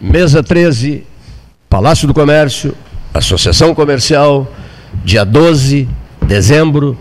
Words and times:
Mesa 0.00 0.42
13, 0.42 1.04
Palácio 1.68 2.08
do 2.08 2.14
Comércio, 2.14 2.74
Associação 3.12 3.74
Comercial, 3.74 4.50
dia 5.04 5.24
12 5.24 5.86
de 6.22 6.26
dezembro 6.26 6.96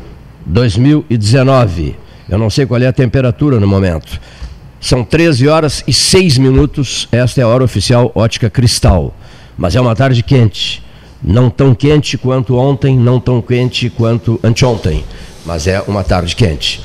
de 0.45 0.51
2019. 0.51 1.95
Eu 2.27 2.37
não 2.37 2.49
sei 2.49 2.65
qual 2.65 2.81
é 2.81 2.87
a 2.87 2.91
temperatura 2.91 3.57
no 3.57 3.65
momento. 3.65 4.19
São 4.81 5.01
13 5.01 5.47
horas 5.47 5.81
e 5.87 5.93
6 5.93 6.37
minutos. 6.39 7.07
Esta 7.09 7.39
é 7.39 7.43
a 7.45 7.47
hora 7.47 7.63
oficial 7.63 8.11
Ótica 8.13 8.49
Cristal. 8.49 9.15
Mas 9.57 9.77
é 9.77 9.79
uma 9.79 9.95
tarde 9.95 10.21
quente. 10.21 10.83
Não 11.23 11.49
tão 11.49 11.73
quente 11.73 12.17
quanto 12.17 12.57
ontem, 12.57 12.97
não 12.97 13.17
tão 13.17 13.41
quente 13.41 13.89
quanto 13.89 14.37
anteontem. 14.43 15.05
Mas 15.45 15.67
é 15.67 15.81
uma 15.87 16.03
tarde 16.03 16.35
quente. 16.35 16.81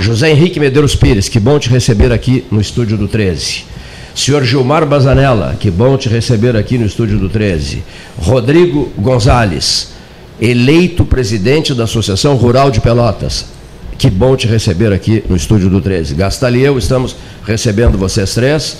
José 0.00 0.28
Henrique 0.32 0.58
Medeiros 0.58 0.96
Pires, 0.96 1.28
que 1.28 1.38
bom 1.38 1.56
te 1.60 1.70
receber 1.70 2.10
aqui 2.10 2.44
no 2.50 2.60
estúdio 2.60 2.98
do 2.98 3.06
13. 3.06 3.70
Senhor 4.14 4.44
Gilmar 4.44 4.86
Bazanella, 4.86 5.56
que 5.58 5.70
bom 5.70 5.96
te 5.96 6.08
receber 6.08 6.56
aqui 6.56 6.76
no 6.76 6.86
estúdio 6.86 7.18
do 7.18 7.28
13. 7.28 7.82
Rodrigo 8.18 8.92
Gonzalez, 8.98 9.92
eleito 10.40 11.04
presidente 11.04 11.74
da 11.74 11.84
Associação 11.84 12.36
Rural 12.36 12.70
de 12.70 12.80
Pelotas. 12.80 13.46
Que 13.96 14.10
bom 14.10 14.36
te 14.36 14.46
receber 14.46 14.92
aqui 14.92 15.24
no 15.28 15.36
estúdio 15.36 15.70
do 15.70 15.80
13. 15.80 16.14
Gastali 16.14 16.60
e 16.60 16.64
eu 16.64 16.76
estamos 16.76 17.16
recebendo 17.44 17.96
vocês 17.96 18.34
três. 18.34 18.76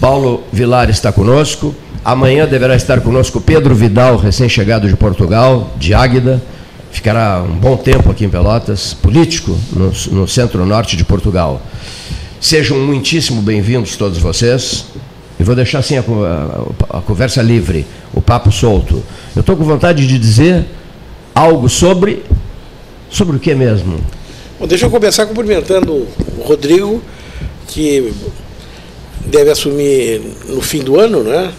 Paulo 0.00 0.44
Vilar 0.52 0.90
está 0.90 1.10
conosco. 1.10 1.74
Amanhã 2.04 2.46
deverá 2.46 2.76
estar 2.76 3.00
conosco 3.00 3.40
Pedro 3.40 3.74
Vidal, 3.74 4.16
recém-chegado 4.16 4.88
de 4.88 4.96
Portugal, 4.96 5.74
de 5.78 5.94
Águida. 5.94 6.42
Ficará 6.90 7.42
um 7.42 7.54
bom 7.54 7.76
tempo 7.76 8.10
aqui 8.10 8.24
em 8.24 8.28
Pelotas, 8.28 8.92
político 8.92 9.58
no, 9.72 9.92
no 10.12 10.28
centro-norte 10.28 10.96
de 10.96 11.04
Portugal. 11.04 11.62
Sejam 12.42 12.76
muitíssimo 12.76 13.40
bem-vindos 13.40 13.96
todos 13.96 14.18
vocês. 14.18 14.84
E 15.38 15.44
vou 15.44 15.54
deixar 15.54 15.78
assim 15.78 15.96
a, 15.96 16.00
a, 16.00 16.98
a 16.98 17.00
conversa 17.00 17.40
livre, 17.40 17.86
o 18.12 18.20
papo 18.20 18.50
solto. 18.50 19.00
Eu 19.36 19.40
estou 19.42 19.56
com 19.56 19.62
vontade 19.62 20.04
de 20.04 20.18
dizer 20.18 20.64
algo 21.32 21.68
sobre. 21.68 22.24
Sobre 23.08 23.36
o 23.36 23.38
que 23.38 23.54
mesmo? 23.54 24.00
Bom, 24.58 24.66
deixa 24.66 24.86
eu 24.86 24.90
começar 24.90 25.24
cumprimentando 25.26 25.92
o 25.92 26.42
Rodrigo, 26.42 27.00
que 27.68 28.12
deve 29.24 29.52
assumir 29.52 30.20
no 30.48 30.60
fim 30.60 30.80
do 30.80 30.98
ano, 30.98 31.22
né? 31.22 31.52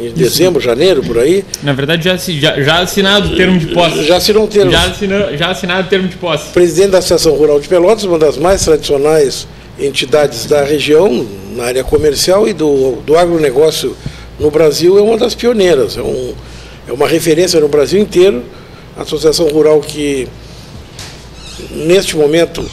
Em 0.00 0.12
dezembro, 0.12 0.60
Isso. 0.60 0.66
janeiro, 0.66 1.02
por 1.02 1.18
aí. 1.18 1.44
Na 1.62 1.74
verdade, 1.74 2.04
já, 2.04 2.16
já, 2.16 2.58
já 2.58 2.78
assinado 2.80 3.34
o 3.34 3.36
termo 3.36 3.58
de 3.58 3.66
posse. 3.66 4.06
Já 4.06 4.16
assinou 4.16 4.44
o 4.44 4.48
termo. 4.48 4.72
Já, 4.72 4.86
assinou, 4.86 5.36
já 5.36 5.50
assinado 5.50 5.86
o 5.88 5.90
termo 5.90 6.08
de 6.08 6.16
posse. 6.16 6.48
Presidente 6.54 6.92
da 6.92 6.98
Associação 6.98 7.34
Rural 7.34 7.60
de 7.60 7.68
Pelotas, 7.68 8.04
uma 8.04 8.18
das 8.18 8.38
mais 8.38 8.64
tradicionais 8.64 9.46
entidades 9.82 10.46
da 10.46 10.64
região, 10.64 11.26
na 11.56 11.64
área 11.64 11.84
comercial 11.84 12.48
e 12.48 12.52
do, 12.52 12.96
do 13.04 13.16
agronegócio 13.16 13.96
no 14.38 14.50
Brasil, 14.50 14.98
é 14.98 15.02
uma 15.02 15.18
das 15.18 15.34
pioneiras. 15.34 15.96
É, 15.96 16.02
um, 16.02 16.34
é 16.88 16.92
uma 16.92 17.06
referência 17.06 17.60
no 17.60 17.68
Brasil 17.68 18.00
inteiro. 18.00 18.42
A 18.96 19.02
Associação 19.02 19.48
Rural 19.48 19.80
que 19.80 20.28
neste 21.70 22.16
momento, 22.16 22.64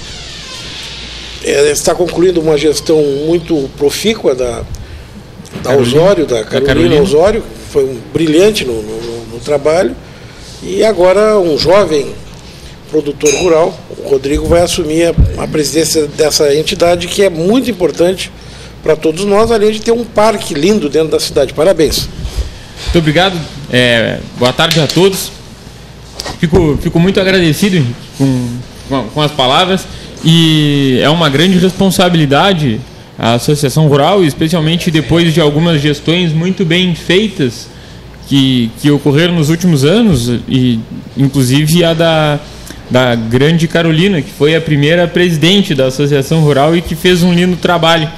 é, 1.43 1.71
está 1.71 1.93
concluindo 1.93 2.41
uma 2.41 2.57
gestão 2.57 3.01
muito 3.25 3.69
profícua 3.77 4.35
da, 4.35 4.63
da 5.63 5.75
Osório, 5.75 6.25
da 6.25 6.43
Carolina, 6.43 6.59
da 6.59 6.61
Carolina 6.61 7.01
Osório, 7.01 7.43
foi 7.69 7.85
um 7.85 7.99
brilhante 8.13 8.65
no, 8.65 8.81
no, 8.81 9.25
no, 9.33 9.39
trabalho, 9.39 9.95
e 10.61 10.83
agora 10.83 11.37
um 11.37 11.57
jovem 11.57 12.13
produtor 12.89 13.33
rural, 13.35 13.77
o 13.97 14.09
Rodrigo, 14.09 14.47
vai 14.47 14.61
assumir 14.61 15.13
a, 15.37 15.47
presidência 15.47 16.07
dessa 16.07 16.53
entidade, 16.55 17.07
que 17.07 17.23
é 17.23 17.29
muito 17.29 17.69
importante 17.69 18.31
para 18.81 18.95
todos 18.95 19.25
nós, 19.25 19.51
além 19.51 19.71
de 19.71 19.81
ter 19.81 19.91
um 19.91 20.03
parque 20.03 20.53
lindo 20.53 20.89
dentro 20.89 21.09
da 21.09 21.19
cidade. 21.19 21.53
Parabéns. 21.53 22.09
Muito 22.83 22.99
obrigado, 22.99 23.37
é, 23.71 24.19
boa 24.37 24.53
tarde 24.53 24.79
a 24.79 24.87
todos. 24.87 25.31
Fico, 26.39 26.77
fico 26.81 26.99
muito 26.99 27.19
agradecido 27.19 27.85
com 28.17 28.59
com, 28.89 29.03
com 29.13 29.21
as 29.21 29.31
palavras 29.31 29.85
e 30.25 30.99
é 31.01 31.09
uma 31.09 31.29
grande 31.29 31.57
responsabilidade 31.59 32.81
a 33.17 33.33
associação 33.33 33.87
rural, 33.87 34.23
especialmente 34.23 34.89
depois 34.89 35.33
de 35.33 35.41
algumas 35.41 35.81
gestões 35.81 36.31
muito 36.31 36.63
bem 36.63 36.95
feitas 36.95 37.67
que, 38.27 38.71
que 38.81 38.89
ocorreram 38.89 39.35
nos 39.35 39.49
últimos 39.49 39.83
anos, 39.83 40.29
e 40.47 40.79
inclusive 41.17 41.83
a 41.83 41.93
da, 41.93 42.39
da 42.89 43.15
Grande 43.15 43.67
Carolina, 43.67 44.21
que 44.21 44.31
foi 44.31 44.55
a 44.55 44.61
primeira 44.61 45.07
presidente 45.07 45.75
da 45.75 45.87
associação 45.87 46.41
rural 46.41 46.75
e 46.75 46.81
que 46.81 46.95
fez 46.95 47.21
um 47.21 47.33
lindo 47.33 47.55
trabalho. 47.55 48.09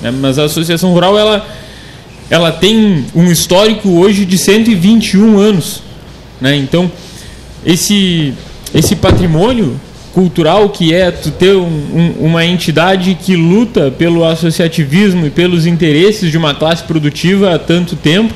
Né? 0.00 0.10
Mas 0.10 0.38
a 0.38 0.44
associação 0.44 0.92
rural 0.92 1.18
ela, 1.18 1.46
ela 2.30 2.50
tem 2.50 3.04
um 3.14 3.30
histórico 3.30 3.90
hoje 3.90 4.24
de 4.24 4.38
121 4.38 5.38
anos. 5.38 5.82
Né? 6.40 6.56
Então, 6.56 6.90
esse, 7.64 8.32
esse 8.74 8.96
patrimônio 8.96 9.78
cultural 10.14 10.68
que 10.68 10.94
é 10.94 11.10
tu 11.10 11.30
ter 11.32 11.56
um, 11.56 11.66
um, 11.66 12.26
uma 12.26 12.46
entidade 12.46 13.16
que 13.20 13.34
luta 13.34 13.90
pelo 13.90 14.24
associativismo 14.24 15.26
e 15.26 15.30
pelos 15.30 15.66
interesses 15.66 16.30
de 16.30 16.38
uma 16.38 16.54
classe 16.54 16.84
produtiva 16.84 17.54
há 17.54 17.58
tanto 17.58 17.96
tempo 17.96 18.32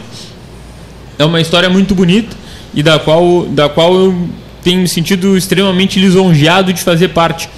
é 1.18 1.24
uma 1.24 1.40
história 1.40 1.70
muito 1.70 1.94
bonita 1.94 2.36
e 2.74 2.82
da 2.82 2.98
qual, 2.98 3.46
da 3.46 3.68
qual 3.68 3.94
eu 3.94 4.28
tenho 4.68 4.82
me 4.82 4.88
sentido 4.88 5.34
extremamente 5.34 5.98
lisonjeado 5.98 6.74
de 6.74 6.82
fazer 6.82 7.08
parte. 7.08 7.48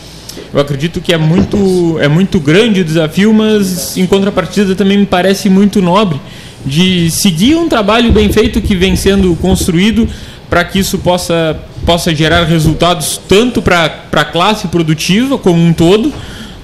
Eu 0.55 0.61
acredito 0.61 1.01
que 1.01 1.13
é 1.13 1.19
muito, 1.19 1.99
é 2.01 2.07
muito 2.07 2.39
grande 2.39 2.83
o 2.83 2.85
desafio, 2.85 3.35
mas 3.35 3.97
em 3.97 4.07
contrapartida 4.07 4.77
também 4.77 4.97
me 4.97 5.07
parece 5.07 5.51
muito 5.51 5.83
nobre 5.83 6.21
de 6.65 7.11
seguir 7.11 7.57
um 7.57 7.69
trabalho 7.69 8.13
bem 8.13 8.31
feito 8.31 8.61
que 8.61 8.77
vem 8.77 8.95
sendo 8.95 9.35
construído 9.37 10.09
para 10.49 10.63
que 10.63 10.79
isso 10.79 10.99
possa 10.99 11.59
possa 11.85 12.15
gerar 12.15 12.45
resultados 12.45 13.21
tanto 13.27 13.61
para 13.61 14.05
a 14.13 14.25
classe 14.25 14.69
produtiva 14.69 15.39
como 15.39 15.61
um 15.61 15.73
todo, 15.73 16.13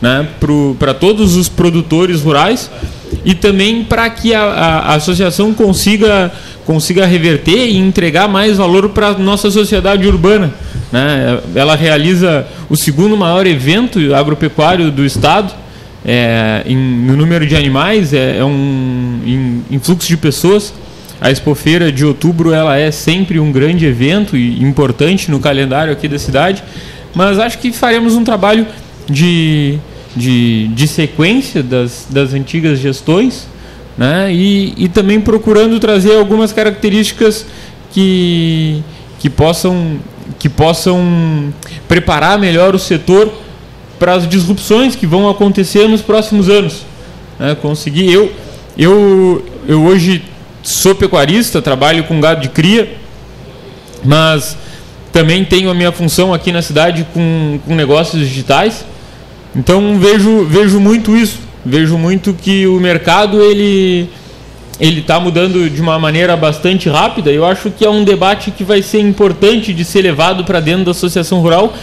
né, 0.00 0.28
para 0.78 0.92
todos 0.92 1.34
os 1.34 1.48
produtores 1.48 2.20
rurais 2.20 2.70
e 3.26 3.34
também 3.34 3.82
para 3.82 4.08
que 4.08 4.32
a, 4.32 4.40
a, 4.40 4.78
a, 4.78 4.94
associação 4.94 5.52
consiga, 5.52 6.32
consiga 6.64 7.04
reverter 7.04 7.66
e 7.66 7.76
entregar 7.76 8.28
mais 8.28 8.56
valor 8.56 8.90
para 8.90 9.08
a 9.08 9.18
nossa 9.18 9.50
sociedade 9.50 10.06
urbana. 10.06 10.54
Né? 10.92 11.40
Ela 11.54 11.74
realiza 11.74 12.46
o 12.70 12.76
segundo 12.76 13.16
maior 13.16 13.44
evento 13.44 14.14
agropecuário 14.14 14.92
do 14.92 15.04
estado. 15.04 15.52
É, 16.08 16.62
em, 16.66 16.76
no 16.76 17.16
número 17.16 17.44
de 17.44 17.56
animais, 17.56 18.14
é, 18.14 18.38
é 18.38 18.44
um 18.44 19.20
em, 19.26 19.64
em 19.74 19.78
fluxo 19.80 20.06
de 20.06 20.16
pessoas 20.16 20.72
a 21.20 21.30
Expofeira 21.30 21.90
de 21.90 22.04
outubro 22.04 22.52
ela 22.52 22.76
é 22.76 22.90
sempre 22.90 23.40
um 23.40 23.50
grande 23.50 23.86
evento 23.86 24.36
e 24.36 24.62
importante 24.62 25.30
no 25.30 25.40
calendário 25.40 25.92
aqui 25.92 26.06
da 26.06 26.18
cidade, 26.18 26.62
mas 27.14 27.38
acho 27.38 27.58
que 27.58 27.72
faremos 27.72 28.14
um 28.14 28.22
trabalho 28.22 28.66
de, 29.08 29.78
de, 30.16 30.68
de 30.68 30.88
sequência 30.88 31.62
das, 31.62 32.06
das 32.10 32.32
antigas 32.32 32.78
gestões 32.78 33.46
né? 33.96 34.32
e, 34.32 34.74
e 34.76 34.88
também 34.88 35.20
procurando 35.20 35.78
trazer 35.78 36.16
algumas 36.16 36.52
características 36.52 37.46
que, 37.92 38.82
que, 39.18 39.28
possam, 39.28 39.98
que 40.38 40.48
possam 40.48 41.52
preparar 41.86 42.38
melhor 42.38 42.74
o 42.74 42.78
setor 42.78 43.32
para 43.98 44.14
as 44.14 44.28
disrupções 44.28 44.96
que 44.96 45.06
vão 45.06 45.28
acontecer 45.28 45.86
nos 45.88 46.02
próximos 46.02 46.48
anos. 46.48 46.84
Né? 47.38 47.54
Conseguir 47.60 48.10
eu, 48.10 48.32
eu, 48.76 49.44
eu 49.68 49.82
hoje 49.84 50.22
sou 50.62 50.94
pecuarista, 50.94 51.62
trabalho 51.62 52.04
com 52.04 52.20
gado 52.20 52.40
de 52.40 52.48
cria, 52.48 52.96
mas 54.04 54.56
também 55.12 55.44
tenho 55.44 55.70
a 55.70 55.74
minha 55.74 55.92
função 55.92 56.34
aqui 56.34 56.52
na 56.52 56.60
cidade 56.60 57.06
com, 57.14 57.58
com 57.64 57.74
negócios 57.74 58.20
digitais. 58.20 58.84
Então 59.56 59.98
vejo, 59.98 60.44
vejo 60.44 60.78
muito 60.78 61.16
isso. 61.16 61.38
Vejo 61.64 61.96
muito 61.96 62.34
que 62.34 62.66
o 62.66 62.78
mercado 62.78 63.42
ele 63.42 64.08
ele 64.78 65.00
está 65.00 65.18
mudando 65.18 65.70
de 65.70 65.80
uma 65.80 65.98
maneira 65.98 66.36
bastante 66.36 66.88
rápida. 66.88 67.30
Eu 67.30 67.44
acho 67.44 67.70
que 67.70 67.84
é 67.84 67.90
um 67.90 68.04
debate 68.04 68.50
que 68.50 68.62
vai 68.62 68.82
ser 68.82 69.00
importante 69.00 69.72
de 69.72 69.84
ser 69.84 70.02
levado 70.02 70.44
para 70.44 70.60
dentro 70.60 70.84
da 70.84 70.90
associação 70.90 71.40
rural, 71.40 71.74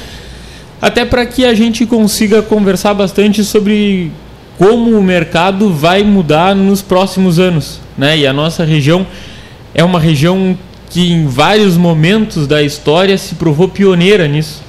até 0.79 1.03
para 1.03 1.25
que 1.25 1.43
a 1.43 1.55
gente 1.55 1.85
consiga 1.85 2.41
conversar 2.43 2.93
bastante 2.93 3.43
sobre 3.43 4.11
como 4.57 4.97
o 4.97 5.01
mercado 5.01 5.73
vai 5.73 6.03
mudar 6.03 6.55
nos 6.55 6.81
próximos 6.83 7.39
anos. 7.39 7.79
Né? 7.97 8.19
E 8.19 8.27
a 8.27 8.33
nossa 8.33 8.63
região 8.63 9.05
é 9.73 9.83
uma 9.83 9.99
região 9.99 10.55
que 10.89 11.11
em 11.11 11.25
vários 11.25 11.75
momentos 11.75 12.45
da 12.45 12.61
história 12.61 13.17
se 13.17 13.33
provou 13.35 13.67
pioneira 13.67 14.27
nisso. 14.27 14.61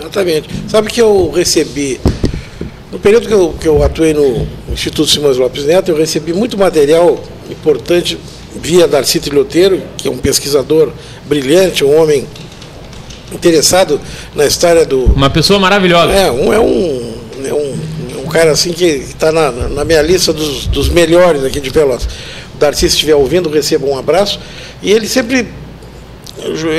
Exatamente. 0.00 0.48
Sabe 0.68 0.88
que 0.90 1.02
eu 1.02 1.30
recebi, 1.30 2.00
no 2.92 2.98
período 2.98 3.28
que 3.28 3.34
eu, 3.34 3.54
que 3.60 3.68
eu 3.68 3.82
atuei 3.82 4.14
no 4.14 4.46
Instituto 4.72 5.08
Simões 5.08 5.36
Lopes 5.36 5.64
Neto, 5.64 5.90
eu 5.90 5.96
recebi 5.96 6.32
muito 6.32 6.56
material 6.56 7.22
importante 7.50 8.18
via 8.54 8.88
Darcy 8.88 9.20
Trilhoteiro, 9.20 9.82
que 9.96 10.08
é 10.08 10.10
um 10.10 10.18
pesquisador 10.18 10.90
brilhante, 11.26 11.84
um 11.84 12.00
homem 12.00 12.26
interessado 13.32 14.00
na 14.34 14.46
história 14.46 14.84
do. 14.86 15.04
Uma 15.04 15.30
pessoa 15.30 15.58
maravilhosa. 15.58 16.12
É, 16.12 16.30
um, 16.30 16.52
é 16.52 16.58
um, 16.58 17.14
é 17.44 17.54
um 17.54 17.78
um 18.28 18.30
cara 18.30 18.50
assim 18.50 18.72
que 18.72 18.84
está 18.84 19.32
na, 19.32 19.50
na, 19.50 19.84
minha 19.86 20.02
lista 20.02 20.34
dos, 20.34 20.66
dos 20.66 20.90
melhores 20.90 21.42
aqui 21.44 21.60
de 21.60 21.70
Pelotas. 21.70 22.06
Darcy, 22.58 22.80
se 22.80 22.86
estiver 22.88 23.14
ouvindo, 23.14 23.48
receba 23.48 23.86
um 23.86 23.98
abraço. 23.98 24.38
E 24.82 24.92
ele 24.92 25.08
sempre 25.08 25.48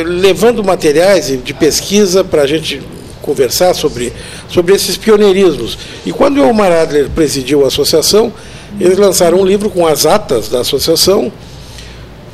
levando 0.06 0.64
materiais 0.64 1.28
de 1.44 1.54
pesquisa 1.54 2.24
para 2.24 2.44
a 2.44 2.48
gente 2.48 2.82
conversar 3.30 3.76
sobre, 3.76 4.12
sobre 4.50 4.74
esses 4.74 4.98
pioneirismos. 4.98 5.78
E 6.06 6.12
quando 6.12 6.38
o 6.38 6.44
Elmar 6.44 6.72
Adler 6.72 7.10
presidiu 7.10 7.64
a 7.64 7.68
associação, 7.68 8.34
eles 8.80 8.98
lançaram 8.98 9.40
um 9.40 9.46
livro 9.46 9.70
com 9.70 9.86
as 9.86 10.06
atas 10.06 10.50
da 10.50 10.62
associação, 10.62 11.32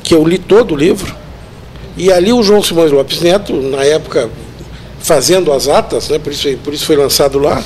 que 0.02 0.14
eu 0.14 0.26
li 0.26 0.38
todo 0.38 0.72
o 0.72 0.76
livro, 0.76 1.14
e 1.96 2.10
ali 2.10 2.32
o 2.32 2.42
João 2.42 2.62
Simões 2.62 2.90
Lopes 2.90 3.20
Neto, 3.20 3.52
na 3.54 3.84
época 3.84 4.30
fazendo 5.00 5.52
as 5.52 5.68
atas, 5.68 6.08
né, 6.08 6.18
por, 6.18 6.32
isso, 6.32 6.48
por 6.64 6.72
isso 6.72 6.86
foi 6.86 6.96
lançado 6.96 7.38
lá, 7.38 7.62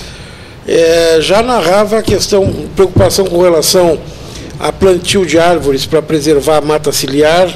é, 0.67 1.19
já 1.21 1.43
narrava 1.43 1.99
a 1.99 2.03
questão, 2.03 2.67
preocupação 2.75 3.27
com 3.27 3.41
relação 3.43 3.99
a 4.59 4.71
plantio 4.71 5.25
de 5.25 5.38
árvores 5.38 5.87
para 5.87 6.03
preservar 6.03 6.59
a 6.59 6.61
mata 6.61 6.93
ciliar. 6.93 7.49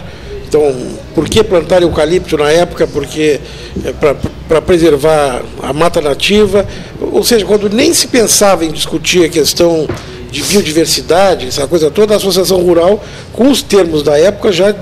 Então, 0.49 0.75
por 1.15 1.29
que 1.29 1.43
plantar 1.45 1.83
eucalipto 1.83 2.37
na 2.39 2.51
época? 2.51 2.87
Porque 2.87 3.41
é, 3.85 3.93
para 3.93 4.17
preservar 4.61 5.43
a 5.63 5.73
mata 5.73 6.01
nativa. 6.01 6.67
Ou 7.01 7.23
seja, 7.23 7.45
quando 7.45 7.69
nem 7.69 7.93
se 7.93 8.09
pensava 8.09 8.65
em 8.65 8.71
discutir 8.71 9.25
a 9.25 9.29
questão 9.29 9.87
de 10.31 10.43
biodiversidade, 10.43 11.47
essa 11.47 11.67
coisa 11.67 11.91
toda, 11.91 12.15
a 12.15 12.17
Associação 12.17 12.61
Rural, 12.61 13.03
com 13.33 13.49
os 13.51 13.63
termos 13.63 14.03
da 14.03 14.19
época, 14.19 14.51
já 14.51 14.75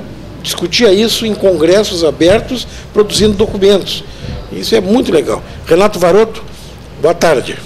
discutia 0.42 0.92
isso 0.92 1.24
em 1.26 1.34
congressos 1.34 2.02
abertos, 2.02 2.66
produzindo 2.92 3.34
documentos. 3.34 4.02
Isso 4.50 4.74
é 4.74 4.80
muito 4.80 5.12
legal. 5.12 5.42
Renato 5.66 5.98
Varoto, 5.98 6.42
boa 7.00 7.14
tarde. 7.14 7.58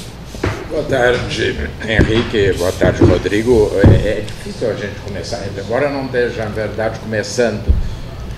Boa 0.68 0.82
tarde, 0.82 1.56
Henrique. 1.88 2.52
Boa 2.58 2.72
tarde, 2.72 3.02
Rodrigo. 3.02 3.72
É, 3.82 4.08
é 4.08 4.24
difícil 4.26 4.70
a 4.70 4.74
gente 4.74 4.96
começar, 5.06 5.42
embora 5.56 5.88
não 5.88 6.04
esteja, 6.04 6.44
na 6.44 6.50
verdade, 6.50 6.98
começando, 6.98 7.64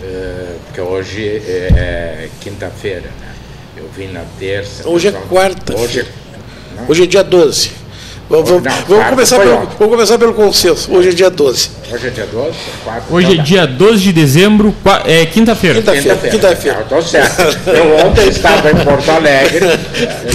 é, 0.02 0.54
porque 0.66 0.80
hoje 0.80 1.26
é, 1.26 1.68
é 1.74 2.28
quinta-feira, 2.40 3.08
né? 3.20 3.27
Eu 3.88 3.92
vim 3.96 4.12
na 4.12 4.22
terça. 4.38 4.88
Hoje 4.88 5.08
é 5.08 5.12
quarta. 5.12 5.76
Hoje, 5.76 6.06
hoje 6.86 7.02
é 7.04 7.06
dia 7.06 7.24
12. 7.24 7.70
Vamos, 8.28 8.50
não, 8.50 8.60
vamos, 8.86 9.08
começar 9.08 9.38
pelo, 9.38 9.56
vamos 9.56 9.88
começar 9.88 10.18
pelo 10.18 10.34
consenso. 10.34 10.92
Hoje 10.92 11.08
é 11.08 11.12
dia 11.12 11.30
12. 11.30 11.70
Hoje 11.90 12.06
é 12.08 12.10
dia 12.10 12.26
12? 12.26 12.56
Quarto, 12.84 13.14
Hoje 13.14 13.32
então, 13.32 13.42
é 13.42 13.46
dia 13.46 13.66
12 13.66 14.02
de 14.02 14.12
dezembro, 14.12 14.74
é 15.06 15.24
quinta-feira. 15.24 15.80
Quinta-feira. 15.80 16.16
Quinta-feira. 16.16 16.80
Estou 16.82 17.02
certo. 17.02 17.42
Eu 17.70 18.06
ontem 18.06 18.28
estava 18.28 18.70
em 18.70 18.76
Porto 18.84 19.10
Alegre. 19.10 19.66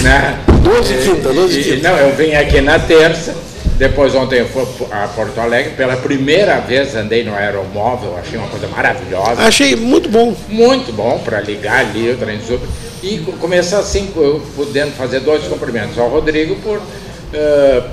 Né? 0.02 0.38
12 0.60 0.94
quinta, 0.94 1.32
12 1.32 1.62
quinta. 1.62 1.88
Não, 1.88 1.96
eu 1.98 2.16
vim 2.16 2.32
aqui 2.32 2.60
na 2.60 2.80
terça. 2.80 3.32
Depois 3.76 4.14
ontem 4.14 4.38
eu 4.38 4.48
fui 4.48 4.64
a 4.92 5.08
Porto 5.08 5.40
Alegre, 5.40 5.72
pela 5.74 5.96
primeira 5.96 6.60
vez 6.60 6.94
andei 6.94 7.24
no 7.24 7.34
aeromóvel, 7.34 8.16
achei 8.16 8.38
uma 8.38 8.48
coisa 8.48 8.68
maravilhosa. 8.68 9.42
Achei 9.42 9.74
muito 9.74 10.08
bom. 10.08 10.34
Muito 10.48 10.92
bom 10.92 11.18
para 11.24 11.40
ligar 11.40 11.80
ali 11.80 12.10
o 12.10 12.16
trem 12.16 12.40
super. 12.40 12.68
E 13.02 13.18
começar 13.40 13.80
assim, 13.80 14.12
podendo 14.54 14.92
fazer 14.92 15.20
dois 15.20 15.44
cumprimentos 15.48 15.98
ao 15.98 16.08
Rodrigo 16.08 16.54
por 16.56 16.78
uh, 16.78 17.90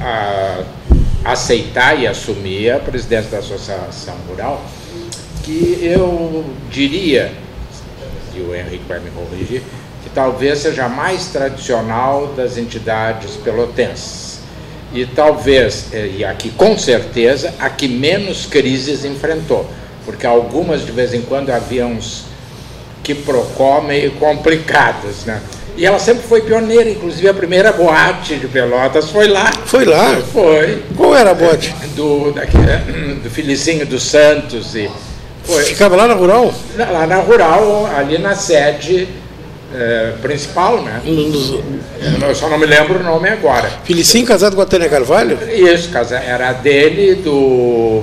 a, 0.00 0.64
aceitar 1.24 1.98
e 1.98 2.06
assumir 2.06 2.70
a 2.70 2.80
presidência 2.80 3.30
da 3.30 3.38
Associação 3.38 4.14
Rural, 4.28 4.60
que 5.44 5.78
eu 5.82 6.44
diria, 6.68 7.32
e 8.34 8.40
o 8.40 8.54
Henrique 8.54 8.84
vai 8.88 8.98
me 8.98 9.10
corrigir, 9.10 9.62
que 10.02 10.10
talvez 10.10 10.58
seja 10.58 10.86
a 10.86 10.88
mais 10.88 11.26
tradicional 11.26 12.34
das 12.36 12.58
entidades 12.58 13.36
pelotenses. 13.36 14.31
E 14.94 15.06
talvez, 15.06 15.86
eh, 15.92 16.10
e 16.18 16.24
aqui 16.24 16.50
com 16.50 16.76
certeza, 16.76 17.54
a 17.58 17.70
que 17.70 17.88
menos 17.88 18.44
crises 18.44 19.04
enfrentou, 19.04 19.66
porque 20.04 20.26
algumas 20.26 20.84
de 20.84 20.92
vez 20.92 21.14
em 21.14 21.22
quando 21.22 21.50
havia 21.50 21.86
uns 21.86 22.24
que 23.02 23.14
procó 23.14 23.80
meio 23.80 24.12
complicados, 24.12 25.24
né? 25.24 25.40
E 25.76 25.86
ela 25.86 25.98
sempre 25.98 26.22
foi 26.24 26.42
pioneira, 26.42 26.90
inclusive 26.90 27.26
a 27.26 27.32
primeira 27.32 27.72
boate 27.72 28.36
de 28.36 28.46
Pelotas 28.46 29.08
foi 29.10 29.26
lá. 29.26 29.50
Foi 29.64 29.86
lá? 29.86 30.20
Foi. 30.32 30.82
Qual 30.94 31.16
era 31.16 31.30
a 31.30 31.34
boate? 31.34 31.74
Do, 31.96 32.30
daquele, 32.30 33.14
do 33.22 33.30
Felicinho 33.30 33.86
dos 33.86 34.02
Santos. 34.02 34.74
E 34.74 34.90
foi. 35.42 35.64
Ficava 35.64 35.96
lá 35.96 36.06
na 36.06 36.14
Rural? 36.14 36.52
Lá 36.76 37.06
na 37.06 37.16
Rural, 37.16 37.90
ali 37.96 38.18
na 38.18 38.34
sede 38.34 39.08
é, 39.74 40.12
principal, 40.20 40.82
né? 40.82 41.00
Nos... 41.04 41.50
Eu 42.22 42.34
só 42.34 42.48
não 42.48 42.58
me 42.58 42.66
lembro 42.66 43.00
o 43.00 43.02
nome 43.02 43.28
agora. 43.28 43.70
Felicinho 43.84 44.26
casado 44.26 44.54
com 44.56 44.62
a 44.62 44.66
Tânia 44.66 44.88
Carvalho? 44.88 45.38
Isso, 45.50 45.90
era 46.14 46.52
dele 46.52 47.16
do. 47.16 48.02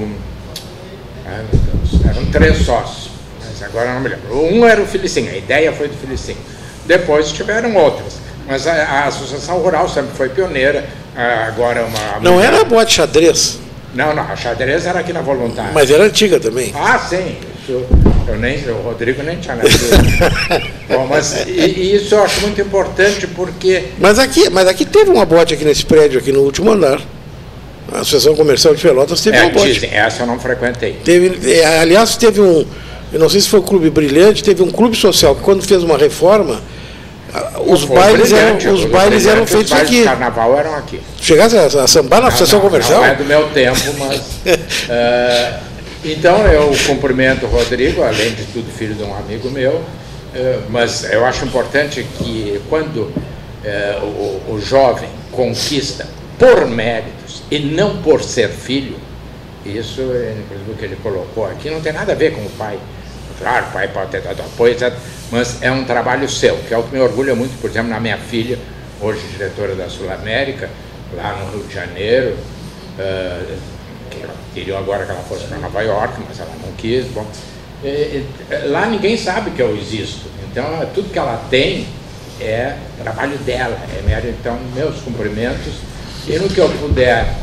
Ai, 1.25 1.43
meu 1.51 1.61
Deus, 1.61 2.05
eram 2.05 2.25
três 2.31 2.57
sócios, 2.65 3.09
mas 3.39 3.63
agora 3.63 3.93
não 3.93 4.01
me 4.01 4.09
lembro. 4.09 4.41
Um 4.41 4.65
era 4.65 4.81
o 4.81 4.85
Felicinho, 4.85 5.31
a 5.31 5.37
ideia 5.37 5.71
foi 5.71 5.87
do 5.87 5.95
Felicinho. 5.95 6.37
Depois 6.85 7.31
tiveram 7.31 7.75
outras. 7.75 8.13
Mas 8.47 8.65
a, 8.65 8.73
a 8.73 9.05
Associação 9.05 9.59
Rural 9.59 9.87
sempre 9.87 10.11
foi 10.15 10.29
pioneira. 10.29 10.85
Agora 11.47 11.85
uma. 11.85 12.19
Não 12.21 12.41
era 12.41 12.61
a 12.61 12.63
boate 12.63 12.93
xadrez? 12.93 13.59
Não, 13.93 14.13
não, 14.13 14.23
a 14.23 14.35
xadrez 14.35 14.85
era 14.85 14.99
aqui 14.99 15.11
na 15.11 15.21
Voluntária. 15.21 15.71
Mas 15.73 15.91
era 15.91 16.05
antiga 16.05 16.39
também. 16.39 16.73
Ah, 16.75 16.97
sim. 16.97 17.37
Isso, 17.69 17.85
eu 18.27 18.37
nem, 18.37 18.57
o 18.69 18.81
Rodrigo 18.81 19.21
nem 19.21 19.37
tinha 19.37 19.55
nascido. 19.55 19.97
Bom, 20.89 21.05
mas 21.07 21.45
e, 21.45 21.51
e, 21.51 21.95
isso 21.95 22.15
eu 22.15 22.23
acho 22.23 22.41
muito 22.41 22.59
importante 22.59 23.27
porque. 23.27 23.85
Mas 23.99 24.17
aqui, 24.17 24.49
mas 24.49 24.67
aqui 24.67 24.85
teve 24.85 25.11
uma 25.11 25.25
boate 25.25 25.53
aqui 25.53 25.63
nesse 25.63 25.85
prédio, 25.85 26.19
aqui 26.19 26.31
no 26.31 26.41
último 26.41 26.71
andar. 26.71 26.99
A 27.91 27.99
Associação 27.99 28.35
Comercial 28.35 28.75
de 28.75 28.81
Pelotas 28.81 29.21
teve 29.21 29.37
é, 29.37 29.43
uma 29.43 29.51
boate. 29.51 29.73
Dizem, 29.73 29.89
essa 29.93 30.23
eu 30.23 30.27
não 30.27 30.39
frequentei. 30.39 30.97
Teve, 31.03 31.51
é, 31.51 31.79
aliás, 31.79 32.15
teve 32.17 32.41
um. 32.41 32.65
Eu 33.11 33.19
não 33.19 33.29
sei 33.29 33.41
se 33.41 33.49
foi 33.49 33.59
o 33.59 33.63
Clube 33.63 33.89
Brilhante, 33.89 34.43
teve 34.43 34.61
um 34.63 34.71
clube 34.71 34.95
social 34.95 35.35
que 35.35 35.41
quando 35.41 35.63
fez 35.63 35.83
uma 35.83 35.97
reforma 35.97 36.59
os 37.65 37.85
bailes, 37.85 38.31
eram, 38.33 38.73
os 38.73 38.85
bailes 38.85 39.25
eram 39.27 39.45
feitos 39.45 39.71
os 39.71 39.79
aqui. 39.79 40.03
carnaval 40.03 40.57
eram 40.57 40.75
aqui. 40.75 40.99
Chegasse 41.21 41.55
a, 41.57 41.65
a 41.65 41.87
sambar 41.87 42.17
na 42.17 42.21
não, 42.21 42.27
associação 42.29 42.59
não, 42.59 42.67
comercial? 42.67 43.01
Não 43.01 43.07
é 43.07 43.15
do 43.15 43.25
meu 43.25 43.47
tempo, 43.49 43.79
mas. 43.99 44.19
uh, 44.19 45.59
então 46.03 46.45
eu 46.47 46.71
cumprimento 46.85 47.45
o 47.45 47.49
Rodrigo, 47.49 48.03
além 48.03 48.33
de 48.33 48.45
tudo, 48.45 48.71
filho 48.71 48.95
de 48.95 49.03
um 49.03 49.15
amigo 49.15 49.49
meu, 49.49 49.73
uh, 49.73 49.83
mas 50.69 51.03
eu 51.11 51.25
acho 51.25 51.45
importante 51.45 52.05
que 52.17 52.61
quando 52.69 53.01
uh, 53.01 54.51
o, 54.51 54.59
jovem 54.61 55.09
conquista 55.31 56.07
por 56.37 56.67
méritos 56.67 57.43
e 57.51 57.59
não 57.59 58.01
por 58.01 58.23
ser 58.23 58.49
filho, 58.49 58.97
isso, 59.65 60.01
inclusive, 60.01 60.71
o 60.71 60.75
que 60.75 60.85
ele 60.85 60.97
colocou 61.03 61.45
aqui, 61.45 61.69
não 61.69 61.81
tem 61.81 61.93
nada 61.93 62.13
a 62.13 62.15
ver 62.15 62.33
com 62.33 62.41
o 62.41 62.49
pai. 62.51 62.79
Claro, 63.37 63.67
o 63.67 63.71
pai 63.71 63.87
pode 63.87 64.11
ter 64.11 64.21
dado 64.21 64.41
apoio, 64.41 64.73
etc 64.73 64.93
mas 65.31 65.61
é 65.61 65.71
um 65.71 65.83
trabalho 65.83 66.27
seu, 66.27 66.57
que 66.57 66.73
é 66.73 66.77
o 66.77 66.83
que 66.83 66.93
me 66.93 66.99
orgulha 66.99 67.35
muito, 67.35 67.59
por 67.61 67.69
exemplo, 67.69 67.89
na 67.89 67.99
minha 67.99 68.17
filha, 68.17 68.57
hoje 68.99 69.21
diretora 69.31 69.75
da 69.75 69.89
Sul 69.89 70.11
América, 70.11 70.69
lá 71.15 71.35
no 71.35 71.51
Rio 71.51 71.67
de 71.67 71.73
Janeiro, 71.73 72.35
uh, 72.97 73.57
que 74.53 74.59
queria 74.59 74.77
agora 74.77 75.05
que 75.05 75.11
ela 75.11 75.21
fosse 75.21 75.45
para 75.45 75.57
Nova 75.57 75.81
York, 75.81 76.13
mas 76.27 76.39
ela 76.39 76.51
não 76.65 76.71
quis. 76.73 77.05
Bom, 77.07 77.25
e, 77.83 77.87
e, 77.87 78.27
lá 78.67 78.87
ninguém 78.87 79.15
sabe 79.17 79.51
que 79.51 79.61
eu 79.61 79.75
existo, 79.77 80.27
então 80.49 80.65
tudo 80.93 81.11
que 81.11 81.19
ela 81.19 81.45
tem 81.49 81.87
é 82.41 82.75
trabalho 83.01 83.37
dela, 83.39 83.77
é 83.97 84.01
mérito, 84.01 84.35
então 84.39 84.57
meus 84.73 85.01
cumprimentos, 85.01 85.73
e 86.27 86.37
no 86.37 86.49
que 86.49 86.59
eu 86.59 86.69
puder 86.69 87.35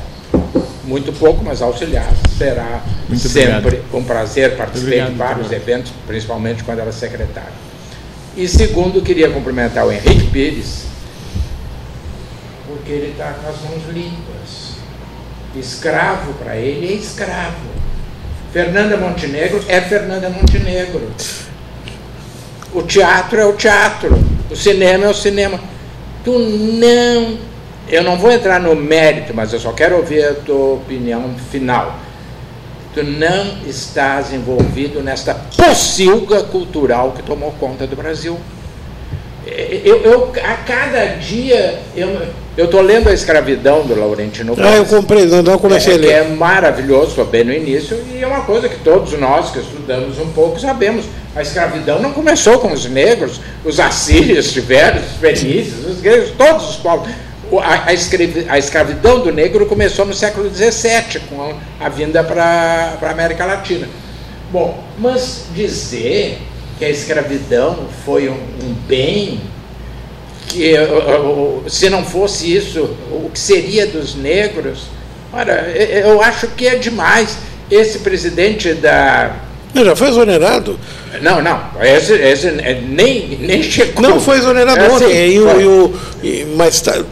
muito 0.86 1.12
pouco, 1.12 1.44
mas 1.44 1.60
auxiliar. 1.60 2.10
Será 2.38 2.82
muito 3.08 3.28
sempre 3.28 3.56
obrigado. 3.56 3.96
um 3.96 4.04
prazer. 4.04 4.56
participar 4.56 5.10
de 5.10 5.14
vários 5.14 5.52
eventos, 5.52 5.92
principalmente 6.06 6.64
quando 6.64 6.78
era 6.80 6.92
secretário. 6.92 7.52
E 8.36 8.46
segundo, 8.46 9.02
queria 9.02 9.30
cumprimentar 9.30 9.86
o 9.86 9.92
Henrique 9.92 10.26
Pires, 10.26 10.84
porque 12.66 12.92
ele 12.92 13.12
está 13.12 13.32
com 13.32 13.48
as 13.48 13.56
mãos 13.62 13.82
limpas. 13.92 14.65
Escravo 15.58 16.34
para 16.34 16.56
ele 16.56 16.92
é 16.92 16.96
escravo. 16.96 17.76
Fernanda 18.52 18.96
Montenegro 18.96 19.62
é 19.68 19.80
Fernanda 19.80 20.30
Montenegro. 20.30 21.10
O 22.72 22.82
teatro 22.82 23.40
é 23.40 23.44
o 23.44 23.52
teatro. 23.54 24.18
O 24.50 24.56
cinema 24.56 25.06
é 25.06 25.08
o 25.08 25.14
cinema. 25.14 25.60
Tu 26.24 26.38
não. 26.38 27.38
Eu 27.88 28.02
não 28.02 28.18
vou 28.18 28.32
entrar 28.32 28.60
no 28.60 28.74
mérito, 28.74 29.32
mas 29.32 29.52
eu 29.52 29.60
só 29.60 29.72
quero 29.72 29.96
ouvir 29.96 30.24
a 30.24 30.34
tua 30.34 30.74
opinião 30.74 31.34
final 31.50 32.06
tu 32.96 33.02
não 33.04 33.58
estás 33.66 34.32
envolvido 34.32 35.02
nesta 35.02 35.34
pocilga 35.34 36.44
cultural 36.44 37.12
que 37.12 37.22
tomou 37.22 37.52
conta 37.52 37.86
do 37.86 37.94
Brasil. 37.94 38.40
Eu, 39.46 40.00
eu 40.00 40.32
a 40.42 40.54
cada 40.54 41.04
dia, 41.16 41.78
eu 41.94 42.26
estou 42.64 42.80
lendo 42.80 43.08
A 43.10 43.12
Escravidão 43.12 43.86
do 43.86 43.94
Laurentino 43.94 44.56
Gomes. 44.56 44.70
Ah, 44.70 44.76
eu 44.76 44.86
comprei, 44.86 45.26
não, 45.26 45.42
não 45.42 45.58
comecei 45.58 45.92
é, 45.92 45.96
a 45.96 45.98
ler. 45.98 46.10
é 46.10 46.24
maravilhoso, 46.24 47.14
foi 47.14 47.26
bem 47.26 47.44
no 47.44 47.52
início, 47.52 48.02
e 48.10 48.22
é 48.22 48.26
uma 48.26 48.40
coisa 48.40 48.66
que 48.66 48.78
todos 48.78 49.12
nós 49.18 49.50
que 49.50 49.58
estudamos 49.58 50.18
um 50.18 50.30
pouco 50.30 50.58
sabemos. 50.58 51.04
A 51.34 51.42
escravidão 51.42 52.00
não 52.00 52.12
começou 52.12 52.58
com 52.58 52.72
os 52.72 52.86
negros, 52.86 53.42
os 53.62 53.78
assírios 53.78 54.52
tiveram, 54.52 55.02
os 55.02 55.16
fenícios, 55.20 55.84
os 55.84 56.00
gregos, 56.00 56.30
todos 56.30 56.70
os 56.70 56.76
povos. 56.76 57.10
a, 57.62 57.90
a, 57.90 58.58
escravidão 58.58 59.20
do 59.20 59.30
negro 59.30 59.66
começou 59.66 60.06
no 60.06 60.14
século 60.14 60.48
XVII, 60.48 61.20
com 61.28 61.42
a, 61.42 61.84
a 61.84 61.88
vinda 61.90 62.24
para 62.24 62.96
a 63.02 63.10
América 63.10 63.44
Latina. 63.44 63.86
Bom, 64.50 64.82
mas 64.98 65.44
dizer 65.54 66.38
que 66.78 66.84
a 66.84 66.88
escravidão 66.88 67.86
foi 68.04 68.28
um, 68.28 68.34
um 68.34 68.74
bem, 68.86 69.40
que 70.46 70.74
se 71.68 71.90
não 71.90 72.04
fosse 72.04 72.54
isso, 72.54 72.88
o 73.10 73.30
que 73.32 73.38
seria 73.38 73.86
dos 73.86 74.14
negros? 74.14 74.84
Ora, 75.32 75.68
eu 75.70 76.22
acho 76.22 76.48
que 76.48 76.66
é 76.66 76.76
demais. 76.76 77.38
Esse 77.70 77.98
presidente 77.98 78.72
da. 78.74 79.34
Já 79.74 79.94
foi 79.94 80.08
exonerado. 80.08 80.78
Não, 81.20 81.42
não. 81.42 81.60
Esse, 81.82 82.14
esse 82.14 82.50
nem, 82.50 83.36
nem 83.40 83.62
chegou. 83.62 84.02
Não 84.02 84.20
foi 84.20 84.38
exonerado 84.38 84.78
é, 84.78 84.90
ontem. 84.90 85.32
E, 85.32 85.40
o, 85.40 85.94
e 86.22 86.46
mas 86.56 86.80
tá, 86.80 87.02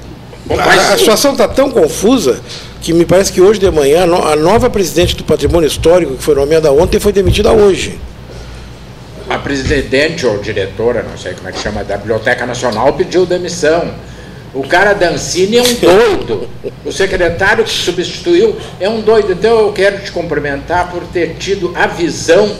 a, 0.50 0.94
a 0.94 0.98
situação 0.98 1.32
está 1.32 1.48
tão 1.48 1.70
confusa 1.70 2.40
que 2.80 2.92
me 2.92 3.04
parece 3.04 3.32
que 3.32 3.40
hoje 3.40 3.58
de 3.58 3.70
manhã 3.70 4.04
a 4.04 4.36
nova 4.36 4.70
presidente 4.70 5.16
do 5.16 5.24
patrimônio 5.24 5.66
histórico, 5.66 6.16
que 6.16 6.22
foi 6.22 6.34
nomeada 6.34 6.70
ontem, 6.70 7.00
foi 7.00 7.12
demitida 7.12 7.50
hoje. 7.52 7.98
A 9.28 9.38
presidente 9.38 10.26
ou 10.26 10.38
diretora, 10.38 11.02
não 11.02 11.16
sei 11.16 11.32
como 11.34 11.48
é 11.48 11.52
que 11.52 11.58
chama, 11.58 11.82
da 11.82 11.96
Biblioteca 11.96 12.44
Nacional 12.44 12.92
pediu 12.92 13.24
demissão. 13.24 13.94
O 14.52 14.62
cara 14.62 14.92
da 14.92 15.10
Ancine 15.10 15.56
é 15.56 15.62
um 15.62 15.74
doido. 15.74 16.48
O 16.84 16.92
secretário 16.92 17.64
que 17.64 17.70
substituiu 17.70 18.56
é 18.78 18.88
um 18.88 19.00
doido. 19.00 19.32
Então 19.32 19.58
eu 19.60 19.72
quero 19.72 19.98
te 20.02 20.12
cumprimentar 20.12 20.90
por 20.90 21.02
ter 21.04 21.36
tido 21.36 21.72
a 21.74 21.86
visão 21.86 22.54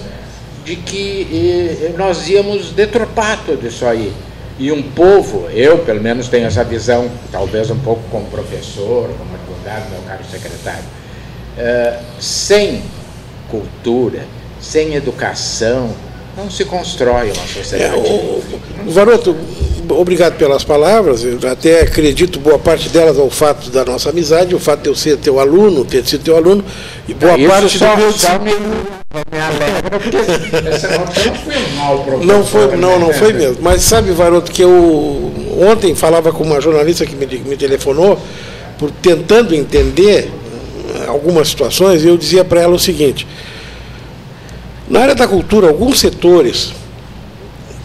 de 0.64 0.76
que 0.76 1.28
eh, 1.30 1.92
nós 1.97 2.28
íamos 2.28 2.71
deturpar 2.71 3.38
tudo 3.44 3.66
isso 3.66 3.85
aí. 3.85 4.12
E 4.59 4.73
um 4.73 4.83
povo, 4.83 5.49
eu 5.50 5.78
pelo 5.78 6.00
menos 6.00 6.28
tenho 6.28 6.47
essa 6.47 6.64
visão, 6.64 7.11
talvez 7.30 7.71
um 7.71 7.78
pouco 7.78 8.02
como 8.11 8.25
professor, 8.26 9.11
como 9.18 9.35
advogado, 9.35 9.90
meu 9.90 10.00
caro 10.02 10.23
secretário, 10.30 10.85
uh, 11.59 12.04
sem 12.21 12.80
cultura, 13.50 14.21
sem 14.61 14.94
educação, 14.94 15.90
não 16.37 16.50
se 16.50 16.64
constrói 16.64 17.31
uma 17.31 17.47
sociedade. 17.47 17.95
É, 17.95 17.97
o, 17.97 18.43
o 18.87 18.91
Varoto, 18.91 19.37
obrigado 19.88 20.37
pelas 20.37 20.64
palavras, 20.64 21.25
eu 21.25 21.38
até 21.50 21.83
acredito 21.83 22.38
boa 22.38 22.59
parte 22.59 22.88
delas 22.88 23.19
ao 23.19 23.31
fato 23.31 23.71
da 23.71 23.85
nossa 23.85 24.11
amizade, 24.11 24.55
o 24.55 24.59
fato 24.59 24.83
de 24.83 24.88
eu 24.88 24.95
ser 24.95 25.17
teu 25.19 25.38
aluno, 25.38 25.85
ter 25.85 26.05
sido 26.07 26.25
teu 26.25 26.37
aluno, 26.37 26.64
e 27.09 27.14
boa 27.14 27.38
Isso 27.38 27.49
parte 27.49 27.79
só, 27.79 27.95
do 27.95 28.00
meu... 28.00 28.12
Só 28.12 28.38
me, 28.38 28.53
me 28.53 29.38
alegra, 29.38 30.00
porque 30.00 30.17
essa 30.69 30.88
não 30.99 31.07
foi 31.07 31.76
mal 31.76 31.99
professor. 31.99 32.26
Não 32.26 32.45
foi, 32.45 32.76
não, 32.76 32.99
não 32.99 33.12
foi 33.12 33.33
mesmo. 33.33 33.59
Mas 33.61 33.83
sabe, 33.83 34.11
Varoto, 34.12 34.50
que 34.50 34.62
eu 34.62 35.33
ontem 35.71 35.95
falava 35.95 36.33
com 36.33 36.43
uma 36.43 36.61
jornalista 36.61 37.07
que 37.07 37.14
me, 37.14 37.26
me 37.26 37.57
telefonou, 37.57 38.19
por 38.79 38.91
tentando 38.91 39.55
entender 39.55 40.31
algumas 41.07 41.49
situações, 41.49 42.03
e 42.03 42.09
eu 42.09 42.17
dizia 42.17 42.45
para 42.45 42.61
ela 42.61 42.75
o 42.75 42.79
seguinte, 42.79 43.26
na 44.88 45.00
área 45.00 45.14
da 45.14 45.26
cultura, 45.26 45.69
alguns 45.69 45.99
setores 45.99 46.73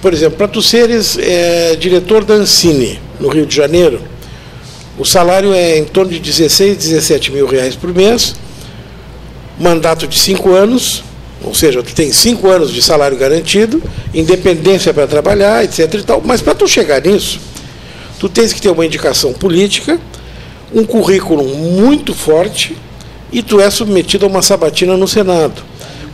por 0.02 0.14
exemplo, 0.14 0.38
para 0.38 0.48
tu 0.48 0.62
seres 0.62 1.18
é, 1.18 1.76
diretor 1.76 2.24
da 2.24 2.36
Ancine, 2.36 3.00
no 3.20 3.28
Rio 3.28 3.46
de 3.46 3.54
Janeiro, 3.54 4.02
o 4.98 5.04
salário 5.04 5.54
é 5.54 5.78
em 5.78 5.84
torno 5.84 6.12
de 6.12 6.20
16, 6.20 6.78
17 6.78 7.32
mil 7.32 7.46
reais 7.46 7.76
por 7.76 7.94
mês, 7.94 8.36
mandato 9.60 10.08
de 10.08 10.18
cinco 10.18 10.54
anos, 10.54 11.04
ou 11.44 11.54
seja, 11.54 11.84
tu 11.84 11.94
tem 11.94 12.14
cinco 12.14 12.48
anos 12.48 12.72
de 12.72 12.82
salário 12.82 13.18
garantido, 13.18 13.84
independência 14.14 14.94
para 14.94 15.06
trabalhar, 15.06 15.66
etc. 15.66 15.94
E 15.94 16.04
tal. 16.04 16.22
Mas 16.24 16.42
para 16.42 16.56
tu 16.56 16.66
chegar 16.66 17.02
nisso, 17.02 17.40
tu 18.20 18.30
tens 18.30 18.54
que 18.54 18.62
ter 18.62 18.70
uma 18.70 18.86
indicação 18.86 19.34
política, 19.34 20.00
um 20.74 20.86
currículo 20.86 21.44
muito 21.44 22.14
forte 22.14 22.76
e 23.34 23.44
tu 23.44 23.60
é 23.60 23.70
submetido 23.70 24.26
a 24.26 24.30
uma 24.30 24.42
sabatina 24.42 24.96
no 24.96 25.08
Senado 25.08 25.69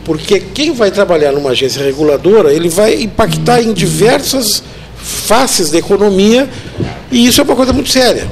porque 0.06 0.38
quem 0.38 0.72
vai 0.72 0.92
trabalhar 0.92 1.32
numa 1.32 1.50
agência 1.50 1.82
reguladora, 1.82 2.52
ele 2.52 2.68
vai 2.68 2.94
impactar 2.94 3.60
em 3.60 3.72
diversas 3.72 4.62
faces 4.96 5.72
da 5.72 5.78
economia, 5.78 6.48
e 7.10 7.26
isso 7.26 7.40
é 7.40 7.44
uma 7.44 7.56
coisa 7.56 7.72
muito 7.72 7.90
séria. 7.90 8.30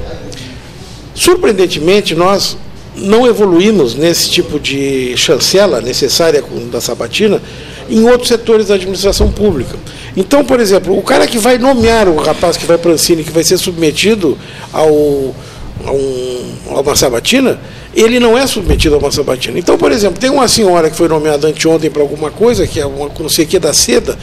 Surpreendentemente, 1.13 2.15
nós 2.15 2.57
não 2.95 3.27
evoluímos 3.27 3.93
nesse 3.93 4.31
tipo 4.31 4.57
de 4.57 5.17
chancela 5.17 5.81
necessária 5.81 6.41
da 6.71 6.79
sabatina 6.79 7.41
em 7.89 8.05
outros 8.05 8.29
setores 8.29 8.67
da 8.67 8.75
administração 8.75 9.29
pública. 9.29 9.77
Então, 10.15 10.45
por 10.45 10.61
exemplo, 10.61 10.97
o 10.97 11.01
cara 11.01 11.27
que 11.27 11.37
vai 11.37 11.57
nomear 11.57 12.07
o 12.07 12.15
rapaz 12.15 12.55
que 12.55 12.65
vai 12.65 12.77
para 12.77 12.91
a 12.91 12.93
Ancine, 12.93 13.21
que 13.21 13.31
vai 13.31 13.43
ser 13.43 13.57
submetido 13.57 14.37
ao, 14.71 15.35
a, 15.85 15.91
um, 15.91 16.53
a 16.71 16.81
uma 16.81 16.95
sabatina, 16.95 17.59
ele 17.95 18.19
não 18.19 18.37
é 18.37 18.45
submetido 18.47 18.95
a 18.95 18.97
uma 18.97 19.11
sabatina. 19.11 19.57
Então, 19.59 19.77
por 19.77 19.91
exemplo, 19.91 20.19
tem 20.19 20.29
uma 20.29 20.47
senhora 20.47 20.89
que 20.89 20.95
foi 20.95 21.07
nomeada 21.07 21.47
anteontem 21.47 21.89
para 21.89 22.01
alguma 22.01 22.31
coisa, 22.31 22.67
que 22.67 22.79
é 22.79 22.85
uma 22.85 23.09
não 23.19 23.29
sei 23.29 23.45
o 23.45 23.47
que 23.47 23.59
da 23.59 23.73
seda, 23.73 24.17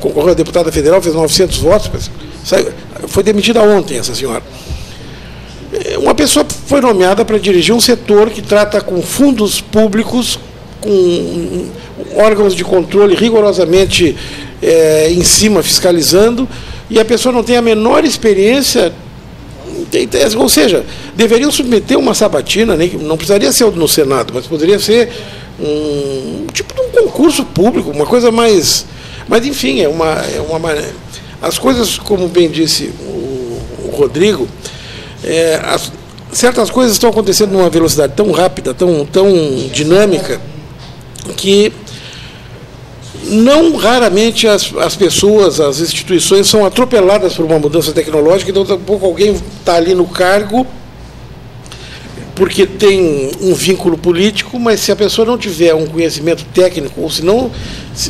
concorreu 0.00 0.30
a 0.30 0.34
deputada 0.34 0.72
federal, 0.72 1.00
fez 1.00 1.14
900 1.14 1.58
votos, 1.58 2.10
saiu, 2.44 2.72
foi 3.08 3.22
demitida 3.22 3.62
ontem 3.62 3.98
essa 3.98 4.14
senhora. 4.14 4.42
É, 5.72 5.98
uma 5.98 6.14
pessoa 6.14 6.46
foi 6.66 6.80
nomeada 6.80 7.24
para 7.24 7.38
dirigir 7.38 7.74
um 7.74 7.80
setor 7.80 8.30
que 8.30 8.40
trata 8.40 8.80
com 8.80 9.02
fundos 9.02 9.60
públicos, 9.60 10.38
com 10.80 11.66
órgãos 12.16 12.54
de 12.54 12.64
controle 12.64 13.14
rigorosamente 13.14 14.16
é, 14.62 15.10
em 15.10 15.22
cima, 15.22 15.62
fiscalizando, 15.62 16.48
e 16.88 17.00
a 17.00 17.04
pessoa 17.04 17.32
não 17.32 17.42
tem 17.42 17.56
a 17.56 17.62
menor 17.62 18.04
experiência 18.04 18.92
ou 20.36 20.48
seja, 20.48 20.84
deveriam 21.14 21.50
submeter 21.50 21.98
uma 21.98 22.14
sabatina, 22.14 22.76
nem, 22.76 22.90
não 22.90 23.16
precisaria 23.16 23.52
ser 23.52 23.70
no 23.72 23.88
Senado, 23.88 24.32
mas 24.34 24.46
poderia 24.46 24.78
ser 24.78 25.10
um 25.58 26.46
tipo 26.52 26.74
de 26.74 26.80
um 26.80 26.90
concurso 26.90 27.44
público, 27.44 27.90
uma 27.90 28.06
coisa 28.06 28.30
mais. 28.30 28.86
Mas 29.28 29.44
enfim, 29.46 29.80
é 29.80 29.88
uma. 29.88 30.06
É 30.06 30.40
uma 30.40 30.58
as 31.40 31.58
coisas, 31.58 31.98
como 31.98 32.28
bem 32.28 32.50
disse 32.50 32.90
o, 33.00 33.60
o 33.84 33.94
Rodrigo, 33.94 34.48
é, 35.22 35.60
as, 35.62 35.92
certas 36.32 36.70
coisas 36.70 36.92
estão 36.92 37.10
acontecendo 37.10 37.52
numa 37.52 37.70
velocidade 37.70 38.12
tão 38.14 38.30
rápida, 38.30 38.74
tão, 38.74 39.06
tão 39.06 39.32
dinâmica, 39.72 40.40
que 41.36 41.72
não 43.26 43.76
raramente 43.76 44.46
as, 44.46 44.72
as 44.78 44.96
pessoas, 44.96 45.60
as 45.60 45.80
instituições 45.80 46.46
são 46.46 46.64
atropeladas 46.64 47.34
por 47.34 47.44
uma 47.44 47.58
mudança 47.58 47.92
tecnológica, 47.92 48.50
então 48.50 48.64
tampouco 48.64 49.06
alguém 49.06 49.34
está 49.60 49.76
ali 49.76 49.94
no 49.94 50.06
cargo 50.06 50.66
porque 52.36 52.66
tem 52.66 53.30
um 53.40 53.54
vínculo 53.54 53.96
político, 53.96 54.60
mas 54.60 54.80
se 54.80 54.92
a 54.92 54.96
pessoa 54.96 55.26
não 55.26 55.38
tiver 55.38 55.74
um 55.74 55.86
conhecimento 55.86 56.44
técnico, 56.52 57.00
ou 57.00 57.10
se 57.10 57.24
não, 57.24 57.50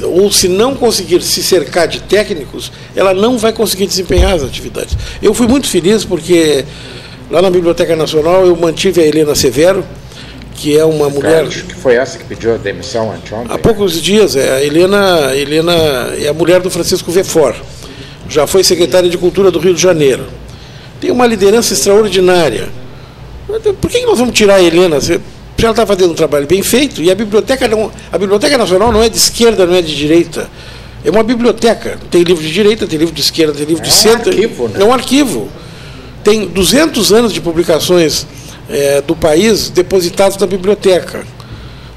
ou 0.02 0.32
se 0.32 0.49
não 0.49 0.75
conseguir 0.75 1.23
se 1.23 1.44
cercar 1.44 1.87
de 1.87 2.00
técnicos, 2.00 2.73
ela 2.96 3.14
não 3.14 3.38
vai 3.38 3.52
conseguir 3.52 3.87
desempenhar 3.87 4.35
as 4.35 4.42
atividades. 4.42 4.96
Eu 5.23 5.32
fui 5.32 5.46
muito 5.46 5.68
feliz 5.68 6.04
porque 6.04 6.64
lá 7.30 7.40
na 7.40 7.49
Biblioteca 7.49 7.94
Nacional 7.94 8.44
eu 8.44 8.56
mantive 8.56 9.00
a 9.00 9.06
Helena 9.06 9.37
Severo, 9.37 9.85
que 10.56 10.76
é 10.76 10.84
uma 10.84 11.08
mulher. 11.10 11.44
Acho 11.44 11.64
que 11.64 11.75
foi 11.75 11.94
essa 11.94 12.18
que 12.18 12.25
pediu 12.25 12.54
a 12.54 12.56
demissão 12.56 13.12
anteontem. 13.12 13.54
Há 13.54 13.58
poucos 13.58 14.00
dias, 14.00 14.34
é, 14.34 14.56
a 14.56 14.64
Helena, 14.64 15.34
Helena 15.36 15.72
é 16.18 16.28
a 16.28 16.32
mulher 16.32 16.60
do 16.60 16.70
Francisco 16.70 17.12
Vefor. 17.12 17.54
Já 18.28 18.46
foi 18.46 18.64
secretária 18.64 19.08
de 19.08 19.18
Cultura 19.18 19.50
do 19.50 19.58
Rio 19.58 19.75
de 19.75 19.80
Janeiro. 19.80 20.26
Tem 21.00 21.10
uma 21.10 21.26
liderança 21.26 21.75
extraordinária. 21.75 22.68
Por 23.80 23.90
que 23.90 24.04
nós 24.04 24.18
vamos 24.18 24.34
tirar 24.34 24.56
a 24.56 24.62
Helena? 24.62 25.00
Se 25.00 25.20
ela 25.58 25.70
está 25.70 25.86
fazendo 25.86 26.10
um 26.10 26.14
trabalho 26.14 26.46
bem 26.46 26.62
feito, 26.62 27.02
e 27.02 27.10
a 27.10 27.14
biblioteca, 27.14 27.68
não, 27.68 27.92
a 28.10 28.18
biblioteca 28.18 28.58
Nacional 28.58 28.90
não 28.90 29.02
é 29.02 29.08
de 29.08 29.16
esquerda, 29.16 29.66
não 29.66 29.75
é 29.75 29.82
de 29.82 29.94
direita. 29.94 30.50
É 31.04 31.10
uma 31.10 31.22
biblioteca. 31.22 31.98
Tem 32.10 32.22
livro 32.22 32.42
de 32.42 32.52
direita, 32.52 32.86
tem 32.86 32.98
livro 32.98 33.14
de 33.14 33.20
esquerda, 33.20 33.52
tem 33.52 33.64
livro 33.64 33.82
é 33.82 33.86
de 33.86 33.92
centro. 33.92 34.30
Um 34.30 34.34
arquivo, 34.34 34.68
né? 34.68 34.80
É 34.80 34.84
um 34.84 34.92
arquivo. 34.92 35.48
Tem 36.25 36.46
200 36.46 37.12
anos 37.12 37.32
de 37.32 37.40
publicações 37.40 38.26
é, 38.68 39.00
do 39.00 39.14
país 39.14 39.70
depositados 39.70 40.37
na 40.38 40.46
biblioteca. 40.46 41.25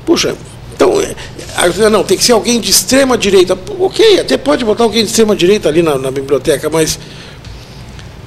Puxa, 0.06 0.36
então, 0.76 0.94
é, 1.02 1.90
não, 1.90 2.04
tem 2.04 2.18
que 2.18 2.24
ser 2.24 2.32
alguém 2.32 2.60
de 2.60 2.72
extrema 2.72 3.18
direita. 3.18 3.58
Ok, 3.80 4.20
até 4.20 4.38
pode 4.38 4.64
botar 4.64 4.84
alguém 4.84 5.04
de 5.04 5.10
extrema 5.10 5.36
direita 5.36 5.68
ali 5.68 5.82
na, 5.82 5.98
na 5.98 6.12
biblioteca, 6.12 6.70
mas 6.70 6.98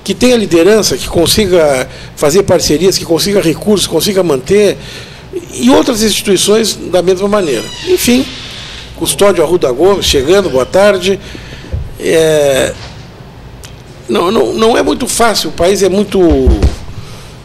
que 0.05 0.15
tenha 0.15 0.37
liderança, 0.37 0.97
que 0.97 1.09
consiga 1.09 1.89
fazer 2.17 2.43
parcerias, 2.43 2.99
que 2.99 3.05
consiga 3.05 3.41
recursos, 3.41 3.87
consiga 3.87 4.23
manter, 4.23 4.77
e 5.55 5.71
outras 5.71 6.03
instituições 6.03 6.75
da 6.75 7.01
mesma 7.03 7.29
maneira. 7.29 7.65
Enfim, 7.89 8.27
Custódio 8.97 9.43
Arruda 9.43 9.71
Gomes 9.73 10.05
chegando, 10.05 10.51
boa 10.51 10.67
tarde. 10.67 11.19
É, 11.99 12.75
não, 14.09 14.31
não, 14.31 14.53
não 14.53 14.77
é 14.77 14.83
muito 14.83 15.07
fácil, 15.07 15.51
o 15.51 15.53
país 15.53 15.83
é 15.83 15.89
muito 15.89 16.21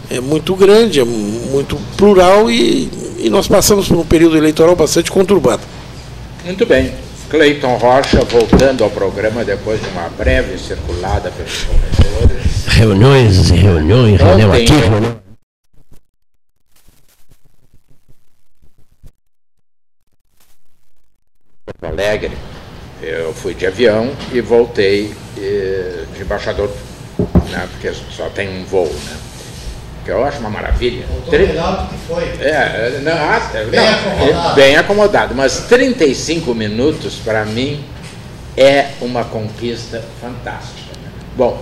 é 0.09 0.19
muito 0.19 0.55
grande, 0.55 0.99
é 0.99 1.05
muito 1.05 1.75
plural 1.97 2.49
e, 2.49 2.89
e 3.19 3.29
nós 3.29 3.47
passamos 3.47 3.87
por 3.87 3.97
um 3.97 4.05
período 4.05 4.37
eleitoral 4.37 4.75
bastante 4.75 5.11
conturbado. 5.11 5.61
Muito 6.45 6.65
bem. 6.65 6.93
Cleiton 7.29 7.75
Rocha 7.75 8.23
voltando 8.23 8.83
ao 8.85 8.89
programa 8.89 9.43
depois 9.43 9.81
de 9.81 9.87
uma 9.89 10.07
breve 10.09 10.57
circulada 10.57 11.29
pelos 11.31 11.63
corredores. 11.65 12.65
Reuniões 12.67 13.49
e 13.49 13.55
reuniões, 13.55 14.21
reunião 14.21 14.53
aqui, 14.53 14.71
eu- 14.71 14.79
reunião. 14.89 15.17
Porto 21.65 21.85
Alegre. 21.85 22.37
Eu 23.01 23.31
fui 23.33 23.53
de 23.53 23.65
avião 23.67 24.11
e 24.31 24.41
voltei 24.41 25.13
eh, 25.37 26.05
de 26.15 26.21
embaixador, 26.23 26.69
né, 27.51 27.67
porque 27.71 27.93
só 28.11 28.27
tem 28.29 28.49
um 28.49 28.65
voo, 28.65 28.87
né? 28.91 29.17
Que 30.07 30.13
eu 30.13 30.23
acho 30.23 30.39
uma 30.39 30.49
maravilha. 30.49 31.05
Tri- 31.29 31.47
melhor 31.47 31.81
do 31.83 31.89
que 31.89 31.97
foi. 32.07 32.23
É, 32.39 33.01
não, 33.03 33.11
ah, 33.11 33.41
Bem 33.69 33.75
não, 33.81 33.89
acomodado. 33.89 34.49
é 34.51 34.55
bem 34.55 34.75
acomodado, 34.77 35.35
mas 35.35 35.57
35 35.67 36.55
minutos 36.55 37.15
para 37.15 37.43
mim 37.43 37.83
é 38.55 38.85
uma 39.01 39.25
conquista 39.25 40.01
fantástica. 40.21 40.93
Bom, 41.35 41.61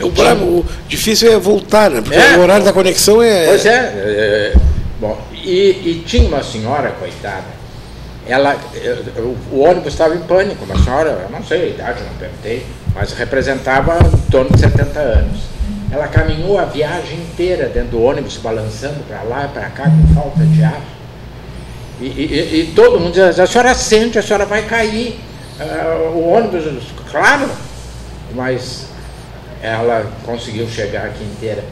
O, 0.00 0.10
brabo, 0.10 0.44
o 0.44 0.66
difícil 0.88 1.32
é 1.32 1.38
voltar, 1.38 1.90
né? 1.90 2.00
Porque 2.00 2.16
É. 2.18 2.36
o 2.38 2.40
horário 2.40 2.64
da 2.64 2.72
conexão 2.72 3.22
é. 3.22 3.46
Pois 3.46 3.64
é, 3.64 3.72
é, 3.94 4.52
bom, 4.98 5.16
e, 5.32 5.70
e 6.00 6.04
tinha 6.04 6.26
uma 6.26 6.42
senhora, 6.42 6.90
coitada, 6.98 7.44
ela, 8.26 8.56
o, 9.16 9.36
o 9.54 9.60
ônibus 9.60 9.92
estava 9.92 10.16
em 10.16 10.20
pânico, 10.22 10.64
uma 10.64 10.76
senhora, 10.82 11.20
eu 11.22 11.30
não 11.30 11.44
sei 11.44 11.62
a 11.62 11.66
idade, 11.66 12.00
não 12.02 12.14
perguntei, 12.18 12.66
mas 12.96 13.12
representava 13.12 13.96
em 14.12 14.30
torno 14.30 14.50
de 14.50 14.58
70 14.58 14.98
anos. 14.98 15.40
Ela 15.92 16.06
caminhou 16.08 16.58
a 16.58 16.64
viagem 16.64 17.18
inteira 17.18 17.68
dentro 17.68 17.90
do 17.90 18.02
ônibus, 18.02 18.36
balançando 18.36 19.00
para 19.08 19.22
lá 19.22 19.46
e 19.46 19.48
para 19.48 19.68
cá, 19.70 19.84
com 19.84 20.14
falta 20.14 20.44
de 20.44 20.62
ar. 20.62 20.80
E, 22.00 22.06
e- 22.06 22.60
e 22.60 22.72
todo 22.74 22.98
mundo 23.00 23.12
dizia, 23.12 23.42
a 23.42 23.46
senhora 23.46 23.74
sente, 23.74 24.18
a 24.18 24.22
senhora 24.22 24.46
vai 24.46 24.62
cair. 24.62 25.18
Ah, 25.58 26.10
o 26.14 26.28
ônibus, 26.30 26.64
claro, 27.10 27.50
mas 28.34 28.86
ela 29.62 30.10
conseguiu 30.24 30.68
chegar 30.68 31.06
aqui 31.06 31.24
inteira. 31.24 31.64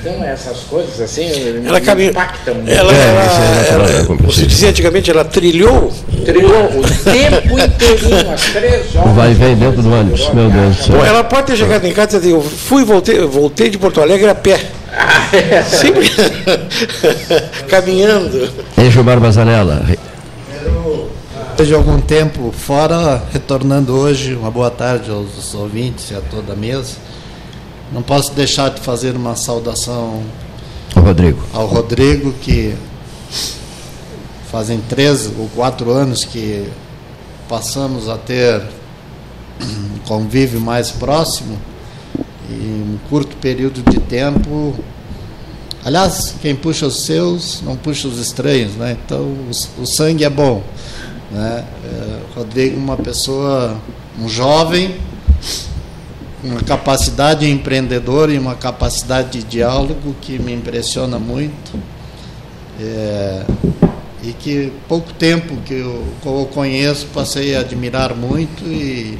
Então 0.00 0.24
essas 0.24 0.58
coisas 0.68 1.00
assim 1.00 1.62
Ela 1.66 1.80
caminhou. 1.80 2.10
impactam 2.10 2.54
muito. 2.54 2.70
Ela, 2.70 2.92
É, 2.92 3.08
ela- 3.08 3.22
é 3.22 3.68
ela- 3.72 3.90
é 3.90 4.02
você 4.26 4.46
dizia 4.46 4.70
antigamente, 4.70 5.10
ela 5.10 5.24
trilhou. 5.24 5.92
Trilhou 6.24 6.64
o 6.66 6.82
tempo 7.04 7.58
inteirinho, 7.58 8.30
às 8.32 8.40
três 8.52 8.96
horas. 8.96 9.14
Vai 9.14 9.30
e 9.30 9.34
vem 9.34 9.56
dentro 9.56 9.82
do 9.82 9.92
ônibus, 9.92 10.28
meu 10.34 10.50
Deus 10.50 10.76
do 10.76 10.82
céu. 10.84 10.96
Bom, 10.96 11.04
ela 11.04 11.22
pode 11.24 11.46
ter 11.48 11.56
chegado 11.56 11.84
em 11.84 11.92
casa 11.92 12.16
e 12.16 12.20
dizer, 12.20 12.32
eu 12.32 12.42
fui 12.42 12.84
voltei, 12.84 13.20
voltei 13.26 13.70
de 13.70 13.78
Porto 13.78 14.00
Alegre 14.00 14.28
a 14.28 14.34
pé. 14.34 14.60
Sempre 15.68 16.10
caminhando. 17.68 18.48
Hein, 18.76 18.90
Gilmar 18.90 19.18
Bazanella? 19.20 19.82
Depois 21.50 21.68
de 21.68 21.74
algum 21.74 22.00
tempo 22.00 22.52
fora, 22.56 23.22
retornando 23.32 23.94
hoje, 23.94 24.34
uma 24.34 24.50
boa 24.50 24.70
tarde 24.70 25.10
aos 25.10 25.54
ouvintes 25.54 26.10
e 26.10 26.14
a 26.14 26.20
toda 26.20 26.54
a 26.54 26.56
mesa. 26.56 26.96
Não 27.92 28.02
posso 28.02 28.32
deixar 28.32 28.70
de 28.70 28.80
fazer 28.80 29.14
uma 29.14 29.36
saudação 29.36 30.22
Ô, 30.96 31.00
Rodrigo. 31.00 31.42
ao 31.52 31.66
Rodrigo, 31.66 32.32
que 32.32 32.74
fazem 34.50 34.80
três 34.88 35.30
ou 35.38 35.48
quatro 35.54 35.90
anos 35.90 36.24
que 36.24 36.68
passamos 37.48 38.08
a 38.08 38.16
ter 38.16 38.62
um 39.60 39.98
convívio 40.06 40.60
mais 40.60 40.90
próximo 40.90 41.58
e 42.48 42.54
em 42.54 42.94
um 42.94 42.98
curto 43.10 43.36
período 43.36 43.82
de 43.82 44.00
tempo. 44.00 44.74
Aliás, 45.84 46.34
quem 46.40 46.54
puxa 46.54 46.86
os 46.86 47.04
seus 47.04 47.60
não 47.62 47.76
puxa 47.76 48.08
os 48.08 48.18
estranhos, 48.18 48.72
né? 48.74 48.96
Então 49.04 49.20
o, 49.20 49.82
o 49.82 49.86
sangue 49.86 50.24
é 50.24 50.30
bom. 50.30 50.62
Né? 51.30 51.64
É, 51.84 52.18
Rodrigo, 52.34 52.78
uma 52.78 52.96
pessoa, 52.96 53.76
um 54.18 54.28
jovem, 54.28 54.94
uma 56.42 56.60
capacidade 56.60 57.48
empreendedora 57.48 58.32
e 58.32 58.38
uma 58.38 58.54
capacidade 58.54 59.38
de 59.38 59.44
diálogo 59.44 60.14
que 60.20 60.38
me 60.38 60.52
impressiona 60.52 61.18
muito. 61.18 61.78
É, 62.80 63.44
e 64.22 64.32
que 64.32 64.72
pouco 64.88 65.12
tempo 65.12 65.56
que 65.66 65.74
eu, 65.74 66.04
que 66.20 66.26
eu 66.26 66.48
conheço 66.52 67.06
passei 67.12 67.56
a 67.56 67.60
admirar 67.60 68.14
muito 68.14 68.64
e 68.64 69.18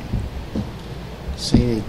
assim, 1.36 1.82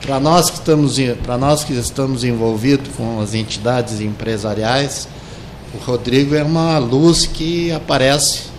para 0.00 0.20
nós 0.20 0.50
que 0.50 0.56
estamos 0.58 0.98
para 1.22 1.38
nós 1.38 1.64
que 1.64 1.72
estamos 1.72 2.22
envolvidos 2.22 2.90
com 2.96 3.20
as 3.20 3.34
entidades 3.34 4.00
empresariais 4.00 5.08
o 5.74 5.78
Rodrigo 5.78 6.34
é 6.34 6.42
uma 6.42 6.78
luz 6.78 7.24
que 7.24 7.72
aparece 7.72 8.51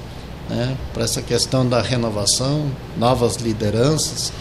né, 0.49 0.75
para 0.93 1.03
essa 1.03 1.21
questão 1.21 1.67
da 1.67 1.81
renovação 1.81 2.65
novas 2.97 3.37
lideranças 3.37 4.33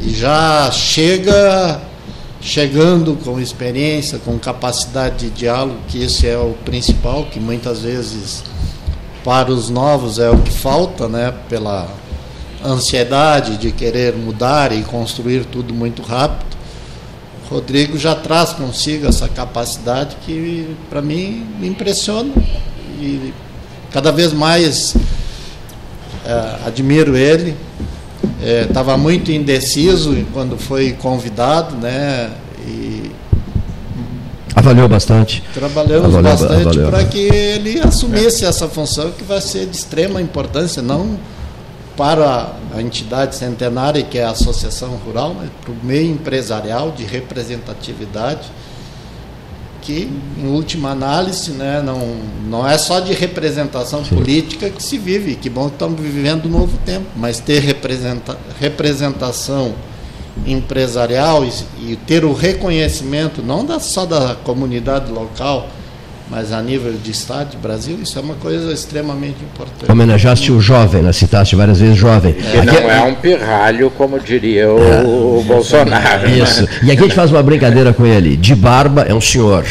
e 0.00 0.10
já 0.10 0.70
chega 0.70 1.80
chegando 2.40 3.16
com 3.24 3.38
experiência 3.38 4.18
com 4.18 4.38
capacidade 4.38 5.28
de 5.28 5.30
diálogo 5.30 5.78
que 5.88 6.02
esse 6.02 6.26
é 6.26 6.36
o 6.36 6.54
principal 6.64 7.26
que 7.26 7.38
muitas 7.38 7.82
vezes 7.82 8.42
para 9.24 9.52
os 9.52 9.68
novos 9.68 10.18
é 10.18 10.28
o 10.28 10.38
que 10.38 10.50
falta 10.50 11.08
né 11.08 11.32
pela 11.48 11.88
ansiedade 12.64 13.56
de 13.56 13.72
querer 13.72 14.14
mudar 14.14 14.72
e 14.72 14.82
construir 14.82 15.44
tudo 15.44 15.74
muito 15.74 16.02
rápido. 16.02 16.56
Rodrigo 17.50 17.98
já 17.98 18.14
traz 18.14 18.52
consigo 18.52 19.06
essa 19.06 19.28
capacidade 19.28 20.16
que, 20.24 20.74
para 20.88 21.02
mim, 21.02 21.46
me 21.58 21.68
impressiona 21.68 22.32
e 22.98 23.32
cada 23.90 24.10
vez 24.10 24.32
mais 24.32 24.94
admiro 26.64 27.16
ele. 27.16 27.56
Estava 28.68 28.96
muito 28.96 29.30
indeciso 29.30 30.16
quando 30.32 30.58
foi 30.58 30.92
convidado, 30.92 31.76
né? 31.76 32.30
E 32.66 33.10
Avaliou 34.54 34.88
bastante. 34.88 35.42
trabalhamos 35.54 36.14
Avaliou, 36.14 36.22
bastante 36.22 36.78
para 36.80 37.04
que 37.04 37.18
ele 37.18 37.80
assumisse 37.80 38.44
essa 38.44 38.68
função 38.68 39.10
que 39.10 39.24
vai 39.24 39.40
ser 39.40 39.66
de 39.66 39.76
extrema 39.76 40.20
importância, 40.20 40.82
não 40.82 41.18
para 41.96 42.52
a 42.74 42.80
entidade 42.80 43.34
centenária, 43.34 44.02
que 44.02 44.18
é 44.18 44.24
a 44.24 44.30
Associação 44.30 44.90
Rural, 45.04 45.34
mas 45.38 45.50
para 45.62 45.72
o 45.72 45.76
meio 45.82 46.10
empresarial 46.10 46.90
de 46.90 47.04
representatividade, 47.04 48.50
que, 49.82 50.08
em 50.38 50.46
última 50.46 50.90
análise, 50.90 51.50
né, 51.50 51.82
não, 51.84 52.16
não 52.48 52.66
é 52.66 52.78
só 52.78 53.00
de 53.00 53.12
representação 53.12 54.02
política 54.04 54.70
que 54.70 54.82
se 54.82 54.96
vive, 54.96 55.34
que 55.34 55.50
bom 55.50 55.68
que 55.68 55.74
estamos 55.74 56.00
vivendo 56.00 56.46
um 56.46 56.50
novo 56.50 56.78
tempo, 56.86 57.06
mas 57.16 57.40
ter 57.40 57.60
representa, 57.60 58.38
representação 58.58 59.74
empresarial 60.46 61.44
e, 61.44 61.92
e 61.92 61.96
ter 61.96 62.24
o 62.24 62.32
reconhecimento 62.32 63.42
não 63.42 63.64
da, 63.64 63.78
só 63.80 64.06
da 64.06 64.36
comunidade 64.36 65.10
local, 65.10 65.68
mas 66.32 66.50
a 66.50 66.62
nível 66.62 66.94
de 66.94 67.10
Estado, 67.10 67.50
de 67.50 67.56
Brasil, 67.58 67.98
isso 68.02 68.18
é 68.18 68.22
uma 68.22 68.32
coisa 68.36 68.72
extremamente 68.72 69.36
importante. 69.44 69.92
Homenageaste 69.92 70.50
o 70.50 70.58
jovem, 70.62 71.02
né? 71.02 71.12
citaste 71.12 71.54
várias 71.54 71.78
vezes 71.78 71.94
jovem. 71.94 72.32
Que 72.32 72.56
Aqui- 72.56 72.80
não 72.80 72.90
é 72.90 73.02
um 73.02 73.14
pirralho, 73.14 73.90
como 73.90 74.18
diria 74.18 74.70
o, 74.70 75.40
o 75.40 75.44
Bolsonaro. 75.44 76.26
né? 76.26 76.38
Isso. 76.38 76.66
E 76.82 76.90
aqui 76.90 77.00
a 77.00 77.02
gente 77.02 77.14
faz 77.14 77.30
uma 77.30 77.42
brincadeira 77.42 77.92
com 77.92 78.06
ele. 78.06 78.34
De 78.34 78.54
barba 78.54 79.02
é 79.02 79.12
um 79.12 79.20
senhor. 79.20 79.66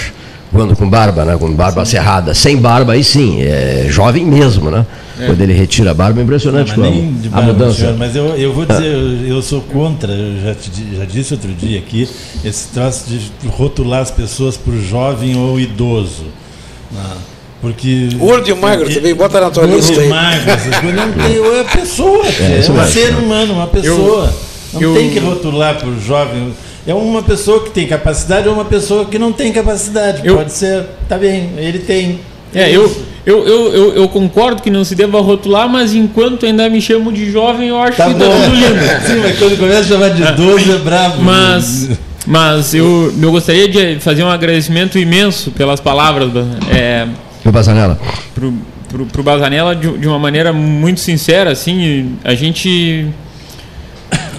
Quando 0.51 0.75
com 0.75 0.87
barba, 0.87 1.25
né? 1.25 1.35
Com 1.35 1.51
barba 1.51 1.83
cerrada. 1.83 2.35
Sem 2.35 2.57
barba, 2.57 2.93
aí 2.93 3.03
sim, 3.03 3.41
é 3.41 3.87
jovem 3.89 4.23
mesmo, 4.23 4.69
né? 4.69 4.85
Quando 5.25 5.41
ele 5.41 5.53
retira 5.53 5.91
a 5.91 5.93
barba, 5.95 6.19
é 6.19 6.23
impressionante 6.23 6.67
Mas 6.67 6.75
como 6.75 6.89
nem 6.91 7.13
de 7.13 7.27
a 7.27 7.31
barba, 7.31 7.53
mudança. 7.53 7.79
senhor, 7.79 7.97
mas 7.97 8.15
eu, 8.15 8.25
eu 8.37 8.53
vou 8.53 8.65
dizer, 8.67 8.85
eu, 8.85 9.27
eu 9.37 9.41
sou 9.41 9.61
contra, 9.61 10.11
eu 10.11 10.43
já, 10.43 10.53
te 10.53 10.69
já 10.95 11.05
disse 11.05 11.33
outro 11.33 11.51
dia 11.53 11.79
aqui, 11.79 12.07
esse 12.45 12.67
traço 12.67 13.05
de 13.09 13.31
rotular 13.47 14.01
as 14.01 14.11
pessoas 14.11 14.57
por 14.57 14.75
jovem 14.75 15.35
ou 15.37 15.59
idoso. 15.59 16.25
Né? 16.91 17.03
Porque. 17.61 18.09
Gordo 18.15 18.49
e 18.49 18.53
magro 18.55 18.91
também, 18.93 19.13
bota 19.13 19.39
na 19.39 19.49
tua 19.51 19.67
Gordo 19.67 19.77
lista 19.77 19.93
e 19.93 19.99
aí. 19.99 20.09
magro, 20.09 20.49
essas 20.51 20.77
coisas. 20.79 20.95
Não 20.95 21.11
tem, 21.13 21.59
é 21.59 21.63
pessoa, 21.63 22.25
é, 22.25 22.59
isso 22.59 22.71
um 22.71 22.85
ser 22.87 23.13
humano, 23.15 23.53
uma 23.53 23.67
pessoa. 23.67 24.33
não 24.73 24.81
eu- 24.81 24.93
tem 24.95 25.09
que 25.11 25.19
rotular 25.19 25.75
por 25.79 25.93
jovem. 25.99 26.53
É 26.87 26.93
uma 26.95 27.21
pessoa 27.21 27.63
que 27.63 27.69
tem 27.69 27.85
capacidade 27.87 28.47
ou 28.47 28.55
uma 28.55 28.65
pessoa 28.65 29.05
que 29.05 29.19
não 29.19 29.31
tem 29.31 29.53
capacidade. 29.53 30.21
Eu- 30.25 30.37
Pode 30.37 30.51
ser, 30.53 30.83
tá 31.07 31.17
bem, 31.19 31.51
ele 31.57 31.77
tem. 31.79 32.19
É, 32.53 32.69
eu, 32.71 32.91
eu, 33.25 33.47
eu, 33.47 33.73
eu, 33.73 33.93
eu 33.95 34.09
concordo 34.09 34.61
que 34.63 34.71
não 34.71 34.83
se 34.83 34.95
deva 34.95 35.21
rotular, 35.21 35.69
mas 35.69 35.93
enquanto 35.93 36.45
ainda 36.47 36.67
me 36.67 36.81
chamo 36.81 37.13
de 37.13 37.31
jovem, 37.31 37.69
eu 37.69 37.79
acho 37.79 37.95
Tá 37.97 38.07
que 38.07 38.15
bom. 38.15 38.19
tá 38.27 38.43
tudo 38.43 38.55
lindo. 38.55 38.79
Sim, 39.05 39.19
mas 39.21 39.37
quando 39.37 39.57
começa 39.59 39.79
a 39.81 39.83
chamar 39.83 40.09
de 40.09 40.23
idoso 40.23 40.71
é 40.71 40.77
bravo. 40.79 41.21
Mas, 41.21 41.89
mas 42.25 42.73
eu, 42.73 43.13
eu 43.19 43.31
gostaria 43.31 43.67
de 43.67 43.99
fazer 43.99 44.23
um 44.23 44.29
agradecimento 44.29 44.97
imenso 44.99 45.51
pelas 45.51 45.79
palavras 45.79 46.29
é, 46.71 47.07
E 47.43 47.49
o 47.49 47.51
Bazanella? 47.51 47.99
pro, 48.33 48.53
pro, 48.87 49.05
pro 49.07 49.23
Bazanella 49.23 49.75
de, 49.75 49.97
de 49.97 50.07
uma 50.07 50.19
maneira 50.19 50.53
muito 50.53 50.99
sincera, 50.99 51.51
assim, 51.51 52.15
a 52.23 52.33
gente 52.35 53.07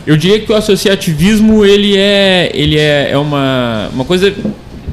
eu 0.07 0.17
diria 0.17 0.41
que 0.41 0.51
o 0.51 0.57
associativismo 0.57 1.65
ele 1.65 1.97
é 1.97 2.51
ele 2.55 2.79
é, 2.79 3.11
é 3.13 3.19
uma, 3.19 3.89
uma 3.93 4.05
coisa 4.05 4.33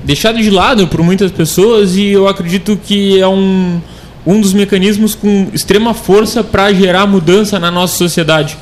deixada 0.04 0.39
de 0.39 0.49
lado 0.49 0.88
por 0.88 1.04
muitas 1.04 1.32
pessoas 1.32 1.95
e 1.95 2.08
eu 2.08 2.28
acredito 2.28 2.80
que 2.84 3.19
é 3.19 3.28
um, 3.28 3.80
um 4.25 4.41
dos 4.41 4.54
mecanismos 4.54 5.15
com 5.15 5.47
extrema 5.54 5.93
força 5.93 6.43
para 6.43 6.71
gerar 6.73 7.06
mudança 7.06 7.60
na 7.60 7.69
nossa 7.69 7.95
sociedade. 7.97 8.58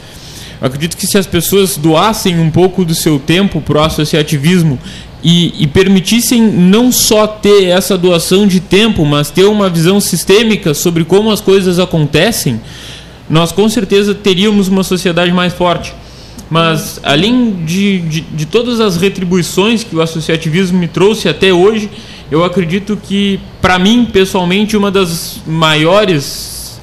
Eu 0.59 0.67
acredito 0.67 0.97
que 0.97 1.05
se 1.05 1.17
as 1.17 1.27
pessoas 1.27 1.77
doassem 1.77 2.39
um 2.39 2.49
pouco 2.49 2.83
do 2.83 2.95
seu 2.95 3.19
tempo 3.19 3.61
para 3.61 3.79
o 3.79 3.83
associativismo 3.83 4.79
e, 5.23 5.53
e, 5.63 5.67
permitissem 5.67 6.41
não 6.41 6.91
só 6.91 7.27
ter 7.27 7.65
essa 7.65 7.97
doação 7.97 8.47
de 8.47 8.59
tempo, 8.59 9.03
mas 9.05 9.29
ter 9.29 9.45
uma 9.45 9.69
visão 9.69 9.99
sistêmica 9.99 10.73
sobre 10.73 11.03
como 11.03 11.31
as 11.31 11.41
coisas 11.41 11.79
acontecem, 11.79 12.61
nós 13.29 13.51
com 13.51 13.67
certeza 13.67 14.13
teríamos 14.13 14.67
uma 14.67 14.83
sociedade 14.83 15.31
mais 15.31 15.53
forte. 15.53 15.93
Mas, 16.49 16.99
além 17.03 17.65
de, 17.65 17.99
de, 17.99 18.21
de 18.21 18.45
todas 18.45 18.79
as 18.79 18.95
retribuições 18.95 19.83
que 19.83 19.95
o 19.95 20.01
associativismo 20.01 20.79
me 20.79 20.87
trouxe 20.87 21.27
até 21.27 21.51
hoje, 21.51 21.89
eu 22.31 22.43
acredito 22.43 22.97
que, 22.97 23.39
para 23.61 23.77
mim, 23.77 24.05
pessoalmente, 24.05 24.77
uma 24.77 24.89
das 24.89 25.41
maiores, 25.45 26.79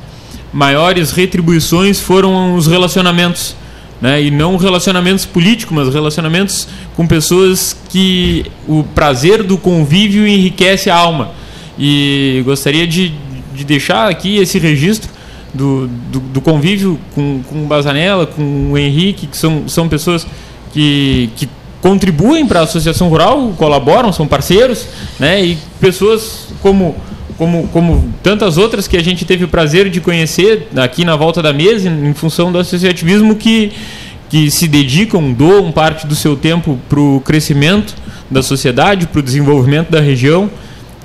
maiores 0.52 1.12
retribuições 1.12 1.98
foram 1.98 2.54
os 2.54 2.66
relacionamentos. 2.66 3.56
Né? 4.00 4.22
E 4.24 4.30
não 4.30 4.57
relacionamentos 4.57 5.24
políticos, 5.24 5.74
mas 5.74 5.92
relacionamentos 5.92 6.68
com 6.96 7.07
pessoas 7.07 7.76
que 7.88 8.44
o 8.68 8.83
prazer 8.83 9.42
do 9.42 9.57
convívio 9.57 10.26
enriquece 10.26 10.90
a 10.90 10.96
alma. 10.96 11.30
E 11.78 12.42
gostaria 12.44 12.87
de, 12.87 13.14
de 13.54 13.64
deixar 13.64 14.11
aqui 14.11 14.37
esse 14.37 14.59
registro 14.59 15.11
do, 15.54 15.87
do, 15.87 16.20
do 16.20 16.40
convívio 16.40 16.98
com, 17.14 17.40
com 17.48 17.64
o 17.64 17.66
Bazanella, 17.66 18.26
com 18.26 18.72
o 18.72 18.78
Henrique, 18.78 19.26
que 19.26 19.37
são, 19.37 19.68
são 19.68 19.88
pessoas 19.88 20.26
que, 20.72 21.30
que 21.37 21.48
contribuem 21.80 22.46
para 22.46 22.61
a 22.61 22.62
associação 22.64 23.09
rural, 23.09 23.54
colaboram, 23.57 24.12
são 24.12 24.26
parceiros, 24.26 24.87
né? 25.18 25.44
E 25.44 25.59
pessoas 25.80 26.48
como 26.61 26.96
como, 27.36 27.68
como 27.68 28.12
tantas 28.22 28.56
outras 28.56 28.86
que 28.86 28.96
a 28.96 29.02
gente 29.02 29.24
teve 29.24 29.44
o 29.44 29.48
prazer 29.48 29.90
de 29.90 30.00
conhecer 30.00 30.68
aqui 30.76 31.04
na 31.04 31.16
volta 31.16 31.42
da 31.42 31.52
mesa, 31.52 31.88
em 31.88 32.14
função 32.14 32.52
do 32.52 32.58
associativismo, 32.58 33.34
que, 33.34 33.72
que 34.28 34.50
se 34.50 34.68
dedicam, 34.68 35.32
doam 35.32 35.72
parte 35.72 36.06
do 36.06 36.14
seu 36.14 36.36
tempo 36.36 36.78
para 36.88 37.00
o 37.00 37.20
crescimento 37.20 37.94
da 38.30 38.42
sociedade, 38.42 39.06
para 39.06 39.20
o 39.20 39.22
desenvolvimento 39.22 39.90
da 39.90 40.00
região. 40.00 40.50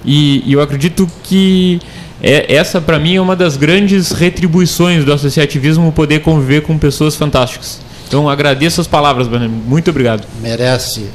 E, 0.06 0.44
e 0.46 0.54
eu 0.54 0.62
acredito 0.62 1.10
que 1.24 1.80
é, 2.22 2.54
essa, 2.54 2.80
para 2.80 3.00
mim, 3.00 3.16
é 3.16 3.22
uma 3.22 3.36
das 3.36 3.58
grandes 3.58 4.12
retribuições 4.12 5.04
do 5.06 5.14
associativismo 5.14 5.92
poder 5.92 6.20
conviver 6.20 6.62
com 6.62 6.78
pessoas 6.78 7.16
fantásticas. 7.16 7.82
Então 8.10 8.28
agradeço 8.28 8.82
as 8.82 8.88
palavras, 8.88 9.28
Banami. 9.28 9.54
Muito 9.68 9.92
obrigado. 9.92 10.26
Merece. 10.42 11.06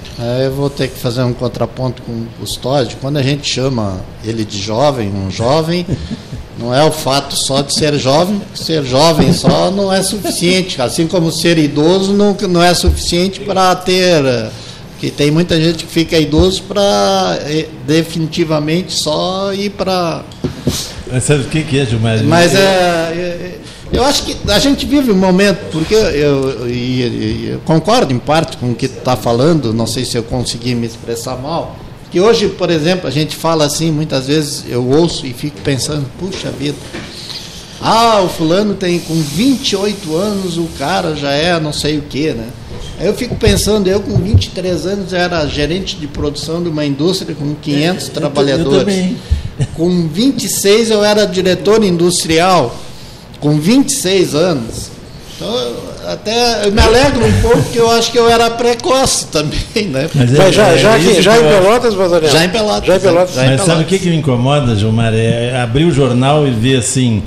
Eu 0.45 0.53
vou 0.53 0.71
ter 0.71 0.87
que 0.87 0.97
fazer 0.97 1.25
um 1.25 1.33
contraponto 1.33 2.01
com 2.03 2.13
o 2.13 2.27
Custódio. 2.39 2.97
Quando 3.01 3.17
a 3.17 3.23
gente 3.23 3.45
chama 3.53 4.01
ele 4.25 4.45
de 4.45 4.57
jovem, 4.63 5.09
um 5.09 5.29
jovem, 5.29 5.85
não 6.57 6.73
é 6.73 6.85
o 6.85 6.93
fato 6.93 7.35
só 7.35 7.63
de 7.63 7.75
ser 7.75 7.99
jovem, 7.99 8.41
ser 8.55 8.85
jovem 8.85 9.33
só 9.33 9.73
não 9.73 9.93
é 9.93 10.05
suficiente. 10.05 10.81
Assim 10.81 11.09
como 11.09 11.33
ser 11.33 11.59
idoso 11.59 12.13
não, 12.13 12.37
não 12.49 12.63
é 12.63 12.73
suficiente 12.73 13.41
para 13.41 13.75
ter. 13.75 14.23
Que 15.01 15.11
tem 15.11 15.33
muita 15.33 15.61
gente 15.61 15.85
que 15.85 15.91
fica 15.91 16.17
idoso 16.17 16.63
para 16.63 17.39
eh, 17.41 17.67
definitivamente 17.85 18.93
só 18.93 19.53
ir 19.53 19.71
para. 19.71 20.23
Mas 21.11 21.25
sabe 21.25 21.43
o 21.43 21.47
que, 21.47 21.65
que 21.65 21.77
é, 21.77 21.87
Gilmar? 21.87 22.23
Mas 22.23 22.55
é, 22.55 22.61
é 22.61 23.64
eu 23.93 24.05
acho 24.05 24.25
que 24.25 24.37
a 24.51 24.59
gente 24.59 24.87
vive 24.87 25.13
um 25.13 25.17
momento, 25.17 25.71
porque 25.71 25.95
eu, 25.95 26.01
eu, 26.01 26.69
eu, 26.69 27.51
eu 27.53 27.61
concordo 27.61 28.13
em 28.13 28.19
parte 28.19 28.57
com 28.57 28.71
o 28.71 28.75
que 28.75 28.89
tu 28.89 28.99
está 28.99 29.17
falando, 29.17 29.73
não 29.73 29.87
sei 29.87 30.05
se 30.05 30.17
eu 30.17 30.23
consegui 30.23 30.75
me 30.75 30.87
expressar 30.87 31.37
mal, 31.37 31.77
que 32.11 32.21
hoje, 32.21 32.49
por 32.49 32.71
exemplo, 32.71 33.07
a 33.07 33.11
gente 33.11 33.37
fala 33.37 33.65
assim, 33.65 33.91
muitas 33.91 34.27
vezes 34.27 34.65
eu 34.69 34.87
ouço 34.87 35.27
e 35.27 35.33
fico 35.33 35.61
pensando, 35.63 36.07
puxa 36.19 36.51
vida, 36.51 36.77
ah, 37.81 38.23
o 38.23 38.29
fulano 38.29 38.75
tem 38.75 38.99
com 39.01 39.15
28 39.15 40.17
anos, 40.17 40.57
o 40.57 40.69
cara 40.79 41.15
já 41.15 41.33
é 41.33 41.59
não 41.61 41.73
sei 41.73 41.99
o 41.99 42.03
que, 42.03 42.33
né? 42.33 42.49
Eu 43.01 43.13
fico 43.13 43.35
pensando, 43.35 43.89
eu 43.89 44.01
com 44.01 44.17
23 44.17 44.87
anos 44.87 45.13
era 45.13 45.45
gerente 45.47 45.97
de 45.97 46.07
produção 46.07 46.63
de 46.63 46.69
uma 46.69 46.85
indústria 46.85 47.35
com 47.35 47.55
500 47.55 48.09
é, 48.09 48.11
trabalhadores. 48.13 48.97
Eu 49.59 49.67
com 49.75 50.09
26 50.09 50.91
eu 50.91 51.05
era 51.05 51.27
diretor 51.27 51.85
industrial 51.85 52.75
com 53.41 53.59
26 53.59 54.35
anos. 54.35 54.95
Então, 55.37 55.53
até 56.07 56.67
eu 56.67 56.73
me 56.73 56.81
alegro 56.81 57.27
um 57.27 57.41
pouco, 57.43 57.63
porque 57.63 57.79
eu 57.79 57.91
acho 57.91 58.13
que 58.13 58.19
eu 58.19 58.29
era 58.29 58.51
precoce 58.51 59.27
também, 59.33 59.87
né? 59.87 60.09
Mas, 60.15 60.33
é, 60.33 60.53
já, 60.53 60.69
é, 60.69 60.79
já, 60.79 60.97
é 60.97 61.23
já 61.23 61.39
em 61.39 61.43
Pelotas, 61.43 61.95
Bazarel? 61.95 62.31
Já 62.31 62.45
em 62.45 62.49
Pelotas. 62.49 62.87
Já 62.87 62.97
em 62.97 63.01
Pelotas. 63.01 63.35
Mas 63.37 63.61
sabe 63.63 63.83
o 63.83 63.87
que, 63.87 63.99
que 63.99 64.11
me 64.11 64.17
incomoda, 64.17 64.77
Gilmar? 64.77 65.13
É 65.13 65.61
abrir 65.61 65.85
o 65.85 65.91
jornal 65.93 66.47
e 66.47 66.51
ver 66.51 66.79
assim. 66.79 67.23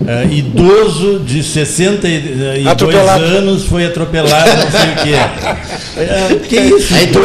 Uh, 0.00 0.30
idoso 0.30 1.20
de 1.20 1.42
62 1.42 2.66
atropelado. 2.66 3.24
anos 3.24 3.64
foi 3.64 3.86
atropelado, 3.86 4.50
não 4.50 4.70
sei 4.70 4.90
o 4.90 4.96
que 5.02 5.14
é. 5.14 6.36
Uh, 6.36 6.40
que 6.40 6.56
isso? 6.56 6.94
Aí 6.94 7.06
tu... 7.06 7.24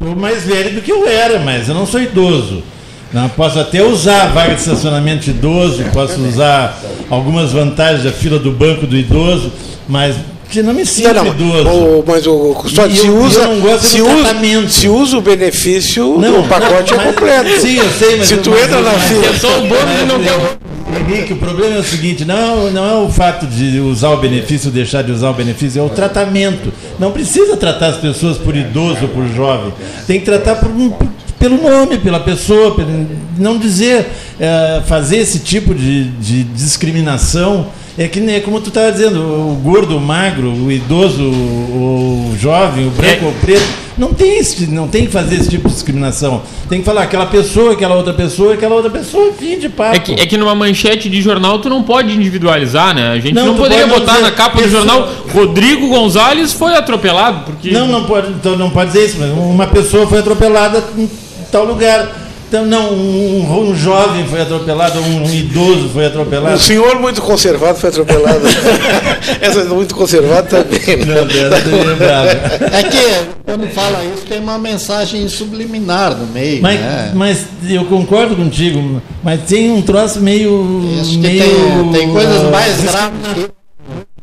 Eu 0.00 0.16
mais 0.16 0.42
velho 0.42 0.74
do 0.74 0.82
que 0.82 0.90
eu 0.90 1.06
era, 1.06 1.38
mas 1.38 1.68
eu 1.68 1.74
não 1.74 1.86
sou 1.86 2.00
idoso. 2.00 2.64
Não, 3.12 3.28
posso 3.28 3.58
até 3.58 3.82
usar 3.82 4.22
a 4.22 4.26
vaga 4.26 4.54
de 4.54 4.60
estacionamento 4.60 5.24
de 5.24 5.30
idoso, 5.30 5.82
posso 5.92 6.20
usar 6.20 6.80
algumas 7.10 7.52
vantagens 7.52 8.04
da 8.04 8.12
fila 8.12 8.38
do 8.38 8.52
banco 8.52 8.86
do 8.86 8.96
idoso, 8.96 9.52
mas 9.88 10.14
não 10.56 10.74
me 10.74 10.84
sinto 10.84 11.14
não, 11.14 11.24
não, 11.24 11.32
idoso. 11.32 11.68
O, 11.68 12.04
mas 12.06 12.26
o 12.26 12.54
custódio 12.54 12.96
se 12.96 13.08
usa. 13.08 13.42
se, 13.80 14.00
usa 14.02 14.68
se 14.68 14.88
usa 14.88 15.18
o 15.18 15.20
benefício, 15.20 16.18
não, 16.18 16.40
o 16.40 16.48
pacote 16.48 16.92
não, 16.92 17.00
é 17.00 17.04
completo. 17.04 17.60
Sim, 17.60 17.76
eu 17.76 17.90
sei, 17.90 18.16
mas. 18.16 18.28
Se 18.28 18.36
tu 18.38 18.50
entra 18.50 18.80
na 18.80 18.92
fila. 18.92 19.26
É 19.26 19.32
só 19.34 19.58
o 19.58 19.60
bônus 19.62 20.02
e 20.02 20.06
não 20.06 20.20
quer 20.20 20.58
Henrique, 20.98 21.32
o 21.32 21.36
problema 21.36 21.76
é 21.76 21.78
o 21.78 21.84
seguinte: 21.84 22.24
não, 22.24 22.70
não 22.70 22.84
é 22.84 22.94
o 22.94 23.08
fato 23.08 23.46
de 23.46 23.78
usar 23.78 24.10
o 24.10 24.16
benefício 24.16 24.68
ou 24.68 24.74
deixar 24.74 25.02
de 25.02 25.12
usar 25.12 25.30
o 25.30 25.34
benefício, 25.34 25.80
é 25.80 25.84
o 25.84 25.88
tratamento. 25.88 26.72
Não 26.98 27.12
precisa 27.12 27.56
tratar 27.56 27.88
as 27.88 27.96
pessoas 27.98 28.36
por 28.36 28.56
idoso 28.56 28.98
ou 29.02 29.08
por 29.08 29.26
jovem. 29.28 29.72
Tem 30.06 30.18
que 30.18 30.26
tratar 30.26 30.56
por, 30.56 30.70
pelo 31.40 31.56
nome, 31.56 31.96
pela 31.96 32.20
pessoa, 32.20 32.76
não 33.38 33.56
dizer, 33.56 34.06
é, 34.38 34.82
fazer 34.86 35.16
esse 35.16 35.38
tipo 35.38 35.74
de, 35.74 36.04
de 36.04 36.44
discriminação. 36.44 37.66
É 37.98 38.06
que 38.06 38.20
nem 38.20 38.40
como 38.40 38.60
tu 38.60 38.68
estava 38.68 38.90
dizendo, 38.92 39.20
o 39.20 39.54
gordo, 39.62 39.96
o 39.96 40.00
magro, 40.00 40.48
o 40.50 40.70
idoso, 40.70 41.22
o, 41.22 42.34
jovem, 42.38 42.86
o 42.86 42.90
branco, 42.90 43.26
é. 43.26 43.28
o 43.28 43.32
preto, 43.32 43.66
não 43.98 44.14
tem, 44.14 44.38
esse, 44.38 44.66
não 44.68 44.88
tem 44.88 45.04
que 45.04 45.12
fazer 45.12 45.34
esse 45.34 45.50
tipo 45.50 45.68
de 45.68 45.74
discriminação. 45.74 46.40
Tem 46.68 46.78
que 46.78 46.84
falar 46.84 47.02
aquela 47.02 47.26
pessoa, 47.26 47.72
aquela 47.72 47.96
outra 47.96 48.14
pessoa, 48.14 48.54
aquela 48.54 48.74
outra 48.74 48.90
pessoa, 48.90 49.32
fim 49.32 49.58
de 49.58 49.68
papo. 49.68 49.96
É 49.96 49.98
que, 49.98 50.12
é 50.12 50.24
que 50.24 50.38
numa 50.38 50.54
manchete 50.54 51.10
de 51.10 51.20
jornal 51.20 51.58
tu 51.58 51.68
não 51.68 51.82
pode 51.82 52.14
individualizar, 52.14 52.94
né? 52.94 53.10
A 53.10 53.18
gente 53.18 53.34
não, 53.34 53.48
não 53.48 53.56
poderia 53.56 53.86
botar 53.86 54.12
dizer, 54.12 54.24
na 54.24 54.30
capa 54.30 54.56
pessoa... 54.56 54.68
do 54.68 54.76
jornal 54.76 55.08
Rodrigo 55.34 55.88
Gonzalez 55.88 56.52
foi 56.52 56.74
atropelado. 56.74 57.44
Porque... 57.44 57.70
Não, 57.70 57.86
não 57.86 58.04
pode, 58.04 58.30
então 58.30 58.56
não 58.56 58.70
pode 58.70 58.92
dizer 58.92 59.06
isso, 59.06 59.16
mas 59.18 59.30
uma 59.30 59.66
pessoa 59.66 60.06
foi 60.06 60.20
atropelada 60.20 60.82
tal 61.50 61.64
lugar. 61.64 62.30
Então, 62.50 62.66
não, 62.66 62.92
um, 62.92 63.70
um, 63.70 63.76
jovem 63.76 64.26
foi 64.26 64.40
atropelado, 64.40 64.98
um, 64.98 65.22
um, 65.22 65.32
idoso 65.32 65.88
foi 65.90 66.06
atropelado. 66.06 66.56
Um 66.56 66.58
senhor 66.58 66.98
muito 66.98 67.22
conservado 67.22 67.78
foi 67.78 67.90
atropelado. 67.90 68.40
Essa 69.40 69.66
muito 69.66 69.94
conservado 69.94 70.48
também. 70.48 70.96
Né? 70.96 71.14
Não, 71.14 72.76
é 72.76 72.82
que 72.82 73.40
quando 73.44 73.68
fala 73.68 74.04
isso 74.04 74.26
tem 74.26 74.40
uma 74.40 74.58
mensagem 74.58 75.28
subliminar 75.28 76.16
no 76.16 76.26
meio. 76.26 76.60
Mas, 76.60 76.80
né? 76.80 77.12
mas 77.14 77.46
eu 77.68 77.84
concordo 77.84 78.34
contigo, 78.34 79.00
mas 79.22 79.42
tem 79.42 79.70
um 79.70 79.80
troço 79.80 80.20
meio. 80.20 80.82
Acho 81.00 81.18
meio, 81.20 81.44
tem, 81.44 82.00
tem 82.00 82.10
coisas 82.10 82.50
mais 82.50 82.80
graves. 82.80 83.20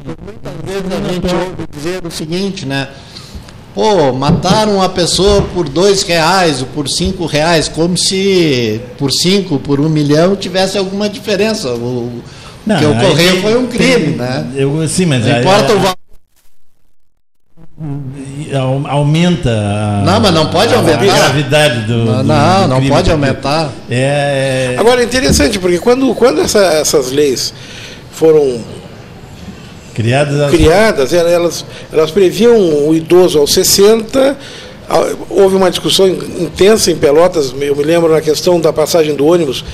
Muitas 0.04 0.54
vezes 0.66 0.92
a 0.92 1.14
gente 1.14 1.34
ouve 1.34 1.68
dizer 1.74 2.06
o 2.06 2.12
seguinte, 2.12 2.66
né? 2.66 2.90
Pô, 3.78 4.12
mataram 4.12 4.82
a 4.82 4.90
pessoa 4.90 5.44
por 5.54 5.70
dois 5.70 6.02
reais 6.02 6.62
ou 6.62 6.68
por 6.70 6.90
cinco 6.90 7.28
reais, 7.28 7.68
como 7.68 7.96
se 7.96 8.82
por 8.98 9.12
cinco, 9.12 9.60
por 9.60 9.80
um 9.80 9.88
milhão 9.88 10.36
tivesse 10.36 10.80
alguma 10.80 11.08
diferença. 11.08 11.70
O 11.70 12.24
não, 12.66 12.80
que 12.80 12.86
ocorreu 12.86 13.40
foi 13.40 13.56
um 13.56 13.68
crime, 13.68 14.06
tem, 14.08 14.16
né? 14.16 14.48
Eu, 14.56 14.88
sim, 14.88 15.06
mas 15.06 15.24
não 15.24 15.40
importa 15.40 15.74
o 15.76 15.80
valor. 15.80 15.96
Aumenta 18.90 19.52
a, 19.52 20.02
não, 20.04 20.20
mas 20.22 20.34
não 20.34 20.48
pode 20.48 20.74
aumentar. 20.74 21.04
a 21.04 21.06
gravidade 21.06 21.82
do. 21.82 22.06
Não, 22.06 22.18
do, 22.18 22.24
não, 22.24 22.62
do 22.64 22.68
não 22.70 22.88
pode 22.88 23.12
aumentar. 23.12 23.70
É, 23.88 24.74
é... 24.74 24.80
Agora 24.80 25.02
é 25.02 25.06
interessante, 25.06 25.60
porque 25.60 25.78
quando, 25.78 26.16
quando 26.16 26.42
essa, 26.42 26.60
essas 26.60 27.12
leis 27.12 27.54
foram 28.10 28.60
Criadas, 29.98 30.52
criadas 30.52 31.12
elas, 31.12 31.66
elas 31.92 32.12
previam 32.12 32.56
o 32.88 32.94
idoso 32.94 33.40
aos 33.40 33.52
60. 33.52 34.38
Houve 35.28 35.56
uma 35.56 35.72
discussão 35.72 36.08
intensa 36.08 36.92
em 36.92 36.96
Pelotas, 36.96 37.52
eu 37.60 37.76
me 37.76 37.84
lembro 37.84 38.14
na 38.14 38.22
questão 38.22 38.60
da 38.60 38.72
passagem 38.72 39.16
do 39.16 39.26
ônibus, 39.26 39.66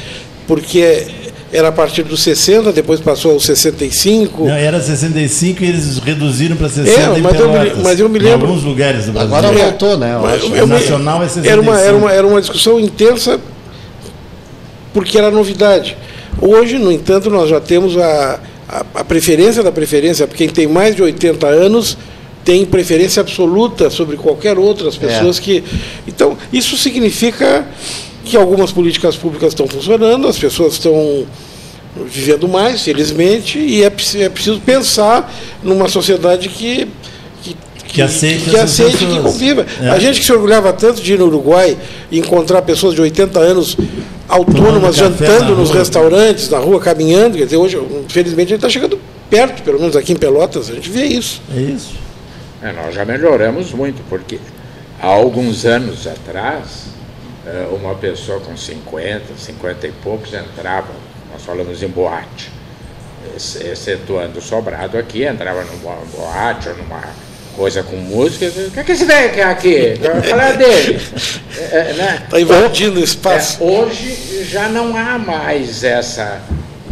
porque 0.47 1.05
era 1.51 1.67
a 1.67 1.71
partir 1.73 2.03
dos 2.03 2.23
60, 2.23 2.71
depois 2.71 3.01
passou 3.01 3.33
aos 3.33 3.45
65. 3.45 4.45
Não, 4.45 4.53
era 4.53 4.79
65 4.79 5.62
e 5.62 5.67
eles 5.67 5.97
reduziram 5.97 6.55
para 6.55 6.69
60 6.69 6.99
é, 7.01 7.19
mas, 7.19 7.39
eu 7.39 7.49
me, 7.49 7.83
mas 7.83 7.99
eu 7.99 8.07
me 8.07 8.17
lembro. 8.17 8.47
Em 8.47 8.49
alguns 8.49 8.63
lugares 8.63 9.07
do 9.07 9.12
Brasil. 9.12 9.36
Agora 9.36 9.51
voltou, 9.51 9.97
né? 9.97 10.15
Eu, 10.41 10.55
eu, 10.55 10.67
nacional 10.67 11.21
é 11.21 11.27
65. 11.27 11.51
Era 11.51 11.62
uma, 11.62 11.81
era, 11.81 11.97
uma, 11.97 12.12
era 12.13 12.27
uma 12.27 12.39
discussão 12.39 12.79
intensa 12.79 13.41
porque 14.93 15.17
era 15.17 15.29
novidade. 15.29 15.97
Hoje, 16.41 16.79
no 16.79 16.91
entanto, 16.91 17.29
nós 17.29 17.49
já 17.49 17.59
temos 17.59 17.97
a, 17.97 18.39
a, 18.67 18.86
a 18.95 19.04
preferência 19.04 19.63
da 19.63 19.71
preferência, 19.71 20.28
porque 20.28 20.45
quem 20.45 20.54
tem 20.54 20.67
mais 20.67 20.95
de 20.95 21.02
80 21.02 21.47
anos 21.47 21.97
tem 22.43 22.65
preferência 22.65 23.21
absoluta 23.21 23.89
sobre 23.89 24.17
qualquer 24.17 24.58
outra, 24.58 24.89
as 24.89 24.97
pessoas 24.97 25.39
é. 25.39 25.41
que. 25.41 25.63
Então, 26.08 26.38
isso 26.52 26.78
significa 26.78 27.65
que 28.26 28.38
algumas 28.38 28.71
políticas 28.71 29.15
públicas 29.15 29.49
estão 29.49 29.67
funcionando, 29.67 30.28
as 30.28 30.38
pessoas 30.38 30.73
estão 30.73 31.26
vivendo 32.06 32.47
mais, 32.47 32.82
felizmente, 32.82 33.60
e 33.60 33.84
é, 33.84 33.88
é 33.88 34.30
preciso 34.30 34.60
pensar 34.62 35.32
numa 35.62 35.88
sociedade 35.88 36.49
que 36.49 36.88
que, 37.93 37.97
que 37.97 38.01
aceite, 38.01 38.49
que, 38.49 38.58
aceite 38.58 38.97
que 38.97 39.19
conviva. 39.19 39.65
É. 39.79 39.89
A 39.89 39.99
gente 39.99 40.19
que 40.19 40.25
se 40.25 40.34
orgulhava 40.34 40.73
tanto 40.73 40.99
de 40.99 41.13
ir 41.13 41.19
no 41.19 41.27
Uruguai 41.27 41.77
e 42.10 42.17
encontrar 42.17 42.63
pessoas 42.63 42.95
de 42.95 43.01
80 43.01 43.39
anos 43.39 43.77
autônomas 44.27 44.95
jantando 44.95 45.56
nos 45.56 45.69
rua. 45.69 45.79
restaurantes, 45.79 46.49
na 46.49 46.58
rua, 46.58 46.79
caminhando, 46.79 47.38
quer 47.38 47.45
dizer, 47.45 47.58
hoje, 47.58 47.79
felizmente, 48.10 48.47
a 48.47 48.56
gente 48.56 48.65
está 48.65 48.69
chegando 48.69 48.99
perto, 49.29 49.62
pelo 49.62 49.79
menos 49.79 49.95
aqui 49.95 50.12
em 50.12 50.15
Pelotas, 50.15 50.71
a 50.71 50.73
gente 50.73 50.89
vê 50.89 51.06
isso. 51.06 51.39
É 51.56 51.60
isso. 51.62 51.93
É, 52.63 52.71
nós 52.71 52.95
já 52.95 53.06
melhoramos 53.06 53.71
muito, 53.73 54.01
porque 54.10 54.39
há 54.99 55.08
alguns 55.08 55.63
anos 55.63 56.08
atrás, 56.08 56.86
eh, 57.45 57.67
uma 57.71 57.93
pessoa 57.93 58.39
com 58.39 58.58
50, 58.58 59.34
50 59.38 59.88
e 59.88 59.91
poucos 59.91 60.34
entrava, 60.34 60.88
nós 61.32 61.43
falamos 61.43 61.84
em 61.84 61.88
boate, 61.89 62.49
excetuando 63.36 64.39
o 64.39 64.41
sobrado 64.41 64.97
aqui, 64.97 65.25
entrava 65.25 65.63
numa 65.63 65.95
boate 66.15 66.69
ou 66.69 66.77
numa 66.77 67.03
coisa 67.55 67.83
com 67.83 67.95
música, 67.95 68.45
o 68.45 68.71
que, 68.71 68.79
é 68.79 68.83
que 68.83 68.91
esse 68.91 69.05
velho 69.05 69.33
quer 69.33 69.45
aqui? 69.45 69.93
Falar 70.29 70.53
dele. 70.53 70.95
Está 70.95 71.77
é, 71.77 71.93
né? 71.93 72.23
Tá 72.29 72.39
invadindo 72.39 72.99
o 72.99 73.03
espaço. 73.03 73.61
É, 73.61 73.65
hoje 73.65 74.45
já 74.49 74.67
não 74.67 74.95
há 74.97 75.17
mais 75.17 75.83
essa, 75.83 76.41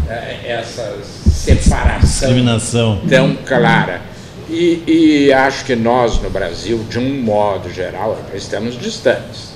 é, 0.10 0.52
essa 0.52 0.96
separação 1.34 3.02
tão 3.10 3.36
clara. 3.46 4.02
E, 4.50 4.84
e 4.86 5.34
acho 5.34 5.64
que 5.66 5.76
nós 5.76 6.22
no 6.22 6.30
Brasil, 6.30 6.86
de 6.90 7.00
um 7.00 7.22
modo 7.22 7.72
geral, 7.72 8.20
estamos 8.34 8.78
distantes 8.78 9.52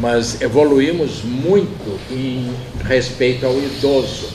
mas 0.00 0.40
evoluímos 0.40 1.22
muito 1.22 1.98
em 2.10 2.54
respeito 2.84 3.44
ao 3.44 3.56
idoso, 3.58 4.30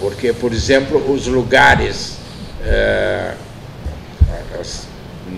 porque, 0.00 0.32
por 0.32 0.52
exemplo, 0.52 1.12
os 1.12 1.26
lugares 1.26 2.16
é, 2.64 3.34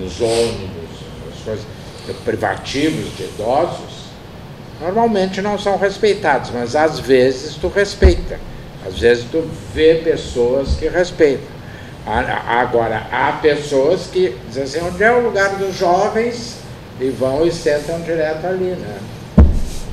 nos 0.03 0.21
ônibus, 0.21 0.91
as 1.33 1.45
coisas, 1.45 1.65
privativos 2.25 3.17
de 3.17 3.25
idosos, 3.25 4.03
normalmente 4.81 5.41
não 5.41 5.59
são 5.59 5.79
respeitados, 5.79 6.51
mas 6.53 6.75
às 6.75 6.99
vezes 6.99 7.55
tu 7.55 7.69
respeita, 7.69 8.38
às 8.87 8.99
vezes 8.99 9.25
tu 9.31 9.49
vê 9.73 10.01
pessoas 10.03 10.75
que 10.75 10.88
respeitam. 10.88 11.62
Agora, 12.05 13.07
há 13.12 13.33
pessoas 13.41 14.09
que 14.12 14.35
dizem 14.49 14.65
assim, 14.65 14.81
onde 14.81 15.05
é 15.05 15.12
o 15.12 15.23
lugar 15.23 15.51
dos 15.57 15.77
jovens? 15.77 16.57
E 17.01 17.09
vão 17.11 17.47
e 17.47 17.53
sentam 17.53 18.01
direto 18.01 18.45
ali, 18.47 18.77
né? 18.77 18.99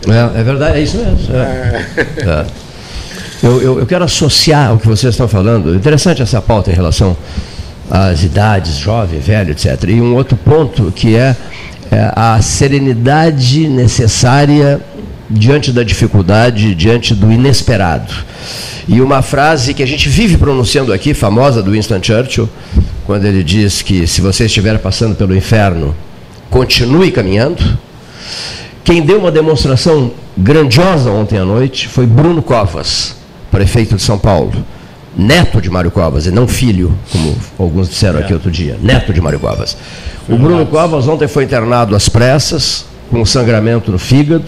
É, 0.07 0.39
é 0.39 0.43
verdade, 0.43 0.79
é 0.79 0.81
isso 0.81 0.97
mesmo. 0.97 1.35
É. 1.35 1.85
É. 2.27 2.45
Eu, 3.41 3.61
eu, 3.61 3.79
eu, 3.79 3.85
quero 3.85 4.03
associar 4.03 4.73
o 4.73 4.79
que 4.79 4.87
vocês 4.87 5.13
estão 5.13 5.27
falando. 5.27 5.73
Interessante 5.73 6.21
essa 6.21 6.41
pauta 6.41 6.71
em 6.71 6.73
relação 6.73 7.15
às 7.89 8.23
idades, 8.23 8.77
jovem, 8.77 9.19
velho, 9.19 9.51
etc. 9.51 9.83
E 9.87 10.01
um 10.01 10.15
outro 10.15 10.37
ponto 10.37 10.91
que 10.91 11.15
é, 11.15 11.35
é 11.91 12.11
a 12.15 12.41
serenidade 12.41 13.67
necessária 13.67 14.79
diante 15.29 15.71
da 15.71 15.83
dificuldade, 15.83 16.73
diante 16.75 17.13
do 17.13 17.31
inesperado. 17.31 18.13
E 18.87 19.01
uma 19.01 19.21
frase 19.21 19.73
que 19.73 19.83
a 19.83 19.85
gente 19.85 20.09
vive 20.09 20.37
pronunciando 20.37 20.91
aqui, 20.91 21.13
famosa 21.13 21.61
do 21.61 21.71
Winston 21.71 22.01
Churchill, 22.01 22.49
quando 23.05 23.25
ele 23.25 23.43
diz 23.43 23.81
que 23.81 24.07
se 24.07 24.21
você 24.21 24.45
estiver 24.45 24.79
passando 24.79 25.15
pelo 25.15 25.35
inferno, 25.35 25.95
continue 26.49 27.11
caminhando. 27.11 27.77
Quem 28.83 29.03
deu 29.03 29.19
uma 29.19 29.31
demonstração 29.31 30.11
grandiosa 30.35 31.11
ontem 31.11 31.37
à 31.37 31.45
noite 31.45 31.87
foi 31.87 32.07
Bruno 32.07 32.41
Covas, 32.41 33.15
prefeito 33.51 33.95
de 33.95 34.01
São 34.01 34.17
Paulo. 34.17 34.53
Neto 35.19 35.61
de 35.61 35.69
Mário 35.69 35.91
Covas, 35.91 36.25
e 36.25 36.31
não 36.31 36.47
filho, 36.47 36.97
como 37.11 37.35
alguns 37.57 37.89
disseram 37.89 38.19
aqui 38.19 38.33
outro 38.33 38.49
dia. 38.49 38.77
Neto 38.81 39.11
de 39.11 39.19
Mário 39.19 39.39
Covas. 39.39 39.75
O 40.29 40.37
Bruno 40.37 40.65
Covas 40.65 41.07
ontem 41.07 41.27
foi 41.27 41.43
internado 41.43 41.95
às 41.95 42.07
pressas, 42.07 42.85
com 43.09 43.25
sangramento 43.25 43.91
no 43.91 43.99
fígado. 43.99 44.45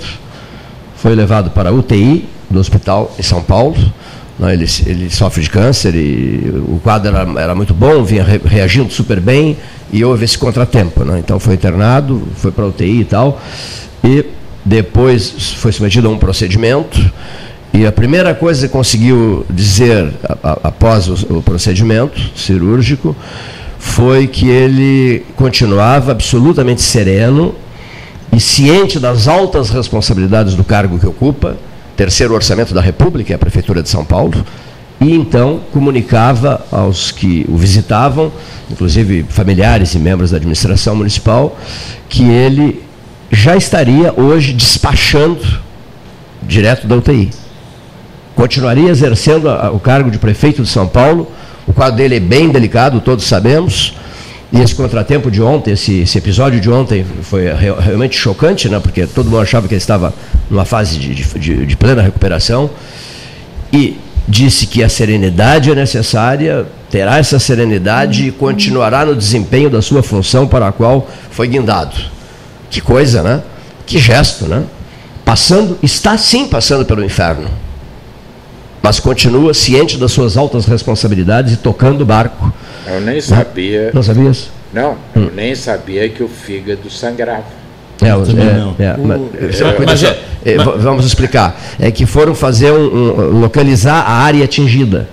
Foi 0.95 1.13
levado 1.13 1.49
para 1.49 1.69
a 1.69 1.73
UTI 1.73 2.29
do 2.49 2.59
hospital 2.59 3.13
em 3.19 3.23
São 3.23 3.41
Paulo. 3.41 3.75
Ele, 4.39 4.65
ele 4.87 5.09
sofre 5.09 5.43
de 5.43 5.49
câncer 5.49 5.93
e 5.93 6.51
o 6.67 6.79
quadro 6.81 7.15
era, 7.15 7.41
era 7.41 7.53
muito 7.53 7.73
bom, 7.73 8.03
vinha 8.03 8.23
re, 8.23 8.41
reagindo 8.43 8.91
super 8.91 9.19
bem 9.19 9.57
e 9.91 10.03
houve 10.03 10.25
esse 10.25 10.37
contratempo. 10.37 11.03
Né? 11.03 11.19
Então 11.19 11.39
foi 11.39 11.53
internado, 11.53 12.27
foi 12.37 12.49
para 12.49 12.63
a 12.63 12.67
UTI 12.67 13.01
e 13.01 13.05
tal 13.05 13.39
e 14.03 14.25
depois 14.63 15.53
foi 15.57 15.71
submetido 15.71 16.07
a 16.07 16.11
um 16.11 16.17
procedimento. 16.17 16.99
E 17.73 17.85
a 17.85 17.91
primeira 17.91 18.35
coisa 18.35 18.67
que 18.67 18.73
conseguiu 18.73 19.45
dizer 19.49 20.13
após 20.43 21.07
o, 21.07 21.37
o 21.37 21.41
procedimento 21.41 22.19
cirúrgico 22.35 23.15
foi 23.79 24.27
que 24.27 24.47
ele 24.47 25.25
continuava 25.35 26.11
absolutamente 26.11 26.81
sereno 26.81 27.55
e 28.31 28.39
ciente 28.39 28.99
das 28.99 29.27
altas 29.27 29.69
responsabilidades 29.69 30.53
do 30.53 30.63
cargo 30.63 30.99
que 30.99 31.07
ocupa, 31.07 31.57
terceiro 31.95 32.33
orçamento 32.33 32.73
da 32.73 32.81
República, 32.81 33.33
é 33.33 33.35
a 33.35 33.39
Prefeitura 33.39 33.81
de 33.81 33.89
São 33.89 34.03
Paulo, 34.05 34.45
e 34.99 35.13
então 35.13 35.61
comunicava 35.71 36.65
aos 36.71 37.09
que 37.09 37.45
o 37.49 37.57
visitavam, 37.57 38.31
inclusive 38.69 39.25
familiares 39.29 39.95
e 39.95 39.99
membros 39.99 40.31
da 40.31 40.37
administração 40.37 40.95
municipal, 40.95 41.57
que 42.07 42.23
ele 42.29 42.83
já 43.31 43.55
estaria 43.55 44.13
hoje 44.15 44.53
despachando 44.53 45.41
direto 46.43 46.85
da 46.85 46.95
UTI. 46.95 47.31
Continuaria 48.41 48.89
exercendo 48.89 49.47
o 49.71 49.79
cargo 49.79 50.09
de 50.09 50.17
prefeito 50.17 50.63
de 50.63 50.67
São 50.67 50.87
Paulo. 50.87 51.31
O 51.67 51.73
quadro 51.73 51.97
dele 51.97 52.15
é 52.15 52.19
bem 52.19 52.49
delicado, 52.49 52.99
todos 52.99 53.25
sabemos. 53.25 53.93
E 54.51 54.59
esse 54.59 54.73
contratempo 54.73 55.29
de 55.29 55.39
ontem, 55.39 55.73
esse, 55.73 55.99
esse 55.99 56.17
episódio 56.17 56.59
de 56.59 56.67
ontem 56.67 57.05
foi 57.21 57.43
realmente 57.53 58.17
chocante, 58.17 58.67
né? 58.67 58.79
porque 58.79 59.05
todo 59.05 59.29
mundo 59.29 59.41
achava 59.41 59.67
que 59.67 59.75
ele 59.75 59.77
estava 59.77 60.11
numa 60.49 60.65
fase 60.65 60.97
de, 60.97 61.13
de, 61.13 61.65
de 61.67 61.77
plena 61.77 62.01
recuperação. 62.01 62.67
E 63.71 63.99
disse 64.27 64.65
que 64.65 64.83
a 64.83 64.89
serenidade 64.89 65.69
é 65.69 65.75
necessária, 65.75 66.65
terá 66.89 67.19
essa 67.19 67.37
serenidade 67.37 68.29
e 68.29 68.31
continuará 68.31 69.05
no 69.05 69.15
desempenho 69.15 69.69
da 69.69 69.83
sua 69.83 70.01
função 70.01 70.47
para 70.47 70.67
a 70.67 70.71
qual 70.71 71.07
foi 71.29 71.47
guindado. 71.47 71.95
Que 72.71 72.81
coisa, 72.81 73.21
né? 73.21 73.43
Que 73.85 73.99
gesto, 73.99 74.45
né? 74.45 74.63
Passando, 75.23 75.77
está 75.83 76.17
sim 76.17 76.47
passando 76.47 76.83
pelo 76.85 77.05
inferno. 77.05 77.47
Mas 78.81 78.99
continua 78.99 79.53
ciente 79.53 79.97
das 79.97 80.11
suas 80.11 80.37
altas 80.37 80.65
responsabilidades 80.65 81.53
e 81.53 81.57
tocando 81.57 82.01
o 82.01 82.05
barco. 82.05 82.51
Eu 82.87 83.01
nem 83.01 83.21
sabia. 83.21 83.91
Não 83.93 84.01
sabias? 84.01 84.49
Não, 84.73 84.95
eu 85.15 85.23
hum. 85.23 85.31
nem 85.35 85.53
sabia 85.53 86.07
que 86.09 86.23
o 86.23 86.27
fígado 86.27 86.89
sangrava. 86.89 87.61
É, 88.01 88.07
é, 88.07 88.87
é, 88.87 88.97
mas, 89.85 90.03
é, 90.03 90.17
é, 90.43 90.57
vamos 90.57 91.05
explicar. 91.05 91.55
É 91.79 91.91
que 91.91 92.07
foram 92.07 92.33
fazer 92.33 92.71
um, 92.71 92.79
um, 92.79 93.39
localizar 93.41 94.01
a 94.01 94.13
área 94.13 94.43
atingida. 94.43 95.07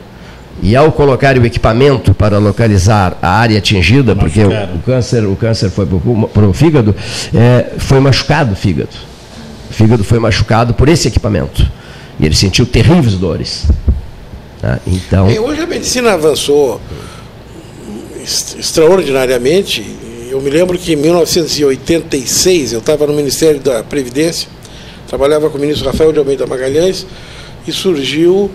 E 0.62 0.74
ao 0.74 0.90
colocar 0.90 1.36
o 1.38 1.46
equipamento 1.46 2.14
para 2.14 2.38
localizar 2.38 3.16
a 3.22 3.28
área 3.28 3.58
atingida, 3.58 4.16
porque 4.16 4.42
o, 4.42 4.48
o, 4.48 4.78
câncer, 4.84 5.24
o 5.24 5.36
câncer 5.36 5.70
foi 5.70 5.86
para 6.32 6.46
o 6.46 6.52
fígado, 6.52 6.96
é, 7.32 7.74
foi 7.78 8.00
machucado 8.00 8.54
o 8.54 8.56
fígado. 8.56 8.88
O 9.70 9.72
fígado 9.72 10.02
foi 10.02 10.18
machucado 10.18 10.74
por 10.74 10.88
esse 10.88 11.06
equipamento. 11.06 11.70
E 12.18 12.26
ele 12.26 12.34
sentiu 12.34 12.66
terríveis 12.66 13.14
dores. 13.14 13.66
Tá? 14.60 14.78
Então. 14.86 15.30
E 15.30 15.38
hoje 15.38 15.60
a 15.60 15.66
medicina 15.66 16.12
avançou 16.12 16.80
extraordinariamente. 18.24 19.84
Eu 20.30 20.40
me 20.40 20.50
lembro 20.50 20.78
que 20.78 20.92
em 20.92 20.96
1986 20.96 22.72
eu 22.72 22.80
estava 22.80 23.06
no 23.06 23.14
Ministério 23.14 23.60
da 23.60 23.82
Previdência, 23.82 24.48
trabalhava 25.06 25.48
com 25.48 25.56
o 25.56 25.60
ministro 25.60 25.86
Rafael 25.86 26.12
de 26.12 26.18
Almeida 26.18 26.46
Magalhães, 26.46 27.06
e 27.66 27.72
surgiu 27.72 28.50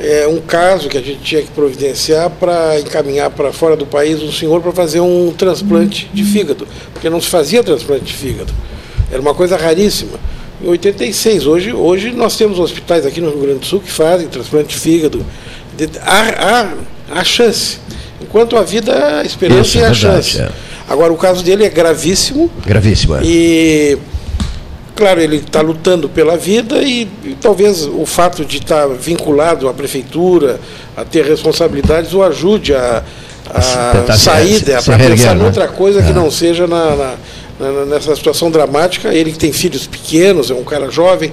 é, 0.00 0.26
um 0.26 0.40
caso 0.40 0.88
que 0.88 0.98
a 0.98 1.00
gente 1.00 1.20
tinha 1.20 1.42
que 1.42 1.50
providenciar 1.50 2.30
para 2.30 2.80
encaminhar 2.80 3.30
para 3.30 3.52
fora 3.52 3.76
do 3.76 3.86
país 3.86 4.20
um 4.22 4.32
senhor 4.32 4.60
para 4.60 4.72
fazer 4.72 5.00
um 5.00 5.32
transplante 5.32 6.10
de 6.12 6.24
fígado, 6.24 6.66
porque 6.92 7.08
não 7.08 7.20
se 7.20 7.28
fazia 7.28 7.62
transplante 7.62 8.06
de 8.06 8.12
fígado. 8.14 8.52
Era 9.10 9.20
uma 9.20 9.34
coisa 9.34 9.56
raríssima. 9.56 10.18
Em 10.62 10.68
86, 10.68 11.46
hoje, 11.46 11.72
hoje 11.72 12.12
nós 12.12 12.36
temos 12.36 12.58
hospitais 12.58 13.04
aqui 13.04 13.20
no 13.20 13.30
Rio 13.30 13.40
Grande 13.40 13.58
do 13.58 13.66
Sul 13.66 13.80
que 13.80 13.90
fazem 13.90 14.28
transplante 14.28 14.68
de 14.68 14.80
fígado. 14.80 15.24
Há, 16.02 16.20
há, 16.20 17.18
há 17.18 17.24
chance. 17.24 17.78
Enquanto 18.20 18.56
a 18.56 18.62
vida, 18.62 19.18
a 19.18 19.24
esperança 19.24 19.62
Isso, 19.62 19.78
e 19.78 19.80
a 19.80 19.90
verdade, 19.90 20.24
chance. 20.24 20.40
É. 20.40 20.48
Agora, 20.88 21.12
o 21.12 21.16
caso 21.16 21.42
dele 21.42 21.64
é 21.64 21.68
gravíssimo. 21.68 22.50
Gravíssimo, 22.64 23.16
é. 23.16 23.20
E 23.24 23.98
Claro, 24.94 25.20
ele 25.20 25.36
está 25.36 25.62
lutando 25.62 26.08
pela 26.08 26.36
vida 26.36 26.82
e, 26.82 27.08
e, 27.24 27.36
talvez 27.40 27.84
o 27.86 28.04
fato 28.04 28.44
de 28.44 28.58
estar 28.58 28.86
tá 28.86 28.94
vinculado 28.94 29.68
à 29.68 29.72
prefeitura, 29.72 30.60
a 30.96 31.04
ter 31.04 31.24
responsabilidades, 31.24 32.12
o 32.12 32.22
ajude 32.22 32.74
a, 32.74 33.02
a 33.48 33.60
sair 34.16 34.62
para 34.62 34.98
pensar 34.98 35.34
né? 35.34 35.44
outra 35.44 35.66
coisa 35.66 36.00
é. 36.00 36.02
que 36.02 36.12
não 36.12 36.30
seja 36.30 36.66
na, 36.66 36.94
na, 36.94 37.14
nessa 37.88 38.14
situação 38.16 38.50
dramática. 38.50 39.14
Ele 39.14 39.32
que 39.32 39.38
tem 39.38 39.52
filhos 39.52 39.86
pequenos, 39.86 40.50
é 40.50 40.54
um 40.54 40.64
cara 40.64 40.90
jovem, 40.90 41.32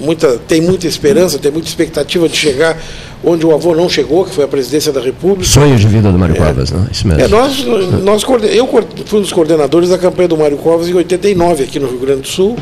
muita, 0.00 0.38
tem 0.48 0.60
muita 0.60 0.86
esperança, 0.86 1.38
tem 1.38 1.50
muita 1.50 1.68
expectativa 1.68 2.28
de 2.28 2.36
chegar 2.36 2.80
onde 3.22 3.44
o 3.44 3.52
avô 3.52 3.74
não 3.74 3.88
chegou, 3.88 4.24
que 4.24 4.34
foi 4.34 4.44
a 4.44 4.48
presidência 4.48 4.92
da 4.92 5.00
República. 5.00 5.44
Sonho 5.44 5.76
de 5.76 5.86
vida 5.86 6.10
do 6.10 6.18
Mário 6.18 6.34
é. 6.34 6.38
Covas, 6.38 6.70
né? 6.70 6.86
Isso 6.90 7.06
mesmo. 7.06 7.22
É, 7.22 7.28
nós, 7.28 7.64
nós, 8.02 8.22
eu 8.52 8.66
fui 9.04 9.18
um 9.18 9.22
dos 9.22 9.32
coordenadores 9.32 9.90
da 9.90 9.98
campanha 9.98 10.28
do 10.28 10.36
Mário 10.36 10.56
Covas 10.56 10.88
em 10.88 10.94
89, 10.94 11.64
aqui 11.64 11.78
no 11.78 11.88
Rio 11.88 11.98
Grande 11.98 12.22
do 12.22 12.28
Sul. 12.28 12.56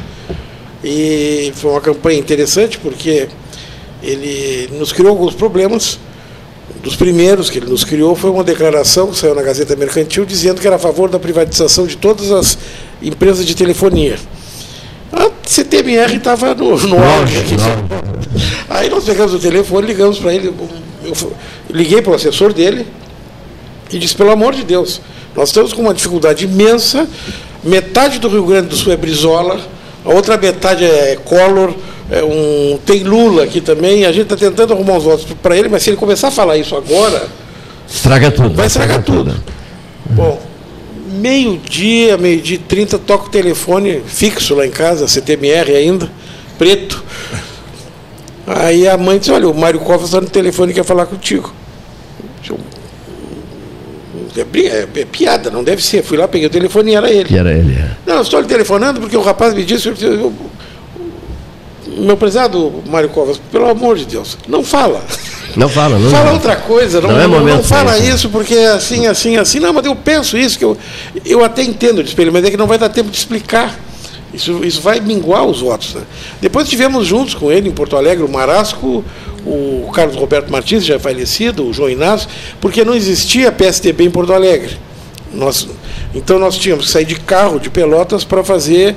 E 0.82 1.52
foi 1.56 1.72
uma 1.72 1.80
campanha 1.80 2.18
interessante 2.18 2.78
porque 2.78 3.28
ele 4.02 4.68
nos 4.78 4.92
criou 4.92 5.10
alguns 5.10 5.34
problemas. 5.34 5.98
Um 6.76 6.80
dos 6.82 6.96
primeiros 6.96 7.50
que 7.50 7.58
ele 7.58 7.66
nos 7.66 7.82
criou 7.82 8.14
foi 8.14 8.30
uma 8.30 8.44
declaração 8.44 9.08
que 9.08 9.18
saiu 9.18 9.34
na 9.34 9.42
Gazeta 9.42 9.74
Mercantil 9.74 10.24
dizendo 10.24 10.60
que 10.60 10.66
era 10.66 10.76
a 10.76 10.78
favor 10.78 11.08
da 11.08 11.18
privatização 11.18 11.86
de 11.86 11.96
todas 11.96 12.30
as 12.30 12.58
empresas 13.02 13.44
de 13.44 13.54
telefonia. 13.54 14.16
A 15.12 15.30
CTMR 15.44 16.16
estava 16.16 16.54
no, 16.54 16.76
no 16.78 17.02
auge 17.02 17.38
aqui. 17.38 17.56
Aí 18.68 18.90
nós 18.90 19.04
pegamos 19.04 19.32
o 19.34 19.38
telefone, 19.38 19.86
ligamos 19.86 20.18
para 20.18 20.34
ele. 20.34 20.52
Eu 21.04 21.32
liguei 21.70 22.02
para 22.02 22.12
o 22.12 22.14
assessor 22.14 22.52
dele 22.52 22.86
e 23.90 23.98
disse: 23.98 24.14
pelo 24.14 24.30
amor 24.30 24.54
de 24.54 24.64
Deus, 24.64 25.00
nós 25.34 25.48
estamos 25.48 25.72
com 25.72 25.82
uma 25.82 25.94
dificuldade 25.94 26.44
imensa. 26.44 27.08
Metade 27.64 28.18
do 28.18 28.28
Rio 28.28 28.44
Grande 28.44 28.68
do 28.68 28.76
Sul 28.76 28.92
é 28.92 28.96
Brizola, 28.96 29.60
a 30.04 30.10
outra 30.10 30.36
metade 30.36 30.84
é 30.84 31.18
Collor, 31.24 31.74
é 32.10 32.22
um, 32.22 32.78
tem 32.86 33.02
Lula 33.02 33.44
aqui 33.44 33.60
também. 33.60 34.04
A 34.04 34.12
gente 34.12 34.32
está 34.32 34.36
tentando 34.36 34.72
arrumar 34.72 34.96
os 34.98 35.04
votos 35.04 35.26
para 35.42 35.56
ele, 35.56 35.68
mas 35.68 35.82
se 35.82 35.90
ele 35.90 35.96
começar 35.96 36.28
a 36.28 36.30
falar 36.30 36.56
isso 36.56 36.76
agora. 36.76 37.26
Estraga 37.88 38.30
tudo. 38.30 38.54
Vai 38.54 38.66
estragar 38.66 39.02
tudo. 39.02 39.32
tudo. 39.32 39.42
Bom, 40.10 40.40
meio-dia, 41.18 42.16
meio-dia 42.16 42.56
e 42.56 42.58
trinta, 42.58 42.98
toca 42.98 43.26
o 43.26 43.30
telefone 43.30 44.02
fixo 44.06 44.54
lá 44.54 44.66
em 44.66 44.70
casa, 44.70 45.08
CTMR 45.08 45.74
ainda, 45.74 46.10
preto. 46.56 47.04
Aí 48.46 48.88
a 48.88 48.96
mãe 48.96 49.18
disse, 49.18 49.30
olha, 49.30 49.48
o 49.48 49.54
Mário 49.54 49.80
Covas 49.80 50.06
está 50.06 50.20
no 50.20 50.30
telefone 50.30 50.72
e 50.72 50.74
quer 50.74 50.84
falar 50.84 51.06
contigo. 51.06 51.52
É, 54.38 54.58
é, 54.60 54.88
é, 55.00 55.04
piada, 55.04 55.50
não 55.50 55.64
deve 55.64 55.84
ser. 55.84 56.02
Fui 56.02 56.16
lá, 56.16 56.28
peguei 56.28 56.46
o 56.46 56.50
telefone 56.50 56.92
e 56.92 56.94
era 56.94 57.10
ele. 57.10 57.34
E 57.34 57.38
era 57.38 57.52
ele, 57.52 57.74
é. 57.74 57.90
Não, 58.06 58.22
estou 58.22 58.40
lhe 58.40 58.46
telefonando 58.46 59.00
porque 59.00 59.16
o 59.16 59.22
rapaz 59.22 59.52
me 59.52 59.64
disse. 59.64 59.88
Eu, 59.88 59.94
eu, 60.00 60.32
meu 61.98 62.16
prezado 62.16 62.82
Mário 62.86 63.08
Covas, 63.08 63.40
pelo 63.50 63.68
amor 63.68 63.96
de 63.96 64.04
Deus, 64.04 64.38
não 64.46 64.62
fala. 64.62 65.04
Não 65.56 65.68
fala, 65.68 65.98
não. 65.98 66.10
Fala 66.10 66.32
outra 66.32 66.56
coisa, 66.56 67.00
não, 67.00 67.10
não, 67.10 67.20
é 67.20 67.26
não, 67.26 67.44
não 67.44 67.62
fala 67.62 67.96
isso. 67.98 68.08
isso 68.08 68.28
porque 68.28 68.54
é 68.54 68.68
assim, 68.68 69.06
assim, 69.06 69.36
assim. 69.36 69.60
Não, 69.60 69.72
mas 69.72 69.84
eu 69.84 69.96
penso 69.96 70.36
isso, 70.36 70.58
que 70.58 70.64
eu, 70.64 70.76
eu 71.24 71.44
até 71.44 71.62
entendo 71.62 72.02
de 72.02 72.08
espelho, 72.10 72.32
mas 72.32 72.44
é 72.44 72.50
que 72.50 72.56
não 72.56 72.66
vai 72.66 72.78
dar 72.78 72.88
tempo 72.88 73.10
de 73.10 73.16
explicar. 73.16 73.78
Isso, 74.32 74.62
isso 74.64 74.82
vai 74.82 75.00
minguar 75.00 75.44
os 75.46 75.60
votos. 75.60 75.94
Né? 75.94 76.02
Depois 76.40 76.68
tivemos 76.68 77.06
juntos 77.06 77.34
com 77.34 77.50
ele 77.50 77.68
em 77.68 77.72
Porto 77.72 77.96
Alegre 77.96 78.24
o 78.24 78.28
Marasco, 78.28 79.04
o 79.46 79.90
Carlos 79.92 80.16
Roberto 80.16 80.50
Martins, 80.50 80.84
já 80.84 80.98
falecido, 80.98 81.66
o 81.66 81.72
João 81.72 81.88
Inácio, 81.88 82.28
porque 82.60 82.84
não 82.84 82.94
existia 82.94 83.50
PSDB 83.50 84.04
em 84.04 84.10
Porto 84.10 84.32
Alegre. 84.32 84.76
Nós, 85.32 85.68
então 86.14 86.38
nós 86.38 86.56
tínhamos 86.56 86.86
que 86.86 86.90
sair 86.90 87.04
de 87.04 87.16
carro 87.16 87.58
de 87.58 87.70
Pelotas 87.70 88.24
para 88.24 88.42
fazer 88.42 88.96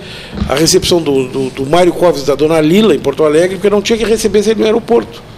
a 0.50 0.56
recepção 0.56 1.02
do, 1.02 1.28
do, 1.28 1.50
do 1.50 1.66
Mário 1.66 1.92
Covas 1.94 2.24
da 2.24 2.36
Dona 2.36 2.60
Lila 2.60 2.94
em 2.94 3.00
Porto 3.00 3.24
Alegre, 3.24 3.56
porque 3.56 3.70
não 3.70 3.82
tinha 3.82 3.98
que 3.98 4.06
receber 4.06 4.40
ele 4.40 4.56
no 4.56 4.66
aeroporto. 4.66 5.31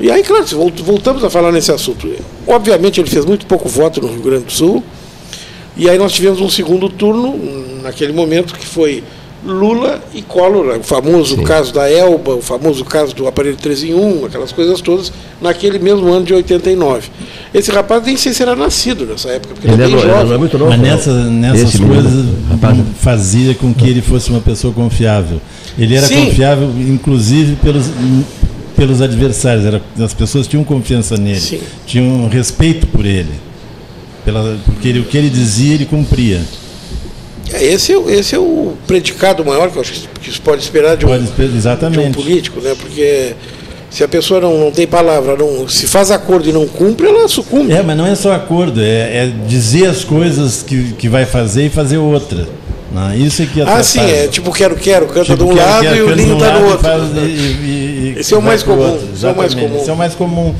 E 0.00 0.10
aí, 0.10 0.22
claro, 0.22 0.44
voltamos 0.84 1.24
a 1.24 1.30
falar 1.30 1.50
nesse 1.50 1.72
assunto. 1.72 2.08
Obviamente 2.46 3.00
ele 3.00 3.10
fez 3.10 3.24
muito 3.24 3.46
pouco 3.46 3.68
voto 3.68 4.00
no 4.00 4.08
Rio 4.08 4.22
Grande 4.22 4.44
do 4.44 4.52
Sul. 4.52 4.82
E 5.76 5.88
aí 5.88 5.98
nós 5.98 6.12
tivemos 6.12 6.40
um 6.40 6.48
segundo 6.48 6.88
turno, 6.88 7.38
naquele 7.82 8.12
momento, 8.12 8.54
que 8.54 8.66
foi 8.66 9.02
Lula 9.44 10.02
e 10.12 10.20
Collor, 10.20 10.76
o 10.78 10.82
famoso 10.82 11.36
Sim. 11.36 11.44
caso 11.44 11.72
da 11.72 11.88
Elba, 11.88 12.34
o 12.34 12.42
famoso 12.42 12.84
caso 12.84 13.14
do 13.14 13.28
aparelho 13.28 13.56
3 13.56 13.84
em 13.84 13.94
1, 13.94 14.26
aquelas 14.26 14.50
coisas 14.50 14.80
todas, 14.80 15.12
naquele 15.40 15.78
mesmo 15.78 16.12
ano 16.12 16.24
de 16.24 16.34
89. 16.34 17.08
Esse 17.54 17.70
rapaz 17.70 18.04
nem 18.04 18.16
sei 18.16 18.32
se 18.32 18.42
era 18.42 18.56
nascido 18.56 19.06
nessa 19.06 19.28
época, 19.30 19.54
porque 19.54 19.68
ele, 19.68 19.74
ele 19.74 19.82
é, 19.84 19.96
bem 19.96 19.98
jovem. 20.00 20.34
É 20.34 20.38
muito 20.38 20.58
novo. 20.58 20.70
Mas 20.70 20.80
nessa, 20.80 21.12
nessas 21.12 21.78
coisas 21.78 22.26
fazia 22.98 23.54
com 23.54 23.72
que 23.72 23.88
ele 23.88 24.02
fosse 24.02 24.30
uma 24.30 24.40
pessoa 24.40 24.72
confiável. 24.72 25.40
Ele 25.78 25.94
era 25.94 26.06
Sim. 26.06 26.26
confiável, 26.26 26.68
inclusive, 26.76 27.54
pelos, 27.62 27.86
pelos 28.78 29.02
adversários. 29.02 29.66
Era, 29.66 29.82
as 30.00 30.14
pessoas 30.14 30.46
tinham 30.46 30.62
confiança 30.62 31.16
nele, 31.16 31.40
Sim. 31.40 31.60
tinham 31.84 32.28
respeito 32.28 32.86
por 32.86 33.04
ele. 33.04 33.32
Pela, 34.24 34.56
porque 34.64 34.88
ele, 34.88 35.00
o 35.00 35.04
que 35.04 35.18
ele 35.18 35.28
dizia, 35.28 35.74
ele 35.74 35.84
cumpria. 35.84 36.40
É, 37.52 37.64
esse, 37.64 37.92
é, 37.92 37.98
esse 38.12 38.34
é 38.34 38.38
o 38.38 38.74
predicado 38.86 39.44
maior 39.44 39.70
que 39.70 39.76
eu 39.76 39.82
acho 39.82 39.92
que 40.20 40.30
se 40.30 40.40
pode 40.40 40.62
esperar 40.62 40.96
de 40.96 41.04
um, 41.04 41.08
de 41.18 41.98
um 41.98 42.12
político, 42.12 42.60
né? 42.60 42.76
Porque 42.78 43.34
se 43.90 44.04
a 44.04 44.08
pessoa 44.08 44.40
não, 44.40 44.58
não 44.58 44.70
tem 44.70 44.86
palavra, 44.86 45.36
não, 45.36 45.66
se 45.66 45.86
faz 45.86 46.10
acordo 46.10 46.48
e 46.48 46.52
não 46.52 46.66
cumpre, 46.68 47.08
ela 47.08 47.26
sucumbe. 47.26 47.72
É, 47.72 47.82
mas 47.82 47.96
não 47.96 48.06
é 48.06 48.14
só 48.14 48.32
acordo, 48.32 48.80
é, 48.80 49.24
é 49.24 49.32
dizer 49.46 49.86
as 49.86 50.04
coisas 50.04 50.62
que, 50.62 50.92
que 50.92 51.08
vai 51.08 51.24
fazer 51.24 51.66
e 51.66 51.70
fazer 51.70 51.96
outra. 51.96 52.46
Não, 52.92 53.14
isso 53.14 53.42
é 53.42 53.46
que 53.46 53.60
Ah, 53.60 53.82
sim, 53.82 54.00
é 54.00 54.28
tipo 54.28 54.50
quero, 54.50 54.74
quero, 54.74 55.06
canta 55.06 55.24
tipo, 55.24 55.36
de 55.36 55.42
um 55.44 55.54
quero, 55.54 55.60
lado 55.60 55.82
quero, 55.82 55.96
e 55.96 56.02
o 56.02 56.10
lindo 56.10 56.32
está 56.34 56.58
no 56.58 56.66
outro. 56.66 56.78
Faz, 56.78 57.02
e, 57.16 57.18
e, 57.18 57.77
esse 58.18 58.34
é 58.34 58.36
o 58.36 58.42
mais 58.42 58.62
comum. 58.62 58.98
Esse 59.14 59.26
é 59.26 59.30
o 59.30 59.36
mais 59.36 59.54
comum. 59.54 59.76
Esse 59.76 59.90
é 59.90 59.92
o 59.92 59.96
mais 59.96 60.14
comum. 60.14 60.54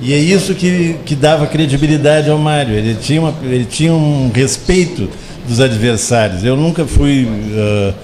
E 0.00 0.12
é 0.12 0.18
isso 0.18 0.54
que, 0.54 0.96
que 1.04 1.14
dava 1.14 1.46
credibilidade 1.46 2.28
ao 2.28 2.38
Mário. 2.38 2.74
Ele 2.74 2.96
tinha, 3.00 3.20
uma, 3.20 3.34
ele 3.44 3.64
tinha 3.64 3.92
um 3.92 4.30
respeito 4.34 5.08
dos 5.46 5.60
adversários. 5.60 6.44
Eu 6.44 6.56
nunca 6.56 6.84
fui 6.84 7.24
uh, 7.24 7.94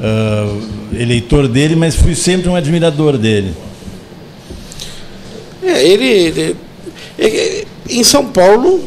uh, 0.00 0.62
eleitor 0.98 1.48
dele, 1.48 1.74
mas 1.74 1.94
fui 1.94 2.14
sempre 2.14 2.48
um 2.48 2.56
admirador 2.56 3.16
dele. 3.16 3.54
É, 5.62 5.82
ele, 5.82 6.04
ele, 6.04 6.56
ele 7.18 7.66
em 7.88 8.04
São 8.04 8.26
Paulo 8.26 8.84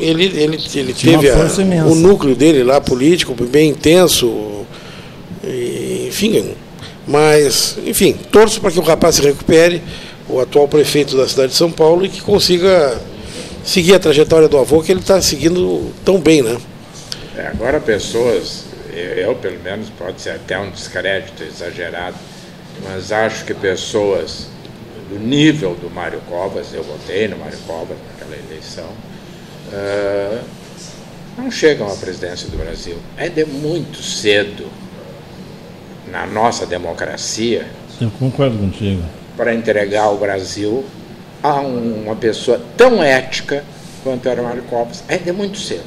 ele, 0.00 0.24
ele, 0.24 0.58
ele 0.74 0.92
teve 0.92 1.30
a, 1.30 1.86
o 1.86 1.94
núcleo 1.94 2.34
dele 2.34 2.62
lá 2.62 2.80
político 2.80 3.34
bem 3.44 3.70
intenso, 3.70 4.66
enfim, 6.08 6.50
mas 7.06 7.76
enfim, 7.84 8.14
torço 8.32 8.60
para 8.60 8.70
que 8.70 8.78
o 8.78 8.82
rapaz 8.82 9.16
se 9.16 9.22
recupere, 9.22 9.82
o 10.28 10.40
atual 10.40 10.66
prefeito 10.66 11.16
da 11.16 11.28
cidade 11.28 11.52
de 11.52 11.58
São 11.58 11.70
Paulo 11.70 12.04
e 12.04 12.08
que 12.08 12.20
consiga 12.20 13.00
seguir 13.64 13.94
a 13.94 13.98
trajetória 13.98 14.48
do 14.48 14.58
avô 14.58 14.82
que 14.82 14.92
ele 14.92 15.00
está 15.00 15.20
seguindo 15.20 15.92
tão 16.04 16.18
bem, 16.20 16.42
né? 16.42 16.58
É, 17.36 17.48
agora 17.48 17.80
pessoas, 17.80 18.64
eu 18.92 19.34
pelo 19.34 19.60
menos, 19.62 19.88
pode 19.90 20.20
ser 20.20 20.30
até 20.30 20.58
um 20.58 20.70
descrédito 20.70 21.42
exagerado, 21.42 22.16
mas 22.82 23.10
acho 23.10 23.44
que 23.44 23.54
pessoas 23.54 24.48
do 25.08 25.18
nível 25.18 25.74
do 25.74 25.90
Mário 25.90 26.20
Covas, 26.28 26.68
eu 26.72 26.82
votei 26.82 27.28
no 27.28 27.36
Mário 27.36 27.58
Covas 27.66 27.96
naquela 28.08 28.36
eleição, 28.48 28.88
uh, 29.72 30.44
não 31.36 31.50
chegam 31.50 31.90
à 31.90 31.96
presidência 31.96 32.48
do 32.48 32.56
Brasil. 32.56 32.96
É 33.16 33.28
de 33.28 33.44
muito 33.44 34.02
cedo 34.02 34.66
na 36.14 36.26
nossa 36.26 36.64
democracia. 36.64 37.66
Eu 38.00 38.08
concordo 38.08 38.56
contigo. 38.56 39.02
Para 39.36 39.52
entregar 39.52 40.10
o 40.10 40.16
Brasil 40.16 40.84
a 41.42 41.54
uma 41.54 42.14
pessoa 42.14 42.60
tão 42.76 43.02
ética 43.02 43.64
quanto 44.04 44.28
era 44.28 44.40
Mário 44.40 44.62
Covas. 44.62 45.02
É 45.08 45.18
de 45.18 45.32
muito 45.32 45.58
cedo. 45.58 45.82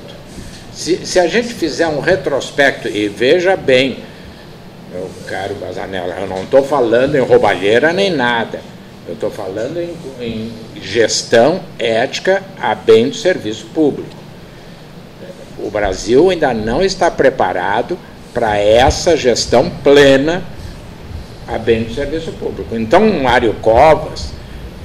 Se, 0.74 1.06
se 1.06 1.18
a 1.18 1.28
gente 1.28 1.54
fizer 1.54 1.88
um 1.88 2.02
retrospecto, 2.02 2.90
e 2.90 3.08
veja 3.08 3.56
bem, 3.56 4.00
meu 4.92 5.10
caro 5.26 5.56
Bazanella, 5.56 6.14
eu 6.20 6.28
não 6.28 6.44
estou 6.44 6.62
falando 6.62 7.16
em 7.16 7.22
roubalheira 7.22 7.94
nem 7.94 8.12
nada. 8.12 8.60
Eu 9.08 9.14
estou 9.14 9.32
falando 9.32 9.80
em, 9.80 9.96
em, 10.20 10.52
gestão 10.82 11.62
ética 11.80 12.44
a 12.60 12.76
bem 12.76 13.08
do 13.08 13.16
serviço 13.16 13.68
público. 13.68 14.18
O 15.58 15.72
Brasil 15.72 16.30
ainda 16.30 16.54
não 16.54 16.84
está 16.84 17.10
preparado 17.10 17.98
para 18.38 18.56
essa 18.56 19.18
gestão 19.18 19.68
plena 19.84 20.44
a 21.48 21.58
bem 21.58 21.86
do 21.86 21.94
serviço 21.96 22.32
público. 22.34 22.76
Então, 22.76 23.12
Mário 23.24 23.56
Covas, 23.64 24.30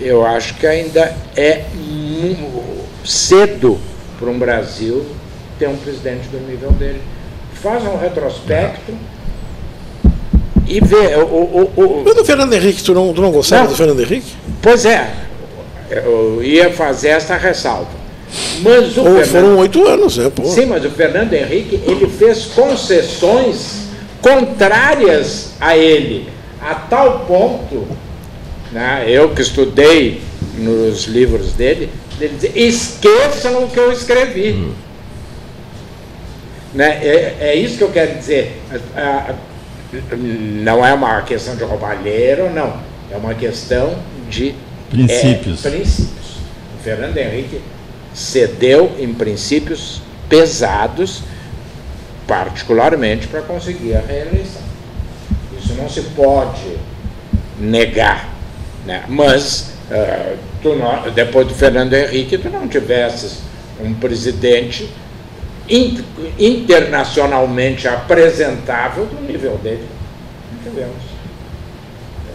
eu 0.00 0.24
acho 0.24 0.55
que 0.55 0.66
ainda 0.66 1.14
é 1.36 1.66
cedo 3.05 3.78
para 4.18 4.30
um 4.30 4.38
Brasil 4.38 5.05
ter 5.59 5.68
um 5.68 5.76
presidente 5.76 6.28
do 6.28 6.38
nível 6.48 6.70
dele. 6.72 7.03
Faz 7.53 7.84
um 7.84 7.98
retrospecto 7.98 8.94
e 10.66 10.80
vê. 10.80 11.16
O, 11.16 11.26
o, 11.26 11.72
o, 11.76 12.03
Mas 12.07 12.14
do 12.14 12.24
Fernando 12.24 12.55
Henrique, 12.55 12.82
tu 12.82 12.94
não, 12.94 13.12
tu 13.12 13.20
não 13.20 13.32
gostava 13.32 13.64
não, 13.64 13.70
do 13.72 13.76
Fernando 13.76 14.00
Henrique? 14.00 14.32
Pois 14.62 14.86
é, 14.86 15.12
eu 15.90 16.42
ia 16.42 16.72
fazer 16.72 17.09
essa 17.09 17.36
ressalva. 17.36 18.01
Mas 18.62 18.97
o 18.97 19.05
Fernando, 19.05 19.26
foram 19.26 19.59
oito 19.59 19.87
anos, 19.87 20.16
né? 20.16 20.30
Pô. 20.35 20.45
Sim, 20.45 20.66
mas 20.66 20.85
o 20.85 20.91
Fernando 20.91 21.33
Henrique 21.33 21.80
ele 21.87 22.09
fez 22.09 22.47
concessões 22.47 23.83
contrárias 24.22 25.55
a 25.61 25.76
ele, 25.76 26.28
a 26.61 26.74
tal 26.74 27.20
ponto, 27.20 27.87
né, 28.70 29.05
eu 29.07 29.30
que 29.30 29.43
estudei 29.43 30.22
nos 30.57 31.05
livros 31.05 31.53
dele, 31.53 31.91
ele 32.20 32.35
dizer, 32.35 32.53
esqueçam 32.55 33.64
o 33.64 33.68
que 33.68 33.78
eu 33.78 33.93
escrevi. 33.93 34.53
Hum. 34.53 34.72
Né? 36.72 37.01
É, 37.03 37.37
é, 37.41 37.55
isso 37.55 37.76
que 37.76 37.85
eu 37.85 37.91
quero 37.91 38.16
dizer. 38.16 38.62
Não 40.62 40.87
é 40.87 40.95
uma 40.95 41.20
questão 41.22 41.55
de 41.55 41.64
roubalheiro, 41.64 42.49
não. 42.51 42.78
É 43.11 43.16
uma 43.16 43.35
questão 43.35 43.95
de 44.30 44.55
princípios. 44.89 45.66
É, 45.66 45.70
princípios. 45.70 46.09
O 46.78 46.83
Fernando 46.83 47.18
Henrique 47.18 47.61
cedeu 48.15 48.97
em 48.99 49.13
princípios 49.13 50.03
pesados, 50.29 51.23
particularmente 52.27 53.27
para 53.27 53.43
conseguir 53.43 53.95
a 53.95 54.01
reeleição. 54.01 54.63
Isso 55.59 55.75
não 55.75 55.89
se 55.89 56.03
pode 56.03 56.77
negar. 57.59 58.29
Né? 58.87 59.05
Mas 59.09 59.73
uh, 59.91 60.37
não, 60.65 61.11
depois 61.13 61.47
do 61.47 61.55
Fernando 61.55 61.95
Henrique, 61.95 62.39
tu 62.39 62.49
não 62.51 62.69
tivesses 62.69 63.39
um 63.81 63.95
presidente 63.95 64.89
internacionalmente 66.39 67.89
apresentável 67.89 69.07
do 69.07 69.21
nível 69.21 69.57
dele. 69.59 69.87
Não 70.53 70.71
tivemos. 70.71 71.13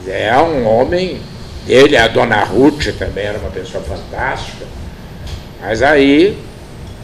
É 0.08 0.36
um 0.38 0.66
homem, 0.66 1.20
ele, 1.68 1.98
a 1.98 2.08
dona 2.08 2.44
Ruth 2.44 2.88
também 2.98 3.26
era 3.26 3.38
uma 3.38 3.50
pessoa 3.50 3.84
fantástica, 3.84 4.66
mas 5.68 5.82
aí 5.84 6.34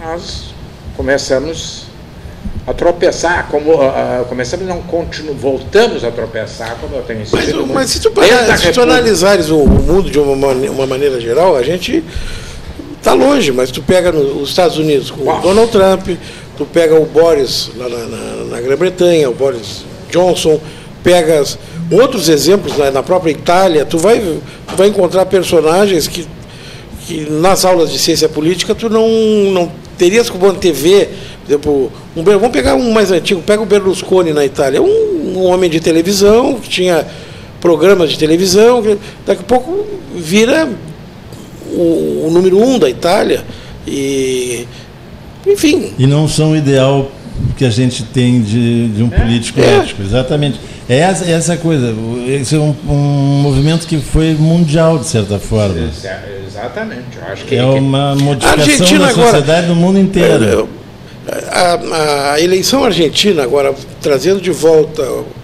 nós 0.02 0.54
começamos 0.96 1.84
a 2.66 2.74
tropeçar, 2.74 3.50
como 3.52 3.74
uh, 3.74 4.24
começamos 4.30 4.66
não 4.66 4.82
continuo, 4.84 5.36
voltamos 5.36 6.06
a 6.06 6.12
tropeçar, 6.12 6.78
como 6.80 6.96
eu 6.96 7.02
tenho 7.02 7.24
insistido. 7.24 7.68
Mas, 7.68 7.76
mas 7.76 7.90
se 7.90 8.00
tu, 8.00 8.10
para, 8.12 8.58
se 8.58 8.72
tu 8.72 8.82
analisares 8.82 9.50
o, 9.50 9.66
mundo 9.66 10.10
de 10.10 10.18
uma, 10.18 10.48
uma 10.48 10.88
maneira 10.88 11.20
geral, 11.20 11.58
a 11.58 11.62
gente 11.62 12.02
está 12.98 13.12
longe, 13.12 13.52
mas 13.52 13.70
tu 13.70 13.84
pega 13.84 14.14
nos 14.14 14.48
Estados 14.48 14.78
Unidos 14.78 15.12
com 15.12 15.30
o 15.30 15.42
Donald 15.42 15.70
Trump, 15.70 16.18
tu 16.56 16.66
pega 16.66 16.98
o 16.98 17.06
Boris 17.06 17.70
na, 17.76 17.90
na, 17.90 18.08
na 18.46 18.62
Grã-Bretanha, 18.62 19.30
o 19.30 19.34
Boris 19.34 19.84
Johnson, 20.10 20.58
pegas 21.04 21.60
outros 21.92 22.30
exemplos 22.30 22.78
na, 22.78 22.92
na, 22.92 23.04
própria 23.04 23.32
Itália, 23.32 23.84
tu 23.84 23.98
vai, 23.98 24.20
tu 24.22 24.76
vai 24.78 24.88
encontrar 24.88 25.26
personagens 25.26 26.08
que, 26.08 26.26
que 27.06 27.30
nas 27.30 27.66
aulas 27.66 27.92
de 27.92 28.00
ciência 28.00 28.30
política 28.30 28.74
tu 28.74 28.90
não, 28.90 29.08
não 29.52 29.72
terias 29.98 30.30
como 30.30 30.48
antever 30.48 31.10
por 31.44 31.52
exemplo, 31.52 31.92
um, 32.16 32.24
vamos 32.24 32.52
pegar 32.52 32.76
um 32.76 32.92
mais 32.92 33.12
antigo, 33.12 33.42
pega 33.42 33.62
o 33.62 33.66
Berlusconi 33.66 34.32
na 34.32 34.46
Itália, 34.46 34.82
um, 34.82 35.34
um 35.36 35.44
homem 35.44 35.70
de 35.70 35.80
televisão, 35.80 36.56
que 36.56 36.70
tinha 36.70 37.06
programas 37.60 38.12
de 38.12 38.18
televisão, 38.18 38.82
que 38.82 38.98
daqui 39.26 39.42
a 39.42 39.46
pouco 39.46 39.86
vira 40.16 40.70
o, 41.72 42.28
o 42.28 42.30
número 42.32 42.58
um 42.58 42.80
da 42.80 42.90
Itália. 42.90 43.44
E, 43.86 44.66
enfim. 45.46 45.92
E 46.00 46.08
não 46.08 46.30
são 46.30 46.54
o 46.54 46.56
ideal 46.56 47.12
que 47.58 47.66
a 47.66 47.70
gente 47.70 48.04
tem 48.04 48.42
de, 48.42 48.88
de 48.88 49.04
um 49.04 49.08
é, 49.12 49.20
político 49.20 49.60
é. 49.60 49.80
ético, 49.80 50.02
exatamente. 50.02 50.60
É 50.88 50.98
essa, 50.98 51.30
essa 51.30 51.58
coisa, 51.58 51.96
esse 52.28 52.56
é 52.56 52.60
um, 52.60 52.76
um, 52.88 53.42
movimento 53.42 53.88
que 53.88 54.00
foi 54.00 54.34
mundial, 54.34 55.00
de 55.00 55.08
certa 55.08 55.40
forma. 55.40 55.76
Exatamente. 55.80 57.18
Eu 57.18 57.32
acho 57.32 57.46
que, 57.46 57.56
é 57.56 57.64
uma 57.64 58.16
modificação 58.16 59.00
da 59.00 59.10
sociedade 59.10 59.52
agora, 59.52 59.68
do 59.68 59.76
mundo 59.76 59.98
inteiro. 59.98 60.68
É, 61.26 61.32
é, 61.32 61.50
a, 61.50 62.34
a, 62.34 62.42
eleição 62.42 62.84
argentina, 62.84 63.44
agora 63.44 63.74
trazendo 64.02 64.42
de 64.42 64.52
volta 64.52 65.04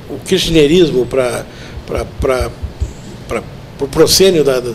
o 0.10 0.20
kirchnerismo 0.26 1.06
para 1.06 1.46
o 3.80 3.88
proscênio 3.88 4.44
da, 4.44 4.60
da, 4.60 4.74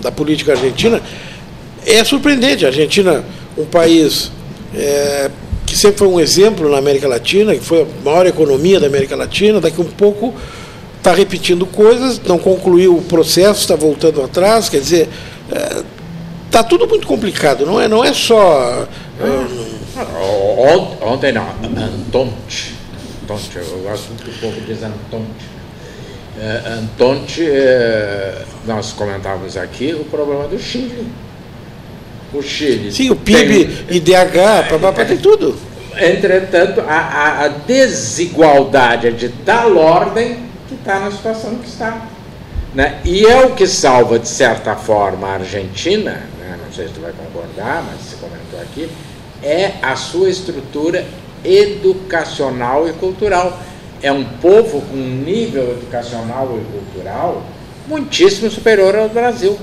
da, 0.00 0.12
política 0.12 0.52
argentina, 0.52 1.02
é 1.84 2.04
surpreendente. 2.04 2.64
A 2.64 2.68
Argentina, 2.68 3.24
um 3.58 3.64
país 3.64 4.30
é, 4.74 5.28
que 5.72 5.78
sempre 5.78 6.00
foi 6.00 6.08
um 6.08 6.20
exemplo 6.20 6.68
na 6.70 6.76
América 6.76 7.08
Latina, 7.08 7.54
que 7.54 7.64
foi 7.64 7.80
a 7.80 7.86
maior 8.04 8.26
economia 8.26 8.78
da 8.78 8.88
América 8.88 9.16
Latina, 9.16 9.58
daqui 9.58 9.80
um 9.80 9.86
pouco 9.86 10.34
está 10.98 11.14
repetindo 11.14 11.64
coisas, 11.64 12.20
não 12.20 12.38
concluiu 12.38 12.98
o 12.98 13.00
processo, 13.00 13.60
está 13.60 13.74
voltando 13.74 14.22
atrás, 14.22 14.68
quer 14.68 14.80
dizer, 14.80 15.08
está 16.44 16.58
é, 16.58 16.62
tudo 16.62 16.86
muito 16.86 17.06
complicado, 17.06 17.64
não 17.64 17.80
é, 17.80 17.88
não 17.88 18.04
é 18.04 18.12
só. 18.12 18.86
É, 19.18 20.02
Ontem 21.00 21.32
não, 21.32 21.46
Antonte. 21.74 22.74
Antonte, 23.24 23.56
eu 23.56 23.78
gosto 23.78 24.08
muito 24.08 24.40
pouco 24.40 24.60
de 24.60 24.72
Antonte. 24.72 25.46
É, 26.38 26.74
Antonte, 26.74 27.48
nós 28.66 28.92
comentávamos 28.92 29.56
aqui 29.56 29.94
o 29.94 30.04
problema 30.04 30.46
do 30.48 30.58
Chile. 30.58 31.08
O 32.32 32.42
Chile. 32.42 32.90
Sim, 32.90 33.10
o 33.10 33.16
PIB, 33.16 33.64
tem, 33.66 33.96
IDH, 33.96 34.68
papapá, 34.70 35.04
tem 35.04 35.18
tudo. 35.18 35.54
Entretanto, 35.96 36.80
a, 36.80 37.42
a 37.44 37.48
desigualdade 37.48 39.08
é 39.08 39.10
de 39.10 39.28
tal 39.28 39.76
ordem 39.76 40.38
que 40.68 40.74
está 40.74 41.00
na 41.00 41.10
situação 41.10 41.56
que 41.56 41.68
está. 41.68 42.06
Né? 42.74 43.00
E 43.04 43.26
é 43.26 43.44
o 43.44 43.54
que 43.54 43.66
salva, 43.66 44.18
de 44.18 44.28
certa 44.28 44.74
forma, 44.74 45.28
a 45.28 45.34
Argentina, 45.34 46.22
né? 46.38 46.58
não 46.64 46.72
sei 46.72 46.88
se 46.88 46.94
tu 46.94 47.00
vai 47.00 47.12
concordar, 47.12 47.84
mas 47.86 48.00
você 48.00 48.16
comentou 48.16 48.60
aqui, 48.60 48.88
é 49.42 49.72
a 49.82 49.94
sua 49.94 50.30
estrutura 50.30 51.04
educacional 51.44 52.88
e 52.88 52.92
cultural. 52.92 53.60
É 54.02 54.10
um 54.10 54.24
povo 54.24 54.80
com 54.80 54.96
um 54.96 55.22
nível 55.24 55.72
educacional 55.72 56.58
e 56.58 56.72
cultural 56.72 57.42
muitíssimo 57.86 58.50
superior 58.50 58.96
ao 58.96 59.08
Brasil. 59.08 59.58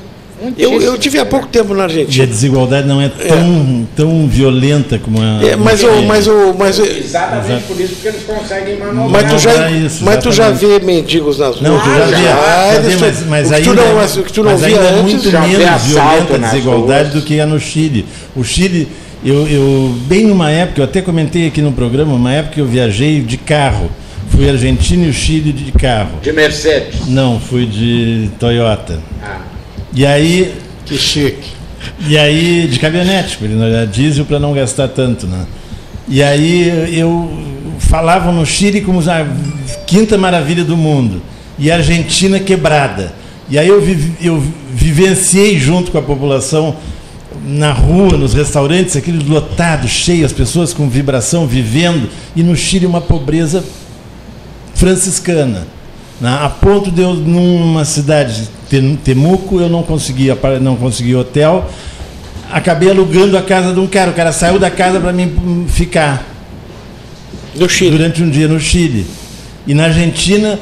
Eu, 0.58 0.82
eu 0.82 0.98
tive 0.98 1.20
há 1.20 1.26
pouco 1.26 1.48
tempo 1.48 1.74
na 1.74 1.84
Argentina. 1.84 2.18
E 2.18 2.22
a 2.22 2.26
desigualdade 2.26 2.88
não 2.88 3.02
é 3.02 3.10
tão, 3.10 3.84
é. 3.84 3.96
tão 3.96 4.28
violenta 4.28 4.98
como 4.98 5.22
a. 5.22 5.46
É, 5.46 5.56
mas, 5.56 5.84
o, 5.84 6.02
mas, 6.04 6.28
o, 6.28 6.56
mas 6.58 6.80
Exatamente 6.80 7.52
Exato. 7.52 7.64
por 7.68 7.80
isso 7.80 7.96
que 7.96 8.08
eles 8.08 8.24
conseguem 8.24 8.78
manobrar. 8.78 9.24
Mas 9.24 9.34
tu 9.34 9.40
já, 9.40 9.72
isso, 9.72 10.06
mas 10.06 10.24
tu 10.24 10.32
já 10.32 10.50
vê 10.50 10.80
mendigos 10.80 11.40
nas 11.40 11.58
ruas. 11.58 11.62
Não, 11.62 11.80
tu 11.80 11.86
já, 11.86 12.06
vê. 12.06 12.96
Mas, 13.00 13.26
mas, 13.26 13.52
ainda, 13.52 13.74
não, 13.74 13.96
mas, 13.96 14.16
o 14.16 14.24
que 14.24 14.32
tu 14.32 14.44
não 14.44 14.52
mas 14.52 14.62
via 14.62 14.78
é 14.78 15.02
muito 15.02 15.32
menos 15.32 15.84
violenta 15.84 16.36
a 16.36 16.38
desigualdade 16.38 17.10
do 17.12 17.22
que 17.22 17.40
é 17.40 17.46
no 17.46 17.60
Chile. 17.60 18.06
O 18.36 18.44
Chile 18.44 18.88
eu, 19.24 19.46
eu, 19.48 19.96
bem 20.08 20.26
numa 20.26 20.50
época, 20.50 20.80
eu 20.80 20.86
até 20.86 21.02
comentei 21.02 21.46
aqui 21.48 21.62
no 21.62 21.74
programa, 21.74 22.14
uma 22.14 22.32
época 22.32 22.56
que 22.56 22.62
eu 22.62 22.66
viajei 22.66 23.20
de 23.22 23.38
carro. 23.38 23.90
Fui 24.30 24.50
Argentina 24.50 25.06
e 25.06 25.10
o 25.10 25.14
Chile 25.14 25.52
de 25.52 25.72
carro. 25.74 26.20
De 26.22 26.32
Mercedes? 26.32 27.08
Não, 27.08 27.40
fui 27.40 27.66
de 27.66 28.30
Toyota. 28.40 29.00
Ah. 29.22 29.49
E 29.94 30.06
aí. 30.06 30.56
Que 30.86 30.98
chique. 30.98 31.60
E 32.08 32.18
aí, 32.18 32.68
de 32.68 32.80
caminhonete, 32.80 33.38
porque 33.38 33.54
era 33.54 33.86
diesel 33.86 34.26
para 34.26 34.40
não 34.40 34.54
gastar 34.54 34.88
tanto, 34.88 35.28
né? 35.28 35.46
E 36.08 36.24
aí 36.24 36.98
eu 36.98 37.30
falava 37.78 38.32
no 38.32 38.46
Chile 38.46 38.82
como 38.82 39.00
a 39.00 39.28
quinta 39.86 40.18
maravilha 40.18 40.64
do 40.64 40.76
mundo. 40.76 41.22
E 41.58 41.70
a 41.70 41.76
Argentina 41.76 42.40
quebrada. 42.40 43.14
E 43.50 43.58
aí 43.58 43.68
eu, 43.68 43.82
eu 44.22 44.44
vivenciei 44.74 45.60
junto 45.60 45.92
com 45.92 45.98
a 45.98 46.02
população 46.02 46.76
na 47.46 47.72
rua, 47.72 48.18
nos 48.18 48.34
restaurantes, 48.34 48.96
aquele 48.96 49.24
lotado, 49.28 49.88
cheio, 49.88 50.26
as 50.26 50.34
pessoas 50.34 50.74
com 50.74 50.90
vibração, 50.90 51.48
vivendo, 51.48 52.10
e 52.36 52.44
no 52.44 52.56
Chile 52.56 52.86
uma 52.86 53.02
pobreza 53.02 53.64
franciscana. 54.74 55.68
Né? 56.20 56.30
A 56.42 56.50
ponto 56.50 56.92
de 56.92 57.02
eu, 57.02 57.14
numa 57.14 57.86
cidade, 57.86 58.50
Temuco, 59.04 59.60
eu 59.60 59.70
não 59.70 59.84
conseguia, 59.84 60.38
não 60.62 60.76
conseguia 60.76 61.20
hotel, 61.20 61.70
acabei 62.52 62.90
alugando 62.90 63.38
a 63.38 63.42
casa 63.42 63.74
de 63.74 63.80
um 63.80 63.88
cara, 63.88 64.12
o 64.12 64.14
cara 64.14 64.32
saiu 64.32 64.60
da 64.60 64.70
casa 64.70 65.00
para 65.00 65.14
mim 65.14 65.66
ficar. 65.70 66.26
No 67.56 67.68
Chile. 67.68 67.98
Durante 67.98 68.22
um 68.22 68.30
dia 68.30 68.48
no 68.48 68.60
Chile. 68.60 69.06
E 69.66 69.74
na 69.74 69.86
Argentina, 69.86 70.60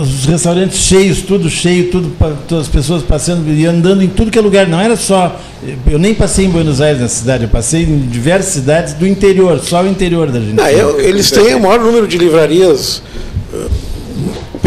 os 0.00 0.24
restaurantes 0.24 0.78
cheios, 0.78 1.20
tudo 1.22 1.50
cheio, 1.50 1.90
tudo 1.90 2.12
todas 2.48 2.66
as 2.66 2.72
pessoas 2.72 3.02
passando 3.02 3.52
e 3.52 3.66
andando 3.66 4.02
em 4.02 4.08
tudo 4.08 4.30
que 4.30 4.38
é 4.38 4.40
lugar. 4.40 4.66
Não 4.66 4.80
era 4.80 4.96
só. 4.96 5.38
Eu 5.86 5.98
nem 5.98 6.14
passei 6.14 6.46
em 6.46 6.50
Buenos 6.50 6.80
Aires 6.80 7.00
na 7.00 7.08
cidade, 7.08 7.44
eu 7.44 7.48
passei 7.48 7.82
em 7.82 8.00
diversas 8.06 8.54
cidades 8.54 8.94
do 8.94 9.06
interior, 9.06 9.58
só 9.60 9.82
o 9.82 9.88
interior 9.88 10.30
da 10.30 10.38
Argentina. 10.38 10.64
Ah, 10.64 10.72
eu, 10.72 10.98
eles 11.00 11.30
têm 11.30 11.54
o 11.54 11.60
maior 11.60 11.80
número 11.80 12.08
de 12.08 12.16
livrarias 12.16 13.02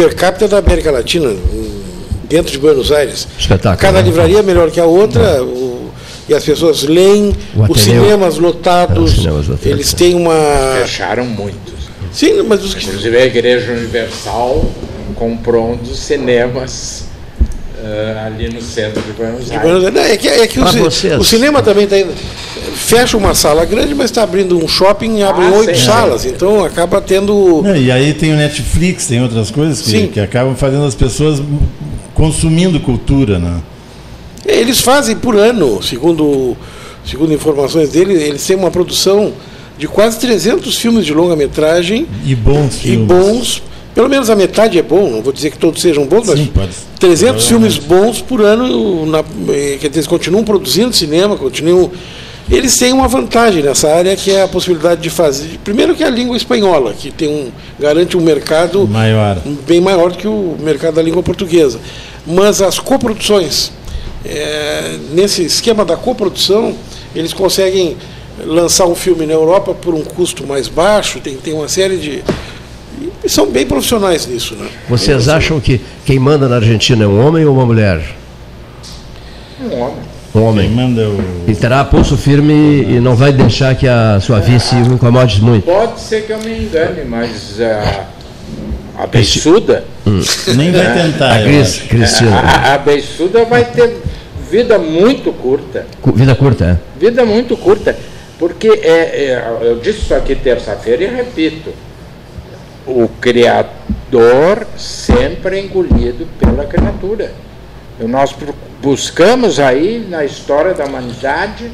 per 0.00 0.14
capita 0.14 0.48
da 0.48 0.56
América 0.56 0.90
Latina, 0.90 1.30
dentro 2.26 2.50
de 2.50 2.58
Buenos 2.58 2.90
Aires. 2.90 3.28
Espetáculo. 3.38 3.76
Cada 3.76 4.00
né? 4.00 4.08
livraria 4.08 4.38
é 4.38 4.42
melhor 4.42 4.70
que 4.70 4.80
a 4.80 4.86
outra. 4.86 5.44
O, 5.44 5.90
e 6.26 6.32
as 6.32 6.42
pessoas 6.42 6.84
leem, 6.84 7.34
os 7.68 7.82
cinemas 7.82 8.38
lotados, 8.38 9.10
cinemas 9.10 9.48
lotados, 9.48 9.66
eles 9.66 9.92
têm 9.92 10.14
uma. 10.14 10.32
Fecharam 10.80 11.26
muito. 11.26 11.74
Sim, 12.12 12.42
mas 12.44 12.64
os 12.64 12.74
Inclusive 12.74 13.14
a 13.14 13.26
Igreja 13.26 13.72
Universal 13.72 14.64
comprou 15.16 15.72
um 15.72 15.76
dos 15.76 15.98
cinemas 15.98 17.04
uh, 17.80 18.26
ali 18.26 18.48
no 18.48 18.60
centro 18.60 19.00
de 19.02 19.12
Buenos 19.12 19.50
Aires. 19.50 19.96
É 19.96 20.16
que, 20.16 20.28
é 20.28 20.46
que 20.46 20.60
o, 20.60 21.18
o, 21.18 21.24
cinema 21.24 21.62
também 21.62 21.84
está 21.84 21.96
fecha 22.74 23.16
uma 23.16 23.34
sala 23.34 23.64
grande, 23.64 23.94
mas 23.94 24.06
está 24.06 24.22
abrindo 24.22 24.62
um 24.62 24.68
shopping 24.68 25.18
e 25.18 25.22
abre 25.22 25.46
Ah, 25.46 25.50
oito 25.52 25.78
sim. 25.78 25.84
salas. 25.84 26.24
Então 26.24 26.64
acaba 26.64 27.00
tendo. 27.00 27.62
Não, 27.62 27.76
e 27.76 27.90
aí 27.90 28.14
tem 28.14 28.32
o 28.32 28.36
Netflix, 28.36 29.06
tem 29.06 29.22
outras 29.22 29.50
coisas 29.50 29.82
que, 29.82 30.08
que 30.08 30.20
acabam 30.20 30.54
fazendo 30.54 30.84
as 30.84 30.94
pessoas 30.94 31.42
consumindo 32.14 32.78
cultura, 32.80 33.38
né? 33.38 33.60
Eles 34.44 34.80
fazem 34.80 35.16
por 35.16 35.36
ano, 35.36 35.82
segundo, 35.82 36.56
segundo 37.04 37.32
informações 37.32 37.90
dele, 37.90 38.14
eles 38.14 38.44
têm 38.44 38.56
uma 38.56 38.70
produção 38.70 39.32
de 39.78 39.86
quase 39.86 40.18
300 40.18 40.76
filmes 40.76 41.06
de 41.06 41.14
longa-metragem 41.14 42.06
E 42.24 42.34
bons 42.34 42.76
e 42.76 42.78
filmes. 42.80 43.06
bons. 43.06 43.62
Pelo 44.00 44.08
menos 44.08 44.30
a 44.30 44.34
metade 44.34 44.78
é 44.78 44.82
bom, 44.82 45.10
não 45.10 45.20
vou 45.20 45.30
dizer 45.30 45.50
que 45.50 45.58
todos 45.58 45.82
sejam 45.82 46.06
bons, 46.06 46.26
mas 46.26 46.38
Sim, 46.38 46.46
pode. 46.46 46.70
300 46.98 47.46
filmes 47.46 47.76
bons 47.76 48.22
por 48.22 48.40
ano, 48.40 49.04
na, 49.04 49.18
eh, 49.18 49.76
dizer, 49.76 49.90
eles 49.92 50.06
continuam 50.06 50.42
produzindo 50.42 50.90
cinema, 50.96 51.36
continuam. 51.36 51.90
Eles 52.50 52.78
têm 52.78 52.94
uma 52.94 53.06
vantagem 53.06 53.62
nessa 53.62 53.94
área 53.94 54.16
que 54.16 54.30
é 54.30 54.40
a 54.40 54.48
possibilidade 54.48 55.02
de 55.02 55.10
fazer. 55.10 55.60
Primeiro 55.62 55.94
que 55.94 56.02
é 56.02 56.06
a 56.06 56.10
língua 56.10 56.34
espanhola, 56.34 56.94
que 56.94 57.10
tem 57.10 57.28
um, 57.28 57.50
garante 57.78 58.16
um 58.16 58.22
mercado 58.22 58.88
Maior. 58.88 59.36
bem 59.68 59.82
maior 59.82 60.12
do 60.12 60.16
que 60.16 60.26
o 60.26 60.56
mercado 60.58 60.94
da 60.94 61.02
língua 61.02 61.22
portuguesa. 61.22 61.78
Mas 62.26 62.62
as 62.62 62.78
coproduções, 62.78 63.70
eh, 64.24 64.96
nesse 65.12 65.44
esquema 65.44 65.84
da 65.84 65.98
coprodução, 65.98 66.74
eles 67.14 67.34
conseguem 67.34 67.98
lançar 68.46 68.86
um 68.86 68.94
filme 68.94 69.26
na 69.26 69.34
Europa 69.34 69.74
por 69.74 69.94
um 69.94 70.02
custo 70.02 70.46
mais 70.46 70.68
baixo, 70.68 71.20
tem, 71.20 71.36
tem 71.36 71.52
uma 71.52 71.68
série 71.68 71.98
de. 71.98 72.24
E 73.22 73.28
são 73.28 73.50
bem 73.50 73.66
profissionais 73.66 74.26
nisso. 74.26 74.54
Né? 74.54 74.66
Vocês 74.88 75.28
acham 75.28 75.60
que 75.60 75.80
quem 76.06 76.18
manda 76.18 76.48
na 76.48 76.56
Argentina 76.56 77.04
é 77.04 77.06
um 77.06 77.26
homem 77.26 77.44
ou 77.44 77.54
uma 77.54 77.66
mulher? 77.66 78.00
Um 79.60 79.78
homem. 79.78 80.10
Um 80.32 80.32
Quem 80.32 80.42
homem. 80.42 80.70
manda 80.70 81.08
o. 81.08 81.44
E 81.48 81.54
terá 81.54 81.84
pulso 81.84 82.16
firme 82.16 82.82
e 82.82 83.00
não 83.00 83.14
vai 83.16 83.32
deixar 83.32 83.74
que 83.74 83.86
a 83.88 84.18
sua 84.20 84.38
vice 84.40 84.74
o 84.76 84.94
incomode 84.94 85.42
muito. 85.42 85.64
Pode 85.64 86.00
ser 86.00 86.22
que 86.22 86.32
eu 86.32 86.38
me 86.38 86.60
engane, 86.60 87.04
mas 87.04 87.60
ah, 87.60 88.06
a 88.96 89.06
beiçuda, 89.08 89.84
Nem 90.56 90.70
vai 90.70 90.94
tentar. 90.94 91.34
A 91.36 91.42
Cris. 91.42 91.78
Cristina. 91.88 92.36
a, 92.38 92.74
a 92.74 92.78
beiçuda 92.78 93.44
vai 93.44 93.64
ter 93.64 93.96
vida 94.50 94.78
muito 94.78 95.32
curta. 95.32 95.86
Cu- 96.00 96.12
Vida 96.12 96.34
curta, 96.36 96.64
é? 96.64 96.98
Vida 96.98 97.24
muito 97.26 97.56
curta. 97.56 97.96
Porque 98.38 98.68
é, 98.68 98.88
é, 98.88 99.58
eu 99.62 99.80
disse 99.80 99.98
isso 100.02 100.14
aqui 100.14 100.34
terça-feira 100.36 101.02
e 101.04 101.06
repito. 101.08 101.70
O 102.90 103.08
Criador 103.20 104.66
sempre 104.76 105.56
é 105.58 105.60
engolido 105.60 106.26
pela 106.38 106.64
criatura. 106.64 107.32
E 108.00 108.04
nós 108.04 108.32
bu- 108.32 108.54
buscamos 108.82 109.60
aí 109.60 110.04
na 110.08 110.24
história 110.24 110.74
da 110.74 110.84
humanidade, 110.86 111.70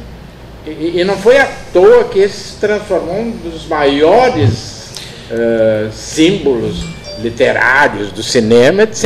e, 0.65 0.99
e 0.99 1.03
não 1.03 1.17
foi 1.17 1.37
à 1.39 1.47
toa 1.73 2.03
que 2.05 2.19
esse 2.19 2.37
se 2.51 2.55
transformou 2.57 3.15
um 3.19 3.31
dos 3.31 3.65
maiores 3.67 4.91
eh, 5.31 5.87
símbolos 5.91 6.85
literários 7.19 8.11
do 8.11 8.21
cinema, 8.21 8.83
etc. 8.83 9.05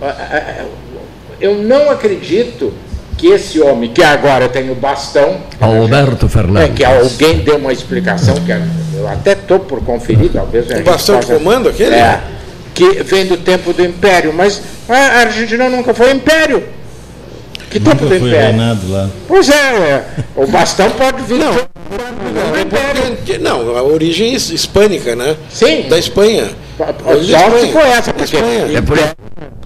Ah, 0.00 0.06
ah, 0.06 0.42
ah, 0.60 0.64
Eu 1.40 1.56
não 1.56 1.90
acredito 1.90 2.72
que 3.24 3.28
esse 3.30 3.58
homem, 3.58 3.90
que 3.90 4.02
agora 4.02 4.50
tem 4.50 4.70
o 4.70 4.74
bastão, 4.74 5.38
Alberto 5.58 6.26
é, 6.26 6.28
Fernandes. 6.28 6.74
que 6.76 6.84
alguém 6.84 7.38
deu 7.38 7.56
uma 7.56 7.72
explicação, 7.72 8.34
que 8.34 8.52
eu 8.52 9.08
até 9.08 9.32
estou 9.32 9.60
por 9.60 9.82
conferir, 9.82 10.30
talvez. 10.30 10.70
a 10.70 10.76
O 10.76 10.82
bastão 10.84 11.20
de 11.20 11.26
comando, 11.26 11.70
aquele? 11.70 11.94
É, 11.94 12.20
que 12.74 13.02
vem 13.02 13.24
do 13.24 13.38
tempo 13.38 13.72
do 13.72 13.82
Império, 13.82 14.30
mas 14.34 14.60
a 14.86 15.20
Argentina 15.20 15.70
nunca 15.70 15.94
foi 15.94 16.10
Império. 16.10 16.64
Que 17.70 17.80
tempo 17.80 18.04
Nunca 18.04 18.14
do 18.14 18.20
foi 18.20 18.28
Império? 18.28 18.78
lá. 18.90 19.08
Pois 19.26 19.48
é, 19.48 19.54
é, 19.54 20.04
o 20.36 20.46
bastão 20.46 20.90
pode 20.90 21.22
vir 21.22 21.38
Não. 21.38 21.52
do 21.54 21.60
do 22.52 22.60
Império. 22.60 23.16
Porque- 23.16 23.38
Não, 23.38 23.74
a 23.76 23.82
origem 23.82 24.32
é 24.32 24.34
is- 24.36 24.50
hispânica, 24.50 25.16
né? 25.16 25.34
Sim. 25.50 25.86
Da 25.88 25.98
Espanha. 25.98 26.50
Sorte 26.76 27.30
Espanha. 27.30 27.72
foi 27.72 27.82
essa, 27.82 28.12
porque, 28.12 28.36
Espanha. 28.36 28.78
É 28.78 28.80
por 28.80 28.96
isso. 28.98 29.14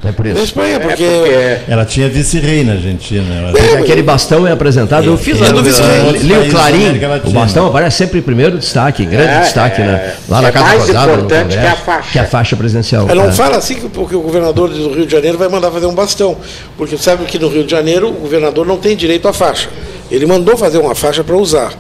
É 0.05 0.13
por 0.13 0.25
Da 0.27 0.31
isso. 0.33 0.43
Espanha, 0.45 0.75
é 0.77 0.79
porque. 0.79 1.05
porque 1.05 1.59
Ela 1.73 1.85
tinha 1.85 2.09
vice-rei 2.09 2.65
na 2.65 2.73
Argentina. 2.73 3.35
Ela- 3.35 3.53
Porque 3.53 3.77
aquele 3.77 4.03
bastão 4.03 4.47
é 4.47 4.53
apresentado. 4.53 5.07
Eu 5.07 5.17
fiz 5.17 5.41
É, 5.41 5.47
a, 5.47 5.53
do 5.53 5.63
vice-rei. 5.63 6.13
li 6.19 6.33
o 6.35 6.51
Clarim. 6.51 7.01
O 7.25 7.31
bastão 7.31 7.67
aparece 7.67 7.97
sempre 7.97 8.19
em 8.19 8.23
primeiro 8.23 8.59
destaque, 8.59 9.05
grande 9.07 9.33
É, 9.33 9.41
destaque, 9.41 9.81
é, 9.81 9.85
né? 9.85 10.15
Lá 10.29 10.43
na 10.43 10.49
é 10.49 10.53
Casa 10.53 10.65
mais 10.67 10.81
Rosada, 10.87 11.13
importante 11.13 11.49
que 11.49 11.55
a 11.59 11.61
Congresso, 11.63 11.83
faixa. 11.85 12.09
Que 12.13 12.19
a 12.19 12.25
faixa 12.27 12.57
presidencial. 12.57 13.09
Ela 13.09 13.23
não 13.25 13.31
é. 13.31 13.33
fala 13.35 13.57
assim 13.57 13.75
que- 13.77 13.89
porque 13.89 14.15
o 14.15 14.21
governador 14.21 14.69
do 14.69 14.95
Rio 14.95 15.07
de 15.07 15.13
Janeiro 15.13 15.39
vai 15.39 15.49
mandar 15.49 15.71
fazer 15.71 15.87
um 15.87 15.95
bastão. 15.95 16.37
Porque 16.77 16.97
sabe 16.99 17.25
que 17.25 17.39
no 17.39 17.49
Rio 17.49 17.65
de 17.65 17.71
Janeiro 17.71 18.09
o 18.09 18.13
governador 18.13 18.67
não 18.67 18.77
tem 18.77 18.95
direito 18.95 19.27
à 19.27 19.33
faixa. 19.33 19.69
Ele 20.11 20.27
mandou 20.27 20.57
fazer 20.57 20.79
uma 20.79 20.95
faixa 20.95 21.25
para 21.25 21.37
usar. 21.37 21.73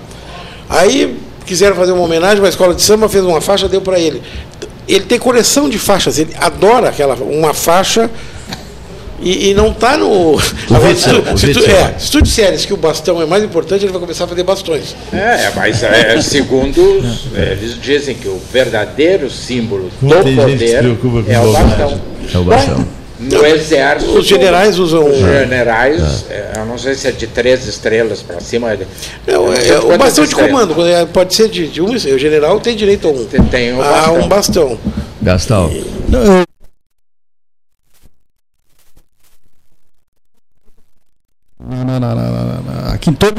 Aí 0.69 1.17
quiseram 1.47 1.75
fazer 1.77 1.93
uma 1.93 2.03
homenagem, 2.03 2.41
uma 2.41 2.49
escola 2.49 2.75
de 2.75 2.83
samba 2.83 3.09
fez 3.09 3.25
uma 3.25 3.41
faixa, 3.41 3.67
deu 3.69 3.81
para 3.81 3.99
ele. 3.99 4.21
Ele 4.89 5.05
tem 5.05 5.19
coleção 5.19 5.69
de 5.69 5.79
faixas, 5.79 6.19
ele 6.19 6.35
adora 6.39 6.89
aquela 6.89 7.15
uma 7.17 7.53
faixa 7.53 8.11
e, 9.21 9.51
e 9.51 9.55
não 9.55 9.71
está 9.73 9.97
no. 9.97 10.39
Agora, 10.73 10.95
se, 10.95 11.11
tu, 11.11 11.39
se, 11.39 11.53
tu, 11.53 11.71
é, 11.71 11.95
se 11.99 12.11
tu 12.11 12.23
disseres 12.23 12.65
que 12.65 12.73
o 12.73 12.77
bastão 12.77 13.21
é 13.21 13.27
mais 13.27 13.43
importante, 13.43 13.85
ele 13.85 13.93
vai 13.93 14.01
começar 14.01 14.25
a 14.25 14.29
fazer 14.29 14.45
bastões. 14.45 14.95
É, 15.13 15.51
mas 15.57 15.83
é, 15.83 16.21
segundo 16.23 16.81
os- 17.01 17.27
eles 17.37 17.81
dizem 17.81 18.15
que 18.15 18.29
o 18.29 18.41
verdadeiro 18.53 19.29
símbolo 19.31 19.91
Como 20.01 20.15
do 20.15 20.31
poder 20.37 20.85
é 21.29 21.41
o 21.41 21.53
bastão. 21.53 22.01
É 22.33 22.39
o 22.39 22.45
bastão. 22.45 22.98
No 23.19 23.45
exército. 23.45 24.13
Os 24.17 24.27
generais 24.27 24.79
usam. 24.79 25.05
Os 25.11 25.19
generais, 25.19 26.25
é, 26.31 26.53
eu 26.57 26.65
não 26.67 26.79
sei 26.79 26.95
se 26.95 27.09
é 27.09 27.11
de 27.11 27.27
três 27.27 27.67
estrelas 27.67 28.23
para 28.23 28.39
cima. 28.41 28.73
É, 28.73 28.79
não 29.27 29.53
é, 29.53 29.57
sei 29.61 29.77
o 29.77 29.99
bastão 29.99 30.25
de 30.25 30.35
comando, 30.35 30.87
é- 30.87 31.05
pode 31.05 31.35
ser 31.35 31.49
de, 31.49 31.67
de 31.67 31.83
um, 31.83 31.91
o 31.91 31.99
general 32.19 32.61
tem 32.61 32.77
direito 32.77 33.09
a 33.09 33.11
um, 33.11 33.25
Tem- 33.27 33.43
tem 33.45 33.73
o 33.75 33.83
a 33.83 33.85
bastão. 33.91 34.15
um 34.21 34.29
bastão. 34.29 34.79
Gastão. 35.21 35.71
Na- 41.61 41.85
na- 41.85 41.99
na- 42.01 42.15
na- 42.15 42.15
na- 42.15 42.61
na- 42.63 42.93
Aqui 42.95 43.11
em 43.11 43.15
todo. 43.15 43.37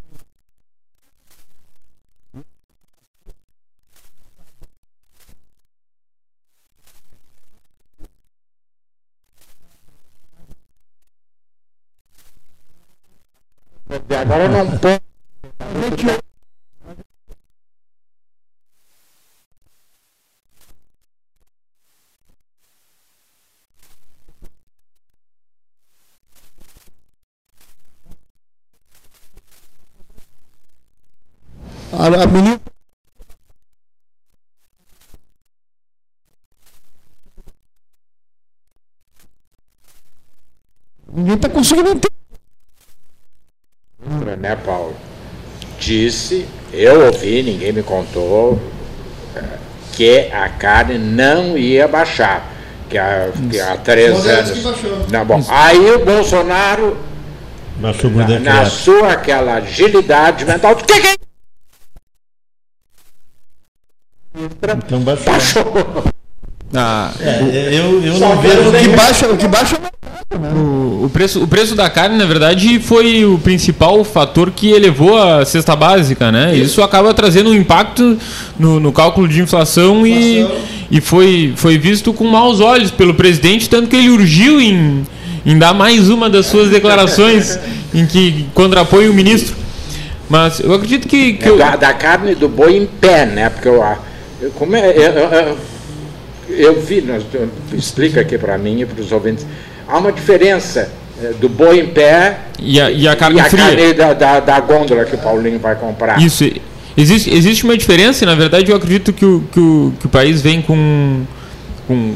A. 32.22 32.60
Ninguém 41.12 41.36
está 41.36 41.50
conseguindo 41.50 41.90
entender. 41.90 42.10
né, 44.38 44.56
Paulo? 44.56 44.96
Disse, 45.80 46.46
eu 46.72 47.06
ouvi, 47.06 47.42
ninguém 47.42 47.72
me 47.72 47.84
contou, 47.84 48.60
eh, 49.36 49.58
que 49.94 50.30
a 50.32 50.50
carne 50.50 50.98
não 50.98 51.58
ia 51.58 51.88
baixar. 51.88 52.54
Que 52.90 52.98
há, 52.98 53.30
que 53.50 53.60
há 53.60 53.78
três 53.78 54.26
anos. 54.26 55.12
Não, 55.12 55.26
bom, 55.26 55.44
aí 55.48 55.92
o 55.92 56.04
Bolsonaro, 56.04 56.98
na, 57.80 58.40
na 58.40 58.66
sua 58.66 59.14
aquela 59.14 59.56
agilidade 59.56 60.44
mental, 60.44 60.76
que 60.76 60.86
que 60.86 60.94
é 61.08 61.19
Então 64.78 65.00
baixou. 65.00 65.26
baixou? 65.26 66.04
Ah, 66.74 67.12
É, 67.20 67.70
eu, 67.74 68.04
eu 68.04 68.16
Só 68.16 68.30
não 68.30 68.42
vejo 68.42 68.70
O 68.70 68.74
que 68.74 68.88
baixa, 68.90 69.28
o 69.28 69.38
que 69.38 69.48
baixa 69.48 69.76
o, 70.32 71.06
o 71.06 71.10
preço, 71.12 71.44
o 71.44 71.48
preço 71.48 71.74
da 71.76 71.90
carne, 71.90 72.16
na 72.16 72.26
verdade, 72.26 72.80
foi 72.80 73.26
o 73.26 73.40
principal 73.40 74.04
fator 74.04 74.52
que 74.52 74.70
elevou 74.70 75.18
a 75.18 75.44
cesta 75.44 75.76
básica, 75.76 76.32
né? 76.32 76.56
Isso 76.56 76.84
acaba 76.84 77.12
trazendo 77.16 77.50
um 77.50 77.56
impacto 77.56 78.16
no, 78.60 78.80
no 78.80 78.92
cálculo 78.92 79.28
de 79.28 79.42
inflação, 79.42 80.06
E, 80.06 80.48
e 80.92 81.02
foi, 81.02 81.54
foi 81.56 81.80
visto 81.80 82.14
com 82.14 82.26
maus 82.26 82.60
olhos 82.60 82.92
pelo 82.92 83.16
presidente, 83.16 83.68
tanto 83.68 83.88
que 83.88 83.96
ele 83.96 84.10
urgiu 84.10 84.62
em, 84.62 85.04
em 85.44 85.58
dar 85.58 85.74
mais 85.74 86.10
uma 86.10 86.30
das 86.30 86.46
suas 86.46 86.70
declarações 86.70 87.58
em 87.92 88.06
que 88.06 88.46
contrapõe 88.54 89.10
o 89.10 89.14
ministro. 89.14 89.56
Mas 90.30 90.60
eu 90.60 90.72
acredito 90.76 91.08
que, 91.08 91.34
que 91.34 91.50
eu, 91.50 91.58
da, 91.58 91.76
da 91.76 91.92
carne 91.92 92.36
do 92.36 92.48
boi 92.48 92.78
em 92.78 92.86
pé, 92.86 93.26
né? 93.26 93.50
Porque 93.50 93.68
eu, 93.68 93.84
eu, 94.42 94.52
como 94.52 94.76
é, 94.76 94.90
eu, 94.90 95.12
eu, 95.12 95.58
eu 96.50 96.82
vi, 96.82 97.02
nós- 97.02 97.24
explica 97.74 98.22
aqui 98.22 98.38
para 98.38 98.58
mim 98.58 98.82
e 98.82 98.86
para 98.86 99.02
os 99.02 99.12
ouvintes, 99.12 99.46
há 99.88 99.98
uma 99.98 100.12
diferença 100.12 100.92
do 101.40 101.50
boi 101.50 101.82
em 101.82 101.88
pé 101.88 102.40
E 102.58 102.80
a, 102.80 102.90
e 102.90 103.06
a 103.08 103.16
carne 103.16 103.38
e 103.38 103.42
a 103.42 103.50
carne 103.50 103.94
da, 103.94 104.14
da, 104.14 104.40
da 104.40 104.60
gôndola 104.62 105.04
que 105.04 105.16
o 105.16 105.18
Paulinho 105.18 105.60
vai 105.60 105.76
comprar. 105.76 106.22
Isso. 106.22 106.50
Existe, 106.96 107.30
existe 107.34 107.64
uma 107.66 107.78
diferença, 107.78 108.24
e 108.24 108.28
na 108.28 108.36
verdade 108.36 108.72
eu 108.72 108.76
acredito 108.78 109.12
que 109.14 109.26
o, 109.26 109.44
que 109.52 109.60
o, 109.60 109.94
que 110.00 110.06
o 110.06 110.10
país 110.10 110.42
vem 110.42 110.62
com, 110.62 111.22
com, 111.88 112.14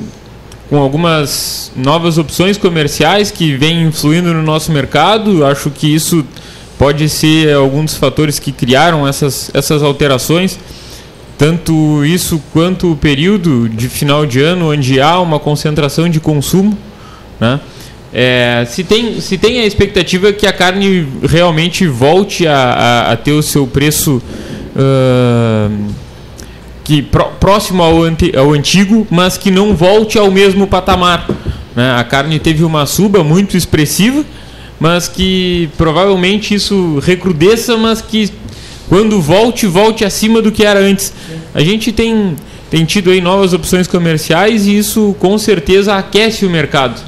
com 0.70 0.78
algumas 0.78 1.72
novas 1.76 2.18
opções 2.18 2.58
comerciais 2.58 3.30
que 3.30 3.56
vêm 3.56 3.84
influindo 3.84 4.34
no 4.34 4.42
nosso 4.42 4.72
mercado. 4.72 5.46
Acho 5.46 5.70
que 5.70 5.94
isso 5.94 6.26
pode 6.78 7.08
ser 7.10 7.54
algum 7.54 7.84
dos 7.86 7.96
fatores 7.96 8.40
que 8.40 8.52
criaram 8.52 9.08
essas, 9.08 9.52
essas 9.54 9.84
alterações. 9.84 10.58
Tanto 11.44 12.06
isso 12.06 12.42
quanto 12.54 12.94
o 12.94 12.96
período 12.96 13.68
de 13.68 13.90
final 13.90 14.26
de 14.26 14.40
ano, 14.40 14.72
onde 14.72 15.02
há 15.02 15.20
uma 15.20 15.38
concentração 15.40 16.08
de 16.08 16.22
consumo. 16.22 16.78
Né? 17.38 17.60
É, 18.14 18.66
se, 18.66 18.82
tem, 18.82 19.20
se 19.20 19.38
tem 19.38 19.60
a 19.60 19.66
expectativa 19.66 20.32
que 20.32 20.48
a 20.48 20.54
carne 20.54 21.06
realmente 21.22 21.86
volte 21.86 22.48
a, 22.48 22.56
a, 22.56 23.12
a 23.12 23.18
ter 23.18 23.34
o 23.34 23.44
seu 23.44 23.68
preço 23.68 24.22
ah, 24.74 25.70
que 26.82 27.02
pró- 27.02 27.34
próximo 27.42 27.84
ao, 27.84 28.02
ante- 28.04 28.34
ao 28.38 28.54
antigo, 28.54 29.06
mas 29.12 29.38
que 29.38 29.52
não 29.52 29.76
volte 29.76 30.18
ao 30.18 30.32
mesmo 30.32 30.66
patamar. 30.66 31.28
né? 31.76 31.96
A 31.98 32.06
carne 32.06 32.40
teve 32.40 32.64
uma 32.64 32.86
suba 32.86 33.22
muito 33.22 33.58
expressiva, 33.58 34.24
mas 34.80 35.10
que 35.10 35.70
provavelmente 35.78 36.56
isso 36.56 37.00
recrudesça, 37.04 37.76
mas 37.76 38.02
que 38.02 38.32
quando 38.90 39.22
volte, 39.22 39.66
volte 39.66 40.04
acima 40.06 40.42
do 40.42 40.52
que 40.52 40.64
era 40.66 40.80
antes. 40.80 41.14
A 41.54 41.62
gente 41.62 41.92
tem, 41.92 42.36
tem 42.70 42.86
tido 42.86 43.12
aí 43.12 43.22
novas 43.22 43.54
opções 43.54 43.88
comerciais 43.88 44.66
e 44.68 44.78
isso 44.78 45.16
com 45.20 45.38
certeza 45.38 45.96
aquece 45.96 46.46
o 46.46 46.50
mercado. 46.50 47.00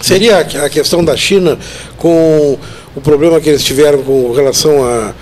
Seria 0.00 0.38
a 0.38 0.68
questão 0.68 1.04
da 1.04 1.16
China 1.16 1.58
com 1.96 2.58
o 2.96 3.00
problema 3.00 3.40
que 3.40 3.48
eles 3.48 3.62
tiveram 3.62 4.02
com 4.02 4.32
relação 4.32 4.82
a, 4.84 5.14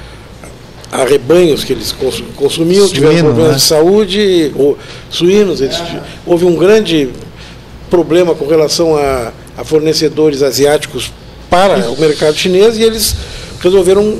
a 0.92 1.04
rebanhos 1.04 1.64
que 1.64 1.72
eles 1.72 1.92
cons- 1.92 2.22
consumiam, 2.36 2.88
tiveram 2.88 3.12
Suíno, 3.12 3.24
problemas 3.28 3.52
né? 3.52 3.56
de 3.58 3.62
saúde, 3.62 4.52
ou, 4.56 4.78
suínos, 5.10 5.60
eles 5.60 5.76
houve 6.24 6.44
um 6.44 6.56
grande 6.56 7.10
problema 7.90 8.34
com 8.34 8.46
relação 8.46 8.96
a, 8.96 9.32
a 9.56 9.64
fornecedores 9.64 10.42
asiáticos 10.42 11.12
para 11.50 11.90
o 11.90 11.98
mercado 11.98 12.36
chinês 12.36 12.76
e 12.78 12.82
eles 12.82 13.16
resolveram 13.60 14.18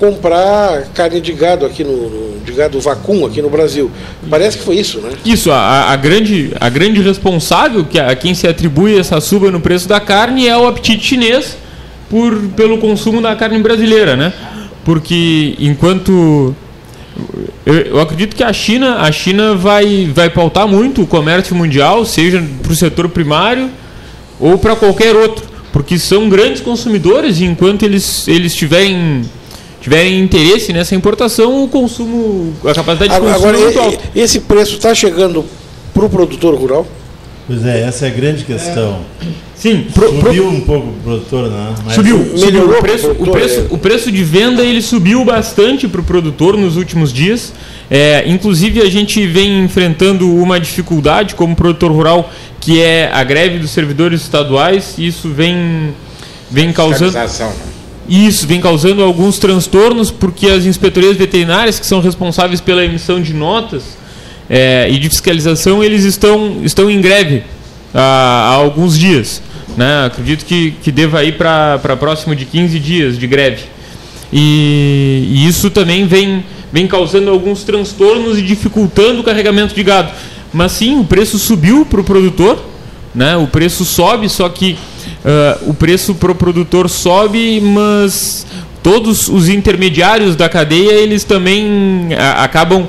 comprar 0.00 0.84
carne 0.94 1.20
de 1.20 1.32
gado 1.32 1.66
aqui 1.66 1.84
no, 1.84 1.92
no- 2.08 2.30
de 2.40 2.52
gado 2.52 2.80
vacum 2.80 3.26
aqui 3.26 3.42
no 3.42 3.50
Brasil. 3.50 3.90
Parece 4.30 4.56
que 4.58 4.64
foi 4.64 4.76
isso, 4.76 4.98
né? 5.00 5.10
Isso, 5.26 5.52
a, 5.52 5.90
a 5.92 5.96
grande, 5.96 6.52
a 6.58 6.70
grande 6.70 7.02
responsável, 7.02 7.84
que 7.84 8.00
a, 8.00 8.16
quem 8.16 8.32
se 8.34 8.48
atribui 8.48 8.98
essa 8.98 9.20
suba 9.20 9.50
no 9.50 9.60
preço 9.60 9.86
da 9.86 10.00
carne, 10.00 10.48
é 10.48 10.56
o 10.56 10.66
apetite 10.66 11.04
chinês 11.06 11.54
por, 12.08 12.34
pelo 12.56 12.78
consumo 12.78 13.20
da 13.20 13.36
carne 13.36 13.58
brasileira, 13.62 14.16
né? 14.16 14.32
Porque 14.84 15.54
enquanto 15.58 16.56
eu, 17.66 17.74
eu 17.74 18.00
acredito 18.00 18.34
que 18.34 18.42
a 18.42 18.52
China, 18.54 18.96
a 19.00 19.12
China 19.12 19.54
vai, 19.54 20.10
vai 20.14 20.30
pautar 20.30 20.66
muito 20.66 21.02
o 21.02 21.06
comércio 21.06 21.54
mundial, 21.54 22.04
seja 22.06 22.42
para 22.62 22.72
o 22.72 22.74
setor 22.76 23.08
primário 23.10 23.68
ou 24.40 24.56
para 24.56 24.74
qualquer 24.74 25.14
outro, 25.14 25.44
porque 25.72 25.98
são 25.98 26.28
grandes 26.30 26.62
consumidores 26.62 27.38
e 27.40 27.44
enquanto 27.44 27.82
eles, 27.84 28.26
eles 28.26 28.54
tiverem, 28.54 29.22
tiverem 29.80 30.20
interesse 30.20 30.72
nessa 30.72 30.94
importação, 30.94 31.64
o 31.64 31.68
consumo, 31.68 32.52
a 32.64 32.74
capacidade 32.74 33.10
de 33.10 33.16
Agora, 33.16 33.32
consumo 33.34 33.48
agora, 33.48 33.58
é 33.58 33.64
muito 33.64 33.80
alta. 33.80 33.98
esse 34.14 34.40
preço 34.40 34.74
está 34.76 34.94
chegando 34.94 35.44
para 35.94 36.04
o 36.04 36.10
produtor 36.10 36.54
rural? 36.54 36.86
Pois 37.46 37.64
é, 37.66 37.82
essa 37.82 38.06
é 38.06 38.08
a 38.08 38.12
grande 38.12 38.44
questão. 38.44 39.00
Sim, 39.56 39.86
pro- 39.92 40.08
pro- 40.14 40.28
Subiu 40.28 40.48
um 40.48 40.60
pouco 40.60 40.88
o 40.88 40.92
produtor, 41.02 41.50
né? 41.50 41.74
Mas 41.84 41.94
Subiu, 41.94 42.16
subiu. 42.18 42.46
melhorou 42.46 42.78
O 42.78 42.80
preço, 42.80 43.02
pro 43.02 43.10
o, 43.10 43.14
produtor, 43.16 43.40
preço, 43.40 43.60
é. 43.60 43.66
o 43.74 43.78
preço 43.78 44.12
de 44.12 44.24
venda 44.24 44.62
ele 44.64 44.80
subiu 44.80 45.24
bastante 45.24 45.86
para 45.88 46.00
o 46.00 46.04
produtor 46.04 46.56
nos 46.56 46.76
últimos 46.76 47.12
dias. 47.12 47.52
É, 47.90 48.22
inclusive 48.26 48.80
a 48.80 48.88
gente 48.88 49.26
vem 49.26 49.64
enfrentando 49.64 50.32
uma 50.34 50.58
dificuldade 50.60 51.34
como 51.34 51.54
produtor 51.56 51.90
rural, 51.90 52.30
que 52.60 52.80
é 52.80 53.10
a 53.12 53.22
greve 53.24 53.58
dos 53.58 53.70
servidores 53.72 54.22
estaduais. 54.22 54.94
E 54.96 55.06
isso 55.08 55.28
vem, 55.28 55.92
vem 56.50 56.72
causando 56.72 57.12
Né? 58.10 58.26
isso 58.26 58.46
vem 58.46 58.60
causando 58.60 59.02
alguns 59.02 59.38
transtornos 59.38 60.10
porque 60.10 60.48
as 60.48 60.64
inspetorias 60.64 61.16
veterinárias 61.16 61.78
que 61.78 61.86
são 61.86 62.00
responsáveis 62.00 62.60
pela 62.60 62.84
emissão 62.84 63.22
de 63.22 63.32
notas 63.32 63.96
é, 64.48 64.88
e 64.90 64.98
de 64.98 65.08
fiscalização 65.08 65.82
eles 65.82 66.02
estão, 66.04 66.58
estão 66.64 66.90
em 66.90 67.00
greve 67.00 67.44
há, 67.94 68.00
há 68.00 68.54
alguns 68.54 68.98
dias. 68.98 69.40
Né? 69.76 70.06
Acredito 70.06 70.44
que, 70.44 70.72
que 70.82 70.90
deva 70.90 71.22
ir 71.22 71.36
para 71.36 71.78
próximo 71.98 72.34
de 72.34 72.44
15 72.44 72.78
dias 72.80 73.18
de 73.18 73.26
greve. 73.26 73.64
E, 74.32 75.28
e 75.28 75.46
isso 75.46 75.70
também 75.70 76.06
vem, 76.06 76.44
vem 76.72 76.86
causando 76.86 77.30
alguns 77.30 77.64
transtornos 77.64 78.38
e 78.38 78.42
dificultando 78.42 79.20
o 79.20 79.24
carregamento 79.24 79.74
de 79.74 79.82
gado. 79.82 80.10
Mas 80.52 80.72
sim, 80.72 80.98
o 80.98 81.04
preço 81.04 81.38
subiu 81.38 81.86
para 81.86 82.00
o 82.00 82.04
produtor, 82.04 82.60
né? 83.14 83.36
o 83.36 83.46
preço 83.46 83.84
sobe, 83.84 84.28
só 84.28 84.48
que 84.48 84.76
ah, 85.24 85.58
o 85.66 85.74
preço 85.74 86.14
para 86.14 86.32
o 86.32 86.34
produtor 86.34 86.88
sobe, 86.88 87.60
mas 87.60 88.46
todos 88.82 89.28
os 89.28 89.48
intermediários 89.48 90.36
da 90.36 90.48
cadeia 90.48 90.92
eles 90.92 91.24
também 91.24 92.08
ah, 92.18 92.42
acabam 92.42 92.86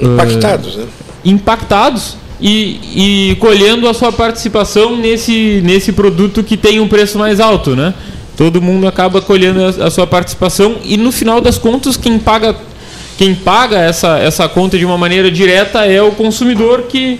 Impactados, 0.00 0.76
né? 0.76 0.86
impactados 1.24 2.16
e, 2.40 3.30
e 3.30 3.36
colhendo 3.36 3.88
a 3.88 3.94
sua 3.94 4.12
participação 4.12 4.96
nesse, 4.96 5.60
nesse 5.64 5.92
produto 5.92 6.44
que 6.44 6.56
tem 6.56 6.78
um 6.78 6.86
preço 6.86 7.18
mais 7.18 7.40
alto, 7.40 7.74
né? 7.74 7.92
Todo 8.36 8.62
mundo 8.62 8.86
acaba 8.86 9.20
colhendo 9.20 9.60
a, 9.64 9.86
a 9.86 9.90
sua 9.90 10.06
participação 10.06 10.76
e 10.84 10.96
no 10.96 11.10
final 11.10 11.40
das 11.40 11.58
contas 11.58 11.96
quem 11.96 12.16
paga 12.18 12.54
quem 13.16 13.34
paga 13.34 13.78
essa, 13.78 14.16
essa 14.18 14.48
conta 14.48 14.78
de 14.78 14.84
uma 14.84 14.96
maneira 14.96 15.28
direta 15.28 15.84
é 15.84 16.00
o 16.00 16.12
consumidor 16.12 16.82
que, 16.82 17.18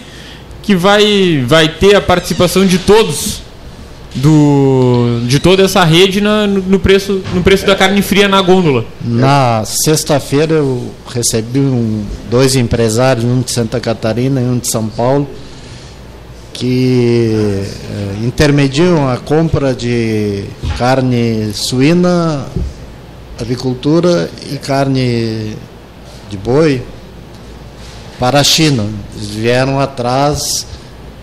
que 0.63 0.77
vai, 0.77 1.43
vai 1.45 1.69
ter 1.69 1.97
a 1.97 2.01
participação 2.01 2.65
de 2.65 2.79
todos 2.79 3.43
do, 4.21 5.21
de 5.27 5.39
toda 5.39 5.63
essa 5.63 5.85
rede 5.85 6.21
na, 6.21 6.47
no, 6.47 6.79
preço, 6.79 7.23
no 7.35 7.43
preço 7.43 7.67
da 7.67 7.75
carne 7.75 8.03
fria 8.03 8.29
na 8.29 8.41
gôndola. 8.41 8.85
Na 9.05 9.65
sexta-feira 9.65 10.55
eu 10.55 10.91
recebi 11.09 11.61
um, 11.61 12.05
dois 12.31 12.57
empresários, 12.57 13.25
um 13.25 13.41
de 13.41 13.51
Santa 13.51 13.81
Catarina 13.81 14.41
e 14.41 14.45
um 14.45 14.59
de 14.59 14.69
São 14.69 14.89
Paulo, 14.89 15.29
que 16.53 17.63
eh, 17.63 18.17
intermediam 18.25 19.09
a 19.09 19.17
compra 19.17 19.75
de 19.75 20.45
carne 20.77 21.53
suína, 21.55 22.47
avicultura 23.41 24.29
e 24.51 24.57
carne 24.57 25.55
de 26.29 26.37
boi 26.37 26.83
para 28.19 28.41
a 28.41 28.45
China. 28.45 28.87
Eles 29.15 29.29
vieram 29.29 29.79
atrás 29.79 30.67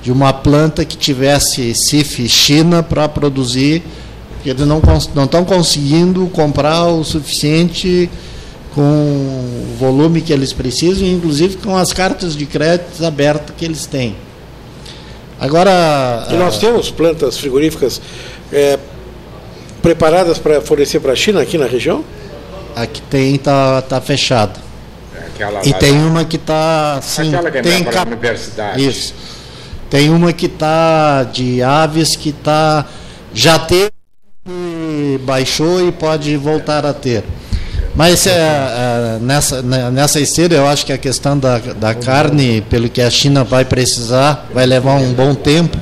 de 0.05 0.11
uma 0.11 0.31
planta 0.31 0.85
que 0.85 0.95
tivesse 0.95 1.73
CIF 1.73 2.29
China 2.29 2.83
para 2.83 3.09
produzir, 3.09 3.81
porque 4.35 4.51
eles 4.51 4.67
não 4.67 4.79
estão 5.23 5.43
conseguindo 5.43 6.27
comprar 6.27 6.85
o 6.85 7.03
suficiente 7.03 8.07
com 8.75 8.81
o 8.83 9.75
volume 9.79 10.21
que 10.21 10.31
eles 10.31 10.53
precisam, 10.53 11.07
inclusive 11.07 11.57
com 11.57 11.75
as 11.75 11.91
cartas 11.91 12.35
de 12.35 12.45
crédito 12.45 13.03
abertas 13.03 13.55
que 13.57 13.65
eles 13.65 13.87
têm. 13.87 14.15
Agora, 15.39 16.27
E 16.29 16.35
nós 16.35 16.57
ah, 16.57 16.59
temos 16.59 16.91
plantas 16.91 17.39
frigoríficas 17.39 17.99
é, 18.53 18.77
preparadas 19.81 20.37
para 20.37 20.61
fornecer 20.61 20.99
para 20.99 21.13
a 21.13 21.15
China 21.15 21.41
aqui 21.41 21.57
na 21.57 21.65
região? 21.65 22.03
a 22.75 22.85
que 22.85 23.01
tem 23.01 23.33
está 23.33 23.81
tá 23.81 23.99
fechada. 23.99 24.59
Aquela 25.33 25.65
E 25.65 25.73
tem 25.73 25.93
uma 26.03 26.23
que 26.25 26.35
está 26.35 26.99
sim, 27.01 27.29
Aquela 27.33 27.49
que 27.49 27.57
é 27.57 27.61
tem 27.63 27.83
cap- 27.85 28.07
universidade. 28.11 28.85
Isso. 28.87 29.15
Tem 29.89 30.09
uma 30.09 30.33
que 30.33 30.47
está 30.47 31.23
de 31.23 31.61
aves 31.61 32.15
que 32.15 32.29
está 32.29 32.85
já 33.33 33.59
teve, 33.59 33.91
baixou 35.25 35.87
e 35.87 35.91
pode 35.91 36.35
voltar 36.37 36.85
a 36.85 36.93
ter. 36.93 37.23
Mas 37.95 38.27
é, 38.27 38.31
é, 38.31 39.19
nessa, 39.21 39.61
né, 39.61 39.89
nessa 39.89 40.19
esteira 40.19 40.55
eu 40.55 40.67
acho 40.67 40.85
que 40.85 40.91
a 40.91 40.97
questão 40.97 41.37
da, 41.37 41.59
da 41.59 41.93
carne, 41.93 42.61
pelo 42.69 42.89
que 42.89 43.01
a 43.01 43.09
China 43.09 43.43
vai 43.43 43.63
precisar, 43.63 44.49
vai 44.53 44.65
levar 44.65 44.95
um 44.95 45.13
bom 45.13 45.33
tempo. 45.33 45.77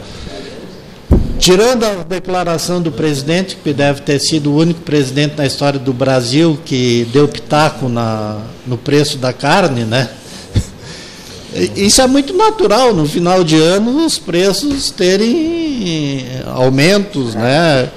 Tirando 1.39 1.83
a 1.83 2.03
declaração 2.03 2.81
do 2.81 2.91
presidente, 2.91 3.57
que 3.61 3.73
deve 3.73 4.01
ter 4.01 4.19
sido 4.19 4.51
o 4.51 4.57
único 4.57 4.81
presidente 4.81 5.35
na 5.35 5.45
história 5.45 5.79
do 5.79 5.91
Brasil 5.91 6.57
que 6.63 7.07
deu 7.11 7.27
pitaco 7.27 7.89
na, 7.89 8.37
no 8.65 8.77
preço 8.77 9.17
da 9.17 9.33
carne, 9.33 9.83
né? 9.83 10.09
Isso 11.75 12.01
é 12.01 12.07
muito 12.07 12.33
natural 12.35 12.95
no 12.95 13.05
final 13.05 13.43
de 13.43 13.55
ano 13.57 14.05
os 14.05 14.17
preços 14.17 14.89
terem 14.89 16.25
eh, 16.27 16.43
aumentos, 16.47 17.35
né? 17.35 17.91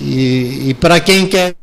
E, 0.00 0.68
e 0.68 0.74
para 0.74 1.00
quem 1.00 1.26
quer. 1.26 1.56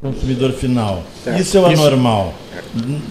Consumidor 0.00 0.52
final. 0.52 1.04
Certo. 1.22 1.40
Isso 1.40 1.56
é 1.58 1.60
o 1.60 1.66
anormal. 1.66 2.34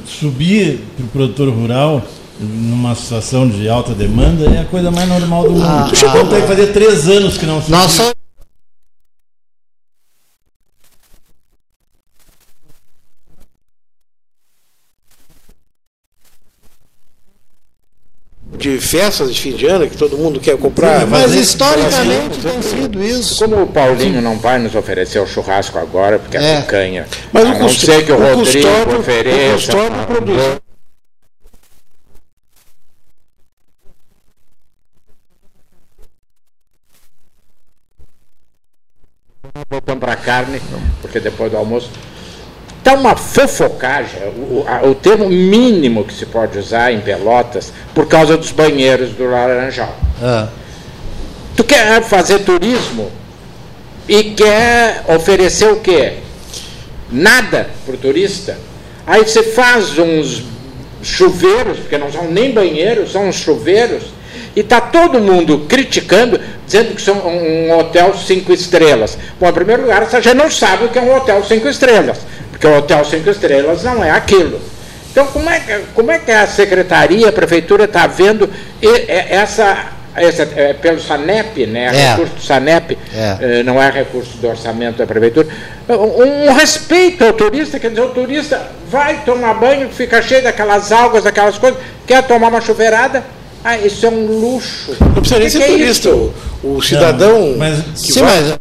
Subir 0.05 0.79
para 0.97 1.05
o 1.05 1.09
produtor 1.09 1.49
rural 1.49 2.03
numa 2.39 2.95
situação 2.95 3.47
de 3.47 3.69
alta 3.69 3.93
demanda 3.93 4.45
é 4.45 4.61
a 4.61 4.65
coisa 4.65 4.89
mais 4.89 5.07
normal 5.07 5.43
do 5.43 5.51
mundo. 5.51 5.63
Ah, 5.63 5.89
então 5.93 6.27
tem 6.27 6.41
que 6.41 6.47
fazer 6.47 6.67
três 6.73 7.07
anos 7.07 7.37
que 7.37 7.45
não 7.45 7.61
subiu. 7.61 7.77
Nós 7.77 7.91
só 7.91 8.11
De 18.57 18.79
festas 18.91 19.33
de 19.33 19.41
fim 19.41 19.53
de 19.53 19.65
ano, 19.65 19.89
que 19.89 19.97
todo 19.97 20.17
mundo 20.17 20.39
quer 20.39 20.57
comprar. 20.57 21.07
Mas 21.07 21.21
fazer- 21.23 21.39
historicamente 21.39 22.39
tem 22.39 22.61
sido 22.61 23.01
isso. 23.03 23.37
Como 23.43 23.63
o 23.63 23.67
Paulinho 23.67 24.21
não 24.21 24.37
vai 24.37 24.59
nos 24.59 24.75
oferecer 24.75 25.19
o 25.19 25.25
churrasco 25.27 25.79
agora, 25.79 26.19
porque 26.19 26.37
é, 26.37 26.43
É. 26.57 26.61
picanha, 26.61 27.07
Mas 27.31 27.45
a 27.45 27.47
o 27.47 27.51
não 27.53 27.59
custo- 27.61 27.85
ser 27.85 28.05
que 28.05 28.11
o, 28.11 28.15
o 28.15 28.19
Rodrigo 28.35 28.67
custódio- 28.67 28.95
o 28.95 28.99
ofereça. 28.99 29.53
custódio 29.53 30.05
produz. 30.07 30.61
Vou 39.69 39.81
comprar 39.81 40.15
carne, 40.17 40.61
porque 41.01 41.19
depois 41.19 41.51
do 41.51 41.57
almoço. 41.57 41.89
Está 42.81 42.95
uma 42.95 43.15
fofocagem, 43.15 44.19
o, 44.49 44.65
a- 44.67 44.87
o 44.87 44.95
termo 44.95 45.29
mínimo 45.29 46.03
que 46.03 46.11
se 46.15 46.25
pode 46.25 46.57
usar 46.57 46.91
em 46.91 46.99
Pelotas, 46.99 47.71
por 47.93 48.07
causa 48.07 48.35
dos 48.35 48.49
banheiros 48.51 49.11
do 49.11 49.29
Laranjal. 49.29 49.95
Ah, 50.21 50.47
Tu 51.55 51.63
quer 51.63 52.01
fazer 52.01 52.39
turismo 52.39 53.11
e 54.09 54.23
quer 54.31 55.03
oferecer 55.07 55.67
o 55.71 55.75
quê? 55.79 56.13
Nada 57.11 57.69
para 57.85 57.93
o 57.93 57.97
turista. 57.97 58.57
Aí 59.05 59.21
você 59.23 59.43
faz 59.43 59.99
uns 59.99 60.43
chuveiros, 61.03 61.77
porque 61.79 61.99
não 61.99 62.11
são 62.11 62.31
nem 62.31 62.51
banheiros, 62.51 63.11
são 63.11 63.27
uns 63.27 63.35
chuveiros, 63.35 64.05
e 64.55 64.61
está 64.61 64.81
todo 64.81 65.19
mundo 65.19 65.65
criticando, 65.69 66.39
dizendo 66.65 66.95
que 66.95 67.01
são 67.01 67.15
um 67.27 67.77
hotel 67.77 68.15
cinco 68.17 68.51
estrelas. 68.53 69.17
Bom, 69.39 69.47
em 69.49 69.53
primeiro 69.53 69.83
lugar, 69.83 70.03
você 70.05 70.19
já 70.21 70.33
não 70.33 70.49
sabe 70.49 70.85
o 70.85 70.89
que 70.89 70.97
é 70.97 71.01
um 71.01 71.15
hotel 71.15 71.43
cinco 71.43 71.67
estrelas, 71.67 72.17
porque 72.61 72.67
o 72.67 72.77
hotel 72.77 73.03
cinco 73.03 73.29
estrelas 73.31 73.83
não 73.83 74.03
é 74.03 74.11
aquilo. 74.11 74.61
Então, 75.11 75.25
como 75.27 75.49
é 75.49 75.59
que, 75.59 75.79
como 75.95 76.11
é 76.11 76.19
que 76.19 76.31
a 76.31 76.45
secretaria, 76.45 77.27
a 77.27 77.31
prefeitura 77.31 77.85
está 77.85 78.05
vendo 78.05 78.47
essa, 79.07 79.87
essa 80.15 80.43
é, 80.55 80.71
pelo 80.73 81.01
SANEP, 81.01 81.65
né, 81.65 81.85
É. 81.87 82.09
recurso 82.11 82.35
do 82.35 82.41
SANEP, 82.41 82.97
É. 83.13 83.37
eh, 83.41 83.63
não 83.63 83.81
é 83.81 83.89
recurso 83.89 84.37
do 84.37 84.47
orçamento 84.47 84.99
da 84.99 85.07
prefeitura, 85.07 85.47
um, 85.89 86.49
um 86.49 86.53
respeito 86.53 87.25
ao 87.25 87.33
turista, 87.33 87.79
quer 87.79 87.89
dizer, 87.89 88.01
o 88.03 88.09
turista 88.09 88.61
vai 88.89 89.23
tomar 89.25 89.55
banho, 89.55 89.89
fica 89.89 90.21
cheio 90.21 90.43
daquelas 90.43 90.91
algas, 90.91 91.23
daquelas 91.23 91.57
coisas, 91.57 91.79
quer 92.05 92.21
tomar 92.27 92.49
uma 92.49 92.61
chuveirada, 92.61 93.23
ah, 93.63 93.75
isso 93.77 94.05
é 94.05 94.09
um 94.09 94.39
luxo. 94.39 94.95
Não 95.01 95.13
precisa 95.15 95.39
nem 95.39 95.47
Que 95.47 95.57
ser 95.57 95.63
é 95.63 95.67
turista. 95.67 96.09
isso? 96.09 96.33
O, 96.63 96.75
o 96.77 96.81
cidadão. 96.81 97.55
Mas 97.57 97.81
que 97.81 98.13
sim, 98.13 98.21
vai- 98.21 98.59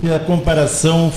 mas 0.00 0.12
a 0.14 0.18
comparação 0.20 1.12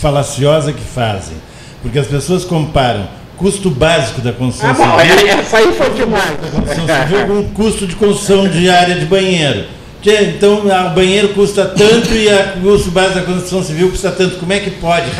falaciosa 0.00 0.72
que 0.72 0.82
fazem. 0.82 1.36
Porque 1.82 1.98
as 1.98 2.06
pessoas 2.06 2.44
comparam 2.44 3.08
custo 3.36 3.70
básico 3.70 4.20
da 4.20 4.32
construção 4.32 4.70
Ah, 4.70 4.96
bom, 4.96 5.00
civil, 5.00 5.26
é- 5.28 5.30
essa 5.30 5.56
aí 5.58 5.72
foi 5.72 5.90
demais. 5.90 6.30
construção 6.52 6.86
civil 6.86 7.26
com 7.26 7.32
um 7.34 7.48
custo 7.50 7.86
de 7.86 7.96
construção 7.96 8.48
de 8.48 8.68
área 8.68 8.96
de 8.96 9.06
banheiro. 9.06 9.66
Que, 10.02 10.12
então 10.22 10.62
ah, 10.72 10.88
o 10.90 10.94
banheiro 10.94 11.28
custa 11.30 11.64
tanto 11.66 12.12
e 12.14 12.28
o 12.28 12.60
custo 12.62 12.90
básico 12.90 13.18
da 13.20 13.26
construção 13.26 13.62
civil 13.62 13.90
custa 13.90 14.10
tanto. 14.10 14.36
Como 14.36 14.52
é 14.52 14.60
que 14.60 14.70
pode? 14.72 15.06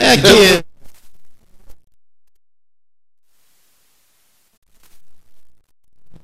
é 0.00 0.16
que 0.16 0.64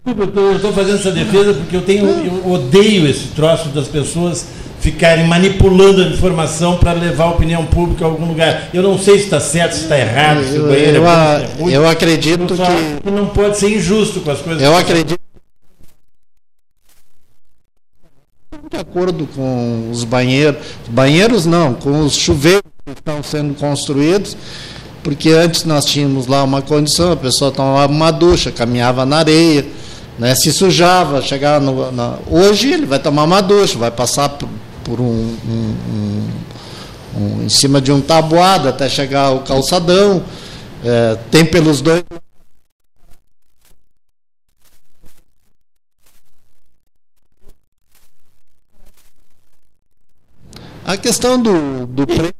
Desculpa, 0.05 0.41
eu 0.41 0.57
estou 0.57 0.73
fazendo 0.73 0.95
essa 0.97 1.11
defesa 1.11 1.55
porque 1.55 1.77
eu 1.77 1.83
tenho, 1.83 2.07
eu 2.09 2.53
odeio 2.53 3.09
esse 3.09 3.29
troço 3.29 3.71
das 3.71 3.89
pessoas 3.89 4.47
ficarem 4.87 5.27
manipulando 5.27 6.01
a 6.01 6.05
informação 6.05 6.77
para 6.77 6.93
levar 6.93 7.25
a 7.25 7.31
opinião 7.31 7.67
pública 7.67 8.05
a 8.05 8.09
algum 8.09 8.25
lugar. 8.25 8.69
Eu 8.73 8.85
não 8.85 8.97
sei 8.97 9.19
se 9.19 9.25
está 9.25 9.41
certo, 9.41 9.75
se 9.75 9.83
está 9.83 9.99
errado, 9.99 10.45
se 10.45 10.53
o 10.53 10.57
eu, 10.59 10.69
banheiro 10.69 10.97
eu, 10.99 11.09
é 11.09 11.47
se 11.47 11.75
é 11.75 11.77
eu 11.77 11.89
acredito 11.89 12.55
Eu 12.55 12.57
que 12.57 13.03
que 13.03 13.11
não 13.11 13.27
pode 13.27 13.59
ser 13.59 13.77
injusto 13.77 14.21
com 14.21 14.31
as 14.31 14.41
coisas. 14.41 14.63
eu 14.63 14.77
acredito 14.77 15.19
de 18.71 18.77
acordo 18.77 19.27
com 19.35 19.89
os 19.91 20.05
banheiros, 20.05 20.61
banheiros 20.89 21.47
não, 21.47 21.75
com 21.75 22.05
os 22.05 22.15
chuveiros 22.15 22.63
que 22.85 22.93
estão 22.93 23.23
sendo 23.25 23.55
construídos, 23.55 24.37
porque 25.03 25.31
antes 25.31 25.65
nós 25.65 25.85
tínhamos 25.85 26.29
lá 26.29 26.45
uma 26.45 26.63
condição, 26.63 27.11
a 27.11 27.17
pessoa 27.17 27.51
tomava 27.51 27.93
uma 27.93 28.13
ducha, 28.13 28.53
caminhava 28.53 29.05
na 29.05 29.19
areia, 29.19 29.67
né, 30.17 30.35
se 30.37 30.53
sujava, 30.53 31.23
chegava 31.23 31.65
no, 31.65 31.91
na, 31.91 32.19
hoje 32.31 32.73
ele 32.73 32.87
vai 32.87 32.99
tomar 32.99 33.25
uma 33.25 33.41
ducha, 33.41 33.79
vai 33.79 33.91
passar 33.91 34.37
por, 34.87 35.01
um, 35.01 35.05
um- 35.05 36.31
um- 37.17 37.43
em 37.45 37.49
cima 37.49 37.81
de 37.81 37.91
um 37.91 38.01
tabuado 38.01 38.69
até 38.69 38.89
chegar 38.89 39.27
ao 39.27 39.41
calçadão, 39.43 40.25
é, 40.85 41.17
tem 41.31 41.45
pelos 41.45 41.81
dois 41.81 42.05
A 50.85 50.97
questão 50.97 51.41
do, 51.43 51.87
do 51.87 52.07
preço. 52.07 52.33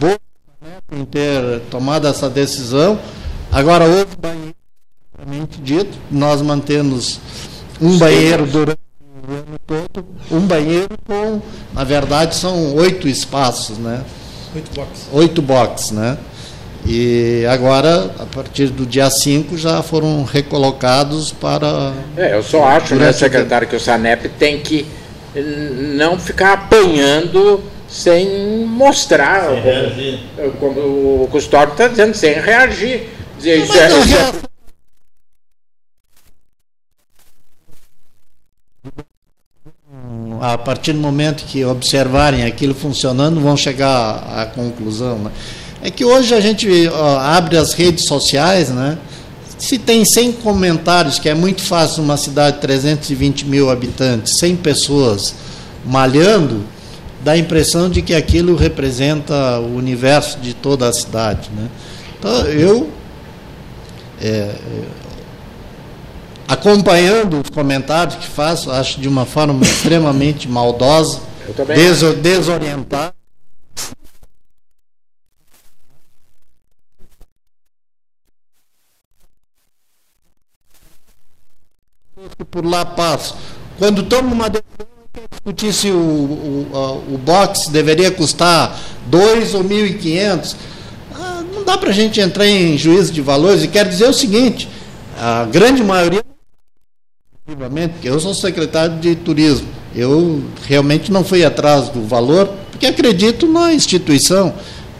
Boa 0.00 0.18
né, 0.60 0.80
em 0.92 1.04
ter 1.16 1.60
tomado 1.70 2.06
essa 2.06 2.28
decisão. 2.28 2.98
Agora, 3.50 3.86
houve 3.86 4.14
banheiro, 4.20 4.54
propriamente 5.10 5.58
dito, 5.62 5.96
nós 6.10 6.42
mantemos 6.42 7.18
um 7.80 7.96
banheiro 7.96 8.44
durante 8.44 8.78
o 9.26 9.32
ano 9.32 9.58
todo, 9.66 10.06
um 10.30 10.40
banheiro 10.40 10.90
com, 11.06 11.40
na 11.72 11.84
verdade, 11.84 12.36
são 12.36 12.74
oito 12.74 13.08
espaços, 13.08 13.78
né? 13.78 14.04
Oito 14.54 14.70
boxes. 14.74 15.04
oito 15.10 15.42
boxes, 15.42 15.90
né? 15.92 16.18
E 16.84 17.46
agora, 17.50 18.10
a 18.18 18.26
partir 18.26 18.66
do 18.68 18.84
dia 18.84 19.08
5, 19.08 19.56
já 19.56 19.82
foram 19.82 20.22
recolocados 20.22 21.32
para. 21.32 21.94
É, 22.16 22.36
eu 22.36 22.42
só 22.42 22.62
acho, 22.64 22.94
né, 22.94 23.10
secretário, 23.12 23.66
que 23.66 23.74
o 23.74 23.80
SANEP 23.80 24.28
tem 24.38 24.60
que 24.60 24.86
não 25.96 26.18
ficar 26.18 26.52
apanhando 26.52 27.62
sem 27.88 28.64
mostrar, 28.66 29.42
Sem 29.44 29.50
como, 29.50 29.62
reagir. 29.62 30.20
como 30.58 30.80
o 31.24 31.28
custódio 31.30 31.72
está 31.72 31.88
dizendo, 31.88 32.14
sem 32.14 32.34
reagir. 32.34 33.08
Dizer, 33.36 33.58
isso 33.62 33.72
é- 33.76 33.86
a 33.86 33.98
isso 33.98 34.16
é- 34.16 34.46
A 40.40 40.58
partir 40.58 40.92
do 40.92 40.98
momento 40.98 41.44
que 41.44 41.64
observarem 41.64 42.44
aquilo 42.44 42.74
funcionando, 42.74 43.40
vão 43.40 43.56
chegar 43.56 44.22
à 44.36 44.46
conclusão. 44.46 45.18
né? 45.18 45.30
É 45.82 45.90
que 45.90 46.04
hoje 46.04 46.34
a 46.34 46.40
gente 46.40 46.68
ó, 46.88 47.18
abre 47.18 47.56
as 47.56 47.72
redes 47.72 48.04
sociais, 48.04 48.68
né? 48.68 48.98
Se 49.58 49.78
tem 49.78 50.04
100 50.04 50.32
comentários, 50.32 51.18
que 51.18 51.28
é 51.28 51.34
muito 51.34 51.62
fácil 51.62 52.02
numa 52.02 52.16
cidade 52.16 52.56
de 52.56 52.62
320 52.62 53.46
mil 53.46 53.70
habitantes, 53.70 54.38
100 54.38 54.54
pessoas 54.56 55.34
malhando, 55.84 56.62
dá 57.26 57.32
a 57.32 57.36
impressão 57.36 57.90
de 57.90 58.02
que 58.02 58.14
aquilo 58.14 58.54
representa 58.54 59.58
o 59.58 59.74
universo 59.76 60.38
de 60.38 60.54
toda 60.54 60.88
a 60.88 60.92
cidade. 60.92 61.50
Né? 61.50 61.68
Então, 62.16 62.46
eu 62.46 62.88
acompanhando 66.46 67.40
os 67.40 67.50
comentários 67.50 68.14
que 68.14 68.28
faço, 68.28 68.70
acho 68.70 69.00
de 69.00 69.08
uma 69.08 69.26
forma 69.26 69.60
extremamente 69.64 70.48
maldosa, 70.48 71.20
deso- 71.74 72.14
desorientada. 72.14 73.12
por 82.50 82.64
lá 82.64 82.84
passo. 82.84 83.36
Quando 83.78 84.02
tomo 84.04 84.32
uma 84.32 84.48
decisão, 84.48 84.95
discutir 85.30 85.72
se 85.72 85.90
o, 85.90 85.94
o, 85.94 87.14
o 87.14 87.18
box 87.18 87.68
deveria 87.68 88.10
custar 88.10 88.78
2 89.06 89.54
ou 89.54 89.64
1.500. 89.64 90.56
Ah, 91.14 91.42
não 91.54 91.64
dá 91.64 91.78
para 91.78 91.90
a 91.90 91.92
gente 91.92 92.20
entrar 92.20 92.46
em 92.46 92.76
juízo 92.76 93.12
de 93.12 93.20
valores. 93.20 93.62
E 93.62 93.68
quero 93.68 93.88
dizer 93.88 94.08
o 94.08 94.12
seguinte: 94.12 94.68
a 95.18 95.44
grande 95.44 95.82
maioria, 95.82 96.22
porque 97.44 98.08
eu 98.08 98.20
sou 98.20 98.34
secretário 98.34 98.96
de 98.98 99.14
turismo, 99.14 99.68
eu 99.94 100.42
realmente 100.66 101.10
não 101.10 101.24
fui 101.24 101.44
atrás 101.44 101.88
do 101.88 102.02
valor, 102.06 102.48
porque 102.70 102.86
acredito 102.86 103.46
na 103.46 103.72
instituição. 103.72 104.52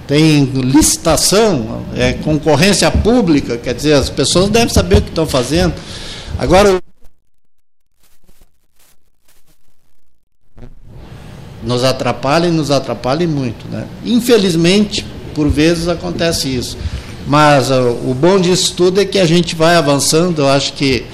tem 0.06 0.44
licitação, 0.44 1.84
é 1.96 2.12
concorrência 2.12 2.90
pública, 2.90 3.58
quer 3.58 3.74
dizer, 3.74 3.94
as 3.94 4.08
pessoas 4.08 4.48
devem 4.48 4.72
saber 4.72 4.98
o 4.98 5.02
que 5.02 5.08
estão 5.08 5.26
fazendo. 5.26 5.74
Agora, 6.38 6.80
nos 11.66 11.84
atrapalha 11.84 12.46
e 12.46 12.50
nos 12.50 12.70
atrapalha 12.70 13.26
muito. 13.26 13.66
Né? 13.68 13.84
Infelizmente, 14.04 15.04
por 15.34 15.48
vezes 15.48 15.88
acontece 15.88 16.48
isso. 16.48 16.78
Mas 17.26 17.70
uh, 17.70 17.98
o 18.06 18.14
bom 18.14 18.38
disso 18.38 18.72
tudo 18.76 19.00
é 19.00 19.04
que 19.04 19.18
a 19.18 19.26
gente 19.26 19.56
vai 19.56 19.74
avançando. 19.74 20.42
Eu 20.42 20.48
acho 20.48 20.72
que 20.74 21.04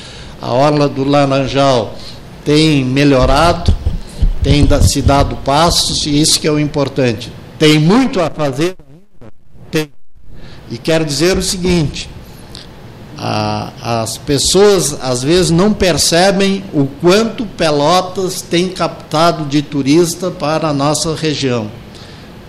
a 0.40 0.53
orla 0.53 0.88
do 0.88 1.05
Laranjal 1.05 1.96
tem 2.44 2.84
melhorado, 2.84 3.74
tem 4.42 4.68
se 4.82 5.00
dado 5.00 5.36
passos, 5.36 6.05
e 6.07 6.20
isso 6.20 6.38
que 6.38 6.46
é 6.46 6.50
o 6.50 6.59
importante. 6.59 7.32
Tem 7.59 7.78
muito 7.78 8.20
a 8.20 8.28
fazer 8.28 8.76
ainda? 8.86 9.32
Tem. 9.70 9.88
E 10.70 10.76
quero 10.76 11.05
dizer 11.05 11.38
o 11.38 11.42
seguinte: 11.42 12.11
a- 13.25 14.03
as 14.03 14.18
pessoas 14.18 14.97
às 15.01 15.23
vezes 15.23 15.51
não 15.53 15.73
percebem 15.73 16.64
o 16.75 16.87
quanto 17.01 17.47
Pelotas 17.47 18.43
tem 18.43 18.68
captado 18.68 19.45
de 19.45 19.62
turista 19.62 20.29
para 20.29 20.68
a 20.68 20.73
nossa 20.73 21.14
região. 21.14 21.70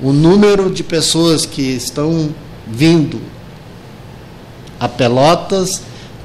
O 0.01 0.11
número 0.11 0.71
de 0.71 0.83
pessoas 0.83 1.45
que 1.45 1.61
estão 1.61 2.33
vindo 2.67 3.21
a 4.79 4.87
Pelotas 4.89 5.81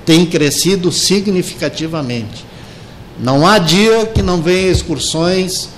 tem 0.07 0.25
crescido 0.25 0.91
significativamente. 0.91 2.47
Não 3.21 3.47
há 3.47 3.59
dia 3.59 4.07
que 4.07 4.23
não 4.23 4.41
venha 4.41 4.71
excursões 4.71 5.69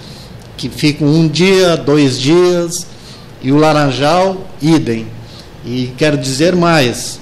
que 0.56 0.68
ficam 0.68 1.08
um 1.08 1.26
dia, 1.26 1.76
dois 1.76 2.18
dias, 2.20 2.86
e 3.42 3.50
o 3.50 3.56
Laranjal, 3.56 4.46
idem. 4.62 5.06
E 5.64 5.92
quero 5.96 6.16
dizer 6.16 6.54
mais: 6.54 7.19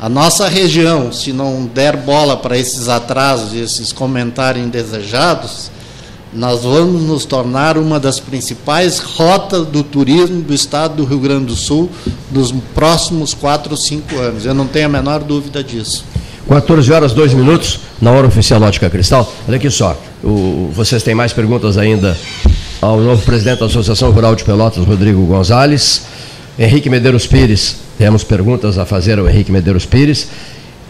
a 0.00 0.08
nossa 0.08 0.48
região, 0.48 1.12
se 1.12 1.32
não 1.32 1.66
der 1.66 1.96
bola 1.96 2.36
para 2.36 2.56
esses 2.56 2.88
atrasos 2.88 3.52
e 3.52 3.58
esses 3.58 3.92
comentários 3.92 4.64
indesejados, 4.64 5.70
nós 6.32 6.62
vamos 6.62 7.02
nos 7.02 7.24
tornar 7.24 7.76
uma 7.76 7.98
das 8.00 8.18
principais 8.20 8.98
rotas 9.00 9.66
do 9.66 9.82
turismo 9.82 10.40
do 10.42 10.54
estado 10.54 10.94
do 10.96 11.04
Rio 11.04 11.18
Grande 11.18 11.46
do 11.46 11.56
Sul 11.56 11.90
nos 12.30 12.52
próximos 12.74 13.34
quatro 13.34 13.72
ou 13.72 13.76
cinco 13.76 14.16
anos. 14.16 14.46
Eu 14.46 14.54
não 14.54 14.66
tenho 14.66 14.86
a 14.86 14.88
menor 14.88 15.20
dúvida 15.24 15.62
disso. 15.62 16.04
14 16.48 16.92
horas, 16.92 17.12
2 17.12 17.34
minutos, 17.34 17.80
na 18.00 18.10
hora 18.10 18.26
oficial 18.26 18.60
Ótica 18.62 18.88
Cristal. 18.88 19.30
Olha 19.46 19.56
aqui 19.56 19.70
só, 19.70 19.96
o- 20.22 20.70
vocês 20.72 21.02
têm 21.02 21.14
mais 21.14 21.32
perguntas 21.32 21.76
ainda 21.76 22.16
ao 22.80 22.98
novo 23.00 23.22
presidente 23.22 23.58
da 23.60 23.66
Associação 23.66 24.10
Rural 24.10 24.34
de 24.34 24.44
Pelotas, 24.44 24.84
Rodrigo 24.84 25.24
Gonzalez. 25.26 26.02
Henrique 26.58 26.90
Medeiros 26.90 27.26
Pires, 27.26 27.76
temos 28.00 28.24
perguntas 28.24 28.78
a 28.78 28.86
fazer 28.86 29.18
ao 29.18 29.28
Henrique 29.28 29.52
Medeiros 29.52 29.84
Pires. 29.84 30.26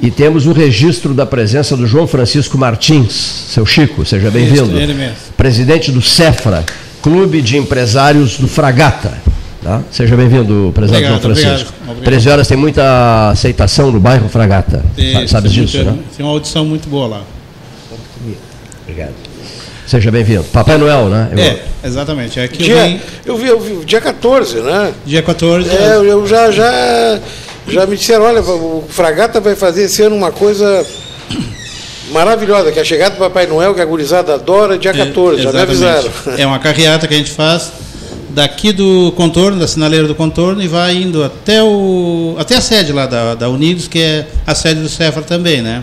E 0.01 0.13
temos 0.13 0.47
o 0.47 0.53
registro 0.53 1.13
da 1.13 1.27
presença 1.27 1.77
do 1.77 1.85
João 1.87 2.07
Francisco 2.07 2.57
Martins, 2.57 3.13
seu 3.51 3.67
Chico, 3.67 4.07
seja 4.07 4.31
bem-vindo. 4.31 4.69
mesmo. 4.71 5.15
Presidente 5.37 5.91
do 5.91 6.01
CEFRA, 6.01 6.65
Clube 7.03 7.43
de 7.43 7.57
Empresários 7.59 8.39
do 8.39 8.47
Fragata. 8.49 9.13
Tá? 9.61 9.83
Seja 9.91 10.17
bem-vindo, 10.17 10.71
presidente 10.73 11.05
Obrigado, 11.05 11.23
João 11.23 11.35
Francisco. 11.35 11.69
obrigado, 11.69 11.83
obrigado. 11.91 12.05
13 12.05 12.29
horas 12.31 12.49
tem 12.49 12.57
muita 12.57 13.31
aceitação 13.31 13.91
no 13.91 13.99
bairro 14.01 14.27
Fragata. 14.29 14.83
Tem- 14.97 15.27
Sabes 15.27 15.53
tem 15.53 15.65
disso, 15.65 15.77
muita- 15.79 15.93
né? 15.93 15.99
Tem 16.17 16.25
uma 16.25 16.33
audição 16.33 16.65
muito 16.65 16.89
boa 16.89 17.07
lá. 17.09 17.23
Obrigado. 18.85 19.13
Seja 19.91 20.09
bem-vindo. 20.09 20.45
Papai 20.53 20.79
Noel, 20.79 21.09
né? 21.09 21.31
Eu- 21.33 21.39
É, 21.41 21.59
exatamente. 21.85 22.39
É 22.39 22.47
que 22.47 22.63
eu 22.63 22.65
Dia, 22.65 22.85
vim 22.85 23.01
eu 23.27 23.37
vi, 23.37 23.49
eu 23.49 23.59
vi, 23.59 23.85
dia 23.85 24.01
14, 24.01 24.59
né? 24.61 24.93
dia 25.05 25.21
14. 25.21 25.69
É, 25.69 25.97
eu- 25.97 26.05
eu 26.05 26.27
já, 26.29 26.49
já, 26.53 27.19
já 27.67 27.87
me 27.87 27.97
disseram, 27.97 28.25
olha, 28.25 28.41
o 28.41 28.85
Fragata 28.89 29.41
vai 29.41 29.57
fazer 29.57 29.83
esse 29.87 30.01
ano 30.01 30.15
uma 30.15 30.31
coisa 30.31 30.87
maravilhosa, 32.13 32.71
que 32.71 32.79
é 32.79 32.83
a 32.83 32.85
chegada 32.85 33.17
do 33.17 33.19
Papai 33.19 33.49
Noel, 33.49 33.75
que 33.75 33.81
a 33.81 33.85
gurizada 33.85 34.35
adora, 34.35 34.79
dia 34.79 34.93
14, 34.93 35.43
já 35.43 35.51
me 35.53 35.59
avisaram. 35.61 36.09
É 36.39 36.47
uma 36.47 36.61
carreata 36.61 37.09
que 37.09 37.15
a 37.15 37.17
gente 37.17 37.33
faz 37.33 37.73
daqui 38.29 38.71
do 38.71 39.13
contorno, 39.17 39.59
da 39.59 39.67
sinaleira 39.67 40.07
do 40.07 40.15
contorno, 40.15 40.63
e 40.63 40.69
vai 40.69 40.95
indo 40.95 41.25
até, 41.25 41.61
o, 41.65 42.37
até 42.39 42.55
a 42.55 42.61
sede 42.61 42.93
lá 42.93 43.07
da, 43.07 43.35
da 43.35 43.49
Unidos, 43.49 43.89
que 43.89 43.99
é 44.01 44.29
a 44.47 44.55
sede 44.55 44.83
do 44.83 44.89
Cefra 44.89 45.23
também, 45.23 45.61
né? 45.63 45.83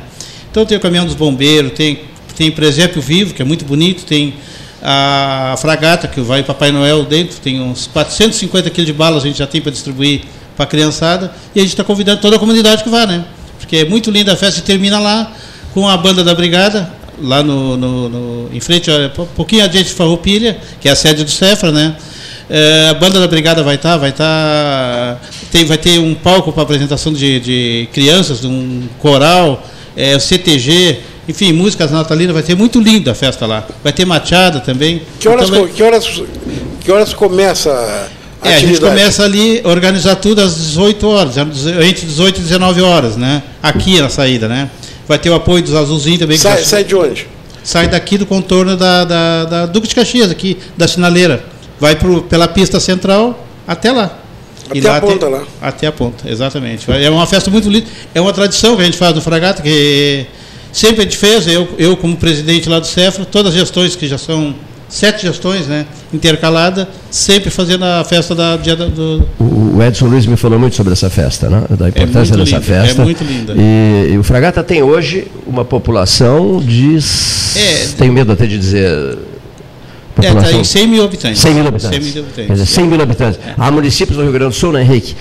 Então 0.50 0.66
tem 0.66 0.78
o 0.78 0.80
caminhão 0.82 1.06
dos 1.06 1.14
bombeiros, 1.16 1.74
tem, 1.74 2.00
tem 2.38 2.52
presépio 2.52 3.02
vivo, 3.02 3.34
que 3.34 3.42
é 3.42 3.46
muito 3.46 3.66
bonito, 3.66 4.06
tem 4.06 4.36
a 4.82 5.56
fragata, 5.60 6.08
que 6.08 6.22
vai 6.22 6.44
Papai 6.44 6.72
Noel 6.72 7.04
dentro, 7.04 7.40
tem 7.42 7.60
uns 7.60 7.88
450 7.88 8.70
quilos 8.70 8.86
de 8.86 8.94
balas 8.94 9.24
a 9.24 9.28
gente 9.28 9.40
já 9.40 9.48
tem 9.48 9.60
para 9.60 9.72
distribuir 9.72 10.22
para 10.56 10.66
a 10.66 10.68
criançada, 10.68 11.32
e 11.56 11.60
a 11.60 11.64
gente 11.64 11.72
está 11.72 11.84
convidando 11.84 12.22
toda 12.22 12.36
a 12.36 12.40
comunidade 12.40 12.84
que 12.84 12.90
vá, 12.90 13.06
né? 13.06 13.26
Porque 13.60 13.78
é 13.78 13.86
muito 13.86 14.12
linda 14.12 14.34
a 14.34 14.36
festa 14.36 14.60
e 14.60 14.64
termina 14.64 15.00
lá 15.00 15.32
com 15.74 15.88
a 15.90 15.98
banda 15.98 16.24
da 16.24 16.34
brigada, 16.36 16.92
lá 17.22 17.42
no, 17.42 17.76
no- 17.76 18.10
no- 18.10 18.50
em 18.56 18.60
frente, 18.60 18.90
um 18.92 19.26
pouquinho 19.36 19.64
adiante 19.64 19.90
de 19.90 19.94
Farroupilha, 19.96 20.58
que 20.80 20.88
é 20.88 20.92
a 20.92 20.96
sede 20.96 21.24
do 21.24 21.32
Cefra, 21.32 21.72
né? 21.72 21.96
É, 22.50 22.90
a 22.90 22.94
banda 22.94 23.20
da 23.20 23.28
brigada 23.28 23.62
vai 23.64 23.76
estar, 23.76 23.98
vai 23.98 24.12
estar, 24.12 25.20
tem, 25.52 25.66
vai 25.66 25.78
ter 25.78 26.00
um 26.00 26.14
palco 26.16 26.52
para 26.54 26.64
apresentação 26.64 27.12
de, 27.12 27.40
de 27.40 27.90
crianças, 27.92 28.46
um 28.46 28.84
coral, 29.00 29.68
é, 29.98 30.16
o 30.16 30.20
CTG, 30.20 31.00
enfim, 31.28 31.52
músicas 31.54 31.92
natalinas, 31.92 32.34
vai 32.34 32.44
ter 32.44 32.56
muito 32.56 32.80
linda 32.80 33.12
a 33.12 33.16
festa 33.16 33.46
lá. 33.46 33.66
Vai 33.84 33.92
ter 33.94 34.06
machada 34.06 34.60
também. 34.60 35.02
Que 35.20 35.28
horas, 35.28 35.50
Então 35.50 35.62
vai- 35.64 35.72
que 35.72 35.84
horas, 35.84 36.22
que 36.82 36.92
horas 36.92 37.14
começa 37.14 37.70
a 37.72 38.48
é, 38.48 38.54
a 38.56 38.60
gente 38.60 38.66
atividade? 38.70 38.96
começa 38.96 39.24
ali 39.24 39.62
a 39.64 39.68
organizar 39.70 40.16
tudo 40.16 40.42
às 40.42 40.56
18 40.56 41.08
horas, 41.08 41.36
entre 41.38 42.06
18 42.06 42.38
e 42.40 42.44
19 42.44 42.82
horas, 42.82 43.18
né? 43.18 43.44
Aqui 43.62 44.00
na 44.00 44.10
saída, 44.10 44.48
né? 44.48 44.70
Vai 45.08 45.18
ter 45.20 45.30
o 45.30 45.36
apoio 45.36 45.64
dos 45.64 45.74
azulzinhos 45.74 46.20
também. 46.20 46.38
Sai, 46.38 46.64
sai 46.64 46.84
de 46.84 46.96
onde? 46.96 47.28
sai 47.64 47.90
daqui 47.90 48.18
do 48.18 48.26
contorno 48.26 48.78
da, 48.78 49.04
da, 49.04 49.44
da 49.46 49.66
Duque 49.66 49.90
de 49.90 49.96
Caxias, 49.96 50.32
aqui, 50.32 50.58
da 50.78 50.88
sinaleira. 50.88 51.44
Vai 51.78 51.98
pro, 51.98 52.22
pela 52.24 52.48
pista 52.48 52.80
central 52.80 53.46
até 53.68 53.92
lá. 53.92 54.18
Até 54.70 54.90
a 54.90 55.02
ponta 55.02 55.26
tem- 55.26 55.30
lá. 55.36 55.44
Até 55.62 55.88
a 55.88 55.92
ponta, 55.92 56.30
exatamente. 56.30 56.90
É 56.90 57.10
uma 57.10 57.26
festa 57.28 57.52
muito 57.52 57.70
linda. 57.70 57.86
É 58.16 58.22
uma 58.22 58.32
tradição 58.32 58.76
que 58.78 58.82
a 58.82 58.86
gente 58.86 58.98
faz 58.98 59.14
no 59.14 59.20
Fragata, 59.22 59.62
que 59.62 60.26
sempre 60.78 61.02
a 61.02 61.04
gente 61.06 61.18
fez, 61.18 61.48
eu, 61.48 61.68
eu 61.80 61.98
como 61.98 62.16
presidente 62.16 62.70
lá 62.70 62.80
do 62.80 62.86
Cefra, 62.86 63.26
todas 63.26 63.54
as 63.54 63.60
gestões, 63.60 63.96
que 63.96 64.08
já 64.08 64.18
são 64.18 64.54
sete 64.88 65.24
gestões, 65.24 65.66
né, 65.66 65.88
intercalada, 66.14 66.88
sempre 67.10 67.50
fazendo 67.50 67.84
a 67.84 68.04
festa 68.04 68.36
da, 68.36 68.56
dia 68.58 68.76
do, 68.76 69.28
O 69.40 69.82
Edson 69.82 70.06
Luiz 70.06 70.28
me 70.28 70.38
falou 70.38 70.60
muito 70.60 70.76
sobre 70.76 70.94
essa 70.94 71.10
festa, 71.10 71.50
né? 71.50 71.64
da 71.72 71.90
importância 71.90 72.38
muito 72.38 72.52
dessa 72.52 72.60
linda, 72.60 72.76
é 72.76 72.86
festa. 72.86 73.04
muito 73.04 73.24
linda. 73.24 73.54
E, 73.58 74.12
e 74.14 74.18
o 74.20 74.24
Fragata 74.24 74.64
tem 74.64 74.84
hoje 74.84 75.28
uma 75.48 75.66
população 75.66 76.62
de. 76.64 76.98
É. 77.56 77.88
Tenho 77.98 78.14
medo 78.14 78.32
até 78.32 78.46
de 78.46 78.58
dizer. 78.58 79.18
É, 80.22 80.34
tá 80.34 80.52
em 80.52 80.64
100 80.64 80.88
mil 80.88 81.04
habitantes. 81.04 81.40
100 81.40 81.54
mil 81.54 81.68
habitantes. 81.68 82.00
100 82.00 82.00
mil 82.00 82.14
Quer 82.14 82.20
habitantes. 82.20 82.60
dizer, 82.60 82.66
100 82.66 82.88
mil 82.88 83.02
habitantes. 83.02 83.40
Há 83.58 83.72
municípios 83.72 84.18
no 84.18 84.24
Rio 84.24 84.32
Grande 84.32 84.54
do 84.54 84.60
Sul, 84.60 84.72
né, 84.72 84.82
Henrique? 84.82 85.16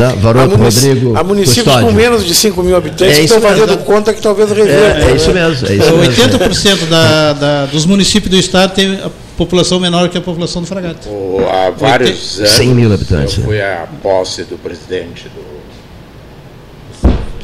Né? 0.00 0.06
Há, 0.06 0.14
Varoto, 0.16 0.56
Rodrigo. 0.56 1.16
há 1.16 1.22
municípios 1.22 1.64
Custódio. 1.64 1.88
com 1.88 1.92
menos 1.94 2.24
de 2.26 2.34
5 2.34 2.62
mil 2.62 2.74
habitantes 2.76 3.02
É 3.16 3.20
que 3.20 3.24
isso 3.26 3.34
estão 3.34 3.40
fazendo 3.50 3.68
mesmo. 3.68 3.84
conta 3.84 4.14
que 4.14 4.22
talvez 4.22 4.50
revertam. 4.50 5.08
É, 5.08 5.12
é 5.12 5.14
isso 5.16 5.30
né? 5.32 5.46
mesmo. 5.48 5.66
É 5.68 5.72
isso 5.74 5.84
Então, 5.84 5.98
mesmo. 5.98 6.24
80% 6.24 6.88
da, 6.88 7.32
da, 7.34 7.66
dos 7.66 7.84
municípios 7.84 8.30
do 8.30 8.36
estado 8.38 8.74
tem 8.74 8.94
a 9.04 9.10
população 9.36 9.78
menor 9.78 10.08
que 10.08 10.16
a 10.16 10.20
população 10.22 10.62
do 10.62 10.68
Fragata. 10.68 11.08
O- 11.08 11.46
há 11.50 11.70
vários 11.70 12.38
anos 12.38 12.50
100 12.52 12.68
mil 12.68 12.92
habitantes, 12.92 13.34
eu 13.34 13.40
né? 13.40 13.46
fui 13.46 13.60
à 13.60 13.86
posse 14.02 14.44
do 14.44 14.56
presidente 14.56 15.28
do 15.28 15.50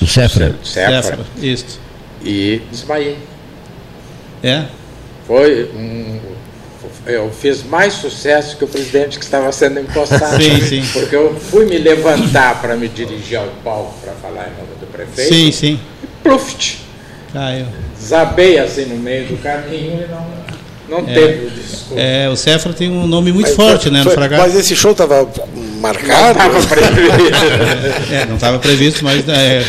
Do 0.01 0.07
Cefra. 0.07 0.55
Cefra 0.65 1.03
Cefra, 1.03 1.19
Isso. 1.43 1.79
e 2.25 2.63
desmaiei. 2.71 3.19
É? 4.43 4.65
Foi 5.27 5.71
um, 5.75 6.19
eu 7.07 7.31
fiz 7.31 7.63
mais 7.63 7.95
sucesso 7.95 8.57
que 8.57 8.65
o 8.65 8.69
presidente 8.69 9.19
que 9.19 9.25
estava 9.25 9.51
sendo 9.53 9.81
impostado. 9.81 10.43
Sim, 10.43 10.61
sim. 10.61 10.83
Porque 10.93 11.15
eu 11.15 11.35
fui 11.39 11.65
me 11.65 11.79
levantar 11.79 12.61
para 12.61 12.77
me 12.77 12.89
dirigir 12.89 13.39
ao 13.39 13.47
palco 13.65 13.95
para 14.03 14.13
falar 14.15 14.49
em 14.49 14.61
nome 14.61 14.75
do 14.81 14.87
prefeito. 14.87 15.33
Sim, 15.33 15.53
sim. 15.53 15.81
Pluft! 16.23 16.79
Caiu. 17.33 17.67
Desabei 17.99 18.59
assim 18.59 18.87
no 18.87 18.97
meio 18.97 19.27
do 19.27 19.37
caminho 19.43 20.05
e 20.05 20.11
não, 20.11 20.99
não 21.01 21.05
teve 21.05 21.47
o 21.47 21.51
discurso. 21.51 21.95
É, 21.97 22.29
o 22.29 22.37
Cefra 22.37 22.73
tem 22.73 22.91
um 22.91 23.07
nome 23.07 23.33
muito 23.33 23.49
Mas 23.49 23.57
forte, 23.57 23.85
foi- 23.85 23.93
né, 23.93 24.03
no 24.03 24.11
Fragata. 24.11 24.43
Mas 24.43 24.55
esse 24.57 24.75
show 24.75 24.93
estava 24.93 25.29
marcado? 25.81 26.39
Estava 26.39 26.67
previsto. 26.67 27.37
É, 28.13 28.27
não 28.27 28.37
estava 28.37 28.59
previsto, 28.59 29.05
mas 29.05 29.29
é, 29.29 29.63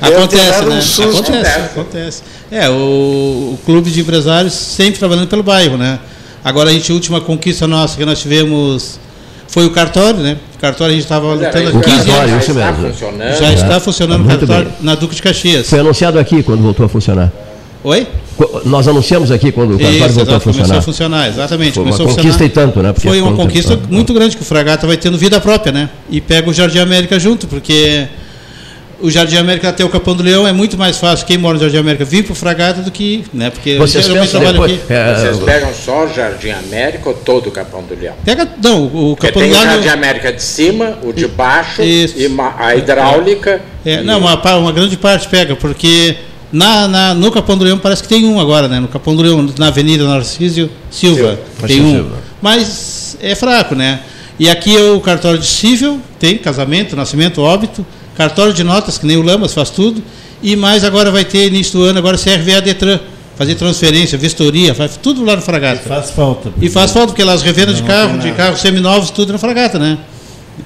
acontece, 0.00 0.60
um 0.62 0.68
né? 0.68 0.80
susto. 0.80 1.30
acontece, 1.32 1.58
acontece. 1.58 2.22
É, 2.50 2.68
o, 2.68 2.72
o 3.54 3.58
clube 3.64 3.90
de 3.90 4.00
empresários 4.00 4.52
sempre 4.54 4.98
trabalhando 4.98 5.28
pelo 5.28 5.42
bairro, 5.42 5.76
né? 5.76 5.98
Agora 6.44 6.70
a 6.70 6.72
gente, 6.72 6.90
a 6.90 6.94
última 6.94 7.20
conquista 7.20 7.66
nossa 7.68 7.96
que 7.96 8.04
nós 8.04 8.20
tivemos 8.20 8.98
foi 9.46 9.64
o 9.66 9.70
cartório, 9.70 10.20
né? 10.20 10.36
O 10.56 10.58
cartório 10.58 10.92
a 10.92 10.94
gente 10.94 11.04
estava 11.04 11.32
lutando 11.34 11.68
há 11.68 11.70
O 11.72 11.80
15 11.80 11.96
cartório, 12.06 12.32
anos. 12.32 12.42
isso 12.42 12.52
está 12.52 12.72
mesmo. 12.72 12.88
funcionando. 12.92 13.38
Já 13.38 13.52
está 13.52 13.80
funcionando 13.80 14.24
o 14.24 14.28
cartório 14.28 14.64
bem. 14.66 14.74
na 14.80 14.94
Duque 14.94 15.14
de 15.14 15.22
Caxias. 15.22 15.68
Foi 15.68 15.78
anunciado 15.80 16.18
aqui 16.18 16.42
quando 16.42 16.62
voltou 16.62 16.86
a 16.86 16.88
funcionar. 16.88 17.30
Oi? 17.84 18.06
Nós 18.64 18.88
anunciamos 18.88 19.30
aqui 19.30 19.52
quando 19.52 19.74
o 19.74 19.78
cartório 19.78 19.96
Isso, 20.06 20.14
voltou 20.14 20.34
a 20.34 20.36
exato, 20.36 20.42
começou 20.44 20.52
funcionar. 20.62 20.78
a 20.78 20.82
funcionar, 20.82 21.28
exatamente. 21.28 21.74
Foi 21.74 21.82
uma 21.84 21.90
conquista 21.92 22.22
funcionar. 22.22 22.44
e 22.46 22.48
tanto, 22.48 22.82
né? 22.82 22.92
Porque 22.92 23.08
Foi 23.08 23.20
uma 23.20 23.30
conta- 23.32 23.42
conquista 23.42 23.74
ah, 23.74 23.86
muito 23.90 24.14
grande 24.14 24.36
que 24.36 24.42
o 24.42 24.44
Fragata 24.44 24.86
vai 24.86 24.96
tendo 24.96 25.18
vida 25.18 25.40
própria, 25.40 25.72
né? 25.72 25.90
E 26.10 26.20
pega 26.20 26.48
o 26.48 26.52
Jardim 26.54 26.78
América 26.78 27.18
junto, 27.20 27.46
porque 27.46 28.06
o 29.02 29.10
Jardim 29.10 29.36
América 29.36 29.68
até 29.68 29.84
o 29.84 29.88
Capão 29.88 30.14
do 30.14 30.22
Leão 30.22 30.46
é 30.48 30.52
muito 30.52 30.78
mais 30.78 30.96
fácil 30.98 31.26
quem 31.26 31.36
mora 31.36 31.54
no 31.54 31.60
Jardim 31.60 31.78
América 31.78 32.04
vir 32.04 32.22
para 32.24 32.32
o 32.32 32.34
Fragata 32.34 32.80
do 32.82 32.90
que, 32.90 33.24
né? 33.34 33.50
Porque 33.50 33.76
Vocês 33.76 34.06
geralmente 34.06 34.32
depois. 34.38 34.72
aqui. 34.72 34.80
é, 34.92 35.14
Vocês 35.14 35.38
pegam 35.38 35.70
só 35.74 36.04
o 36.06 36.08
Jardim 36.14 36.50
América 36.50 37.08
ou 37.08 37.14
todo 37.14 37.48
o 37.48 37.50
Capão 37.52 37.82
do 37.82 37.94
Leão? 37.94 38.14
Pega, 38.24 38.48
não, 38.62 38.84
o 38.86 39.16
Porque 39.16 39.26
Capão 39.26 39.42
tem 39.42 39.50
do 39.50 39.56
o 39.56 39.60
Leão 39.60 39.72
Jardim 39.74 39.88
América 39.88 40.32
de 40.32 40.42
cima, 40.42 40.98
o 41.02 41.12
de 41.12 41.26
baixo, 41.26 41.82
Isso. 41.82 42.14
e 42.16 42.26
a 42.58 42.76
hidráulica. 42.76 43.60
É, 43.84 43.94
e- 43.94 44.02
não, 44.02 44.18
uma, 44.20 44.56
uma 44.58 44.72
grande 44.72 44.96
parte 44.96 45.28
pega, 45.28 45.56
porque 45.56 46.16
na, 46.52 46.86
na- 46.86 47.14
no 47.14 47.30
Capão 47.32 47.56
do 47.58 47.64
Leão 47.64 47.78
parece 47.78 48.02
que 48.02 48.08
tem 48.08 48.24
um 48.24 48.38
agora, 48.40 48.68
né? 48.68 48.78
No 48.80 48.88
Capão 48.88 49.16
do 49.16 49.22
Leão, 49.22 49.48
na 49.58 49.68
Avenida 49.68 50.04
Narcísio 50.06 50.70
Silva, 50.90 51.38
tem 51.66 51.80
um. 51.82 51.90
Silva. 51.94 52.16
Mas 52.40 53.16
é 53.20 53.34
fraco, 53.34 53.74
né? 53.74 54.00
E 54.38 54.48
aqui 54.48 54.76
é 54.76 54.90
o 54.90 55.00
cartório 55.00 55.38
de 55.38 55.46
cível, 55.46 56.00
tem 56.18 56.36
casamento, 56.38 56.96
nascimento, 56.96 57.40
óbito, 57.40 57.84
cartório 58.16 58.52
de 58.52 58.62
notas, 58.64 58.98
que 58.98 59.06
nem 59.06 59.16
o 59.16 59.22
Lamas 59.22 59.52
faz 59.54 59.70
tudo, 59.70 60.02
e 60.42 60.56
mais 60.56 60.84
agora 60.84 61.10
vai 61.10 61.24
ter, 61.24 61.46
início 61.46 61.78
do 61.78 61.84
ano, 61.84 61.98
agora 61.98 62.16
CRVA 62.18 62.60
Detran, 62.60 62.98
fazer 63.36 63.54
transferência, 63.54 64.18
vistoria, 64.18 64.74
faz 64.74 64.98
tudo 65.02 65.24
lá 65.24 65.36
no 65.36 65.42
Fragata. 65.42 65.88
Faz 65.88 66.10
falta. 66.10 66.52
E 66.60 66.68
faz 66.68 66.90
falta, 66.92 67.08
porque 67.08 67.24
lá 67.24 67.32
as 67.32 67.42
revendas 67.42 67.76
de 67.76 67.82
carro, 67.82 68.18
de 68.18 68.30
carros 68.32 68.60
seminovos, 68.60 69.10
tudo 69.10 69.32
na 69.32 69.38
fragata, 69.38 69.78
né? 69.78 69.98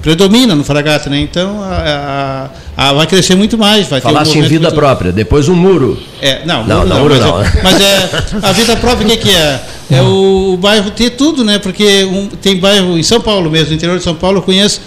Predomina 0.02 0.54
no 0.56 0.64
fragata, 0.64 1.08
né? 1.08 1.20
Então 1.20 1.62
a, 1.62 2.50
a- 2.76 2.88
a- 2.88 2.92
vai 2.92 3.06
crescer 3.06 3.36
muito 3.36 3.56
mais. 3.56 3.86
Vai 3.86 4.00
ter 4.00 4.06
um 4.08 4.10
Falasse 4.10 4.36
em 4.36 4.42
vida 4.42 4.62
muito- 4.64 4.74
própria, 4.74 5.12
depois 5.12 5.48
um 5.48 5.54
muro. 5.54 5.96
É, 6.20 6.44
não, 6.44 6.64
Não, 6.66 6.78
muro 6.78 6.88
não, 6.88 7.00
muro 7.00 7.14
mas, 7.14 7.24
não. 7.24 7.40
É, 7.42 7.62
mas 7.62 7.80
é 7.80 8.24
a 8.42 8.52
vida 8.52 8.76
própria 8.76 9.06
o 9.06 9.10
que, 9.10 9.16
que 9.18 9.30
é? 9.30 9.60
É 9.92 10.02
o, 10.02 10.54
o 10.54 10.56
bairro 10.56 10.90
ter 10.90 11.10
tudo, 11.10 11.44
né? 11.44 11.60
Porque 11.60 12.04
um- 12.04 12.26
tem 12.26 12.56
bairro 12.58 12.98
em 12.98 13.02
São 13.04 13.20
Paulo 13.20 13.48
mesmo, 13.48 13.68
no 13.70 13.74
interior 13.76 13.96
de 13.96 14.02
São 14.04 14.16
Paulo, 14.16 14.38
eu 14.38 14.42
conheço 14.42 14.80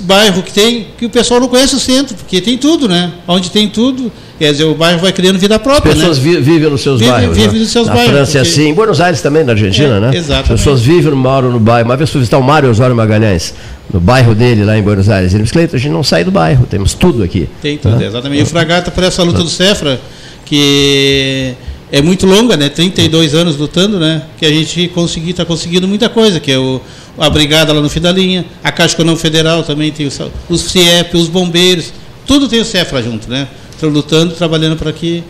bairro 0.00 0.42
que 0.42 0.52
tem 0.52 0.86
que 0.98 1.04
o 1.06 1.10
pessoal 1.10 1.40
não 1.40 1.48
conhece 1.48 1.74
o 1.74 1.78
centro, 1.80 2.14
porque 2.16 2.40
tem 2.40 2.56
tudo, 2.56 2.88
né? 2.88 3.12
Onde 3.26 3.50
tem 3.50 3.68
tudo, 3.68 4.10
quer 4.38 4.52
dizer, 4.52 4.64
o 4.64 4.74
bairro 4.74 5.00
vai 5.00 5.12
criando 5.12 5.38
vida 5.38 5.58
própria, 5.58 5.92
pessoas 5.94 6.18
né? 6.18 6.24
vi- 6.24 6.40
vivem 6.40 6.70
nos 6.70 6.80
seus 6.82 6.98
Vivem- 7.00 7.12
bairros. 7.12 7.36
vivem 7.36 7.52
né? 7.54 7.58
nos 7.60 7.70
seus 7.70 7.86
na 7.88 7.94
bairros, 7.94 8.12
França 8.14 8.38
é 8.38 8.42
porque- 8.42 8.50
assim, 8.60 8.68
em 8.68 8.74
Buenos 8.74 9.00
Aires 9.00 9.20
também, 9.20 9.44
na 9.44 9.52
Argentina, 9.52 9.96
É, 9.96 10.00
né? 10.00 10.10
exatamente. 10.14 10.52
As 10.52 10.58
pessoas 10.60 10.80
vivem, 10.82 11.12
moram 11.12 11.50
no 11.50 11.58
bairro. 11.60 11.88
Uma 11.88 11.96
vez 11.96 12.10
fui 12.10 12.20
visitar 12.20 12.38
o 12.38 12.42
Mário 12.42 12.70
Osório 12.70 12.94
Magalhães, 12.94 13.54
no 13.92 14.00
bairro 14.00 14.34
dele, 14.34 14.64
lá 14.64 14.78
em 14.78 14.82
Buenos 14.82 15.08
Aires. 15.08 15.34
Ele 15.34 15.42
disse, 15.42 15.52
Cleiton, 15.52 15.76
a 15.76 15.78
gente 15.78 15.92
não 15.92 16.02
sai 16.04 16.22
do 16.24 16.30
bairro, 16.30 16.64
temos 16.66 16.94
tudo 16.94 17.22
aqui. 17.22 17.48
Tem 17.60 17.76
tudo, 17.76 17.96
Né? 17.96 18.06
exatamente. 18.06 18.40
E 18.40 18.42
o 18.44 18.46
Fragata, 18.46 18.90
por 18.90 19.02
essa 19.02 19.22
luta 19.22 19.42
do 19.42 19.48
Cefra, 19.50 20.00
que 20.44 21.54
é 21.90 22.00
muito 22.00 22.26
longa, 22.26 22.56
né? 22.56 22.68
32 22.68 23.34
anos 23.34 23.56
lutando, 23.56 23.98
né? 23.98 24.22
Que 24.38 24.46
a 24.46 24.50
gente 24.50 24.90
está 25.28 25.44
conseguindo 25.44 25.86
muita 25.88 26.08
coisa, 26.08 26.38
que 26.40 26.50
é 26.52 26.58
o, 26.58 26.80
a 27.18 27.28
brigada 27.30 27.72
lá 27.72 27.80
no 27.80 27.88
fim 27.88 28.00
da 28.00 28.10
linha, 28.12 28.44
a 28.64 28.72
Caixa 28.72 28.94
Econômica 28.94 29.22
Federal 29.22 29.62
também 29.62 29.90
tem 29.92 30.06
os, 30.06 30.18
os 30.48 30.60
CIEP, 30.62 31.16
os 31.16 31.28
bombeiros, 31.28 31.92
tudo 32.26 32.48
tem 32.48 32.60
o 32.60 32.64
Cefra 32.64 33.02
junto, 33.02 33.28
né? 33.28 33.48
Estão 33.70 33.90
lutando, 33.90 34.34
trabalhando 34.34 34.76
para 34.76 34.92
que 34.92 35.22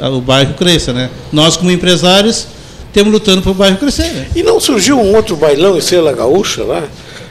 o 0.00 0.20
bairro 0.20 0.54
cresça, 0.54 0.92
né? 0.92 1.10
Nós, 1.32 1.56
como 1.56 1.70
empresários, 1.70 2.46
temos 2.92 3.12
lutando 3.12 3.42
para 3.42 3.50
o 3.50 3.54
bairro 3.54 3.76
crescer, 3.76 4.12
né? 4.12 4.28
E 4.34 4.42
não 4.42 4.58
surgiu 4.58 4.98
um 4.98 5.14
outro 5.14 5.36
bailão 5.36 5.74
em 5.76 5.78
Estrela 5.78 6.12
Gaúcha 6.12 6.64
lá? 6.64 6.82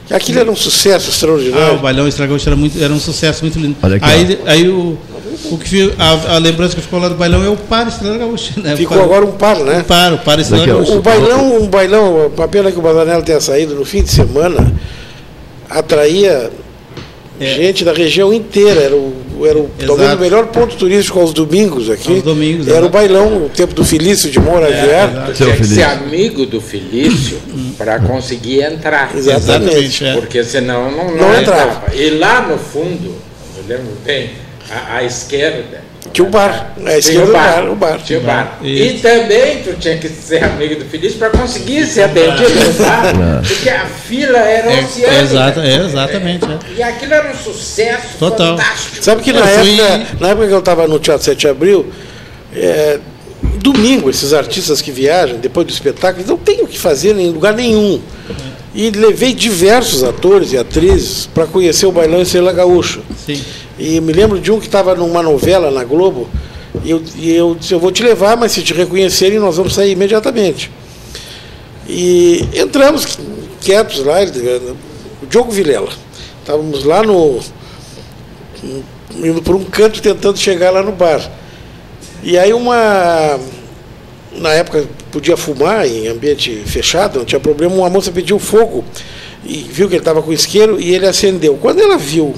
Aquilo 0.10 0.40
era 0.40 0.50
um 0.50 0.56
sucesso 0.56 1.08
Ah, 1.08 1.10
extraordinário. 1.10 1.76
o 1.76 1.80
Bailão 1.80 2.08
Estragaúcho 2.08 2.48
era, 2.48 2.56
muito, 2.56 2.82
era 2.82 2.94
um 2.94 3.00
sucesso 3.00 3.44
muito 3.44 3.60
lindo. 3.60 3.76
Olha 3.84 3.98
aqui, 3.98 4.06
aí 4.06 4.40
aí 4.46 4.70
o, 4.70 4.98
o 5.46 5.58
que 5.58 5.94
a, 5.98 6.36
a 6.36 6.38
lembrança 6.40 6.76
que 6.76 6.82
ficou 6.82 7.00
lá 7.00 7.08
do 7.10 7.16
Bailão 7.16 7.44
é 7.44 7.50
o 7.50 7.56
Par 7.56 7.88
Estrela 7.88 8.18
Gaúcha. 8.18 8.54
Né? 8.60 8.76
Ficou 8.76 8.98
par, 8.98 9.04
agora 9.06 9.26
um 9.26 9.32
par, 9.32 9.58
né? 9.60 9.80
O 9.80 9.84
Par, 9.84 10.14
o 10.14 10.18
Par 10.20 10.40
Estrela. 10.40 10.66
Gaúcha. 10.66 10.94
O 10.94 11.02
bailão, 11.02 11.58
um 11.62 11.68
bailão, 11.68 12.32
a 12.38 12.48
pena 12.48 12.72
que 12.72 12.80
o 12.80 12.82
Bazanello 12.82 13.24
tenha 13.24 13.40
saído 13.40 13.76
no 13.76 13.86
fim 13.86 14.02
de 14.04 14.10
semana, 14.12 14.74
atraía 15.70 16.50
É. 17.40 17.46
gente 17.56 17.86
da 17.86 17.94
região 17.94 18.34
inteira. 18.34 18.82
Era 18.82 18.96
o, 18.96 19.14
era 19.46 19.58
o 19.60 19.70
talvez 19.86 20.14
o 20.14 20.18
melhor 20.18 20.48
ponto 20.48 20.76
turístico 20.76 21.20
aos 21.20 21.32
domingos 21.32 21.90
aqui. 21.90 22.16
Aos 22.16 22.24
domingos, 22.24 22.68
era 22.68 22.84
o 22.86 22.90
bailão, 22.90 23.46
o 23.46 23.50
tempo 23.50 23.74
do 23.76 23.86
Felício 23.86 24.32
de 24.32 24.40
Moura 24.40 24.66
Aguiar. 24.66 25.10
exato. 25.12 25.32
Tu 25.32 25.44
tinha 25.44 25.56
que 25.56 25.64
ser 25.66 25.84
amigo 25.84 26.46
do 26.48 26.60
Felício 26.60 27.38
para 27.78 28.00
conseguir 28.00 28.62
entrar. 28.64 29.16
Exatamente. 29.16 30.04
é. 30.04 30.14
Porque 30.14 30.44
senão 30.44 30.90
não, 30.92 31.10
não, 31.10 31.16
Não 31.16 31.40
entrava. 31.40 31.72
entrava. 31.74 31.96
E 31.96 32.10
lá 32.12 32.42
no 32.48 32.58
fundo, 32.58 33.14
eu 33.56 33.64
lembro 33.68 33.94
bem, 34.04 34.32
à, 34.72 34.98
à 34.98 35.04
esquerda. 35.04 35.86
Tinha 36.14 36.28
o 36.28 36.32
bar. 36.32 36.72
À 36.78 36.82
Tinha 36.82 36.98
esquerda 36.98 37.24
o 37.24 37.28
do 37.28 37.34
bar. 37.34 37.56
bar, 37.62 37.70
o 37.72 37.76
bar. 37.76 38.00
Tinha 38.04 38.20
o 38.20 38.24
bar. 38.24 38.60
E 38.64 38.94
também 39.02 39.62
tu 39.64 39.74
tinha 39.80 39.98
que 39.98 40.08
ser 40.10 40.44
amigo 40.44 40.76
do 40.76 40.86
Felício 40.86 41.20
para 41.20 41.30
conseguir 41.32 41.86
ser 41.86 42.04
atendido 42.04 42.50
no 42.50 42.74
bar. 42.86 43.42
Porque 43.46 43.70
a 43.70 43.86
fila 43.86 44.38
era 44.38 44.72
É, 44.72 44.80
oceânica. 44.84 45.22
exato, 45.22 45.60
é, 45.60 45.76
exatamente. 45.86 46.46
é. 46.46 46.58
E 46.78 46.84
aquilo 46.84 47.14
era 47.14 47.30
um 47.32 47.36
sucesso 47.36 48.18
Total. 48.20 48.58
fantástico. 48.58 49.04
Sabe 49.04 49.22
que 49.22 49.34
na 49.34 49.46
fui- 49.46 49.80
época, 49.82 50.08
na 50.20 50.28
época 50.30 50.48
que 50.48 50.54
eu 50.54 50.60
estava 50.60 50.88
no 50.88 50.98
Teatro 51.00 51.26
7 51.26 51.40
de 51.40 51.48
Abril, 51.50 51.92
é, 52.56 53.00
domingo, 53.62 54.10
esses 54.10 54.34
artistas 54.34 54.82
que 54.82 54.92
viajam 54.92 55.38
depois 55.38 55.68
do 55.68 55.74
espetáculo, 55.74 56.26
não 56.26 56.38
tem 56.38 56.62
o 56.62 56.68
que 56.68 56.80
fazer 56.80 57.18
em 57.18 57.30
lugar 57.32 57.54
nenhum. 57.54 58.02
E 58.74 58.92
levei 58.92 59.34
diversos 59.34 60.04
atores 60.04 60.54
e 60.54 60.58
atrizes 60.58 61.26
para 61.34 61.46
conhecer 61.48 61.86
o 61.86 61.92
Bailão 61.92 62.22
Estrela 62.22 62.54
Gaúcha. 62.54 63.00
Sim. 63.26 63.42
E 63.78 64.00
me 64.02 64.12
lembro 64.12 64.40
de 64.40 64.52
um 64.52 64.60
que 64.60 64.66
estava 64.66 64.96
numa 64.96 65.22
novela 65.22 65.70
na 65.70 65.84
Globo, 65.84 66.28
e 66.84 66.92
eu, 66.92 67.04
e 67.16 67.32
eu 67.34 67.56
disse, 67.56 67.74
eu 67.74 67.80
vou 67.80 67.92
te 67.92 68.04
levar, 68.04 68.36
mas 68.38 68.52
se 68.52 68.64
te 68.64 68.74
reconhecerem, 68.74 69.40
nós 69.40 69.58
vamos 69.58 69.74
sair 69.74 69.92
imediatamente. 69.92 70.72
E 71.88 72.48
entramos 72.54 73.18
quietos 73.62 74.04
lá, 74.04 74.18
o 75.22 75.26
Diogo 75.26 75.52
Vilela. 75.52 75.90
Estávamos 76.42 76.84
lá 76.84 77.04
no. 77.04 77.40
indo 79.16 79.42
por 79.42 79.56
um 79.56 79.64
canto 79.64 80.02
tentando 80.02 80.38
chegar 80.38 80.72
lá 80.72 80.82
no 80.82 80.92
bar. 80.92 81.30
E 82.24 82.38
aí 82.38 82.54
uma. 82.54 83.40
Na 84.34 84.54
época 84.54 84.86
podia 85.12 85.36
fumar 85.36 85.88
em 85.88 86.08
ambiente 86.08 86.64
fechado, 86.66 87.20
não 87.20 87.26
tinha 87.26 87.40
problema, 87.40 87.74
uma 87.74 87.90
moça 87.90 88.12
pediu 88.12 88.38
fogo 88.38 88.84
e 89.44 89.58
viu 89.58 89.88
que 89.88 89.96
ele 89.96 90.02
estava 90.02 90.22
com 90.22 90.32
isqueiro 90.32 90.80
e 90.80 90.94
ele 90.94 91.08
acendeu. 91.08 91.58
Quando 91.60 91.82
ela 91.82 91.98
viu 91.98 92.36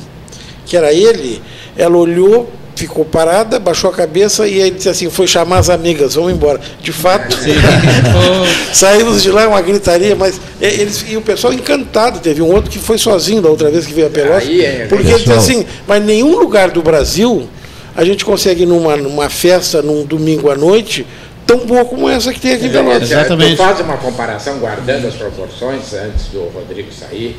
que 0.69 0.77
era 0.77 0.93
ele, 0.93 1.41
ela 1.75 1.97
olhou, 1.97 2.47
ficou 2.75 3.03
parada, 3.03 3.59
baixou 3.59 3.89
a 3.89 3.93
cabeça 3.93 4.47
e 4.47 4.59
ele 4.59 4.71
disse 4.71 4.87
assim, 4.87 5.09
foi 5.09 5.25
chamar 5.27 5.57
as 5.57 5.69
amigas, 5.69 6.13
vamos 6.13 6.31
embora. 6.31 6.61
De 6.81 6.91
fato, 6.93 7.35
saímos 8.73 9.21
de 9.23 9.31
lá 9.31 9.47
uma 9.47 9.61
gritaria, 9.61 10.15
mas 10.15 10.39
e- 10.61 10.65
eles, 10.65 11.03
e 11.09 11.17
o 11.17 11.21
pessoal 11.21 11.51
encantado, 11.53 12.19
teve 12.19 12.41
um 12.41 12.51
outro 12.53 12.69
que 12.69 12.79
foi 12.79 12.97
sozinho 12.97 13.41
da 13.41 13.49
outra 13.49 13.69
vez 13.69 13.85
que 13.85 13.93
veio 13.93 14.07
a 14.07 14.09
Pelotas, 14.09 14.47
Aí 14.47 14.61
é- 14.63 14.85
porque 14.87 15.07
ele 15.07 15.17
disse 15.17 15.31
assim, 15.31 15.65
mas 15.87 16.03
nenhum 16.03 16.37
lugar 16.37 16.69
do 16.71 16.81
Brasil 16.81 17.49
a 17.95 18.05
gente 18.05 18.23
consegue 18.23 18.65
numa, 18.65 18.95
numa 18.95 19.29
festa, 19.29 19.81
num 19.81 20.05
domingo 20.05 20.49
à 20.49 20.55
noite, 20.55 21.05
tão 21.45 21.65
boa 21.65 21.83
como 21.83 22.07
essa 22.07 22.31
que 22.31 22.39
tem 22.39 22.53
aqui 22.53 22.67
em 22.67 22.71
Pelotas. 22.71 23.09
Exatamente. 23.11 23.55
Tu 23.55 23.57
faz 23.57 23.79
uma 23.81 23.97
comparação 23.97 24.57
guardando 24.59 25.07
as 25.07 25.15
proporções 25.15 25.93
antes 25.93 26.27
do 26.31 26.43
Rodrigo 26.53 26.89
sair, 26.93 27.35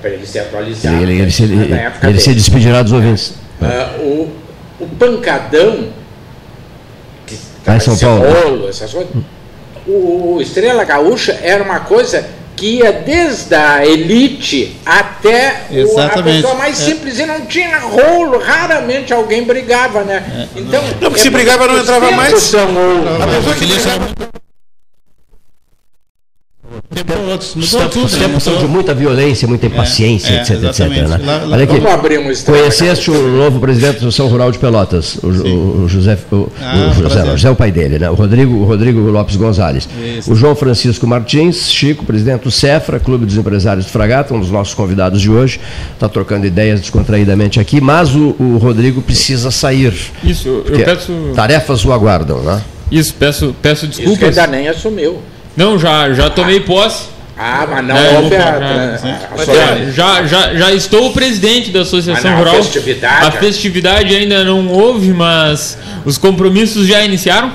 para 0.00 0.10
ele 0.10 0.26
se 0.26 0.38
atualizar. 0.38 0.94
Ele, 1.02 1.20
ele, 1.20 1.30
se, 1.30 1.42
ele, 1.44 1.74
ele 2.02 2.20
se 2.20 2.34
despedirá 2.34 2.82
dos 2.82 2.92
ouvintes. 2.92 3.34
Ah, 3.62 3.94
o, 3.98 4.30
o 4.80 4.86
pancadão 4.98 5.88
que 7.26 7.34
em 7.34 7.80
São 7.80 7.94
esse 7.94 8.04
Paulo. 8.04 8.24
rolo, 8.30 8.68
essas 8.68 8.92
coisas, 8.92 9.12
o, 9.86 10.34
o 10.36 10.42
Estrela 10.42 10.84
Gaúcha 10.84 11.38
era 11.42 11.62
uma 11.62 11.80
coisa 11.80 12.26
que 12.56 12.76
ia 12.78 12.92
desde 12.92 13.52
a 13.54 13.84
elite 13.84 14.76
até 14.86 15.62
o, 15.70 15.98
a 15.98 16.22
pessoa 16.22 16.54
mais 16.54 16.80
É. 16.80 16.84
simples 16.84 17.18
e 17.18 17.26
não 17.26 17.46
tinha 17.46 17.78
rolo, 17.78 18.38
raramente 18.38 19.12
alguém 19.12 19.42
brigava, 19.44 20.04
né? 20.04 20.48
Então, 20.54 20.80
Não, 21.00 21.10
porque 21.10 21.18
se 21.18 21.30
brigava 21.30 21.66
não 21.66 21.78
entrava 21.78 22.12
mais. 22.12 22.38
são. 22.40 22.68
A 23.20 23.26
pessoa 23.26 23.54
que 23.56 23.66
brigava- 23.66 24.08
Mudou 26.96 27.30
outros, 27.32 27.54
mudou 27.54 27.80
Os 27.86 27.90
tudo. 27.92 28.10
né? 28.12 28.18
tempos 28.26 28.42
são 28.42 28.52
de 28.54 28.58
Mudou. 28.60 28.74
muita 28.74 28.94
violência, 28.94 29.48
muita 29.48 29.66
impaciência, 29.66 30.28
é, 30.32 30.36
etc, 30.40 30.50
etc. 30.50 30.62
exatamente. 30.64 31.00
Né? 31.02 31.06
Lá- 31.24 31.36
lá- 31.44 31.48
Olha 31.54 31.64
aqui, 31.64 31.74
Vamos 31.78 31.92
abrir 31.92 32.18
um 32.18 32.34
conheceste 32.44 33.10
o 33.10 33.28
novo 33.36 33.60
presidente 33.60 33.92
da 33.94 33.98
Associação 33.98 34.28
Rural 34.28 34.52
de 34.52 34.58
Pelotas, 34.58 35.16
o, 35.22 35.26
o- 35.28 35.84
o 35.84 35.88
José, 35.88 36.18
o, 36.30 36.48
Ah, 36.60 36.90
o 36.90 36.94
José, 37.02 37.24
José 37.26 37.48
é 37.48 37.50
o 37.50 37.56
pai 37.56 37.70
dele, 37.72 37.98
né? 37.98 38.08
o, 38.10 38.14
Rodrigo, 38.14 38.54
o 38.54 38.64
Rodrigo 38.64 39.00
Lopes 39.10 39.36
Gonzalez. 39.36 39.88
Isso. 40.18 40.32
O 40.32 40.36
João 40.36 40.54
Francisco 40.54 41.06
Martins, 41.06 41.70
Chico, 41.70 42.04
presidente 42.04 42.42
do 42.42 42.50
CEFRA, 42.50 42.98
Clube 43.00 43.26
dos 43.26 43.36
Empresários 43.36 43.86
de 43.86 43.90
Fragata, 43.92 44.32
um 44.34 44.40
dos 44.40 44.50
nossos 44.50 44.74
convidados 44.74 45.20
de 45.20 45.30
hoje, 45.30 45.60
está 45.92 46.08
trocando 46.08 46.46
ideias 46.46 46.80
descontraídamente 46.80 47.58
aqui, 47.60 47.80
mas 47.80 48.14
o, 48.14 48.34
o 48.38 48.58
Rodrigo 48.60 49.02
precisa 49.02 49.50
sair. 49.50 49.92
Isso, 50.22 50.48
eu 50.66 50.84
peço. 50.84 51.12
Tarefas 51.34 51.84
o 51.84 51.92
aguardam, 51.92 52.40
né? 52.42 52.62
Isso, 52.90 53.14
peço, 53.14 53.54
peço 53.62 53.86
Isso 53.86 53.96
que 54.00 54.06
desculpas. 54.06 54.38
ainda 54.38 54.56
nem 54.56 54.68
assumiu. 54.68 55.18
Não, 55.56 55.78
já, 55.78 56.12
já 56.12 56.28
tomei 56.30 56.60
posse. 56.60 57.14
Ah, 57.36 57.66
mas 57.68 57.84
não 57.86 57.96
É, 57.96 58.18
houve 58.18 58.36
a, 58.36 58.38
já- 58.38 58.98
a, 59.36 59.82
a 59.82 59.90
Já, 59.90 60.26
já, 60.26 60.54
já, 60.54 60.72
estou 60.72 61.08
o 61.08 61.12
presidente 61.12 61.70
da 61.70 61.80
Associação 61.80 62.30
não, 62.30 62.36
a 62.36 62.40
Rural. 62.40 62.54
festividade- 62.62 63.26
A 63.26 63.30
festividade 63.32 64.14
ainda 64.14 64.44
não 64.44 64.68
houve, 64.68 65.08
mas 65.12 65.76
os 66.04 66.16
compromissos 66.16 66.86
já 66.86 67.04
iniciaram. 67.04 67.50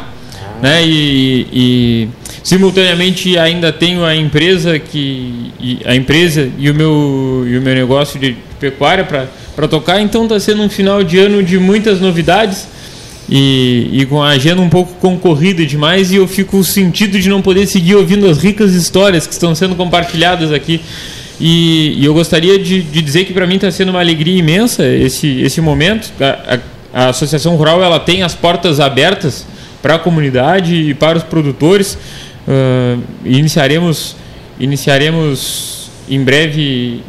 né? 0.61 0.81
E, 0.83 1.47
e 1.53 2.09
simultaneamente 2.43 3.37
ainda 3.37 3.71
tenho 3.71 4.03
a 4.03 4.13
empresa 4.13 4.77
que 4.77 5.53
e 5.59 5.79
a 5.85 5.95
empresa 5.95 6.49
e 6.57 6.69
o 6.69 6.75
meu 6.75 7.45
e 7.47 7.57
o 7.57 7.61
meu 7.61 7.73
negócio 7.75 8.19
de 8.19 8.35
pecuária 8.59 9.05
para 9.05 9.67
tocar. 9.69 10.01
Então 10.01 10.23
está 10.23 10.37
sendo 10.37 10.61
um 10.61 10.69
final 10.69 11.01
de 11.01 11.17
ano 11.17 11.41
de 11.41 11.57
muitas 11.57 12.01
novidades 12.01 12.67
e, 13.29 13.89
e 13.91 14.05
com 14.07 14.21
a 14.21 14.29
agenda 14.29 14.61
um 14.61 14.69
pouco 14.69 14.93
concorrida 14.93 15.65
demais 15.65 16.11
e 16.11 16.15
eu 16.15 16.27
fico 16.27 16.63
sentido 16.63 17.19
de 17.19 17.29
não 17.29 17.41
poder 17.41 17.67
seguir 17.67 17.95
ouvindo 17.95 18.27
as 18.27 18.39
ricas 18.39 18.73
histórias 18.73 19.27
que 19.27 19.33
estão 19.33 19.53
sendo 19.53 19.75
compartilhadas 19.75 20.51
aqui. 20.51 20.81
E, 21.39 21.93
e 21.97 22.05
eu 22.05 22.13
gostaria 22.13 22.57
de, 22.59 22.81
de 22.81 23.01
dizer 23.01 23.25
que 23.25 23.33
para 23.33 23.45
mim 23.45 23.55
está 23.55 23.71
sendo 23.71 23.89
uma 23.89 23.99
alegria 23.99 24.37
imensa 24.37 24.85
esse, 24.85 25.41
esse 25.41 25.61
momento. 25.61 26.11
A, 26.19 26.55
a, 26.55 27.05
a 27.05 27.09
Associação 27.09 27.55
Rural 27.55 27.83
ela 27.83 27.99
tem 27.99 28.23
as 28.23 28.33
portas 28.33 28.79
abertas 28.79 29.45
para 29.81 29.95
a 29.95 29.99
comunidade 29.99 30.73
e 30.75 30.93
para 30.93 31.17
os 31.17 31.23
produtores. 31.23 31.97
Uh, 32.47 33.01
iniciaremos, 33.23 34.15
iniciaremos 34.59 35.89
em 36.09 36.23
breve, 36.23 37.03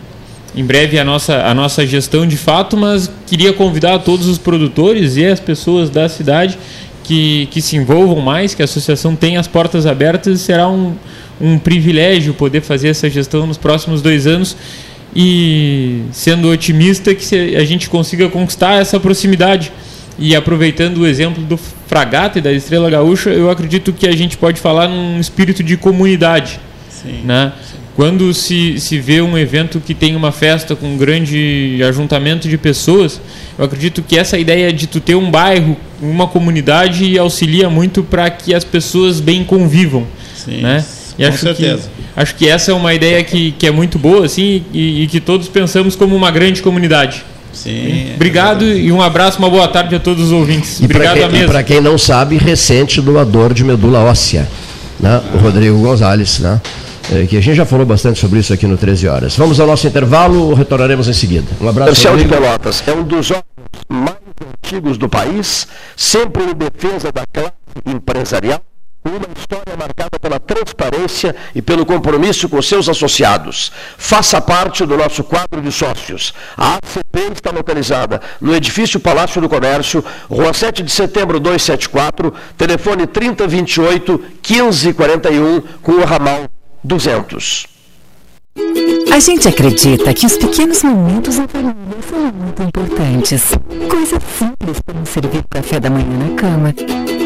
em 0.55 0.65
breve 0.65 0.99
a 0.99 1.05
nossa, 1.05 1.43
a 1.47 1.55
nossa 1.55 1.87
gestão 1.87 2.27
de 2.27 2.37
fato, 2.37 2.77
mas 2.77 3.11
queria 3.27 3.53
convidar 3.53 3.99
todos 4.01 4.27
os 4.27 4.39
produtores 4.39 5.17
e 5.17 5.25
as 5.25 5.39
pessoas 5.39 5.91
da 5.91 6.09
cidade 6.09 6.59
que, 7.05 7.47
que 7.51 7.63
se 7.63 7.77
envolvam 7.77 8.21
mais, 8.21 8.55
que 8.55 8.63
a 8.63 8.65
associação 8.65 9.15
tenha 9.15 9.39
as 9.39 9.47
portas 9.47 9.87
abertas 9.87 10.41
e 10.41 10.43
será 10.43 10.69
um, 10.69 10.95
um 11.41 11.59
privilégio 11.59 12.35
poder 12.35 12.61
fazer 12.61 12.89
essa 12.89 13.09
gestão 13.09 13.47
nos 13.47 13.57
próximos 13.57 14.03
dois 14.03 14.27
anos 14.27 14.57
e 15.15 16.03
sendo 16.13 16.51
otimista 16.51 17.15
que 17.15 17.57
a 17.57 17.65
gente 17.65 17.89
consiga 17.89 18.29
conquistar 18.29 18.81
essa 18.81 18.99
proximidade 19.01 19.73
e 20.19 20.37
aproveitando 20.37 20.99
o 20.99 21.07
exemplo 21.07 21.43
do 21.43 21.57
Fragata 21.57 22.39
e 22.39 22.43
da 22.43 22.53
Estrela 22.53 22.91
Gaúcha, 22.91 23.31
eu 23.31 23.51
acredito 23.51 23.93
que 23.93 24.07
a 24.07 24.15
gente 24.15 24.37
pode 24.37 24.61
falar 24.61 24.87
num 24.87 25.19
espírito 25.19 25.63
de 25.63 25.77
comunidade. 25.77 26.61
Sim, 26.91 27.23
né? 27.25 27.53
Quando 27.97 28.33
se, 28.33 28.79
se 28.79 28.99
vê 28.99 29.21
um 29.21 29.37
evento 29.37 29.81
que 29.81 29.95
tem 29.95 30.17
uma 30.17 30.33
festa 30.33 30.77
com 30.77 30.95
um 30.95 30.97
grande 30.97 31.81
ajuntamento 31.87 32.49
de 32.49 32.57
pessoas, 32.57 33.21
eu 33.59 33.65
acredito 33.65 34.03
que 34.03 34.17
essa 34.17 34.39
ideia 34.39 34.73
de 34.73 34.87
tu 34.87 35.01
ter 35.01 35.17
um 35.17 35.31
bairro, 35.31 35.77
uma 36.01 36.27
comunidade, 36.27 37.19
auxilia 37.19 37.69
muito 37.69 38.03
para 38.03 38.31
que 38.31 38.55
as 38.55 38.65
pessoas 38.65 39.21
bem 39.21 39.45
convivam. 39.45 40.07
Sim, 40.35 40.63
né? 40.63 40.85
E 41.19 41.23
com 41.25 41.29
acho 41.29 41.39
certeza. 41.39 41.83
Que, 41.83 42.21
acho 42.21 42.35
que 42.37 42.49
essa 42.49 42.71
é 42.71 42.75
uma 42.75 42.95
ideia 42.95 43.23
que, 43.23 43.53
que 43.53 43.67
é 43.67 43.71
muito 43.71 43.99
boa 43.99 44.25
assim, 44.25 44.65
e, 44.73 45.03
e 45.03 45.07
que 45.07 45.21
todos 45.21 45.49
pensamos 45.49 45.95
como 45.95 46.17
uma 46.17 46.31
grande 46.31 46.63
comunidade. 46.63 47.25
Sim. 47.53 48.13
Obrigado 48.15 48.65
é 48.65 48.77
e 48.77 48.93
um 48.93 49.03
abraço, 49.03 49.39
uma 49.39 49.51
boa 49.51 49.69
tarde 49.69 49.95
a 49.95 50.01
todos 50.01 50.27
os 50.27 50.33
ouvintes. 50.33 50.81
E 50.81 50.85
Obrigado 50.85 51.17
quem, 51.17 51.25
a 51.25 51.29
mesa. 51.29 51.47
Para 51.49 51.63
quem 51.63 51.81
não 51.81 51.99
sabe, 51.99 52.39
recente 52.39 53.01
doador 53.01 53.53
de 53.53 53.65
medula 53.65 54.01
óssea, 54.01 54.49
né? 54.99 55.21
o 55.35 55.39
Rodrigo 55.39 55.79
Gonzalez, 55.79 56.39
né? 56.39 56.61
É, 57.13 57.27
que 57.27 57.37
a 57.37 57.41
gente 57.41 57.57
já 57.57 57.67
falou 57.67 57.85
bastante 57.85 58.21
sobre 58.21 58.39
isso 58.39 58.53
aqui 58.53 58.67
no 58.67 58.77
13 58.77 59.09
Horas. 59.09 59.37
Vamos 59.37 59.59
ao 59.59 59.67
nosso 59.67 59.87
intervalo, 59.87 60.55
retornaremos 60.55 61.09
em 61.09 61.13
seguida. 61.13 61.47
Um 61.61 61.69
abraço. 61.69 61.91
Comercial 61.91 62.17
de 62.17 62.25
Pelotas 62.27 62.85
é 62.87 62.93
um 62.93 63.03
dos 63.03 63.31
órgãos 63.31 63.45
mais 63.89 64.17
antigos 64.65 64.97
do 64.97 65.09
país, 65.09 65.67
sempre 65.97 66.45
em 66.45 66.55
defesa 66.55 67.11
da 67.13 67.25
classe 67.27 67.53
empresarial 67.85 68.61
uma 69.03 69.27
história 69.35 69.77
marcada 69.79 70.19
pela 70.21 70.39
transparência 70.39 71.35
e 71.55 71.63
pelo 71.63 71.87
compromisso 71.87 72.49
com 72.51 72.61
seus 72.61 72.87
associados. 72.87 73.73
Faça 73.97 74.41
parte 74.43 74.85
do 74.85 74.95
nosso 74.95 75.25
quadro 75.25 75.63
de 75.63 75.73
sócios. 75.73 76.35
A 76.55 76.75
ACP 76.75 77.33
está 77.33 77.51
localizada 77.51 78.21
no 78.41 78.55
edifício 78.55 79.01
Palácio 79.01 79.41
do 79.41 79.49
Comércio, 79.49 80.05
Rua 80.29 80.53
7 80.53 80.83
de 80.83 80.91
Setembro 80.91 81.41
274, 81.41 82.33
telefone 82.59 83.07
3028 83.07 84.23
1541 84.47 85.63
com 85.81 85.93
o 85.93 86.05
ramal 86.05 86.45
200. 86.83 87.67
A 89.13 89.19
gente 89.19 89.49
acredita 89.49 90.15
que 90.15 90.25
os 90.25 90.37
pequenos 90.37 90.83
momentos 90.83 91.37
em 91.37 91.47
família 91.47 91.75
são 92.09 92.33
muito 92.33 92.63
importantes. 92.63 93.53
Coisas 93.89 94.23
simples 94.39 94.79
como 94.87 95.05
servir 95.05 95.45
café 95.51 95.81
da 95.81 95.91
manhã 95.91 96.17
na 96.17 96.35
cama, 96.37 96.75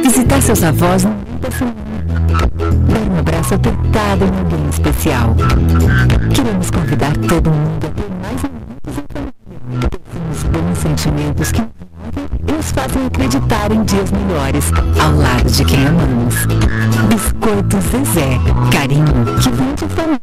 visitar 0.02 0.40
seus 0.42 0.62
avós 0.62 1.05
no 1.05 1.14
da 1.40 1.48
dar 2.88 3.12
um 3.12 3.18
abraço 3.18 3.55
apertado 3.55 4.24
em 4.24 4.38
alguém 4.38 4.68
especial. 4.70 5.36
Queremos 6.34 6.70
convidar 6.70 7.12
todo 7.28 7.50
mundo 7.50 7.86
a 7.86 7.90
ter 7.90 8.11
mais 8.22 8.42
momentos 8.42 8.64
sentimentos 10.85 11.51
que 11.51 11.62
e 11.62 11.64
nos 12.53 12.70
fazem 12.70 13.07
acreditar 13.07 13.72
em 13.72 13.82
dias 13.85 14.11
melhores, 14.11 14.70
ao 15.03 15.16
lado 15.16 15.51
de 15.51 15.64
quem 15.64 15.87
amamos. 15.87 16.35
Biscoito 17.09 17.80
Zezé, 17.80 18.39
carinho 18.70 19.07
que 19.41 19.49
vem 19.49 19.74
de 19.74 19.87
família. 19.95 20.20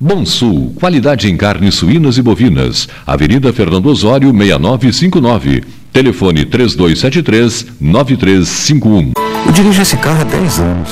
Bom 0.00 0.26
Sul, 0.26 0.74
qualidade 0.80 1.30
em 1.30 1.36
carnes 1.36 1.76
suínas 1.76 2.18
e 2.18 2.22
bovinas. 2.22 2.88
Avenida 3.06 3.52
Fernando 3.52 3.86
Osório, 3.86 4.32
6959. 4.32 5.62
Telefone 5.92 6.44
3273-9351. 6.46 9.12
Eu 9.46 9.52
dirijo 9.52 9.80
esse 9.80 9.96
carro 9.96 10.22
há 10.22 10.24
10 10.24 10.58
anos. 10.58 10.88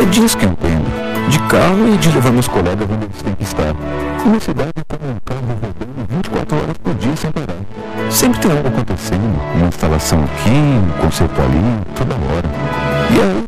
É 0.00 0.04
disso 0.04 0.36
que 0.36 0.44
eu 0.44 0.50
entendo. 0.50 0.84
De 1.30 1.38
carro 1.48 1.88
e 1.92 1.96
de 1.96 2.10
levar 2.10 2.32
meus 2.32 2.48
colegas 2.48 2.86
onde 2.90 3.06
eles 3.06 3.22
têm 3.22 3.34
que 3.34 3.44
estar. 3.44 3.74
Uma 4.26 4.38
cidade 4.38 4.74
com 4.88 4.96
Sempre 8.14 8.38
tem 8.38 8.52
algo 8.52 8.68
acontecendo. 8.68 9.40
Uma 9.56 9.66
instalação 9.66 10.22
aqui, 10.22 10.50
um 10.50 11.02
concerto 11.02 11.42
ali, 11.42 11.58
toda 11.96 12.14
hora. 12.14 12.48
E 13.10 13.20
aí... 13.20 13.44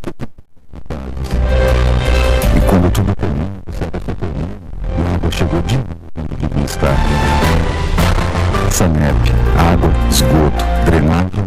E 2.56 2.60
quando 2.68 2.90
tudo 2.90 3.14
termina, 3.14 3.46
você 3.64 3.84
vai 3.92 4.00
termina 4.00 4.48
a 4.98 5.14
água 5.14 5.30
chegou 5.30 5.62
de 5.62 5.76
onde 5.76 6.46
devia 6.48 6.64
estar. 6.64 6.96
Sanep, 8.72 9.14
água, 9.56 9.92
esgoto, 10.10 10.64
drenagem. 10.84 11.46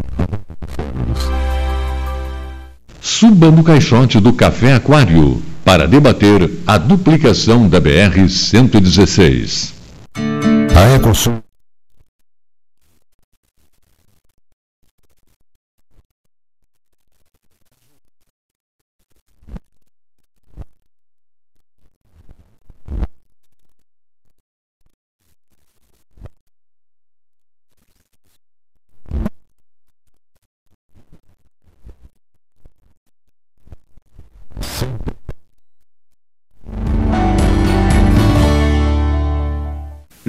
Suba 3.02 3.52
no 3.52 3.66
caixote 3.66 4.22
do 4.22 4.32
Café 4.32 4.76
Aquário 4.76 5.42
para 5.66 5.86
debater 5.86 6.50
a 6.66 6.78
duplicação 6.78 7.68
da 7.68 7.82
BR-116. 7.82 9.74
A 10.74 10.96
Ecosul 10.96 11.49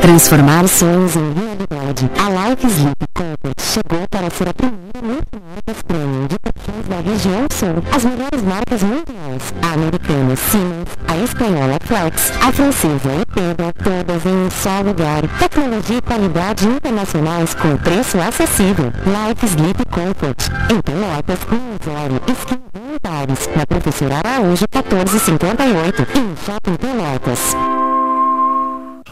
Transformar 0.00 0.66
sonhos 0.68 1.16
em 1.16 1.32
realidade. 1.32 2.10
A 2.18 2.50
Life 2.50 2.66
Sleep 2.66 2.96
Company 3.14 3.54
chegou 3.58 4.06
para 4.08 4.30
ser 4.30 4.48
a 4.48 4.54
primeira 4.54 5.02
multimarcas 5.02 5.82
premium 5.86 6.26
de 6.26 6.38
perfis 6.38 6.88
da 6.88 7.00
região 7.00 7.46
sul. 7.52 7.82
As 7.94 8.04
melhores 8.04 8.42
marcas 8.42 8.82
mundiais. 8.82 9.54
A 9.62 9.74
americana 9.74 10.36
Siemens, 10.36 10.88
a 11.06 11.16
espanhola 11.16 11.78
Flex, 11.84 12.32
a 12.40 12.52
francesa 12.52 13.10
Epeda, 13.20 13.72
todas 13.82 14.26
em 14.26 14.46
um 14.46 14.50
só 14.50 14.80
lugar. 14.80 15.22
Tecnologia 15.38 15.98
e 15.98 16.02
qualidade 16.02 16.66
internacionais 16.66 17.54
com 17.54 17.76
preço 17.78 18.18
acessível. 18.20 18.92
Life 19.04 19.46
Sleep 19.46 19.84
Comfort. 19.90 20.48
Em 20.70 20.80
Pelotas, 20.80 21.38
Osório, 21.44 22.20
esquina 22.28 22.60
Voluntários. 22.72 23.48
Na 23.54 23.66
Professora 23.66 24.20
Araújo, 24.24 24.64
1458. 24.72 26.06
Em 26.14 26.36
Shopping 26.44 26.76
Pelotas. 26.76 27.97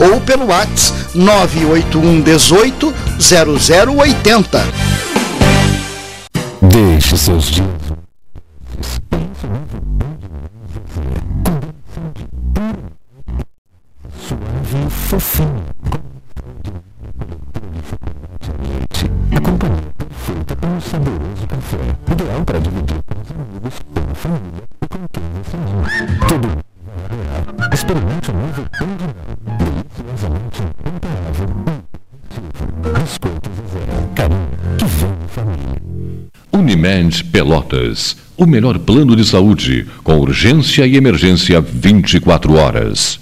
ou 0.00 0.20
pelo 0.20 0.46
WhatsApp 0.46 1.16
981 1.16 2.22
18 2.22 2.94
0080. 3.20 4.64
Deixe 6.62 7.16
seus 7.16 7.50
dias. 7.50 7.68
Suave 14.26 14.90
fofinho. 14.90 15.69
Pelotas. 37.50 38.16
O 38.36 38.46
melhor 38.46 38.78
plano 38.78 39.16
de 39.16 39.24
saúde, 39.24 39.84
com 40.04 40.16
urgência 40.20 40.86
e 40.86 40.96
emergência 40.96 41.60
24 41.60 42.54
horas. 42.54 43.18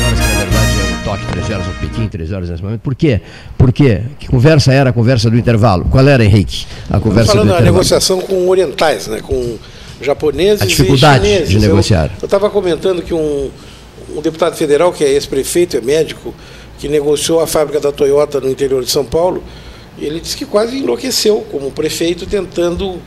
horas, 0.00 0.20
que 0.20 0.26
na 0.26 0.38
verdade 0.38 0.80
é 0.80 0.94
o 0.94 1.04
toque 1.04 1.26
3 1.32 1.50
horas, 1.50 1.66
o 1.66 1.72
Pequim 1.80 2.08
3 2.08 2.32
horas 2.32 2.48
nesse 2.48 2.62
momento. 2.62 2.80
Por 2.80 2.94
quê? 2.94 3.20
Por 3.58 3.72
quê? 3.72 4.02
Que 4.18 4.26
conversa 4.28 4.72
era 4.72 4.88
a 4.88 4.92
conversa 4.92 5.28
do 5.30 5.36
intervalo? 5.36 5.84
Qual 5.84 6.08
era, 6.08 6.24
Henrique? 6.24 6.66
A 6.88 6.96
Estamos 6.96 7.02
conversa 7.02 7.32
do 7.32 7.32
falando 7.32 7.48
da 7.48 7.54
intervalo. 7.56 7.74
negociação 7.76 8.20
com 8.22 8.48
orientais, 8.48 9.06
né, 9.06 9.20
com 9.20 9.58
japoneses 10.00 10.62
A 10.62 10.66
dificuldade 10.66 11.24
e 11.24 11.28
chineses. 11.28 11.48
de 11.50 11.58
negociar. 11.58 12.10
Eu 12.20 12.24
estava 12.26 12.48
comentando 12.50 13.02
que 13.02 13.12
um, 13.14 13.50
um 14.16 14.20
deputado 14.20 14.56
federal, 14.56 14.92
que 14.92 15.04
é 15.04 15.10
ex-prefeito, 15.10 15.76
é 15.76 15.80
médico, 15.80 16.34
que 16.78 16.88
negociou 16.88 17.40
a 17.40 17.46
fábrica 17.46 17.78
da 17.80 17.92
Toyota 17.92 18.40
no 18.40 18.50
interior 18.50 18.82
de 18.82 18.90
São 18.90 19.04
Paulo, 19.04 19.42
ele 19.98 20.20
disse 20.20 20.36
que 20.36 20.46
quase 20.46 20.78
enlouqueceu 20.78 21.44
como 21.50 21.70
prefeito 21.70 22.26
tentando 22.26 22.98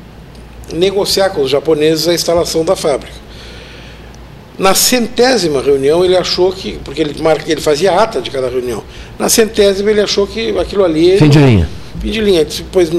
negociar 0.71 1.31
com 1.31 1.41
os 1.41 1.49
japoneses 1.49 2.07
a 2.07 2.13
instalação 2.13 2.63
da 2.63 2.75
fábrica. 2.75 3.23
Na 4.57 4.75
centésima 4.75 5.61
reunião 5.61 6.05
ele 6.05 6.15
achou 6.15 6.51
que, 6.51 6.73
porque 6.83 7.01
ele 7.01 7.19
marca, 7.21 7.51
ele 7.51 7.59
fazia 7.59 7.99
ata 7.99 8.21
de 8.21 8.29
cada 8.29 8.47
reunião. 8.47 8.83
Na 9.17 9.27
centésima 9.27 9.89
ele 9.89 10.01
achou 10.01 10.27
que 10.27 10.57
aquilo 10.59 10.83
ali 10.83 11.17
Fim 11.17 11.29
de 11.29 11.39
linha. 11.39 11.67
Fim 11.99 12.11
de 12.11 12.21
linha. 12.21 12.41
Ele 12.41 12.49
disse, 12.49 12.63
Pois 12.71 12.89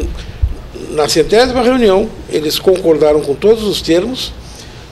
na 0.94 1.08
centésima 1.08 1.62
reunião 1.62 2.08
eles 2.30 2.58
concordaram 2.58 3.20
com 3.20 3.34
todos 3.34 3.64
os 3.64 3.82
termos, 3.82 4.32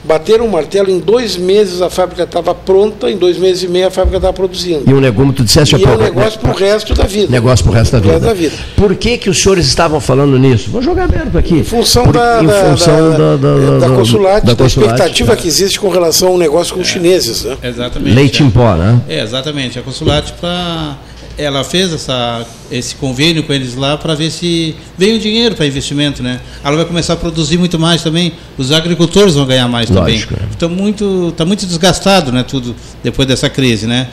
bateram 0.05 0.45
o 0.45 0.51
martelo, 0.51 0.89
em 0.89 0.99
dois 0.99 1.37
meses 1.37 1.81
a 1.81 1.89
fábrica 1.89 2.23
estava 2.23 2.53
pronta, 2.53 3.09
em 3.09 3.15
dois 3.17 3.37
meses 3.37 3.63
e 3.63 3.67
meio 3.69 3.87
a 3.87 3.91
fábrica 3.91 4.17
estava 4.17 4.33
produzindo. 4.33 4.83
E 4.85 4.93
um 4.93 4.99
negócio, 4.99 5.31
tu 5.31 5.43
disseste 5.45 5.75
E 5.77 5.83
é 5.83 5.87
um 5.87 5.97
negócio 5.97 6.39
para 6.41 6.51
o 6.51 6.53
resto 6.53 6.93
da 6.93 7.05
vida. 7.05 7.31
Negócio 7.31 7.63
pro 7.63 7.73
resto 7.73 7.93
da 7.93 7.99
vida. 7.99 8.11
resto 8.13 8.25
da 8.25 8.33
vida. 8.33 8.55
Por 8.75 8.95
que, 8.95 9.17
que 9.17 9.29
os 9.29 9.41
senhores 9.41 9.65
estavam 9.65 10.01
falando 10.01 10.37
nisso? 10.37 10.69
Vou 10.71 10.81
jogar 10.81 11.05
aberto 11.05 11.37
aqui. 11.37 11.55
Em 11.55 11.63
função, 11.63 12.03
Por- 12.03 12.13
da, 12.13 12.43
em 12.43 12.47
da, 12.47 12.53
função 12.65 13.11
da, 13.11 13.17
da, 13.17 13.35
da, 13.37 13.55
da 13.79 13.87
da- 13.87 13.95
consulate, 13.95 14.45
da, 14.45 14.53
da 14.53 14.63
consulate, 14.63 14.91
expectativa 14.93 15.33
é. 15.33 15.35
que 15.37 15.47
existe 15.47 15.79
com 15.79 15.87
relação 15.87 16.27
ao 16.29 16.37
negócio 16.37 16.73
com 16.75 16.81
os 16.81 16.87
chineses. 16.87 17.45
Né? 17.45 17.57
Exatamente. 17.63 18.13
Leite 18.13 18.43
em 18.43 18.49
pó, 18.49 18.75
né? 18.75 18.99
É, 19.07 19.21
exatamente. 19.21 19.79
A 19.79 19.81
Consulate 19.81 20.33
para 20.33 20.97
ela 21.37 21.63
fez 21.63 21.91
essa, 21.91 22.45
esse 22.71 22.95
convênio 22.95 23.43
com 23.43 23.53
eles 23.53 23.75
lá 23.75 23.97
para 23.97 24.13
ver 24.13 24.29
se 24.29 24.75
vem 24.97 25.15
o 25.15 25.19
dinheiro 25.19 25.55
para 25.55 25.65
investimento, 25.65 26.21
né? 26.21 26.39
Ela 26.63 26.75
vai 26.75 26.85
começar 26.85 27.13
a 27.13 27.15
produzir 27.15 27.57
muito 27.57 27.79
mais 27.79 28.03
também. 28.03 28.33
Os 28.57 28.71
agricultores 28.71 29.35
vão 29.35 29.45
ganhar 29.45 29.67
mais 29.67 29.89
Lógico, 29.89 30.33
também. 30.35 30.49
Então 30.55 30.69
muito, 30.69 31.33
tá 31.35 31.45
muito 31.45 31.65
desgastado, 31.65 32.31
né? 32.31 32.43
Tudo 32.43 32.75
depois 33.03 33.27
dessa 33.27 33.49
crise, 33.49 33.87
né? 33.87 34.09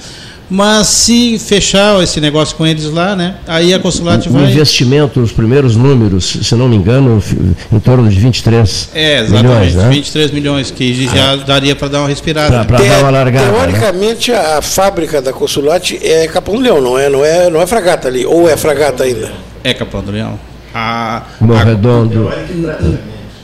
Mas 0.50 0.88
se 0.88 1.38
fechar 1.38 2.02
esse 2.02 2.20
negócio 2.20 2.56
com 2.56 2.66
eles 2.66 2.84
lá, 2.86 3.14
né? 3.14 3.36
Aí 3.46 3.72
a 3.72 3.78
Consulate 3.78 4.28
O 4.28 4.32
vai 4.32 4.50
investimento, 4.50 5.20
os 5.20 5.30
primeiros 5.30 5.76
números, 5.76 6.38
se 6.42 6.54
não 6.56 6.68
me 6.68 6.74
engano, 6.74 7.22
em 7.72 7.78
torno 7.78 8.08
de 8.08 8.18
23 8.18 8.88
É, 8.92 9.20
exatamente. 9.20 9.44
milhões, 9.46 9.74
né? 9.76 9.88
23 9.90 10.30
milhões, 10.32 10.70
que 10.72 11.06
já 11.06 11.36
daria 11.36 11.76
para 11.76 11.86
dar 11.86 12.00
uma 12.00 12.08
respirada. 12.08 12.64
Pra- 12.64 12.78
pra 12.78 12.78
dar 12.84 12.98
uma 12.98 13.10
largada, 13.10 13.46
né? 13.46 13.58
Teoricamente, 13.58 14.32
a 14.32 14.60
fábrica 14.60 15.22
da 15.22 15.32
Consulate 15.32 15.98
é 16.02 16.26
Capão 16.26 16.56
do 16.56 16.60
Leão, 16.62 16.80
não 16.80 16.98
é, 16.98 17.08
não 17.08 17.24
é, 17.24 17.48
não 17.48 17.62
é 17.62 17.66
fragata 17.66 18.08
ali, 18.08 18.26
ou 18.26 18.48
é 18.50 18.56
fragata 18.56 19.04
ainda? 19.04 19.30
É 19.62 19.72
Capão 19.72 20.02
do 20.02 20.10
Leão. 20.10 20.36
A, 20.74 21.22
Morredondo. 21.40 22.28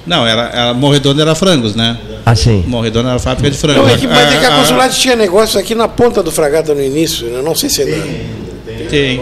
Não, 0.07 0.27
era, 0.27 0.43
era 0.53 0.75
Morredondo 0.75 1.21
era 1.21 1.35
frangos, 1.35 1.75
né? 1.77 1.97
Ah, 2.29 2.35
sim. 2.35 2.65
Morredondo 2.67 3.09
era 3.09 3.21
fábrica 3.21 3.49
de 3.51 3.57
frangos. 3.57 3.83
Não, 3.87 3.89
é 3.89 3.97
que, 3.97 4.07
mas 4.09 4.33
é 4.35 4.39
que 4.41 4.45
a 4.47 4.85
Ah, 4.85 4.89
tinha 4.89 5.15
negócio 5.15 5.61
aqui 5.61 5.77
na 5.77 5.87
ponta 5.87 6.25
do 6.25 6.33
fragata 6.33 6.75
no 6.75 6.83
início, 6.83 7.29
né? 7.29 7.41
não 7.41 7.55
sei 7.55 7.71
se 7.71 7.83
ainda. 7.83 7.97
Tem. 8.91 9.21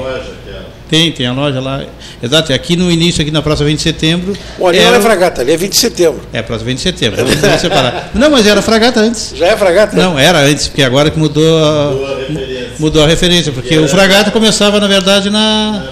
Tem, 0.88 1.12
tem 1.12 1.26
a 1.26 1.32
loja 1.32 1.60
lá. 1.60 1.82
Exato, 2.22 2.52
é 2.52 2.54
aqui 2.54 2.76
no 2.76 2.90
início, 2.90 3.20
aqui 3.20 3.30
na 3.30 3.42
Praça 3.42 3.64
20 3.64 3.76
de 3.76 3.82
Setembro. 3.82 4.34
Bom, 4.58 4.68
ali 4.68 4.78
não 4.78 4.86
era- 4.88 4.96
é 4.96 5.00
fragata, 5.00 5.40
ali 5.42 5.52
é 5.52 5.56
20 5.56 5.72
de 5.72 5.78
setembro. 5.78 6.20
É, 6.32 6.40
Praça 6.40 6.64
20 6.64 6.76
de 6.76 6.82
Setembro. 6.82 7.20
é 7.20 7.24
muito 7.24 7.60
separado. 7.60 7.96
Não, 8.14 8.30
mas 8.30 8.46
era 8.46 8.62
fragata 8.62 9.00
antes. 9.00 9.34
Já 9.36 9.48
é 9.48 9.56
fragata? 9.56 9.96
Não, 9.96 10.18
era 10.18 10.38
antes, 10.40 10.68
porque 10.68 10.82
agora 10.82 11.10
que 11.10 11.18
mudou 11.18 11.64
a, 11.64 11.92
mudou 12.78 13.02
a 13.02 13.06
referência. 13.06 13.50
Porque 13.52 13.76
o 13.78 13.88
fragata 13.88 14.30
começava, 14.30 14.78
na 14.80 14.86
verdade, 14.86 15.28
na. 15.30 15.84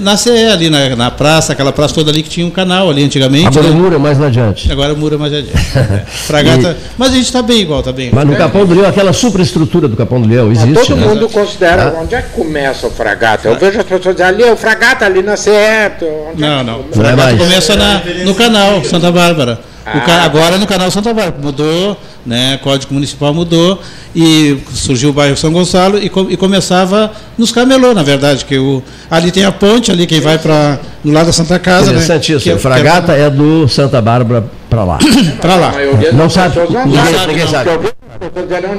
Na 0.00 0.16
CE, 0.16 0.30
ali 0.30 0.70
na, 0.70 0.94
na 0.96 1.10
praça, 1.10 1.52
aquela 1.52 1.72
praça 1.72 1.94
toda 1.94 2.10
ali 2.10 2.22
que 2.22 2.28
tinha 2.30 2.46
um 2.46 2.50
canal 2.50 2.90
ali 2.90 3.04
antigamente. 3.04 3.46
Agora 3.58 3.66
o 3.66 3.70
né? 3.74 3.76
muro 3.80 3.94
é 3.94 3.98
mais 3.98 4.20
adiante. 4.20 4.70
Agora 4.70 4.94
o 4.94 4.96
muro 4.96 5.14
é 5.14 5.18
mais 5.18 5.32
adiante. 5.32 5.58
É. 5.78 6.04
Fragata. 6.06 6.76
Mas 6.96 7.12
a 7.12 7.14
gente 7.14 7.24
está 7.26 7.40
bem 7.40 7.60
igual, 7.60 7.80
está 7.80 7.92
bem. 7.92 8.10
Mas 8.12 8.26
no 8.26 8.36
Capão 8.36 8.66
do 8.66 8.74
Leão, 8.74 8.88
aquela 8.88 9.12
superestrutura 9.12 9.86
do 9.88 9.96
Capão 9.96 10.20
do 10.20 10.28
Leão 10.28 10.50
existe, 10.50 10.74
Todo 10.74 10.96
né? 10.96 11.06
mundo 11.06 11.28
considera 11.28 11.94
Ah. 11.96 12.00
onde 12.02 12.14
é 12.14 12.22
que 12.22 12.30
começa 12.30 12.86
o 12.86 12.90
fragata. 12.90 13.48
Eu 13.48 13.56
vejo 13.56 13.78
as 13.78 13.86
pessoas 13.86 14.16
dizendo 14.16 14.28
ali, 14.28 14.42
é 14.42 14.52
o 14.52 14.56
fragata 14.56 15.04
ali 15.06 15.22
na 15.22 15.36
CE. 15.36 15.50
é 15.50 15.92
Não, 16.36 16.64
não. 16.64 16.80
O 16.80 16.92
fragata 16.92 17.36
começa 17.36 17.76
na, 17.76 18.02
no 18.24 18.34
canal 18.34 18.82
Santa 18.84 19.10
Bárbara. 19.10 19.60
Ah. 19.94 20.24
agora 20.24 20.56
é 20.56 20.58
no 20.58 20.66
canal 20.66 20.90
Santa 20.90 21.12
Bárbara. 21.14 21.42
Mudou, 21.42 21.96
né? 22.26 22.58
Código 22.62 22.92
Municipal 22.94 23.32
mudou 23.32 23.80
e 24.14 24.58
surgiu 24.74 25.10
o 25.10 25.12
bairro 25.12 25.36
São 25.36 25.52
Gonçalo 25.52 25.98
e, 25.98 26.06
e 26.30 26.36
começava 26.36 27.12
nos 27.36 27.52
camelô, 27.52 27.94
na 27.94 28.02
verdade, 28.02 28.44
que 28.44 28.58
o, 28.58 28.82
ali 29.10 29.30
tem 29.30 29.44
a 29.44 29.52
ponte, 29.52 29.90
ali 29.90 30.06
quem 30.06 30.20
vai 30.20 30.38
para 30.38 30.78
no 31.04 31.12
lado 31.12 31.26
da 31.26 31.32
Santa 31.32 31.58
Casa, 31.58 31.86
né? 31.86 31.92
Interessante 31.92 32.32
isso. 32.32 32.42
Que 32.44 32.50
é- 32.50 32.54
o 32.54 32.58
Fragata 32.58 33.12
é 33.12 33.30
do 33.30 33.68
Santa 33.68 34.00
Bárbara 34.02 34.44
pra 34.68 34.84
lá. 34.84 34.98
Para 35.40 35.56
lá. 35.56 35.72
Não 36.12 36.28
sabe, 36.28 36.56
não 36.70 36.86
ninguém- 36.86 37.04
sabe, 37.14 37.26
ninguém 37.28 37.44
não, 37.44 37.50
sabe. 37.50 37.70
é 37.70 37.78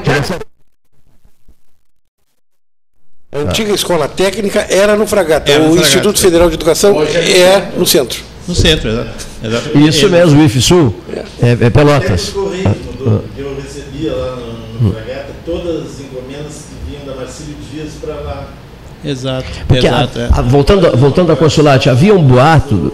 que 0.01 0.39
A 3.31 3.39
antiga 3.39 3.73
escola 3.73 4.07
técnica 4.07 4.65
era 4.69 4.95
no 4.95 5.05
fragata. 5.05 5.51
Era 5.51 5.59
no 5.63 5.65
o 5.69 5.73
Fragata. 5.73 5.87
Instituto 5.87 6.19
Federal 6.19 6.49
de 6.49 6.55
Educação 6.55 7.01
é 7.03 7.71
no 7.77 7.85
centro. 7.85 8.19
No 8.49 8.55
centro, 8.55 8.89
exato. 8.89 9.77
Isso 9.77 10.09
mesmo, 10.09 10.41
o 10.41 10.45
IFSUL 10.45 10.93
é, 11.41 11.51
é 11.61 11.69
Pelotas. 11.69 12.29
Correio 12.29 12.67
mudou, 12.83 13.19
porque 13.19 13.41
eu 13.41 13.55
recebia 13.55 14.11
lá 14.11 14.35
no, 14.37 14.87
no 14.87 14.91
Fragata 14.93 15.27
todas 15.45 15.85
as 15.85 15.99
encomendas 15.99 16.63
que 16.67 16.89
vinham 16.91 17.05
da 17.05 17.13
Marcílio 17.21 17.55
Dias 17.71 17.89
para 18.01 18.15
lá. 18.15 18.47
Exato, 19.05 19.45
Porque 19.67 19.87
a- 19.87 19.91
exato. 19.91 20.19
é. 20.19 20.29
a- 20.31 20.41
voltando, 20.41 20.97
voltando 20.97 21.31
à 21.31 21.35
consulate, 21.35 21.89
havia 21.91 22.13
um 22.15 22.23
boato 22.23 22.91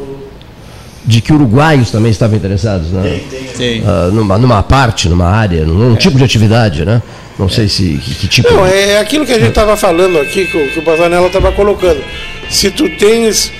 de 1.06 1.22
que 1.22 1.32
uruguaios 1.32 1.90
também 1.90 2.12
estavam 2.12 2.36
interessados, 2.36 2.90
né? 2.92 3.22
Tem. 3.58 3.82
Ah, 3.88 4.10
numa, 4.12 4.38
numa 4.38 4.62
parte, 4.62 5.08
numa 5.08 5.28
área, 5.28 5.64
num, 5.66 5.90
num 5.92 5.96
tipo 5.96 6.18
de 6.18 6.24
atividade, 6.26 6.84
né? 6.84 7.02
Não 7.40 7.48
sei 7.48 7.70
se 7.70 7.98
que, 8.04 8.16
que 8.16 8.28
tipo. 8.28 8.54
Não, 8.54 8.66
é 8.66 9.00
aquilo 9.00 9.26
que 9.26 9.32
a 9.32 9.40
gente 9.40 9.50
estava 9.50 9.78
falando 9.78 10.18
aqui, 10.20 10.46
que 10.48 10.58
o, 10.58 10.70
que 10.72 10.80
o 10.80 10.84
Bazanella 10.84 11.28
estava 11.28 11.52
colocando. 11.54 12.04
Se 12.50 12.70
tu 12.72 12.90
tens, 12.98 13.52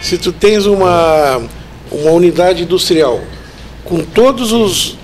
se 0.00 0.18
tu 0.18 0.32
tens 0.32 0.66
uma, 0.66 1.42
uma 1.90 2.10
unidade 2.10 2.62
industrial 2.62 3.20
com 3.84 4.00
todos 4.04 4.52
os, 4.52 4.96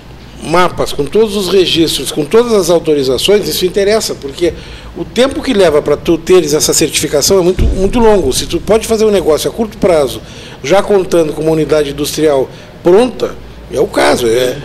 mapas, 0.43 0.93
com 0.93 1.05
todos 1.05 1.35
os 1.35 1.49
registros, 1.49 2.11
com 2.11 2.23
todas 2.23 2.53
as 2.53 2.69
autorizações, 2.69 3.47
isso 3.47 3.65
interessa, 3.65 4.15
porque 4.15 4.53
o 4.95 5.03
tempo 5.03 5.41
que 5.41 5.53
leva 5.53 5.81
para 5.81 5.97
tu 5.97 6.17
teres 6.17 6.53
essa 6.53 6.73
certificação 6.73 7.39
é 7.39 7.41
muito, 7.41 7.63
muito 7.63 7.99
longo. 7.99 8.31
Se 8.33 8.45
tu 8.45 8.59
pode 8.59 8.87
fazer 8.87 9.05
um 9.05 9.11
negócio 9.11 9.49
a 9.49 9.53
curto 9.53 9.77
prazo, 9.77 10.21
já 10.63 10.81
contando 10.81 11.33
com 11.33 11.41
uma 11.41 11.51
unidade 11.51 11.91
industrial 11.91 12.49
pronta, 12.83 13.35
é 13.71 13.79
o 13.79 13.87
caso. 13.87 14.27
É, 14.27 14.57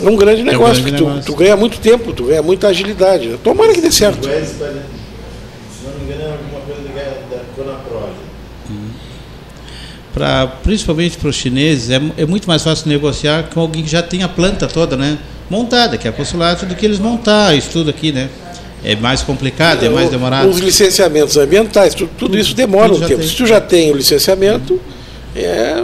é 0.00 0.08
um 0.08 0.16
grande 0.16 0.42
negócio, 0.42 0.82
grande 0.82 0.90
porque 0.90 0.96
tu, 0.96 1.08
negócio. 1.08 1.32
tu 1.32 1.36
ganha 1.36 1.56
muito 1.56 1.78
tempo, 1.78 2.12
tu 2.12 2.24
ganha 2.24 2.42
muita 2.42 2.68
agilidade. 2.68 3.38
Tomara 3.42 3.72
que 3.72 3.80
dê 3.80 3.92
certo. 3.92 4.24
Se 4.24 4.30
não 4.30 5.92
me 5.94 6.04
engano, 6.04 6.22
é 6.22 6.32
alguma 6.32 6.60
coisa 6.60 6.82
da, 6.82 7.36
da 7.36 7.42
Conaprole. 7.54 8.28
Pra, 10.18 10.46
principalmente 10.64 11.16
para 11.16 11.28
os 11.28 11.36
chineses, 11.36 11.90
é, 11.90 12.00
é 12.18 12.26
muito 12.26 12.48
mais 12.48 12.62
fácil 12.62 12.88
negociar 12.88 13.44
com 13.54 13.60
alguém 13.60 13.84
que 13.84 13.90
já 13.90 14.02
tem 14.02 14.22
a 14.24 14.28
planta 14.28 14.66
toda 14.66 14.96
né, 14.96 15.16
montada, 15.48 15.96
que 15.96 16.08
é 16.08 16.10
a 16.10 16.12
postulado, 16.12 16.66
do 16.66 16.74
que 16.74 16.84
eles 16.84 16.98
montar 16.98 17.54
isso 17.56 17.68
tudo 17.72 17.88
aqui. 17.90 18.10
Né? 18.10 18.28
É 18.84 18.96
mais 18.96 19.22
complicado, 19.22 19.84
é 19.84 19.88
mais 19.88 20.10
demorado. 20.10 20.48
Os 20.48 20.58
licenciamentos 20.58 21.36
ambientais, 21.36 21.94
tu- 21.94 22.08
tudo, 22.18 22.36
isso 22.36 22.54
demora 22.54 22.88
tudo 22.88 23.04
um 23.04 23.06
tempo. 23.08 23.20
tem. 23.20 23.28
Se 23.28 23.36
tu 23.36 23.46
já 23.46 23.60
tem 23.60 23.92
o 23.92 23.96
licenciamento, 23.96 24.80
é, 25.36 25.82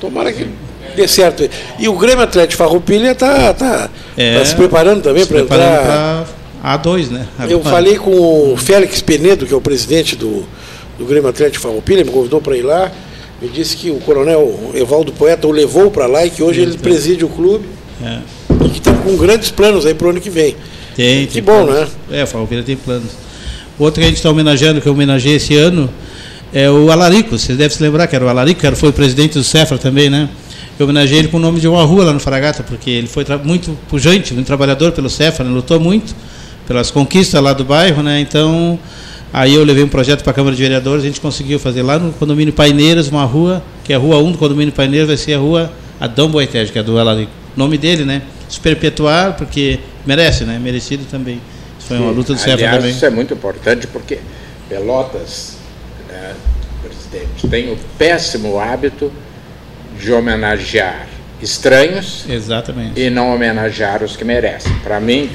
tomara 0.00 0.32
que 0.32 0.46
dê 0.94 1.08
certo. 1.08 1.48
E 1.78 1.88
o 1.88 1.94
Grêmio 1.98 2.22
Atlético 2.22 2.56
Farroupilha 2.58 3.10
está 3.12 3.52
tá, 3.52 3.90
É, 4.16 4.38
tá 4.38 4.44
se 4.44 4.54
preparando 4.54 5.02
também 5.02 5.26
para 5.26 5.40
entrar. 5.40 6.24
pra 6.62 6.78
A2, 6.78 7.10
né? 7.10 7.26
Eu 7.48 7.58
Agora. 7.60 7.76
falei 7.76 7.96
com 7.96 8.52
o 8.52 8.56
Félix 8.56 9.00
Penedo, 9.00 9.44
que 9.44 9.52
é 9.52 9.56
o 9.56 9.60
presidente 9.60 10.14
do, 10.16 10.44
do 10.98 11.04
Grêmio 11.04 11.28
Atlético 11.28 11.62
Farroupilha, 11.62 12.04
me 12.04 12.10
convidou 12.12 12.40
para 12.40 12.56
ir 12.56 12.62
lá. 12.62 12.90
Me 13.40 13.48
disse 13.48 13.76
que 13.76 13.90
o 13.90 13.96
coronel 14.00 14.72
Evaldo 14.74 15.12
Poeta 15.12 15.46
o 15.46 15.50
levou 15.52 15.90
para 15.90 16.06
lá 16.06 16.24
e 16.24 16.30
que 16.30 16.42
hoje 16.42 16.60
ele 16.62 16.78
preside 16.78 17.24
o 17.24 17.28
clube 17.28 17.66
É. 18.02 18.18
e 18.64 18.68
que 18.70 18.78
estão 18.78 18.94
com 18.98 19.16
grandes 19.16 19.50
planos 19.50 19.84
aí 19.84 19.94
para 19.94 20.06
o 20.06 20.10
ano 20.10 20.20
que 20.20 20.30
vem. 20.30 20.56
Tem, 20.94 21.26
Que 21.26 21.34
tem 21.34 21.42
bom, 21.42 21.64
planos. 21.66 21.90
né? 22.10 22.20
É, 22.20 22.24
o 22.24 22.26
Farroupilha 22.26 22.62
tem 22.62 22.76
planos. 22.76 23.10
Outro 23.78 24.00
que 24.00 24.04
a 24.06 24.08
gente 24.08 24.16
está 24.16 24.30
homenageando, 24.30 24.80
que 24.80 24.88
eu 24.88 24.92
homenageei 24.94 25.34
esse 25.36 25.54
ano, 25.54 25.90
é 26.54 26.70
o 26.70 26.90
Alarico. 26.90 27.38
Você 27.38 27.52
deve 27.54 27.74
se 27.74 27.82
lembrar 27.82 28.06
que 28.06 28.16
era 28.16 28.24
o 28.24 28.28
Alarico, 28.28 28.60
que 28.60 28.70
foi 28.74 28.90
presidente 28.90 29.34
do 29.34 29.44
Cefra 29.44 29.76
também, 29.76 30.08
né? 30.08 30.30
Eu 30.78 30.84
homenageei 30.84 31.18
ele 31.18 31.28
com 31.28 31.36
o 31.36 31.40
nome 31.40 31.60
de 31.60 31.68
uma 31.68 31.82
rua 31.84 32.04
lá 32.04 32.12
no 32.14 32.20
Fragata, 32.20 32.62
porque 32.62 32.88
ele 32.88 33.06
foi 33.06 33.24
muito 33.44 33.76
pujante, 33.88 34.32
muito 34.32 34.46
trabalhador 34.46 34.92
pelo 34.92 35.10
Cefra, 35.10 35.44
né? 35.44 35.50
lutou 35.50 35.78
muito 35.78 36.14
pelas 36.66 36.90
conquistas 36.90 37.42
lá 37.42 37.52
do 37.52 37.64
bairro, 37.64 38.02
né? 38.02 38.18
Então, 38.20 38.78
aí 39.36 39.54
eu 39.54 39.62
levei 39.62 39.84
um 39.84 39.88
projeto 39.88 40.22
para 40.22 40.30
a 40.30 40.34
Câmara 40.34 40.56
de 40.56 40.62
Vereadores, 40.62 41.04
a 41.04 41.06
gente 41.06 41.20
conseguiu 41.20 41.58
fazer 41.58 41.82
lá 41.82 41.98
no 41.98 42.10
condomínio 42.12 42.54
Paineiras, 42.54 43.08
uma 43.08 43.24
rua, 43.24 43.62
que 43.84 43.92
é 43.92 43.96
a 43.96 43.98
rua 43.98 44.16
1 44.16 44.32
do 44.32 44.38
condomínio 44.38 44.72
Paineiras, 44.72 45.08
vai 45.08 45.16
ser 45.18 45.34
a 45.34 45.38
rua 45.38 45.70
Adão 46.00 46.30
Boitege, 46.30 46.72
que 46.72 46.78
é 46.78 46.82
do. 46.82 46.96
O 46.96 47.28
nome 47.54 47.76
dele, 47.76 48.06
né? 48.06 48.22
Se 48.48 48.58
perpetuar, 48.58 49.36
porque 49.36 49.78
merece, 50.06 50.44
né? 50.44 50.58
Merecido 50.58 51.04
também. 51.10 51.40
Isso 51.78 51.88
foi 51.88 51.98
uma 51.98 52.10
luta 52.10 52.32
do 52.32 52.40
Aliás, 52.42 52.76
também. 52.76 52.90
isso 52.90 53.04
é 53.04 53.10
muito 53.10 53.34
importante 53.34 53.86
porque 53.86 54.18
Pelotas, 54.68 55.58
né, 56.08 56.34
presidente, 56.82 57.46
tem 57.48 57.70
o 57.70 57.76
péssimo 57.98 58.58
hábito 58.58 59.12
de 60.00 60.12
homenagear 60.12 61.06
estranhos 61.40 62.24
Exatamente. 62.28 62.98
e 63.00 63.10
não 63.10 63.34
homenagear 63.34 64.02
os 64.02 64.16
que 64.16 64.24
merecem. 64.24 64.72
Para 64.82 64.98
mim, 64.98 65.30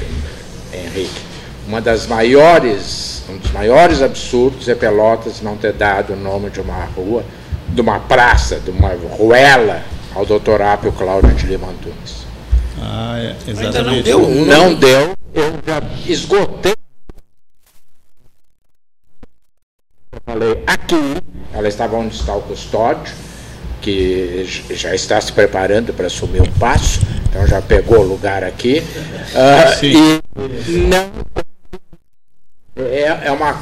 Henrique, 0.74 1.22
uma 1.68 1.80
das 1.80 2.08
maiores, 2.08 3.11
um 3.32 3.38
dos 3.38 3.52
maiores 3.52 4.02
absurdos 4.02 4.68
é 4.68 4.76
Pelotas 4.76 5.42
não 5.42 5.56
ter 5.56 5.74
dado 5.74 6.14
o 6.14 6.16
nome 6.16 6.50
de 6.50 6.60
uma 6.60 6.84
rua, 6.86 7.24
de 7.70 7.80
uma 7.80 8.00
praça, 8.00 8.60
de 8.60 8.70
uma 8.70 8.90
ruela 8.90 9.82
ao 10.14 10.26
doutor 10.26 10.62
Apio 10.62 10.92
Cláudio 10.92 11.34
de 11.34 11.48
Lima 11.48 11.68
Antunes. 11.68 12.26
Ah, 12.82 13.18
é, 13.18 13.36
não 13.54 13.62
exatamente. 13.62 14.04
deu? 14.04 14.28
Não 14.46 14.74
deu, 14.74 15.14
eu 15.34 15.54
já 15.66 15.82
esgotei. 16.06 16.74
Eu 20.12 20.20
falei 20.26 20.64
aqui, 20.68 21.18
ela 21.54 21.68
estava 21.68 21.96
onde 21.96 22.16
está 22.16 22.36
o 22.36 22.42
custódio, 22.42 23.14
que 23.82 24.46
já 24.72 24.94
está 24.94 25.22
se 25.22 25.32
preparando 25.32 25.94
para 25.94 26.08
assumir 26.08 26.42
o 26.42 26.52
passo, 26.60 27.00
então 27.30 27.48
já 27.48 27.62
pegou 27.62 28.00
o 28.00 28.08
lugar 28.08 28.44
aqui. 28.44 28.84
Ah, 29.34 29.80
e 29.86 30.22
não. 30.88 31.10
É, 32.76 33.20
é 33.26 33.32
uma. 33.32 33.58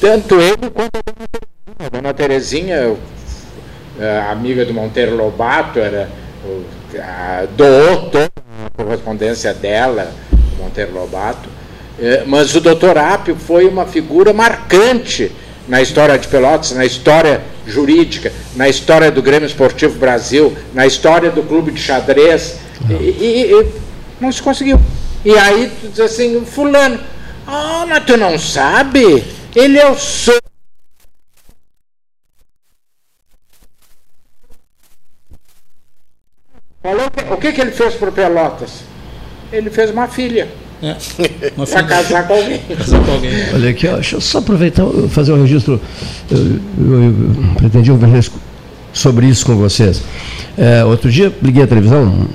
Tanto 0.00 0.40
ele 0.40 0.70
quanto 0.70 0.90
a 0.96 1.02
dona 1.02 1.24
Terezinha. 1.32 1.78
A 1.78 1.88
dona 1.88 2.14
Terezinha, 2.14 2.96
eh, 4.00 4.24
amiga 4.30 4.64
do 4.64 4.74
Monteiro 4.74 5.16
Lobato, 5.16 5.78
era, 5.78 6.08
a- 6.98 7.46
doou 7.56 8.10
toda 8.10 8.30
a 8.66 8.82
correspondência 8.82 9.54
dela, 9.54 10.12
Monteiro 10.58 10.92
Lobato. 10.92 11.48
Eh, 11.98 12.24
Mas 12.26 12.54
o 12.54 12.60
doutor 12.60 12.98
Apio 12.98 13.36
foi 13.36 13.66
uma 13.66 13.86
figura 13.86 14.32
marcante 14.32 15.32
na 15.66 15.80
história 15.80 16.18
de 16.18 16.28
Pelotas, 16.28 16.72
na 16.72 16.84
história 16.84 17.40
jurídica, 17.66 18.30
na 18.54 18.68
história 18.68 19.10
do 19.10 19.22
Grêmio 19.22 19.46
Esportivo 19.46 19.98
Brasil, 19.98 20.54
na 20.74 20.86
história 20.86 21.30
do 21.30 21.42
clube 21.42 21.70
de 21.72 21.80
xadrez. 21.80 22.58
E, 22.90 22.92
e- 22.92 23.52
e 23.52 23.66
não 24.20 24.30
se 24.30 24.42
conseguiu. 24.42 24.78
E 25.24 25.32
aí 25.38 25.72
tu 25.80 25.88
diz 25.88 26.00
assim, 26.00 26.44
fulano, 26.44 26.98
ah, 27.46 27.86
mas 27.88 28.04
tu 28.04 28.16
não 28.16 28.38
sabe? 28.38 29.24
Ele 29.54 29.78
é 29.78 29.88
o 29.88 29.94
que- 37.10 37.32
o 37.32 37.36
que, 37.38 37.52
que 37.52 37.60
ele 37.60 37.70
fez 37.70 37.94
por 37.94 38.12
Pelotas? 38.12 38.80
Ele 39.52 39.70
fez 39.70 39.90
uma 39.90 40.06
filha. 40.08 40.48
É. 40.82 40.94
Para 41.64 41.82
casar 41.84 42.26
com 42.26 42.34
alguém. 42.34 42.58
casar 42.76 43.02
com 43.04 43.12
alguém. 43.12 43.30
Olha 43.54 43.70
aqui, 43.70 43.86
ó, 43.88 43.94
deixa 43.94 44.16
eu 44.16 44.20
só 44.20 44.38
aproveitar 44.38 44.84
e 44.84 45.08
fazer 45.08 45.32
um 45.32 45.40
registro. 45.42 45.80
Eu, 46.30 46.38
eu- 46.38 47.04
eu 47.04 47.54
pretendi 47.56 47.90
um 47.90 47.98
registro 47.98 48.38
sobre 48.92 49.26
isso 49.26 49.46
com 49.46 49.56
vocês. 49.56 50.02
É, 50.58 50.84
outro 50.84 51.10
dia 51.10 51.32
liguei 51.42 51.62
a 51.62 51.66
televisão. 51.66 52.28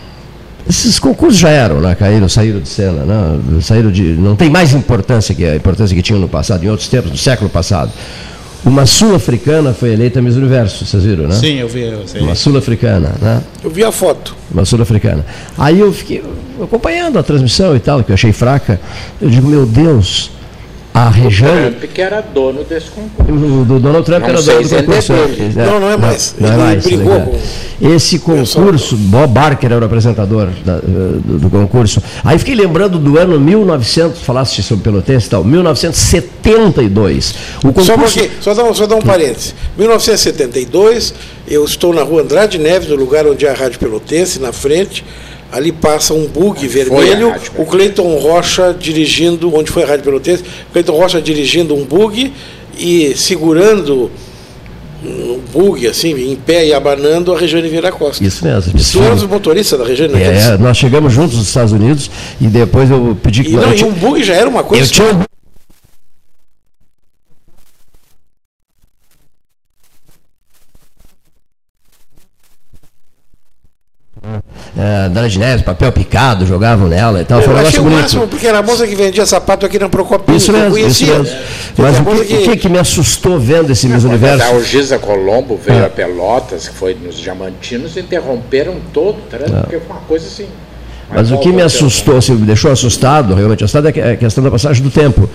Esses 0.69 0.99
concursos 0.99 1.39
já 1.39 1.49
eram, 1.49 1.81
né? 1.81 1.95
Caíram, 1.95 2.29
saíram 2.29 2.59
de 2.59 2.69
cena, 2.69 3.03
né? 3.03 3.39
Saíram 3.59 3.91
de. 3.91 4.03
Não 4.03 4.35
tem 4.35 4.51
mais 4.51 4.71
importância 4.73 5.33
que 5.33 5.43
a 5.43 5.55
importância 5.55 5.95
que 5.95 6.01
tinham 6.03 6.19
no 6.19 6.29
passado, 6.29 6.63
em 6.63 6.69
outros 6.69 6.87
tempos, 6.87 7.09
no 7.09 7.17
século 7.17 7.49
passado. 7.49 7.91
Uma 8.63 8.85
sul-africana 8.85 9.73
foi 9.73 9.93
eleita 9.93 10.21
Miss 10.21 10.35
Universo, 10.35 10.85
vocês 10.85 11.03
viram, 11.03 11.27
né? 11.27 11.33
Sim, 11.33 11.55
eu 11.55 11.67
vi. 11.67 11.81
Eu 11.81 12.07
sei. 12.07 12.21
Uma 12.21 12.35
sul-africana, 12.35 13.15
né? 13.19 13.41
Eu 13.63 13.71
vi 13.71 13.83
a 13.83 13.91
foto. 13.91 14.35
uma 14.51 14.63
sul-africana. 14.63 15.25
Aí 15.57 15.79
eu 15.79 15.91
fiquei 15.91 16.23
acompanhando 16.61 17.17
a 17.17 17.23
transmissão 17.23 17.75
e 17.75 17.79
tal, 17.79 18.03
que 18.03 18.11
eu 18.11 18.13
achei 18.13 18.31
fraca. 18.31 18.79
Eu 19.19 19.29
digo, 19.29 19.47
meu 19.47 19.65
Deus, 19.65 20.29
a 21.05 21.09
Rejane. 21.09 21.71
Trump 21.71 21.83
que 21.93 22.01
era 22.01 22.21
dono 22.21 22.63
desse 22.63 22.87
concurso. 22.91 23.31
O 23.31 23.65
do 23.65 23.79
Donald 23.79 24.05
Trump 24.05 24.21
Não 24.21 24.29
era 24.29 24.41
dono 24.41 24.67
do 24.67 24.75
é 24.75 24.83
concurso. 24.83 25.13
né? 25.13 25.65
Não, 25.65 25.79
não 25.79 25.89
é 25.91 25.97
mais. 25.97 26.35
Não, 26.39 26.47
é 26.49 26.51
Ele 26.53 26.61
mais, 26.61 26.83
brigou 26.83 27.19
com- 27.21 27.39
Esse 27.81 28.19
concurso, 28.19 28.97
Bob 28.97 29.31
Barker 29.31 29.71
era 29.71 29.81
o 29.81 29.85
apresentador 29.85 30.49
da- 30.65 30.79
do, 30.79 31.39
do 31.39 31.49
concurso. 31.49 32.01
Aí 32.25 32.37
fiquei 32.37 32.53
lembrando 32.55 32.99
do 32.99 33.17
ano 33.17 33.39
1900, 33.39 34.21
falaste 34.21 34.61
sobre 34.61 34.83
Pelotense 34.83 35.27
e 35.27 35.29
tal, 35.29 35.43
1972. 35.45 37.33
O 37.59 37.67
concurso. 37.67 37.85
Só 37.87 37.95
um 37.95 37.99
pouquinho, 37.99 38.29
só 38.41 38.53
dar, 38.53 38.63
um- 38.65 38.73
só 38.73 38.85
dar 38.85 38.95
um 38.95 39.01
parênteses. 39.01 39.55
1972, 39.77 41.13
eu 41.47 41.63
estou 41.63 41.93
na 41.93 42.03
rua 42.03 42.21
Andrade 42.21 42.57
Neves, 42.57 42.89
no 42.89 42.95
lugar 42.95 43.25
onde 43.25 43.45
é 43.45 43.49
a 43.49 43.53
Rádio 43.53 43.79
Pelotense, 43.79 44.39
na 44.39 44.51
frente. 44.51 45.03
Ali 45.51 45.71
passa 45.71 46.13
um 46.13 46.27
bug 46.27 46.67
vermelho, 46.67 47.29
Rádio 47.31 47.51
o 47.57 47.65
Cleiton 47.65 48.15
Rocha 48.19 48.75
dirigindo, 48.79 49.53
onde 49.55 49.71
foi 49.71 49.83
a 49.83 49.87
Rádio 49.87 50.03
Pelotense, 50.03 50.43
o 50.43 50.71
Cleiton 50.73 50.93
Rocha 50.93 51.19
dirigindo 51.21 51.75
um 51.75 51.83
bug 51.83 52.31
e 52.77 53.13
segurando 53.15 54.11
um 55.03 55.39
bug, 55.51 55.87
assim, 55.87 56.11
em 56.31 56.35
pé 56.35 56.67
e 56.67 56.73
abanando 56.73 57.33
a 57.33 57.37
Regiane 57.39 57.67
Vieira 57.69 57.91
Costa. 57.91 58.23
Isso 58.23 58.43
mesmo. 58.45 58.73
Tu 58.73 59.01
eras 59.01 59.23
o 59.23 59.27
motorista 59.29 59.77
da 59.77 59.85
Regiane 59.85 60.13
É, 60.21 60.53
é, 60.53 60.57
nós 60.57 60.77
chegamos 60.77 61.13
juntos 61.13 61.37
nos 61.37 61.47
Estados 61.47 61.71
Unidos 61.71 62.11
e 62.39 62.47
depois 62.47 62.91
eu 62.91 63.17
pedi 63.21 63.43
que. 63.43 63.51
E, 63.51 63.53
não, 63.55 63.63
eu 63.63 63.73
e 63.73 63.75
tinha- 63.75 63.89
um 63.89 63.93
bug 63.93 64.23
já 64.23 64.35
era 64.35 64.49
uma 64.49 64.63
coisa. 64.63 64.83
eu 64.83 64.87
tinha 64.87 65.07
um 65.07 65.23
É, 74.81 75.09
Dana 75.09 75.27
de 75.27 75.37
Neves, 75.37 75.61
papel 75.61 75.91
picado, 75.91 76.45
jogavam 76.45 76.87
nela 76.87 77.19
e 77.21 77.25
tal. 77.25 77.41
Foi 77.41 77.53
um 77.53 77.57
Eu 77.57 77.67
achei 77.67 77.79
negócio 77.79 77.81
o 77.81 77.83
bonito. 77.83 78.01
máximo, 78.01 78.27
porque 78.29 78.47
era 78.47 78.59
a 78.59 78.63
moça 78.63 78.87
que 78.87 78.95
vendia 78.95 79.25
sapato 79.25 79.65
aqui 79.65 79.77
na 79.77 79.89
Procopio. 79.89 80.33
Isso 80.33 80.53
que 80.53 80.57
eu 80.57 80.61
mesmo, 80.71 80.77
isso 80.77 81.05
conhecia. 81.05 81.19
mesmo. 81.19 81.39
Mas 81.77 81.99
o 81.99 82.25
que, 82.25 82.33
o 82.35 82.41
que 82.43 82.57
que 82.57 82.69
me 82.69 82.79
assustou 82.79 83.37
vendo 83.37 83.71
esse 83.71 83.87
Miss 83.87 84.03
Quando 84.03 84.11
Universo? 84.13 84.43
a 84.45 84.47
Algisa 84.55 84.97
Colombo 84.97 85.59
veio 85.61 85.83
Ah. 85.83 85.87
a 85.87 85.89
Pelotas, 85.89 86.69
que 86.69 86.75
foi 86.75 86.93
nos 86.95 87.17
Diamantinos, 87.19 87.97
interromperam 87.97 88.75
todo, 88.93 89.17
tá? 89.29 89.37
Ah. 89.43 89.61
porque 89.63 89.79
foi 89.79 89.87
uma 89.97 90.01
coisa 90.05 90.25
assim. 90.27 90.47
Mas 91.11 91.31
o 91.31 91.37
que 91.39 91.51
me 91.51 91.61
assustou, 91.61 92.17
assim, 92.17 92.33
me 92.33 92.45
deixou 92.45 92.71
assustado, 92.71 93.33
realmente 93.33 93.63
assustado, 93.63 93.87
é 93.87 93.99
é 93.99 94.11
a 94.11 94.15
questão 94.15 94.43
da 94.43 94.51
passagem 94.51 94.83
do 94.83 94.91
tempo. 94.91 95.27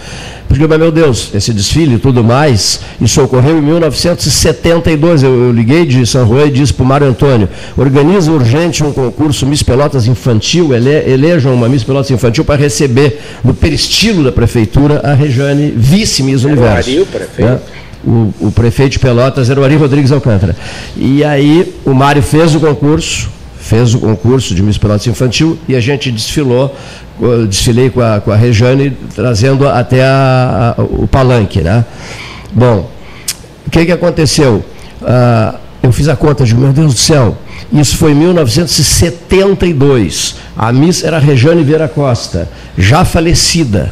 Porque, 0.49 0.67
meu 0.67 0.93
Deus, 0.93 1.31
esse 1.35 1.53
desfile 1.53 1.97
e 1.97 1.99
tudo 1.99 2.23
mais, 2.23 2.81
isso 3.01 3.21
ocorreu 3.21 3.59
em 3.59 3.63
1972. 3.63 5.23
Eu, 5.23 5.47
eu 5.47 5.53
liguei 5.53 5.85
de 5.85 6.07
São 6.07 6.27
Juan 6.27 6.47
e 6.47 6.51
disse 6.51 6.73
para 6.73 6.85
o 6.85 6.87
Mário 6.87 7.07
Antônio: 7.09 7.49
organiza 7.77 8.31
urgente 8.31 8.85
um 8.85 8.93
concurso 8.93 9.47
Miss 9.47 9.63
Pelotas 9.63 10.07
Infantil, 10.07 10.73
ele, 10.75 10.91
elejam 10.91 11.53
uma 11.53 11.69
Miss 11.69 11.83
Pelotas 11.83 12.11
Infantil 12.11 12.45
para 12.45 12.57
receber 12.57 13.21
no 13.43 13.53
peristilo 13.53 14.23
da 14.23 14.31
prefeitura 14.31 15.01
a 15.03 15.13
Rejane 15.13 15.73
vice-Miss 15.77 16.45
Universo. 16.45 16.91
Ari 16.91 17.01
o 17.01 17.07
prefeito? 17.07 17.51
né? 17.51 17.59
O, 18.07 18.35
o 18.39 18.53
prefeito 18.53 18.93
de 18.93 18.99
Pelotas 18.99 19.49
era 19.49 19.59
o 19.59 19.65
Ari 19.65 19.77
Rodrigues 19.77 20.13
Alcântara. 20.13 20.55
E 20.97 21.25
aí 21.25 21.75
o 21.85 21.95
Mário 21.95 22.23
fez 22.23 22.55
o 22.55 22.61
concurso, 22.61 23.31
fez 23.65 23.95
o 23.95 23.99
concurso 23.99 24.55
de 24.55 24.63
Miss 24.63 24.77
Pelotas 24.77 25.07
Infantil 25.07 25.59
e 25.67 25.75
a 25.75 25.81
gente 25.81 26.13
desfilou, 26.13 26.77
desfilei 27.49 27.89
com 27.89 28.03
a, 28.03 28.21
com 28.21 28.31
a 28.31 28.37
Rejane, 28.37 28.91
trazendo 29.15 29.67
até 29.67 30.05
a- 30.05 30.75
a- 30.77 30.83
o 30.83 31.07
palanque. 31.09 31.63
Né? 31.63 31.83
Bom, 32.53 32.91
o 33.67 33.71
que, 33.71 33.87
que 33.87 33.93
aconteceu? 33.93 34.63
Ah, 35.03 35.55
eu 35.83 35.91
fiz 35.93 36.09
a 36.09 36.17
conta, 36.17 36.45
digo, 36.45 36.61
meu 36.61 36.73
Deus 36.75 36.93
do 36.95 37.01
céu, 37.01 37.39
isso 37.73 37.97
foi 37.97 38.13
em 38.13 38.17
1972. 38.17 40.37
A 40.57 40.71
Miss 40.73 41.03
era 41.03 41.19
Rejane 41.19 41.65
Vieira 41.65 41.89
Costa, 41.89 42.49
já 42.77 43.03
falecida. 43.05 43.91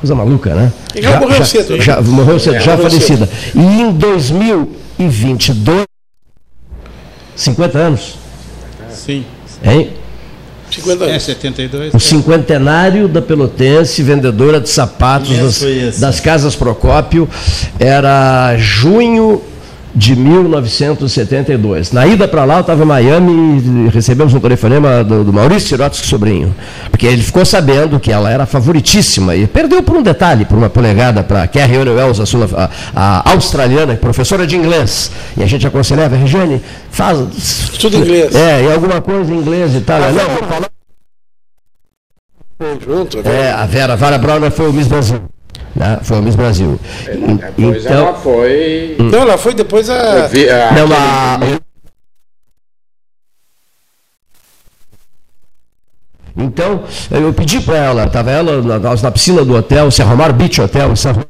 Coisa 0.00 0.14
maluca, 0.14 0.54
né? 0.54 0.70
E 0.94 1.00
já 1.02 1.18
morreu 1.18 1.44
cedo, 1.44 1.76
né? 1.76 1.82
Já, 1.82 2.00
morreu 2.02 2.38
cedo, 2.38 2.54
É, 2.56 2.60
já 2.60 2.76
morreu 2.76 2.90
falecida. 2.90 3.28
E 3.54 3.58
em 3.60 3.90
2022, 3.92 5.84
50 7.34 7.78
anos, 7.78 8.14
Sim. 9.08 9.24
hein? 9.64 9.90
50 10.70 11.04
É, 11.06 11.10
anos. 11.12 11.22
72. 11.22 11.94
O 11.94 11.98
cinquentenário 11.98 13.08
da 13.08 13.22
Pelotense, 13.22 14.02
vendedora 14.02 14.60
de 14.60 14.68
sapatos 14.68 15.30
das, 15.30 15.98
das 15.98 16.20
Casas 16.20 16.54
Procópio, 16.54 17.26
era 17.78 18.54
junho 18.58 19.42
de 19.94 20.14
1972. 20.14 21.92
Na 21.92 22.06
ida 22.06 22.28
para 22.28 22.44
lá, 22.44 22.56
eu 22.56 22.60
estava 22.60 22.82
em 22.82 22.86
Miami 22.86 23.86
e 23.86 23.88
recebemos 23.88 24.34
um 24.34 24.40
telefonema 24.40 25.02
do, 25.02 25.24
do 25.24 25.32
Maurício 25.32 25.68
Sirotsky 25.70 26.06
Sobrinho, 26.06 26.54
porque 26.90 27.06
ele 27.06 27.22
ficou 27.22 27.44
sabendo 27.44 27.98
que 27.98 28.12
ela 28.12 28.30
era 28.30 28.46
favoritíssima 28.46 29.34
e 29.34 29.46
perdeu 29.46 29.82
por 29.82 29.96
um 29.96 30.02
detalhe, 30.02 30.44
por 30.44 30.56
uma 30.58 30.68
polegada 30.70 31.22
para 31.22 31.42
Ann 31.42 31.94
Wells, 31.96 32.20
a, 32.20 32.26
sul- 32.26 32.44
a- 32.56 32.70
a 32.94 33.30
australiana, 33.32 33.94
professora 33.96 34.46
de 34.46 34.56
inglês. 34.56 35.10
E 35.36 35.42
a 35.42 35.46
gente 35.46 35.66
aconselhava, 35.66 36.16
Regiane, 36.16 36.60
faz... 36.90 37.18
Tudo 37.80 37.96
em 37.96 38.00
inglês. 38.00 38.34
É, 38.34 38.64
e 38.64 38.72
alguma 38.72 39.00
coisa 39.00 39.32
em 39.32 39.38
inglês 39.38 39.74
e 39.74 39.80
tal. 39.80 40.00
Não, 40.00 40.12
vou 40.12 40.48
falar 40.48 40.68
Junto, 42.84 43.18
né? 43.22 43.42
é, 43.46 43.52
a 43.52 43.64
Vera 43.66 43.94
Vara 43.96 44.18
Browner 44.18 44.50
foi 44.50 44.68
o 44.68 44.72
Miss 44.72 44.88
Brasil. 44.88 45.20
Né? 45.76 45.98
Foi 46.02 46.18
o 46.18 46.22
Miss 46.22 46.34
Brasil. 46.36 46.78
Depois 47.04 47.84
Então, 47.84 48.08
ela 48.08 48.14
foi. 48.14 48.96
Não, 48.98 49.18
ela 49.20 49.38
foi 49.38 49.54
depois 49.54 49.88
a. 49.90 50.26
Vi, 50.26 50.48
a- 50.48 50.72
não, 50.72 50.86
a- 50.94 51.38
Então, 56.36 56.84
eu 57.10 57.32
pedi 57.32 57.60
para 57.60 57.76
ela, 57.76 58.04
estava 58.04 58.30
ela 58.30 58.62
na, 58.62 58.78
na 58.78 59.10
piscina 59.10 59.44
do 59.44 59.56
hotel, 59.56 59.90
se 59.90 60.00
arrumar 60.02 60.32
Beach 60.32 60.60
Hotel, 60.60 60.92
em 60.92 60.96
São 60.96 61.12
Juan. 61.14 61.24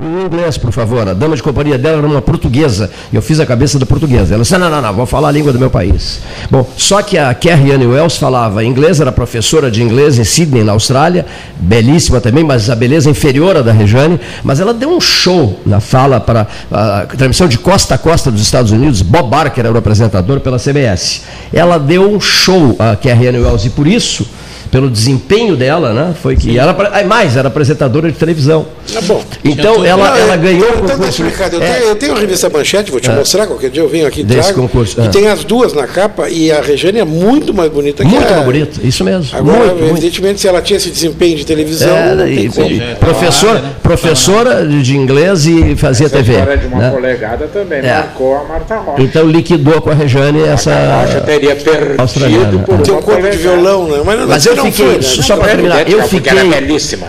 Em 0.00 0.26
inglês, 0.26 0.56
por 0.56 0.70
favor. 0.70 1.08
A 1.08 1.12
dama 1.12 1.34
de 1.34 1.42
companhia 1.42 1.76
dela 1.76 1.98
era 1.98 2.06
uma 2.06 2.22
portuguesa. 2.22 2.88
Eu 3.12 3.20
fiz 3.20 3.40
a 3.40 3.44
cabeça 3.44 3.80
da 3.80 3.84
portuguesa. 3.84 4.32
Ela 4.32 4.44
disse: 4.44 4.56
não, 4.56 4.70
não, 4.70 4.80
não, 4.80 4.94
vou 4.94 5.06
falar 5.06 5.30
a 5.30 5.32
língua 5.32 5.52
do 5.52 5.58
meu 5.58 5.70
país. 5.70 6.20
Bom, 6.48 6.64
só 6.76 7.02
que 7.02 7.18
a 7.18 7.34
Carrie 7.34 7.72
Ann 7.72 7.84
Wells 7.84 8.16
falava 8.16 8.62
inglês, 8.62 9.00
era 9.00 9.10
professora 9.10 9.68
de 9.72 9.82
inglês 9.82 10.16
em 10.16 10.22
Sydney, 10.22 10.62
na 10.62 10.70
Austrália. 10.70 11.26
Belíssima 11.58 12.20
também, 12.20 12.44
mas 12.44 12.70
a 12.70 12.76
beleza 12.76 13.10
inferior 13.10 13.56
à 13.56 13.60
da 13.60 13.72
Rejane. 13.72 14.20
Mas 14.44 14.60
ela 14.60 14.72
deu 14.72 14.88
um 14.88 15.00
show 15.00 15.58
na 15.66 15.80
fala 15.80 16.20
para 16.20 16.46
a 16.70 17.04
transmissão 17.06 17.48
de 17.48 17.58
costa 17.58 17.96
a 17.96 17.98
costa 17.98 18.30
dos 18.30 18.42
Estados 18.42 18.70
Unidos. 18.70 19.02
Bob 19.02 19.28
Barker 19.28 19.66
era 19.66 19.74
o 19.74 19.78
apresentador 19.78 20.38
pela 20.38 20.60
CBS. 20.60 21.22
Ela 21.52 21.76
deu 21.76 22.08
um 22.08 22.20
show, 22.20 22.76
a 22.78 22.94
Carrie 22.94 23.26
Ann 23.26 23.42
Wells, 23.42 23.66
e 23.66 23.70
por 23.70 23.88
isso. 23.88 24.24
Pelo 24.70 24.90
desempenho 24.90 25.56
dela, 25.56 25.92
né? 25.94 26.14
Foi 26.22 26.36
que 26.36 26.58
ela, 26.58 26.76
ah, 26.92 27.04
mais, 27.04 27.36
era 27.36 27.48
apresentadora 27.48 28.10
de 28.12 28.18
televisão. 28.18 28.66
É 28.94 29.00
bom. 29.02 29.22
Então 29.44 29.84
ela, 29.84 30.10
Não, 30.10 30.16
ela 30.16 30.34
eu- 30.34 30.40
ganhou 30.40 30.66
eu 30.66 30.72
o 30.72 30.80
tanto 30.80 30.90
concurso. 30.92 31.08
explicado. 31.22 31.56
Eu, 31.56 31.62
É, 31.62 31.72
tenho, 31.74 31.88
eu 31.88 31.96
tenho 31.96 32.12
a 32.16 32.18
revista 32.18 32.48
Manchete, 32.50 32.90
vou 32.90 33.00
te 33.00 33.10
É. 33.10 33.14
mostrar, 33.14 33.46
qualquer 33.46 33.70
dia 33.70 33.82
eu 33.82 33.88
venho 33.88 34.06
aqui 34.06 34.20
e 34.20 34.24
Desse 34.24 34.48
trago. 34.52 34.62
concurso, 34.62 35.00
E 35.00 35.06
é. 35.06 35.08
tem 35.08 35.26
as 35.28 35.44
duas 35.44 35.72
na 35.72 35.86
capa 35.86 36.28
e 36.28 36.50
a 36.52 36.60
Regiane 36.60 36.98
é 36.98 37.04
muito 37.04 37.52
mais 37.54 37.70
bonita 37.70 38.02
que 38.04 38.08
muito 38.10 38.30
mais 38.30 38.44
bonito, 38.44 38.80
isso 38.84 39.02
mesmo. 39.04 39.26
Agora, 39.38 39.58
muito, 39.58 39.74
muito. 39.76 39.90
evidentemente, 39.92 40.40
se 40.40 40.48
ela 40.48 40.60
tinha 40.62 40.76
esse 40.76 40.90
desempenho 40.90 41.36
de 41.36 41.44
televisão, 41.46 41.96
É, 41.96 42.14
não 42.14 42.28
e- 42.28 42.36
tem 42.36 42.50
como. 42.50 42.70
e 42.70 42.80
professora, 43.00 43.62
professora 43.82 44.66
de 44.66 44.96
inglês 44.96 45.46
e 45.46 45.74
fazia 45.76 46.06
Essa 46.06 46.16
TV. 46.16 46.32
história 46.32 46.56
de 46.58 46.66
uma 46.66 46.78
né? 46.78 46.90
polegada 46.90 47.46
também 47.48 47.80
É. 47.80 47.94
marcou 47.94 48.36
a 48.36 48.44
Marta 48.44 48.76
Rocha. 48.76 49.02
Então 49.02 49.26
liquidou 49.26 49.80
com 49.82 49.90
a 49.90 49.94
Rejane 49.94 50.42
essa. 50.42 50.72
A 50.72 51.02
Rocha 51.04 51.20
teria 51.22 51.56
perdido 51.56 52.58
por 52.64 52.78
Tem 52.80 52.92
uma 52.92 53.00
um 53.00 53.02
corpo 53.02 53.30
de 53.30 53.36
violão, 53.36 53.88
né? 53.88 54.02
Mas, 54.04 54.26
Mas 54.28 54.44
não, 54.46 54.57
eu 54.58 54.72
fiquei, 54.72 54.86
foi, 54.86 54.94
né? 54.96 55.02
só 55.02 55.36
para 55.36 55.48
terminar, 55.48 55.88
eu 55.90 56.02
fiquei 56.08 56.32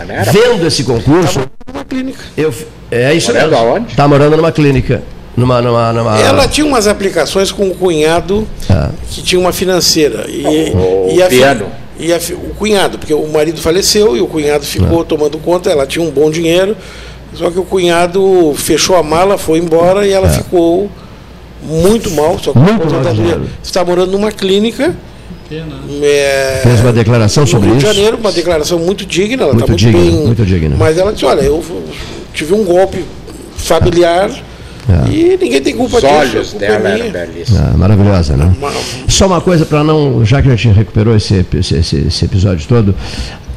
né? 0.06 0.16
Era 0.20 0.32
vendo 0.32 0.66
esse 0.66 0.84
concurso. 0.84 1.40
Uma 1.72 1.84
clínica. 1.84 2.20
Eu, 2.36 2.52
é 2.90 3.14
isso 3.14 3.32
Morando 3.32 3.50
mesmo. 3.50 3.66
aonde? 3.66 3.94
Tá 3.94 4.08
morando 4.08 4.36
numa 4.36 4.52
clínica. 4.52 5.02
Numa, 5.36 5.62
numa, 5.62 5.92
numa... 5.92 6.18
Ela 6.20 6.46
tinha 6.48 6.66
umas 6.66 6.86
aplicações 6.86 7.52
com 7.52 7.68
o 7.68 7.74
cunhado 7.74 8.46
Ah. 8.68 8.90
que 9.10 9.22
tinha 9.22 9.40
uma 9.40 9.52
financeira. 9.52 10.26
E, 10.28 10.44
O 10.74 11.08
e 11.14 11.22
a 11.22 11.28
fi- 11.30 11.36
piano. 11.36 11.66
E 11.98 12.12
a 12.12 12.18
fi- 12.20 12.34
o 12.34 12.54
cunhado, 12.58 12.98
porque 12.98 13.14
o 13.14 13.26
marido 13.28 13.60
faleceu 13.60 14.16
e 14.16 14.20
o 14.20 14.26
cunhado 14.26 14.64
ficou 14.64 15.04
tomando 15.04 15.38
conta, 15.38 15.70
ela 15.70 15.86
tinha 15.86 16.04
um 16.04 16.10
bom 16.10 16.30
dinheiro, 16.30 16.76
só 17.34 17.50
que 17.50 17.58
o 17.58 17.62
cunhado 17.64 18.54
fechou 18.56 18.96
a 18.96 19.02
mala, 19.02 19.38
foi 19.38 19.58
embora 19.58 20.06
e 20.06 20.10
ela 20.12 20.28
ficou 20.28 20.90
muito 21.62 22.10
mal, 22.10 22.38
só 22.38 22.52
com 22.52 22.58
Muito 22.58 22.86
mal. 22.90 23.40
Está 23.62 23.84
morando 23.84 24.12
numa 24.12 24.32
clínica. 24.32 24.94
Pena. 25.50 25.66
é, 26.02 26.60
Fez 26.62 26.80
uma 26.80 26.92
declaração 26.92 27.44
sobre 27.44 27.66
no 27.68 27.74
Rio 27.74 27.80
de 27.82 27.86
isso. 27.86 27.94
Janeiro, 27.94 28.16
uma 28.18 28.32
declaração 28.32 28.78
muito 28.78 29.04
digna, 29.04 29.42
ela 29.42 29.52
Muito 29.52 29.64
está 29.72 29.72
muito 29.72 29.98
digna, 29.98 30.16
bem. 30.16 30.26
muito 30.26 30.46
digna. 30.46 30.76
Mas 30.78 30.96
ela 30.96 31.12
disse, 31.12 31.24
olha, 31.26 31.40
eu 31.42 31.62
tive 32.32 32.54
um 32.54 32.64
golpe 32.64 33.04
familiar 33.56 34.30
É. 34.88 35.10
e 35.12 35.36
ninguém 35.40 35.60
tem 35.60 35.76
culpa 35.76 35.96
Os 35.96 36.02
disso. 36.02 36.14
a 36.14 36.18
olhos 36.18 36.54
é 36.54 36.58
dela 36.58 36.78
minha. 36.78 37.04
eram 37.04 37.10
belíssimos. 37.12 37.60
Ah, 37.60 37.74
maravilhosa, 37.76 38.36
né? 38.36 38.54
Só 39.08 39.26
uma 39.26 39.40
coisa 39.40 39.66
para 39.66 39.82
não, 39.84 40.24
já 40.24 40.40
que 40.40 40.48
a 40.48 40.54
gente 40.56 40.68
recuperou 40.74 41.14
esse, 41.16 41.44
esse, 41.54 41.74
esse- 41.76 42.04
esse 42.08 42.24
episódio 42.24 42.66
todo, 42.68 42.94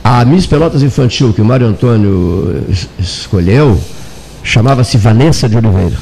a 0.04 0.26
Miss 0.26 0.46
Pelotas 0.48 0.82
Infantil 0.84 1.32
que 1.32 1.42
o 1.42 1.46
Mário 1.46 1.66
Antônio 1.68 2.64
es- 2.70 2.90
escolheu 3.00 3.80
chamava-se 4.44 4.98
Vanessa 4.98 5.48
de 5.48 5.56
Oliveira. 5.56 5.96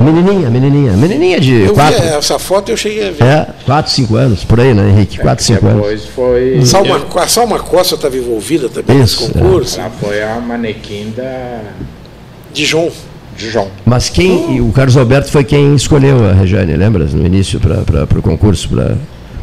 Menininha, 0.00 0.50
menininha, 0.50 0.92
menininha 0.92 1.40
de 1.40 1.62
Eu 1.62 1.74
quatro, 1.74 2.02
essa 2.02 2.38
foto 2.38 2.70
eu 2.70 2.76
cheguei 2.76 3.08
a 3.08 3.10
ver. 3.12 3.24
é, 3.24 3.46
quatro, 3.64 3.90
cinco 3.92 4.16
anos, 4.16 4.44
por 4.44 4.60
aí, 4.60 4.72
né, 4.74 4.88
Henrique? 4.90 5.18
Quatro, 5.18 5.44
cinco 5.44 5.66
anos. 5.66 5.82
Depois 5.82 6.04
foi. 6.06 6.64
Salma, 6.64 7.00
a 7.16 7.26
Salma 7.28 7.58
Costa 7.58 7.94
estava 7.94 8.16
envolvida 8.16 8.68
também 8.68 9.00
Isso, 9.00 9.22
nesse 9.22 9.32
concurso. 9.32 9.80
Ela 9.80 9.90
foi 9.90 10.22
a 10.22 10.40
manequim 10.40 11.12
da 11.16 11.60
Dijon. 12.52 12.90
Dijon. 13.36 13.68
Mas 13.84 14.08
quem, 14.08 14.56
e 14.56 14.60
o 14.60 14.72
Carlos 14.72 14.96
Alberto 14.96 15.30
foi 15.30 15.44
quem 15.44 15.74
escolheu 15.74 16.28
a 16.28 16.32
Rejane, 16.32 16.74
lembra? 16.76 17.04
No 17.04 17.24
início, 17.24 17.60
para 17.60 18.18
o 18.18 18.22
concurso, 18.22 18.68
para 18.68 18.96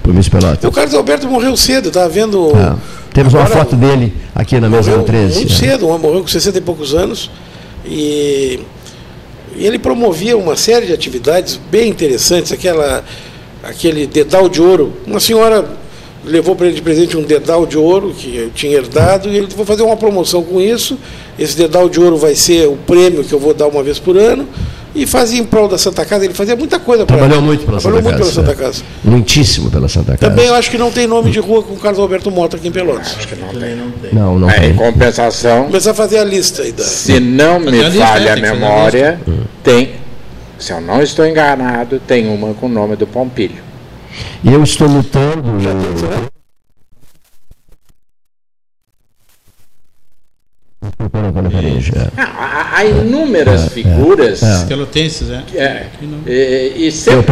o 0.06 0.14
Miss 0.14 0.28
Pelotas. 0.28 0.64
O 0.64 0.72
Carlos 0.72 0.94
Alberto 0.94 1.28
morreu 1.30 1.56
cedo, 1.56 1.88
estava 1.88 2.10
vendo. 2.10 2.52
Ah, 2.56 2.76
temos 3.14 3.34
uma 3.34 3.44
Agora, 3.44 3.60
foto 3.60 3.78
dele 3.78 4.14
aqui 4.36 4.60
na 4.60 4.70
mesa 4.70 4.90
morreu 4.92 5.04
do 5.04 5.06
13. 5.08 5.36
muito 5.36 5.54
cedo, 5.54 5.88
morreu 5.98 6.22
com 6.22 6.28
60 6.28 6.58
e 6.58 6.62
poucos 6.62 6.94
anos. 6.94 7.32
E, 7.86 8.60
e 9.56 9.66
ele 9.66 9.80
promovia 9.80 10.38
uma 10.38 10.56
série 10.56 10.88
de 10.88 10.94
atividades 10.94 11.60
bem 11.72 11.90
interessantes, 11.90 12.52
aquela, 12.52 13.04
aquele 13.64 14.06
dedal 14.06 14.50
de 14.50 14.62
ouro. 14.62 14.94
Uma 15.08 15.20
senhora 15.20 15.66
levou 16.26 16.56
para 16.56 16.68
ele 16.68 16.76
de 16.76 16.82
presente 16.82 17.16
um 17.16 17.22
dedal 17.22 17.66
de 17.66 17.78
ouro 17.78 18.14
que 18.14 18.36
eu 18.36 18.50
tinha 18.50 18.78
herdado, 18.78 19.30
e 19.30 19.38
ele 19.38 19.48
vou 19.56 19.66
fazer 19.66 19.84
uma 19.84 19.96
promoção 19.96 20.44
com 20.44 20.60
isso. 20.60 20.98
Esse 21.38 21.56
dedal 21.56 21.88
de 21.88 22.00
ouro 22.00 22.18
vai 22.18 22.36
ser 22.36 22.68
o 22.68 22.76
prêmio 22.76 23.24
que 23.24 23.34
eu 23.34 23.40
vou 23.40 23.54
dar 23.54 23.68
uma 23.68 23.84
vez 23.84 24.00
por 24.00 24.18
ano. 24.18 24.48
E 24.96 25.06
fazia 25.06 25.42
em 25.42 25.44
prol 25.44 25.68
da 25.68 25.78
Santa 25.78 26.06
Casa, 26.06 26.24
ele 26.24 26.34
fazia 26.34 26.56
muita 26.56 26.80
coisa 26.80 27.06
para 27.06 27.18
Trabalhou 27.18 27.42
muito 27.44 27.66
pela 27.66 27.80
Trabalhou 27.80 28.02
Santa 28.04 28.16
muito 28.18 28.26
Casa. 28.26 28.42
pela 28.42 28.48
Santa 28.56 28.62
é. 28.62 28.66
Casa. 28.66 28.84
Muitíssimo 29.04 29.70
pela 29.70 29.90
Santa 29.90 30.18
Casa. 30.18 30.32
Também 30.32 30.48
eu 30.48 30.56
acho 30.56 30.72
que 30.72 30.78
não 30.78 30.90
tem 30.90 31.06
nome 31.06 31.30
de 31.32 31.40
rua 31.40 31.62
com 31.64 31.76
Carlos 31.76 32.00
Alberto 32.00 32.32
Mota 32.32 32.56
aqui 32.56 32.68
em 32.70 32.72
Pelotas. 32.72 33.14
Acho 33.18 33.28
que 33.28 33.36
não 33.36 33.50
tem. 33.50 33.76
Não, 34.14 34.40
não 34.40 34.50
É, 34.50 34.62
tem. 34.62 34.70
em 34.72 34.76
compensação, 34.76 35.66
Começar 35.66 35.92
a 35.92 35.94
fazer 35.94 36.20
a 36.20 36.24
lista 36.24 36.62
aí 36.62 36.72
da. 36.72 36.84
se 36.84 37.20
não 37.20 37.60
me 37.60 37.84
a 37.84 37.92
falha 37.92 38.30
é, 38.30 38.32
a 38.32 38.36
tem 38.36 38.44
fazer 38.44 38.48
a 38.48 38.54
memória, 38.54 39.20
tem. 39.62 39.92
Se 40.58 40.72
eu 40.72 40.80
não 40.80 41.02
estou 41.02 41.26
enganado, 41.28 42.00
tem 42.00 42.28
uma 42.34 42.54
com 42.54 42.68
o 42.68 42.70
nome 42.70 42.96
do 42.96 43.06
Pompilho. 43.06 43.62
E 44.42 44.54
eu 44.54 44.64
estou 44.64 44.88
lutando. 44.88 45.44
Pera, 45.62 46.10
pera, 46.10 46.35
Ah, 52.18 52.24
Há, 52.74 52.78
há 52.78 52.86
inúmeras 52.86 53.68
figuras. 53.70 54.42
é. 54.42 54.66
Pelotenses, 54.66 55.30
é. 55.30 55.44
é, 55.56 55.86
e, 56.26 56.88
e 56.88 56.92
sempre 56.92 57.26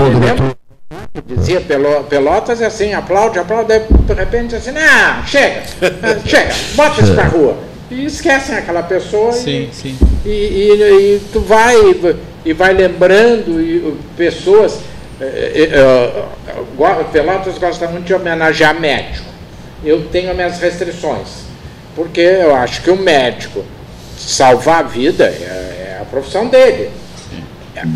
dizia 1.26 1.61
Pelo- 1.61 2.03
Pelotas 2.03 2.61
é 2.61 2.65
assim, 2.65 2.94
aplaude, 2.94 3.40
aplaude, 3.40 3.73
de 4.06 4.14
repente 4.14 4.56
assim, 4.56 4.72
não, 4.72 5.26
chega, 5.26 5.64
chega, 6.26 6.53
bota 6.76 7.02
isso 7.02 7.14
pra 7.14 7.23
rua. 7.26 7.57
E 7.90 8.06
esquecem 8.06 8.56
aquela 8.56 8.84
pessoa 8.84 9.31
Sim, 9.34 9.69
e, 9.72 9.76
sim. 9.76 9.98
e, 10.26 10.30
e- 10.30 11.15
e 11.15 11.22
tu 11.31 11.40
vai 11.41 11.76
e 12.45 12.53
vai 12.53 12.73
lembrando 12.73 13.61
e, 13.61 13.77
uh, 13.77 13.98
pessoas. 14.18 14.80
eh, 15.22 15.69
eh, 15.72 16.26
eh, 16.48 17.03
Pelotas 17.11 17.57
gosta 17.57 17.88
muito 17.88 18.06
de 18.06 18.14
homenagear 18.14 18.77
médico. 18.80 19.26
Eu 19.85 20.03
tenho 20.06 20.30
as 20.31 20.35
minhas 20.35 20.60
restrições, 20.60 21.43
porque 21.95 22.22
eu 22.22 22.56
acho 22.56 22.82
que 22.82 22.90
o 22.90 22.95
médico 22.95 23.64
salvar 24.18 24.80
a 24.80 24.84
vida 24.84 25.26
é, 25.26 25.98
é 25.98 25.99
a 26.02 26.06
profissão 26.06 26.48
dele. 26.48 26.90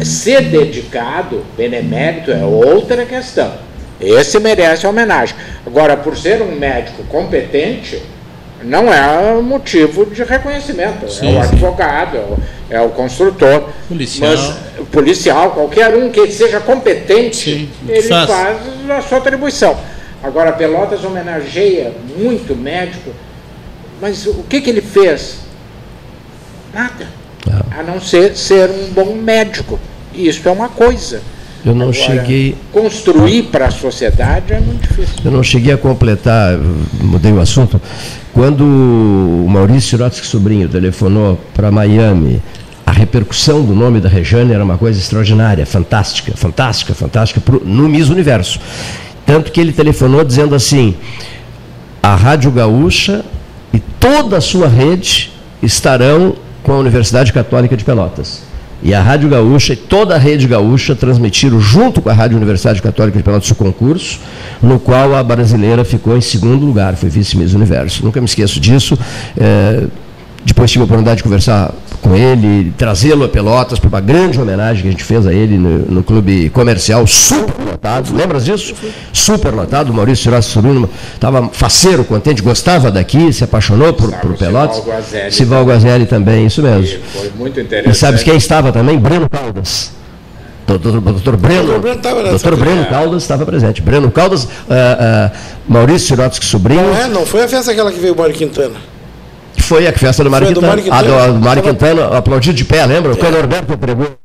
Ser 0.03 0.41
dedicado, 0.41 1.45
benemérito, 1.55 2.31
é 2.31 2.43
outra 2.43 3.05
questão. 3.05 3.53
Esse 3.99 4.39
merece 4.39 4.85
homenagem. 4.85 5.35
Agora, 5.65 5.95
por 5.95 6.17
ser 6.17 6.41
um 6.41 6.55
médico 6.55 7.03
competente, 7.05 8.01
não 8.63 8.91
é 8.91 9.41
motivo 9.41 10.05
de 10.05 10.23
reconhecimento. 10.23 11.09
Sim, 11.09 11.35
é 11.35 11.39
o 11.39 11.43
sim. 11.43 11.49
advogado, 11.49 12.17
é 12.17 12.19
o, 12.19 12.37
é 12.69 12.81
o 12.81 12.89
construtor. 12.89 13.69
Policial. 13.87 14.31
Mas, 14.31 14.87
policial, 14.91 15.51
qualquer 15.51 15.95
um 15.95 16.09
que 16.09 16.29
seja 16.31 16.59
competente, 16.59 17.69
ele 17.87 18.01
faz. 18.03 18.29
faz 18.29 18.57
a 18.89 19.01
sua 19.01 19.19
atribuição. 19.19 19.77
Agora, 20.23 20.51
Pelotas 20.51 21.03
homenageia 21.03 21.93
muito 22.17 22.55
médico, 22.55 23.11
mas 24.01 24.25
o 24.25 24.43
que, 24.47 24.61
que 24.61 24.69
ele 24.69 24.81
fez? 24.81 25.39
Nada. 26.73 27.07
A 27.71 27.81
não 27.83 27.99
ser 27.99 28.35
ser 28.35 28.69
um 28.69 28.93
bom 28.93 29.15
médico. 29.15 29.79
Isso 30.13 30.47
é 30.47 30.51
uma 30.51 30.69
coisa. 30.69 31.21
Eu 31.65 31.73
não 31.73 31.89
Agora, 31.89 32.05
cheguei. 32.05 32.55
Construir 32.71 33.43
para 33.43 33.67
a 33.67 33.71
sociedade 33.71 34.53
é 34.53 34.59
muito 34.59 34.87
difícil. 34.87 35.15
Eu 35.23 35.31
não 35.31 35.43
cheguei 35.43 35.73
a 35.73 35.77
completar, 35.77 36.57
mudei 37.01 37.31
o 37.31 37.39
assunto. 37.39 37.81
Quando 38.33 38.63
o 38.63 39.47
Maurício 39.49 39.89
Sirotsky 39.89 40.27
Sobrinho 40.27 40.69
telefonou 40.69 41.39
para 41.53 41.71
Miami, 41.71 42.41
a 42.85 42.91
repercussão 42.91 43.65
do 43.65 43.73
nome 43.73 43.99
da 43.99 44.07
Rejane 44.07 44.53
era 44.53 44.63
uma 44.63 44.77
coisa 44.77 44.99
extraordinária, 44.99 45.65
fantástica, 45.65 46.33
fantástica, 46.35 46.93
fantástica, 46.93 47.41
no 47.65 47.89
Miss 47.89 48.09
Universo. 48.09 48.59
Tanto 49.25 49.51
que 49.51 49.59
ele 49.59 49.73
telefonou 49.73 50.23
dizendo 50.23 50.55
assim: 50.55 50.95
a 52.01 52.15
Rádio 52.15 52.49
Gaúcha 52.51 53.25
e 53.73 53.79
toda 53.79 54.37
a 54.37 54.41
sua 54.41 54.67
rede 54.67 55.31
estarão 55.61 56.35
com 56.63 56.71
a 56.73 56.77
Universidade 56.77 57.31
Católica 57.31 57.75
de 57.75 57.83
Pelotas. 57.83 58.41
E 58.83 58.93
a 58.93 59.01
Rádio 59.01 59.29
Gaúcha 59.29 59.73
e 59.73 59.75
toda 59.75 60.15
a 60.15 60.17
rede 60.17 60.47
gaúcha 60.47 60.95
transmitiram, 60.95 61.59
junto 61.59 61.99
com 61.99 62.09
a 62.09 62.13
Rádio 62.13 62.37
Universidade 62.37 62.81
Católica 62.81 63.17
de 63.17 63.23
Pelotas, 63.23 63.49
o 63.49 63.55
concurso, 63.55 64.19
no 64.61 64.79
qual 64.79 65.15
a 65.15 65.23
brasileira 65.23 65.83
ficou 65.83 66.15
em 66.15 66.21
segundo 66.21 66.65
lugar, 66.65 66.95
foi 66.95 67.09
vice-miss 67.09 67.53
Universo. 67.53 68.05
Nunca 68.05 68.21
me 68.21 68.25
esqueço 68.25 68.59
disso. 68.59 68.97
É, 69.35 69.87
depois 70.45 70.69
tive 70.69 70.83
a 70.83 70.85
oportunidade 70.85 71.17
de 71.17 71.23
conversar 71.23 71.73
com 72.07 72.15
ele, 72.15 72.73
trazê-lo 72.77 73.25
a 73.25 73.27
Pelotas 73.27 73.79
para 73.79 73.89
uma 73.89 73.99
grande 73.99 74.39
homenagem 74.39 74.83
que 74.83 74.87
a 74.87 74.91
gente 74.91 75.03
fez 75.03 75.27
a 75.27 75.33
ele 75.33 75.57
no, 75.57 75.79
no 75.79 76.03
clube 76.03 76.49
comercial 76.49 77.05
super 77.05 77.53
lotado. 77.69 78.15
Lembras 78.15 78.45
disso? 78.45 78.73
Super 79.11 79.53
lotado. 79.53 79.89
O 79.89 79.93
Maurício 79.93 80.23
Sirotsky 80.23 80.53
Sobrinho 80.53 80.89
estava 81.13 81.49
faceiro, 81.49 82.05
contente, 82.05 82.41
gostava 82.41 82.89
daqui, 82.89 83.33
se 83.33 83.43
apaixonou 83.43 83.93
por, 83.93 84.11
por 84.19 84.37
Pelotas. 84.37 84.83
Sival 85.31 85.65
Guazelli 85.65 86.05
também, 86.05 86.45
isso 86.45 86.61
mesmo. 86.61 86.99
Foi 87.13 87.31
muito 87.35 87.59
interessante. 87.59 87.93
E 87.93 87.99
sabe 87.99 88.23
quem 88.23 88.37
estava 88.37 88.71
também? 88.71 88.97
Breno 88.97 89.29
Caldas. 89.29 89.91
Doutor, 90.65 90.99
doutor 90.99 91.37
Breno, 91.37 91.79
Doutor 91.79 92.13
Breno 92.13 92.29
doutor 92.29 92.55
Breno. 92.57 92.85
Caldas 92.87 93.23
estava 93.23 93.45
presente. 93.45 93.81
Breno 93.81 94.11
Caldas, 94.11 94.47
ah, 94.69 95.31
ah, 95.33 95.37
Maurício 95.67 96.09
Sirotsky 96.09 96.45
Sobrinho, 96.45 96.83
Não 96.83 96.95
é, 96.95 97.07
não 97.07 97.25
foi 97.25 97.43
a 97.43 97.47
festa 97.47 97.71
aquela 97.71 97.91
que 97.91 97.99
veio 97.99 98.13
o 98.13 98.17
Mário 98.17 98.35
Quintana. 98.35 98.75
Foi 99.61 99.87
a 99.87 99.93
festa 99.93 100.23
do 100.23 100.29
Mário 100.31 100.47
Foi 100.47 100.51
a 100.51 100.75
do 100.75 100.81
Quintana. 100.81 100.97
A 100.97 101.01
do, 101.01 101.07
Quintana. 101.07 101.23
a 101.23 101.27
do 101.27 101.39
Mário 101.45 101.63
Quintana, 101.63 102.17
aplaudido 102.17 102.55
de 102.55 102.65
pé, 102.65 102.85
lembra? 102.85 103.15
Quando 103.15 103.33
o 103.33 103.37
Norberto 103.37 103.77
pregou. 103.77 104.17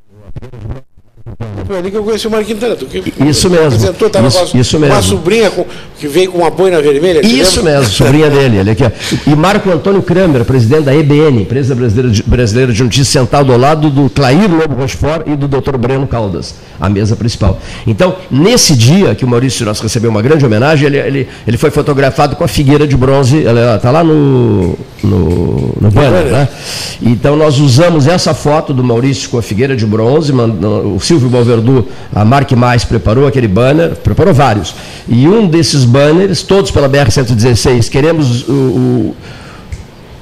Foi 1.72 1.78
ali 1.78 1.90
que 1.90 1.96
eu 1.96 2.04
conheci 2.04 2.26
o 2.26 2.30
Mário 2.30 2.46
Quintana. 2.46 2.76
Tu 2.76 2.84
que 2.84 3.02
Isso 3.26 3.48
mesmo. 3.48 3.64
apresentou, 3.68 4.10
tava 4.10 4.28
Isso- 4.28 4.38
com 4.50 4.58
a, 4.58 4.60
isso 4.60 4.78
mesmo. 4.78 5.02
sobrinha 5.02 5.50
com- 5.50 5.64
que 5.98 6.06
veio 6.06 6.30
com 6.30 6.36
uma 6.38 6.50
boina 6.50 6.82
vermelha. 6.82 7.24
Isso 7.26 7.62
mesmo, 7.62 7.86
sobrinha 7.86 8.28
dele. 8.28 8.58
Ele 8.58 8.70
aqui. 8.72 8.84
E 9.26 9.34
Marco 9.34 9.70
Antônio 9.70 10.02
Kramer, 10.02 10.44
presidente 10.44 10.82
da 10.82 10.94
EBN, 10.94 11.40
Empresa 11.42 11.74
Brasileira 11.74 12.10
de, 12.10 12.22
Brasileira 12.24 12.72
de 12.74 12.82
Notícias, 12.82 13.08
sentado 13.08 13.50
ao 13.52 13.58
lado 13.58 13.88
do 13.88 14.10
Clair 14.10 14.50
Lobo 14.52 14.74
Rochefort 14.74 15.26
e 15.26 15.34
do 15.34 15.48
Dr. 15.48 15.78
Breno 15.78 16.06
Caldas, 16.06 16.56
a 16.78 16.90
mesa 16.90 17.16
principal. 17.16 17.58
Então, 17.86 18.16
nesse 18.30 18.74
dia 18.76 19.14
que 19.14 19.24
o 19.24 19.28
Maurício 19.28 19.60
Sirotsky 19.60 19.84
recebeu 19.86 20.10
uma 20.10 20.20
grande 20.20 20.44
homenagem, 20.44 20.86
ele, 20.88 20.98
ele, 20.98 21.28
ele 21.46 21.56
foi 21.56 21.70
fotografado 21.70 22.36
com 22.36 22.44
a 22.44 22.48
figueira 22.48 22.86
de 22.86 22.96
bronze, 22.98 23.46
ela 23.46 23.76
está 23.76 23.90
lá 23.90 24.04
no, 24.04 24.76
no, 25.02 25.74
no 25.80 25.90
banner, 25.90 26.24
né? 26.26 26.48
Então, 27.00 27.34
nós 27.34 27.58
usamos 27.58 28.06
essa 28.06 28.34
foto 28.34 28.74
do 28.74 28.84
Maurício 28.84 29.30
com 29.30 29.38
a 29.38 29.42
figueira 29.42 29.74
de 29.74 29.86
bronze, 29.86 30.32
o 30.32 30.98
Silvio 31.00 31.28
Balverdu, 31.28 31.61
a 32.14 32.24
Marque 32.24 32.56
Mais 32.56 32.84
preparou 32.84 33.26
aquele 33.26 33.48
banner, 33.48 33.96
preparou 33.96 34.32
vários. 34.32 34.74
E 35.08 35.26
um 35.28 35.46
desses 35.46 35.84
banners, 35.84 36.42
todos 36.42 36.70
pela 36.70 36.88
BR-116, 36.88 37.88
queremos 37.88 38.48
o, 38.48 38.52
o 38.52 39.16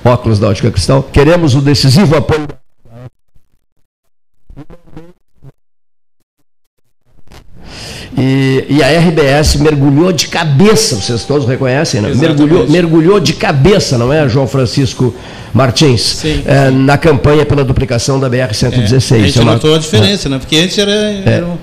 óculos 0.04 0.38
da 0.38 0.48
ótica 0.48 0.70
cristal, 0.70 1.02
queremos 1.12 1.54
o 1.54 1.60
decisivo 1.60 2.16
apoio. 2.16 2.48
E, 8.18 8.66
e 8.68 8.82
a 8.82 8.98
RBS 8.98 9.56
mergulhou 9.56 10.12
de 10.12 10.28
cabeça, 10.28 10.96
vocês 10.96 11.24
todos 11.24 11.46
reconhecem, 11.46 12.00
né? 12.00 12.12
Mergulhou, 12.14 12.68
mergulhou 12.68 13.20
de 13.20 13.32
cabeça, 13.32 13.96
não 13.96 14.12
é, 14.12 14.28
João 14.28 14.46
Francisco 14.46 15.14
Martins, 15.52 16.24
eh, 16.24 16.70
na 16.70 16.96
campanha 16.96 17.44
pela 17.44 17.64
duplicação 17.64 18.20
da 18.20 18.28
BR-116. 18.30 19.14
a 19.22 19.26
gente 19.26 19.38
É 19.38 19.42
uma- 19.42 19.52
notou 19.54 19.74
a 19.74 19.78
diferença, 19.78 20.28
né? 20.28 20.38
Porque 20.38 20.56
antes 20.56 20.78
era, 20.78 20.90
era, 20.90 21.46
um- 21.46 21.58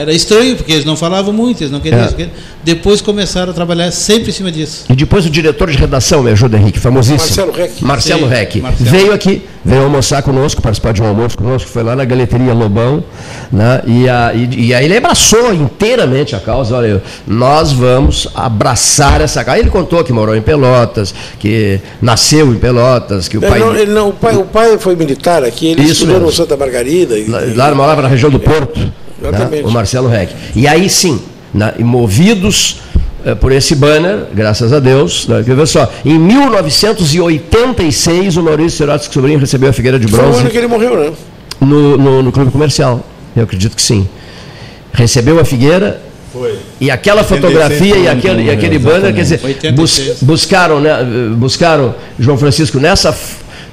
era 0.00 0.12
estranho, 0.12 0.56
porque 0.56 0.72
eles 0.72 0.84
não 0.84 0.96
falavam 0.96 1.32
muito, 1.32 1.60
eles 1.62 1.70
não 1.72 1.80
queriam 1.80 2.00
É. 2.02 2.06
isso. 2.06 2.14
queriam- 2.16 2.34
Depois 2.62 3.00
começaram 3.00 3.50
a 3.52 3.54
trabalhar 3.54 3.90
sempre 3.90 4.30
em 4.30 4.32
cima 4.32 4.52
disso. 4.52 4.84
E 4.90 4.94
depois 4.94 5.24
o 5.24 5.30
diretor 5.30 5.70
de 5.70 5.78
redação, 5.78 6.22
me 6.22 6.30
ajuda, 6.30 6.58
Henrique, 6.58 6.78
famosíssimo. 6.78 7.18
Marcelo 7.20 7.52
Reck. 7.52 7.84
Marcelo 7.84 8.20
Sim, 8.22 8.28
Reck. 8.28 8.60
Marcelo. 8.60 8.90
Veio 8.90 9.12
aqui, 9.14 9.42
veio 9.64 9.82
almoçar 9.84 10.22
conosco, 10.22 10.60
participar 10.60 10.92
de 10.92 11.00
um 11.02 11.06
almoço 11.06 11.38
conosco, 11.38 11.70
foi 11.70 11.82
lá 11.82 11.96
na 11.96 12.04
Galeteria 12.04 12.52
Lobão, 12.52 13.02
né? 13.50 13.80
E, 13.86 14.08
a- 14.08 14.32
e- 14.34 14.66
e 14.66 14.74
aí 14.74 14.84
ele 14.84 14.96
abraçou 14.96 15.54
inteiramente 15.54 16.36
a 16.36 16.40
causa. 16.40 16.76
Olha, 16.76 17.02
nós 17.26 17.72
vamos 17.72 18.28
abraçar 18.34 19.20
essa 19.22 19.42
causa. 19.42 19.56
Aí 19.56 19.62
ele 19.62 19.70
contou 19.70 20.04
que 20.04 20.12
morou 20.12 20.36
em 20.36 20.42
Pelotas, 20.42 21.14
que 21.38 21.80
nasceu 22.00 22.52
em 22.52 22.56
Pelotas, 22.56 23.26
que 23.26 23.38
o 23.38 23.40
pai. 23.40 23.58
não- 23.58 23.74
ele 23.74 23.90
não- 23.90 24.08
o, 24.10 24.12
pai, 24.12 24.36
o 24.36 24.44
pai 24.44 24.76
foi 24.78 24.94
militar 24.96 25.42
aqui, 25.44 25.68
ele 25.68 25.82
Isso 25.82 25.92
estudou 25.92 26.14
mesmo. 26.16 26.26
no 26.26 26.32
Santa 26.32 26.56
Margarida. 26.56 27.18
E, 27.18 27.26
Lá 27.56 27.74
morava 27.74 28.02
na 28.02 28.08
região 28.08 28.30
do 28.30 28.38
Porto, 28.38 28.92
né? 29.20 29.28
Exatamente. 29.28 29.64
o 29.66 29.70
Marcelo 29.70 30.08
Reck. 30.08 30.32
E 30.54 30.66
aí 30.66 30.88
sim, 30.88 31.20
né, 31.52 31.74
e 31.78 31.84
movidos 31.84 32.80
eh, 33.24 33.34
por 33.34 33.52
esse 33.52 33.74
banner, 33.74 34.26
graças 34.34 34.72
a 34.72 34.80
Deus, 34.80 35.26
né, 35.28 35.42
quer 35.44 35.54
ver 35.56 35.66
só, 35.66 35.90
em 36.04 36.18
1986 36.18 38.36
o 38.36 38.42
Maurício 38.42 38.78
Sirotsky 38.78 39.14
Sobrinho 39.14 39.38
recebeu 39.38 39.70
a 39.70 39.72
Figueira 39.72 39.98
de 39.98 40.08
foi 40.08 40.18
o 40.18 40.22
Bronze 40.22 40.40
ano 40.40 40.50
que 40.50 40.58
ele 40.58 40.66
morreu, 40.66 40.96
né? 40.98 41.12
no, 41.60 41.96
no, 41.96 42.22
no 42.22 42.32
Clube 42.32 42.50
Comercial. 42.50 43.04
Eu 43.36 43.44
acredito 43.44 43.76
que 43.76 43.82
sim. 43.82 44.08
Recebeu 44.92 45.38
a 45.38 45.44
Figueira. 45.44 46.00
Foi. 46.32 46.58
E 46.80 46.90
aquela 46.90 47.22
86 47.22 47.40
fotografia 47.40 47.96
e 47.96 48.08
aquele, 48.08 48.42
e 48.42 48.44
que 48.44 48.50
aquele 48.50 48.78
banner, 48.78 49.14
quer 49.14 49.22
dizer, 49.22 49.38
bus- 49.74 49.98
86. 49.98 50.22
buscaram, 50.22 50.80
né, 50.80 50.96
buscaram, 51.36 51.94
João 52.18 52.38
Francisco, 52.38 52.78
nessa, 52.78 53.16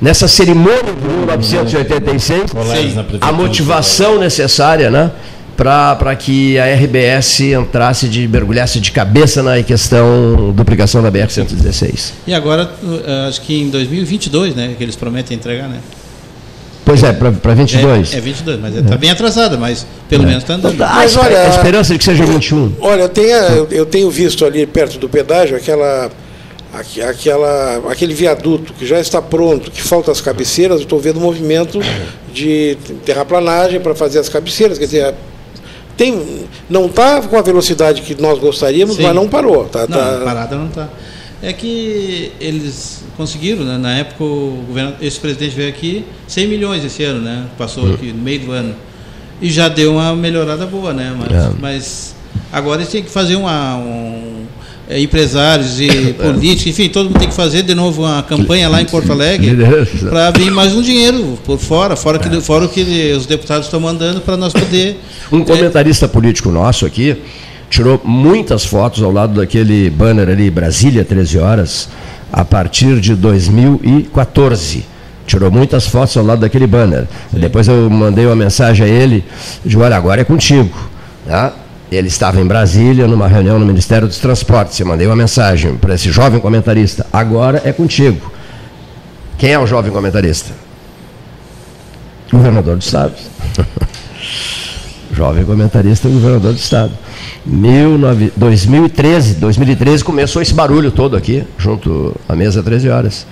nessa 0.02 0.28
cerimônia 0.28 0.84
de 0.84 1.08
1986, 1.08 2.52
Colares 2.52 2.96
na 2.96 3.06
a 3.22 3.32
motivação 3.32 4.20
necessária, 4.20 4.90
né? 4.90 5.12
Para 5.58 6.16
que 6.16 6.58
a 6.60 6.66
RBS 6.76 7.40
entrasse 7.42 8.08
de 8.08 8.28
mergulhasse 8.28 8.80
de 8.80 8.92
cabeça 8.92 9.42
na 9.42 9.62
questão 9.64 10.54
duplicação 10.56 11.02
da 11.02 11.12
BR-116. 11.12 12.12
E 12.28 12.34
agora, 12.34 12.70
uh, 12.84 13.28
acho 13.28 13.42
que 13.42 13.60
em 13.60 13.70
2022, 13.70 14.56
né? 14.56 14.76
Que 14.78 14.84
eles 14.84 14.96
prometem 14.96 15.36
entregar, 15.36 15.68
né? 15.68 15.80
Pois 16.86 17.04
é, 17.04 17.12
para 17.12 17.54
22. 17.56 18.14
É, 18.14 18.18
é 18.18 18.22
22, 18.22 18.62
mas 18.62 18.76
está 18.76 18.96
bem 18.96 19.10
atrasada, 19.10 19.58
mas 19.58 19.86
pelo 20.08 20.24
menos 20.24 20.44
está 20.44 20.54
andando. 20.54 20.78
Mas 20.78 21.18
olha- 21.18 21.42
a 21.42 21.50
esperança 21.50 21.92
de 21.92 22.00
que 22.00 22.06
seja 22.06 22.24
21. 22.26 22.74
Olha, 22.80 23.02
eu 23.02 23.10
tenho, 23.10 23.68
eu- 23.72 23.86
tenho 23.86 24.10
visto 24.10 24.46
ali 24.46 24.66
perto 24.66 24.98
do 24.98 25.10
pedágio 25.10 25.58
aquela, 25.58 26.10
aque- 26.74 27.02
aquela, 27.02 27.82
aquele 27.92 28.14
viaduto 28.14 28.72
que 28.74 28.86
já 28.86 29.02
está 29.02 29.22
pronto, 29.22 29.70
que 29.70 29.82
falta 29.82 30.12
as 30.14 30.22
cabeceiras, 30.22 30.78
eu 30.78 30.84
estou 30.84 30.98
vendo 31.00 31.20
movimento 31.20 31.82
de 32.34 32.78
terraplanagem 33.04 33.82
para 33.82 33.94
fazer 33.94 34.20
as 34.20 34.30
cabeceiras, 34.30 34.78
quer 34.78 34.86
dizer, 34.86 35.14
tem, 35.98 36.46
não 36.70 36.86
está 36.86 37.22
com 37.22 37.36
a 37.38 37.42
velocidade 37.42 38.02
que 38.04 38.20
nós 38.22 38.40
gostaríamos, 38.40 38.96
Sim. 38.96 39.04
mas 39.04 39.16
não 39.16 39.28
parou. 39.28 39.66
Tá, 39.66 39.88
Não, 39.88 39.98
tá- 39.98 40.22
parada 40.24 40.56
não 40.56 40.68
está. 40.68 40.88
É 41.42 41.52
que 41.54 42.32
eles 42.40 43.04
conseguiram, 43.18 43.64
né? 43.66 43.78
na 43.78 43.98
época 43.98 44.24
o 44.24 44.64
governo, 44.68 44.96
esse 45.02 45.20
presidente 45.20 45.56
veio 45.56 45.70
aqui 45.70 46.06
100 46.28 46.48
milhões 46.48 46.84
esse 46.86 47.04
ano, 47.04 47.22
né? 47.22 47.46
Passou 47.58 47.86
Hum. 47.86 47.94
aqui 47.94 48.12
no 48.12 48.22
meio 48.24 48.40
do 48.40 48.52
ano. 48.52 48.76
E 49.42 49.50
já 49.52 49.68
deu 49.68 49.94
uma 49.94 50.16
melhorada 50.16 50.66
boa, 50.66 50.94
né? 50.94 51.16
Mas, 51.18 51.32
É. 51.32 51.50
mas 51.60 52.16
Agora 52.52 52.80
eles 52.82 52.92
têm 52.92 53.04
que 53.04 53.10
fazer 53.10 53.36
uma, 53.36 53.76
um, 53.76 54.46
é, 54.90 55.00
empresários 55.00 55.80
e 55.80 56.14
políticos, 56.20 56.68
enfim, 56.68 56.90
todo 56.90 57.10
mundo 57.10 57.20
tem 57.20 57.28
que 57.28 57.36
fazer 57.36 57.64
de 57.64 57.76
novo 57.76 58.04
uma 58.04 58.24
campanha 58.24 58.70
lá 58.70 58.82
em 58.82 58.86
Porto 58.86 59.12
Alegre 59.12 59.56
para 60.10 60.32
vir 60.32 60.52
mais 60.52 60.74
um 60.74 60.82
dinheiro 60.82 61.38
por 61.46 61.60
fora, 61.60 61.96
fora, 61.96 62.18
que, 62.18 62.42
fora 62.42 62.66
o 62.66 62.70
que 62.70 63.14
os 63.18 63.26
deputados 63.26 63.68
estão 63.68 63.80
mandando 63.80 64.22
para 64.22 64.38
nós 64.38 64.54
poder. 64.54 64.98
Um 65.30 65.44
comentarista 65.44 66.08
político 66.08 66.50
nosso 66.50 66.86
aqui 66.86 67.18
tirou 67.70 68.00
muitas 68.04 68.66
fotos 68.66 69.04
ao 69.04 69.12
lado 69.12 69.40
daquele 69.40 69.90
banner 69.90 70.30
ali, 70.30 70.50
Brasília, 70.50 71.04
13 71.04 71.38
horas, 71.38 71.90
a 72.32 72.46
partir 72.46 73.00
de 73.00 73.16
2014. 73.16 74.86
Tirou 75.26 75.52
muitas 75.52 75.86
fotos 75.86 76.16
ao 76.16 76.24
lado 76.24 76.40
daquele 76.40 76.66
banner. 76.66 77.06
Depois 77.32 77.68
eu 77.68 77.90
mandei 77.90 78.26
uma 78.26 78.36
mensagem 78.36 78.86
a 78.86 78.90
ele, 78.90 79.26
de 79.66 79.78
olha, 79.78 79.98
agora 79.98 80.22
é 80.22 80.24
contigo. 80.24 80.74
Tá? 81.26 81.54
Ele 81.92 82.08
estava 82.08 82.42
em 82.42 82.46
Brasília, 82.46 83.08
numa 83.08 83.28
reunião 83.28 83.58
no 83.58 83.66
Ministério 83.66 84.08
dos 84.08 84.18
Transportes. 84.18 84.78
Eu 84.80 84.86
mandei 84.86 85.08
uma 85.08 85.16
mensagem 85.16 85.76
para 85.76 85.96
esse 85.96 86.12
jovem 86.12 86.40
comentarista. 86.40 87.06
Agora 87.14 87.62
é 87.64 87.72
contigo. 87.72 88.32
Quem 89.38 89.52
é 89.52 89.60
o 89.60 89.66
jovem 89.66 89.92
comentarista? 89.92 90.52
Governador 92.32 92.76
do 92.76 92.82
Estado. 92.82 93.14
jovem 95.16 95.46
comentarista, 95.46 96.10
governador 96.10 96.52
do 96.54 96.60
Estado. 96.60 96.92
19, 97.46 98.34
2013, 98.36 99.36
2013 99.36 100.04
começou 100.04 100.42
esse 100.42 100.54
barulho 100.54 100.92
todo 100.92 101.16
aqui, 101.16 101.46
junto 101.58 102.14
à 102.28 102.36
mesa 102.36 102.62
13 102.62 102.90
horas. 102.90 103.26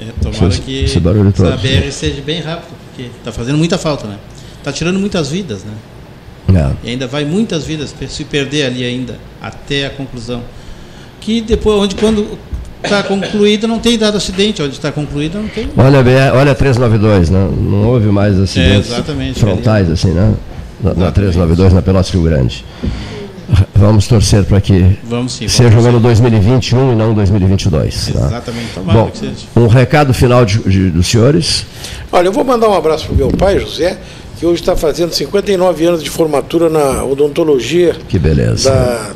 É, 0.00 0.06
tomara 0.20 0.46
Esse- 0.48 0.60
que 0.60 0.84
esse 0.84 0.98
barulho 0.98 1.30
todo. 1.32 1.48
essa 1.48 1.56
BR 1.58 1.90
seja 1.92 2.20
bem 2.22 2.40
rápido, 2.40 2.74
porque 2.88 3.10
está 3.16 3.30
fazendo 3.30 3.56
muita 3.56 3.78
falta, 3.78 4.08
né? 4.08 4.16
Está 4.58 4.72
tirando 4.72 4.98
muitas 4.98 5.28
vidas, 5.30 5.62
né? 5.62 5.72
É. 6.52 6.70
E 6.84 6.90
ainda 6.90 7.06
vai 7.06 7.24
muitas 7.24 7.64
vidas 7.64 7.94
se 8.08 8.24
perder 8.24 8.66
ali 8.66 8.84
ainda, 8.84 9.16
até 9.40 9.86
a 9.86 9.90
conclusão. 9.90 10.42
Que 11.20 11.40
depois, 11.40 11.78
onde 11.80 11.94
quando 11.94 12.38
está 12.82 13.02
concluída, 13.02 13.66
não 13.66 13.78
tem 13.78 13.96
dado 13.96 14.16
acidente, 14.16 14.62
onde 14.62 14.74
está 14.74 14.92
concluída, 14.92 15.38
não 15.38 15.48
tem. 15.48 15.68
Olha, 15.76 15.98
olha 16.34 16.52
a 16.52 16.54
392, 16.54 17.30
né? 17.30 17.48
não 17.58 17.88
houve 17.88 18.08
mais 18.08 18.38
acidentes 18.38 18.90
É, 18.92 19.32
frontais 19.34 19.90
assim, 19.90 20.10
né? 20.10 20.34
Na, 20.82 20.92
na 20.94 21.10
392, 21.10 21.72
na 21.72 21.80
Pelotas 21.80 22.10
Rio 22.10 22.22
Grande. 22.24 22.62
Vamos 23.74 24.06
torcer 24.06 24.44
para 24.44 24.60
que 24.60 24.98
Vamos 25.04 25.34
sim, 25.34 25.48
seja 25.48 25.70
vamos 25.70 25.84
o 25.84 25.88
ano 25.88 26.00
2021 26.00 26.92
e 26.92 26.96
não 26.96 27.12
2022. 27.14 28.08
né? 28.14 28.26
Exatamente, 28.26 28.68
Bom, 28.80 29.10
que 29.10 29.18
seja. 29.18 29.32
um 29.56 29.66
recado 29.66 30.14
final 30.14 30.44
de- 30.44 30.58
de- 30.60 30.90
dos 30.90 31.06
senhores. 31.06 31.66
Olha, 32.10 32.28
eu 32.28 32.32
vou 32.32 32.44
mandar 32.44 32.68
um 32.68 32.74
abraço 32.74 33.04
para 33.06 33.14
o 33.14 33.16
meu 33.16 33.28
pai, 33.28 33.58
José, 33.60 33.98
que 34.44 34.46
hoje 34.46 34.60
está 34.60 34.76
fazendo 34.76 35.14
59 35.14 35.86
anos 35.86 36.04
de 36.04 36.10
formatura 36.10 36.68
na 36.68 37.02
odontologia. 37.02 37.96
Que 38.06 38.18
beleza. 38.18 38.70
Da... 38.70 39.10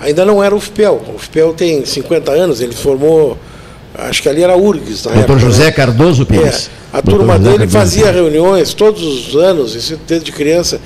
Ainda 0.00 0.24
não 0.24 0.42
era 0.42 0.56
o 0.56 0.60
FPEL. 0.60 1.02
O 1.14 1.18
FPEL 1.18 1.52
tem 1.52 1.84
50 1.84 2.32
anos, 2.32 2.62
ele 2.62 2.74
formou, 2.74 3.36
acho 3.94 4.22
que 4.22 4.30
ali 4.30 4.42
era 4.42 4.54
a 4.54 4.56
URGS. 4.56 5.04
Na 5.04 5.12
Doutor 5.12 5.36
época, 5.36 5.38
José 5.38 5.64
né? 5.64 5.72
Cardoso 5.72 6.24
Pires. 6.24 6.70
É, 6.92 6.96
a 6.96 7.00
Doutor 7.02 7.18
turma 7.18 7.36
José 7.36 7.44
dele 7.44 7.58
Cardoso 7.58 7.78
fazia 7.78 8.10
reuniões 8.10 8.72
todos 8.72 9.02
os 9.02 9.36
anos, 9.36 9.74
isso 9.74 10.00
desde 10.08 10.32
criança. 10.32 10.80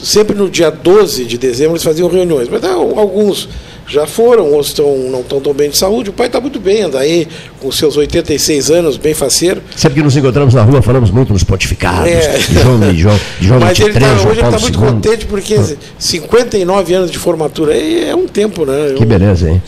Sempre 0.00 0.36
no 0.36 0.48
dia 0.48 0.70
12 0.70 1.24
de 1.24 1.36
dezembro 1.36 1.72
eles 1.72 1.82
faziam 1.82 2.08
reuniões. 2.08 2.48
Mas 2.48 2.62
ah, 2.62 2.74
alguns 2.74 3.48
já 3.92 4.06
foram, 4.06 4.46
outros 4.50 4.68
estão, 4.68 4.96
não 5.10 5.20
estão 5.20 5.40
tão 5.40 5.52
bem 5.52 5.68
de 5.70 5.76
saúde. 5.76 6.10
O 6.10 6.12
pai 6.12 6.26
está 6.26 6.40
muito 6.40 6.58
bem, 6.58 6.82
anda 6.82 6.98
aí 6.98 7.28
com 7.60 7.70
seus 7.70 7.96
86 7.96 8.70
anos, 8.70 8.96
bem 8.96 9.12
faceiro. 9.14 9.62
Sempre 9.76 9.96
que 9.96 10.02
nos 10.02 10.16
encontramos 10.16 10.54
na 10.54 10.62
rua, 10.62 10.80
falamos 10.80 11.10
muito 11.10 11.32
nos 11.32 11.44
pontificados. 11.44 12.08
É. 12.10 12.38
De 12.38 12.54
João, 12.54 12.94
João, 12.94 13.20
de 13.38 13.46
João 13.46 13.60
Mas 13.60 13.78
ele 13.78 13.92
23, 13.92 13.94
tá, 13.94 14.16
João 14.16 14.30
hoje 14.32 14.40
ele 14.40 14.48
está 14.48 14.58
muito 14.58 14.78
II. 14.80 14.86
contente 14.86 15.26
porque 15.26 15.56
59 15.98 16.94
anos 16.94 17.10
de 17.10 17.18
formatura 17.18 17.76
é, 17.76 18.14
um 18.14 18.26
tempo, 18.26 18.64
né? 18.64 18.94
Que 18.96 19.04
beleza, 19.04 19.50
hein? 19.50 19.62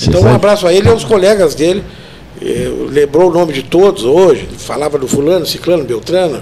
Então, 0.00 0.22
um 0.22 0.34
abraço 0.34 0.66
a 0.66 0.72
ele 0.72 0.88
e 0.88 0.90
aos 0.90 1.04
colegas 1.04 1.54
dele. 1.54 1.82
Eh, 2.40 2.70
Lembrou 2.90 3.30
o 3.30 3.32
nome 3.32 3.52
de 3.52 3.64
todos 3.64 4.04
hoje, 4.04 4.48
falava 4.56 4.96
do 4.96 5.08
fulano, 5.08 5.44
ciclano, 5.44 5.84
beltrano. 5.84 6.40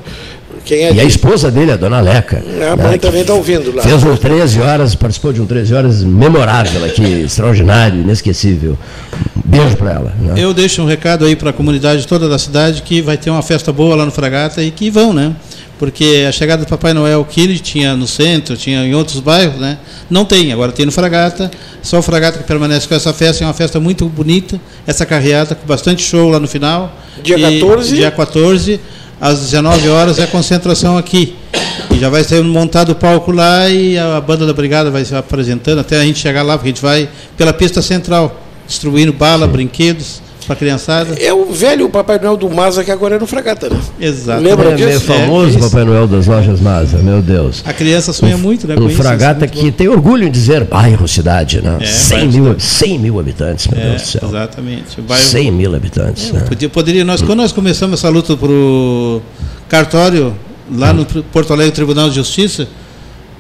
Quem 0.67 0.85
é 0.85 0.93
E 0.93 1.01
a 1.01 1.05
esposa 1.05 1.49
dele, 1.49 1.71
a 1.71 1.77
dona 1.77 2.01
Leca. 2.01 2.39
A 2.39 2.41
né, 2.41 2.77
mãe 2.77 2.93
que 2.95 2.99
também 2.99 3.21
está 3.21 3.33
ouvindo 3.33 3.75
lá. 3.75 3.85
Fez 3.85 4.03
um 4.03 4.17
13 4.17 4.61
horas, 4.61 4.95
participou 4.97 5.33
de 5.33 5.41
um 5.41 5.47
13 5.47 5.73
horas 5.73 6.03
memorável 6.03 6.85
aqui, 6.85 7.05
extraordinário, 7.23 8.01
inesquecível. 8.01 8.77
Um 9.37 9.43
beijo 9.49 9.77
para 9.77 9.93
ela. 9.93 10.15
né? 10.19 10.35
Eu 10.37 10.53
deixo 10.53 10.83
um 10.83 10.87
recado 10.87 11.25
aí 11.25 11.37
para 11.37 11.51
a 11.51 11.53
comunidade 11.53 12.05
toda 12.05 12.29
da 12.29 12.37
cidade 12.37 12.83
que 12.83 13.01
vai 13.01 13.17
ter 13.17 13.31
uma 13.31 13.43
festa 13.43 13.73
boa 13.73 13.95
lá 13.95 14.05
no 14.05 14.11
Fragata 14.11 14.61
e 14.61 14.73
que 14.73 14.91
vão, 14.91 15.13
né? 15.13 15.37
Porque 15.79 16.25
a 16.27 16.33
chegada 16.33 16.65
do 16.65 16.69
Papai 16.69 16.93
Noel 16.93 17.25
que 17.25 17.41
ele 17.41 17.59
tinha 17.59 17.95
no 17.95 18.07
centro, 18.07 18.57
tinha 18.57 18.85
em 18.85 18.95
outros 18.95 19.21
bairros, 19.21 19.61
né? 19.61 19.79
Não 20.11 20.25
tem, 20.25 20.53
agora 20.53 20.73
tem 20.73 20.85
no 20.85 20.91
Fragata. 20.91 21.49
Só 21.81 21.99
o 21.99 22.03
Fragata 22.03 22.39
que 22.39 22.45
permanece 22.45 22.89
com 22.89 22.95
essa 22.95 23.13
festa, 23.13 23.45
é 23.45 23.47
uma 23.47 23.55
festa 23.55 23.79
muito 23.79 24.09
bonita, 24.09 24.61
essa 24.85 25.07
carreata 25.07 25.55
com 25.55 25.67
bastante 25.67 26.03
show 26.03 26.29
lá 26.29 26.41
no 26.41 26.49
final. 26.49 26.93
Dia 27.23 27.39
E 27.39 27.61
14? 27.61 27.95
Dia 27.95 28.11
14, 28.11 28.81
às 29.21 29.41
19 29.41 29.89
horas 29.89 30.19
é 30.19 30.25
a 30.25 30.27
concentração 30.27 30.97
aqui. 30.99 31.37
E 31.91 31.99
já 31.99 32.09
vai 32.09 32.23
ser 32.25 32.43
montado 32.43 32.91
o 32.91 32.95
palco 32.95 33.33
lá 33.33 33.69
e 33.69 33.99
a 33.99 34.21
banda 34.21 34.47
da 34.47 34.53
brigada 34.53 34.91
vai 34.91 35.05
se 35.05 35.15
apresentando 35.15 35.81
até 35.81 35.99
a 35.99 36.05
gente 36.05 36.19
chegar 36.19 36.43
lá, 36.43 36.57
porque 36.59 36.69
a 36.69 36.73
gente 36.73 36.83
vai 36.83 37.09
pela 37.37 37.53
pista 37.53 37.81
central, 37.81 38.41
distribuindo 38.67 39.13
bala, 39.13 39.47
brinquedos 39.47 40.26
para 40.47 40.55
a 40.55 40.57
criançada. 40.57 41.15
É 41.21 41.33
o 41.33 41.53
velho 41.53 41.89
Papai 41.91 42.19
Noel 42.19 42.37
do 42.37 42.49
Maza 42.49 42.83
que 42.85 42.91
agora 42.91 43.17
é 43.17 43.19
no 43.19 43.27
Fragata, 43.27 43.69
né? 43.69 43.79
Exato. 44.01 44.43
Lembra 44.43 44.71
é, 44.71 44.75
disso? 44.75 44.87
meio 44.89 45.01
famoso 45.01 45.59
É, 45.59 45.61
Papai 45.61 45.85
Noel 45.85 46.07
das 46.07 46.27
lojas 46.27 46.61
Maza, 46.61 46.99
meu 46.99 47.21
Deus. 47.21 47.63
A 47.67 47.73
criança 47.73 48.13
sonha 48.13 48.37
muito, 48.39 48.67
né? 48.67 48.75
com 48.77 48.83
Um 48.83 48.89
isso, 48.89 48.97
fragata 49.03 49.45
isso 49.45 49.55
é 49.55 49.63
que 49.63 49.71
tem 49.73 49.89
orgulho 49.89 50.27
em 50.27 50.31
dizer 50.31 50.65
bairro 50.65 51.07
cidade, 51.09 51.61
né? 51.61 51.79
É, 51.81 51.87
100, 51.87 52.17
bairro 52.19 52.33
mil, 52.33 52.61
100 52.61 52.99
mil 52.99 53.21
habitantes, 53.21 53.67
meu 53.67 53.81
bom. 53.81 53.87
É, 53.87 53.91
Deus 53.91 54.03
do 54.03 54.09
céu. 54.09 54.21
exatamente. 54.29 55.01
O 55.01 55.03
bairro- 55.03 55.25
100 55.25 55.51
mil 55.51 55.75
habitantes. 55.75 56.33
né? 56.33 56.41
Podia, 56.49 56.69
poderia, 56.69 57.05
nós, 57.05 57.21
quando 57.23 57.39
nós 57.41 57.53
começamos 57.53 57.99
essa 57.99 58.09
luta 58.09 58.37
para 58.37 58.49
o 58.51 59.21
cartório, 59.69 60.35
lá 60.73 60.93
no 60.93 61.05
Tri- 61.05 61.25
Porto 61.33 61.53
Alegre 61.53 61.73
Tribunal 61.73 62.09
de 62.09 62.15
Justiça, 62.17 62.67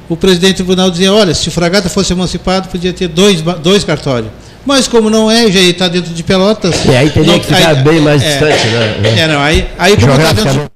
o 0.08 0.16
presidente 0.16 0.54
do 0.54 0.56
tribunal 0.58 0.90
dizia, 0.90 1.12
olha, 1.12 1.34
se 1.34 1.48
o 1.48 1.50
Fragata 1.50 1.88
fosse 1.88 2.12
emancipado, 2.12 2.68
podia 2.68 2.92
ter 2.92 3.08
dois, 3.08 3.42
dois 3.62 3.82
cartórios. 3.84 4.30
Mas 4.66 4.88
como 4.88 5.08
não 5.08 5.30
é, 5.30 5.50
já 5.50 5.60
está 5.60 5.86
dentro 5.88 6.12
de 6.12 6.22
Pelotas. 6.24 6.84
E 6.84 6.90
aí 6.96 7.08
teria 7.10 7.32
não- 7.32 7.38
que 7.38 7.46
ficar 7.46 7.74
bem 7.76 8.00
mais 8.00 8.20
distante, 8.22 8.66
né? 8.66 9.20
É, 9.20 9.28
não, 9.28 9.40
aí, 9.40 9.68
aí 9.78 9.94
como 9.96 10.10
está 10.12 10.32
dentro 10.32 10.42
Geograficamente. 10.44 10.70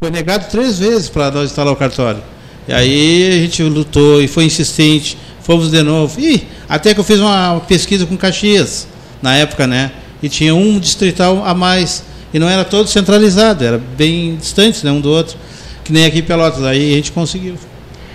foi 0.00 0.10
negado 0.10 0.50
três 0.50 0.78
vezes 0.78 1.08
para 1.08 1.30
nós 1.30 1.50
instalar 1.50 1.72
o 1.72 1.76
cartório. 1.76 2.22
E 2.66 2.72
aí 2.72 3.28
a 3.28 3.42
gente 3.42 3.62
lutou 3.64 4.22
e 4.22 4.26
foi 4.28 4.44
insistente, 4.44 5.18
fomos 5.42 5.70
de 5.70 5.82
novo. 5.82 6.18
E 6.18 6.46
até 6.68 6.94
que 6.94 7.00
eu 7.00 7.04
fiz 7.04 7.18
uma 7.20 7.60
pesquisa 7.68 8.06
com 8.06 8.16
Caxias, 8.16 8.86
na 9.20 9.36
época, 9.36 9.66
né? 9.66 9.90
E 10.22 10.28
tinha 10.28 10.54
um 10.54 10.78
distrital 10.78 11.44
a 11.44 11.52
mais. 11.54 12.02
E 12.32 12.38
não 12.38 12.48
era 12.48 12.64
todo 12.64 12.88
centralizado, 12.88 13.64
era 13.64 13.76
bem 13.76 14.36
distante 14.36 14.84
né, 14.84 14.90
um 14.92 15.00
do 15.00 15.10
outro, 15.10 15.36
que 15.84 15.92
nem 15.92 16.06
aqui 16.06 16.20
em 16.20 16.22
Pelotas. 16.22 16.62
Aí 16.64 16.92
a 16.92 16.96
gente 16.96 17.12
conseguiu. 17.12 17.56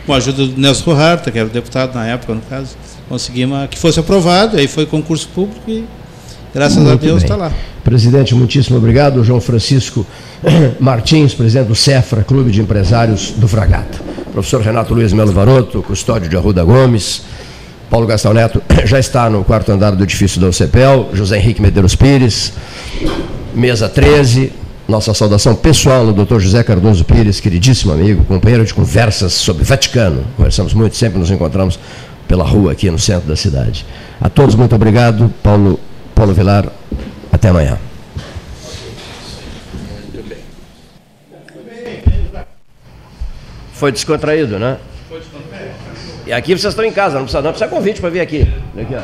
Com 0.06 0.14
a 0.14 0.18
ajuda 0.18 0.46
do 0.46 0.58
Nelson 0.60 0.84
Roharta, 0.86 1.32
que 1.32 1.38
era 1.40 1.48
o 1.48 1.52
deputado 1.52 1.96
na 1.96 2.06
época, 2.06 2.34
no 2.36 2.42
caso, 2.42 2.78
conseguimos 3.08 3.68
que 3.70 3.78
fosse 3.78 4.00
aprovado, 4.00 4.58
aí 4.58 4.68
foi 4.68 4.86
concurso 4.86 5.28
público 5.30 5.62
e 5.70 5.86
graças 6.54 6.78
a 6.78 6.82
Muito 6.82 7.02
Deus 7.02 7.24
bem. 7.24 7.32
está 7.32 7.36
lá. 7.36 7.52
Presidente, 7.84 8.34
muitíssimo 8.34 8.78
obrigado. 8.78 9.24
João 9.24 9.40
Francisco 9.40 10.06
Martins, 10.80 11.34
presidente 11.34 11.68
do 11.68 11.76
CEFRA, 11.76 12.24
Clube 12.24 12.52
de 12.52 12.62
Empresários 12.62 13.32
do 13.32 13.48
Fragata. 13.48 14.00
Professor 14.32 14.62
Renato 14.62 14.94
Luiz 14.94 15.14
Melo 15.14 15.32
Varoto, 15.32 15.82
custódio 15.84 16.30
de 16.30 16.36
Arruda 16.36 16.64
Gomes. 16.64 17.22
Paulo 17.90 18.08
Gastão 18.08 18.34
Neto 18.34 18.62
já 18.86 19.00
está 19.00 19.30
no 19.30 19.44
quarto 19.44 19.72
andar 19.72 19.92
do 19.96 20.04
edifício 20.04 20.42
da 20.42 20.48
UCPEL. 20.48 21.12
José 21.14 21.38
Henrique 21.38 21.62
Medeiros 21.62 21.96
Pires, 21.96 22.54
mesa 23.54 23.88
13. 23.88 24.52
Nossa 24.88 25.16
saudação 25.16 25.56
pessoal 25.56 26.06
no 26.06 26.14
Dr. 26.14 26.40
José 26.40 26.64
Cardoso 26.64 27.04
Pires, 27.06 27.40
queridíssimo 27.40 27.92
amigo, 27.92 28.24
companheiro 28.26 28.64
de 28.64 28.72
conversas 28.72 29.34
sobre 29.34 29.64
Vaticano. 29.64 30.24
Conversamos 30.38 30.76
muito, 30.76 30.96
sempre 30.96 31.18
nos 31.18 31.32
encontramos 31.32 31.80
pela 32.28 32.44
rua 32.44 32.72
aqui 32.72 32.90
no 32.90 33.00
centro 33.00 33.28
da 33.28 33.36
cidade. 33.36 33.86
A 34.20 34.30
todos, 34.30 34.56
muito 34.56 34.76
obrigado. 34.76 35.32
Paulo, 35.44 35.80
Paulo 36.14 36.34
Vilar, 36.34 36.66
até 37.32 37.50
amanhã. 37.50 37.78
Foi 43.74 43.92
descontraído, 43.92 44.58
né? 44.58 44.78
E 46.26 46.34
aqui 46.34 46.58
vocês 46.58 46.72
estão 46.72 46.84
em 46.84 46.92
casa, 46.92 47.16
não 47.16 47.24
precisa, 47.24 47.42
não 47.42 47.52
precisa 47.52 47.70
convite 47.70 48.02
para 48.02 48.10
vir 48.10 48.22
aqui. 48.22 48.42
Aqui. 48.42 48.96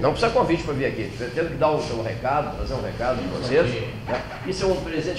Não 0.00 0.10
precisa 0.10 0.30
convite 0.30 0.62
para 0.62 0.74
vir 0.74 0.86
aqui. 0.86 1.10
Tem 1.18 1.46
que 1.46 1.54
dar 1.54 1.70
o 1.70 1.80
seu 1.80 2.02
recado, 2.02 2.54
trazer 2.56 2.74
um 2.74 2.82
recado 2.82 3.22
de 3.22 3.28
vocês. 3.28 3.66
né? 3.66 4.20
Isso 4.46 4.64
é 4.64 4.66
um 4.66 4.76
presente 4.76 5.14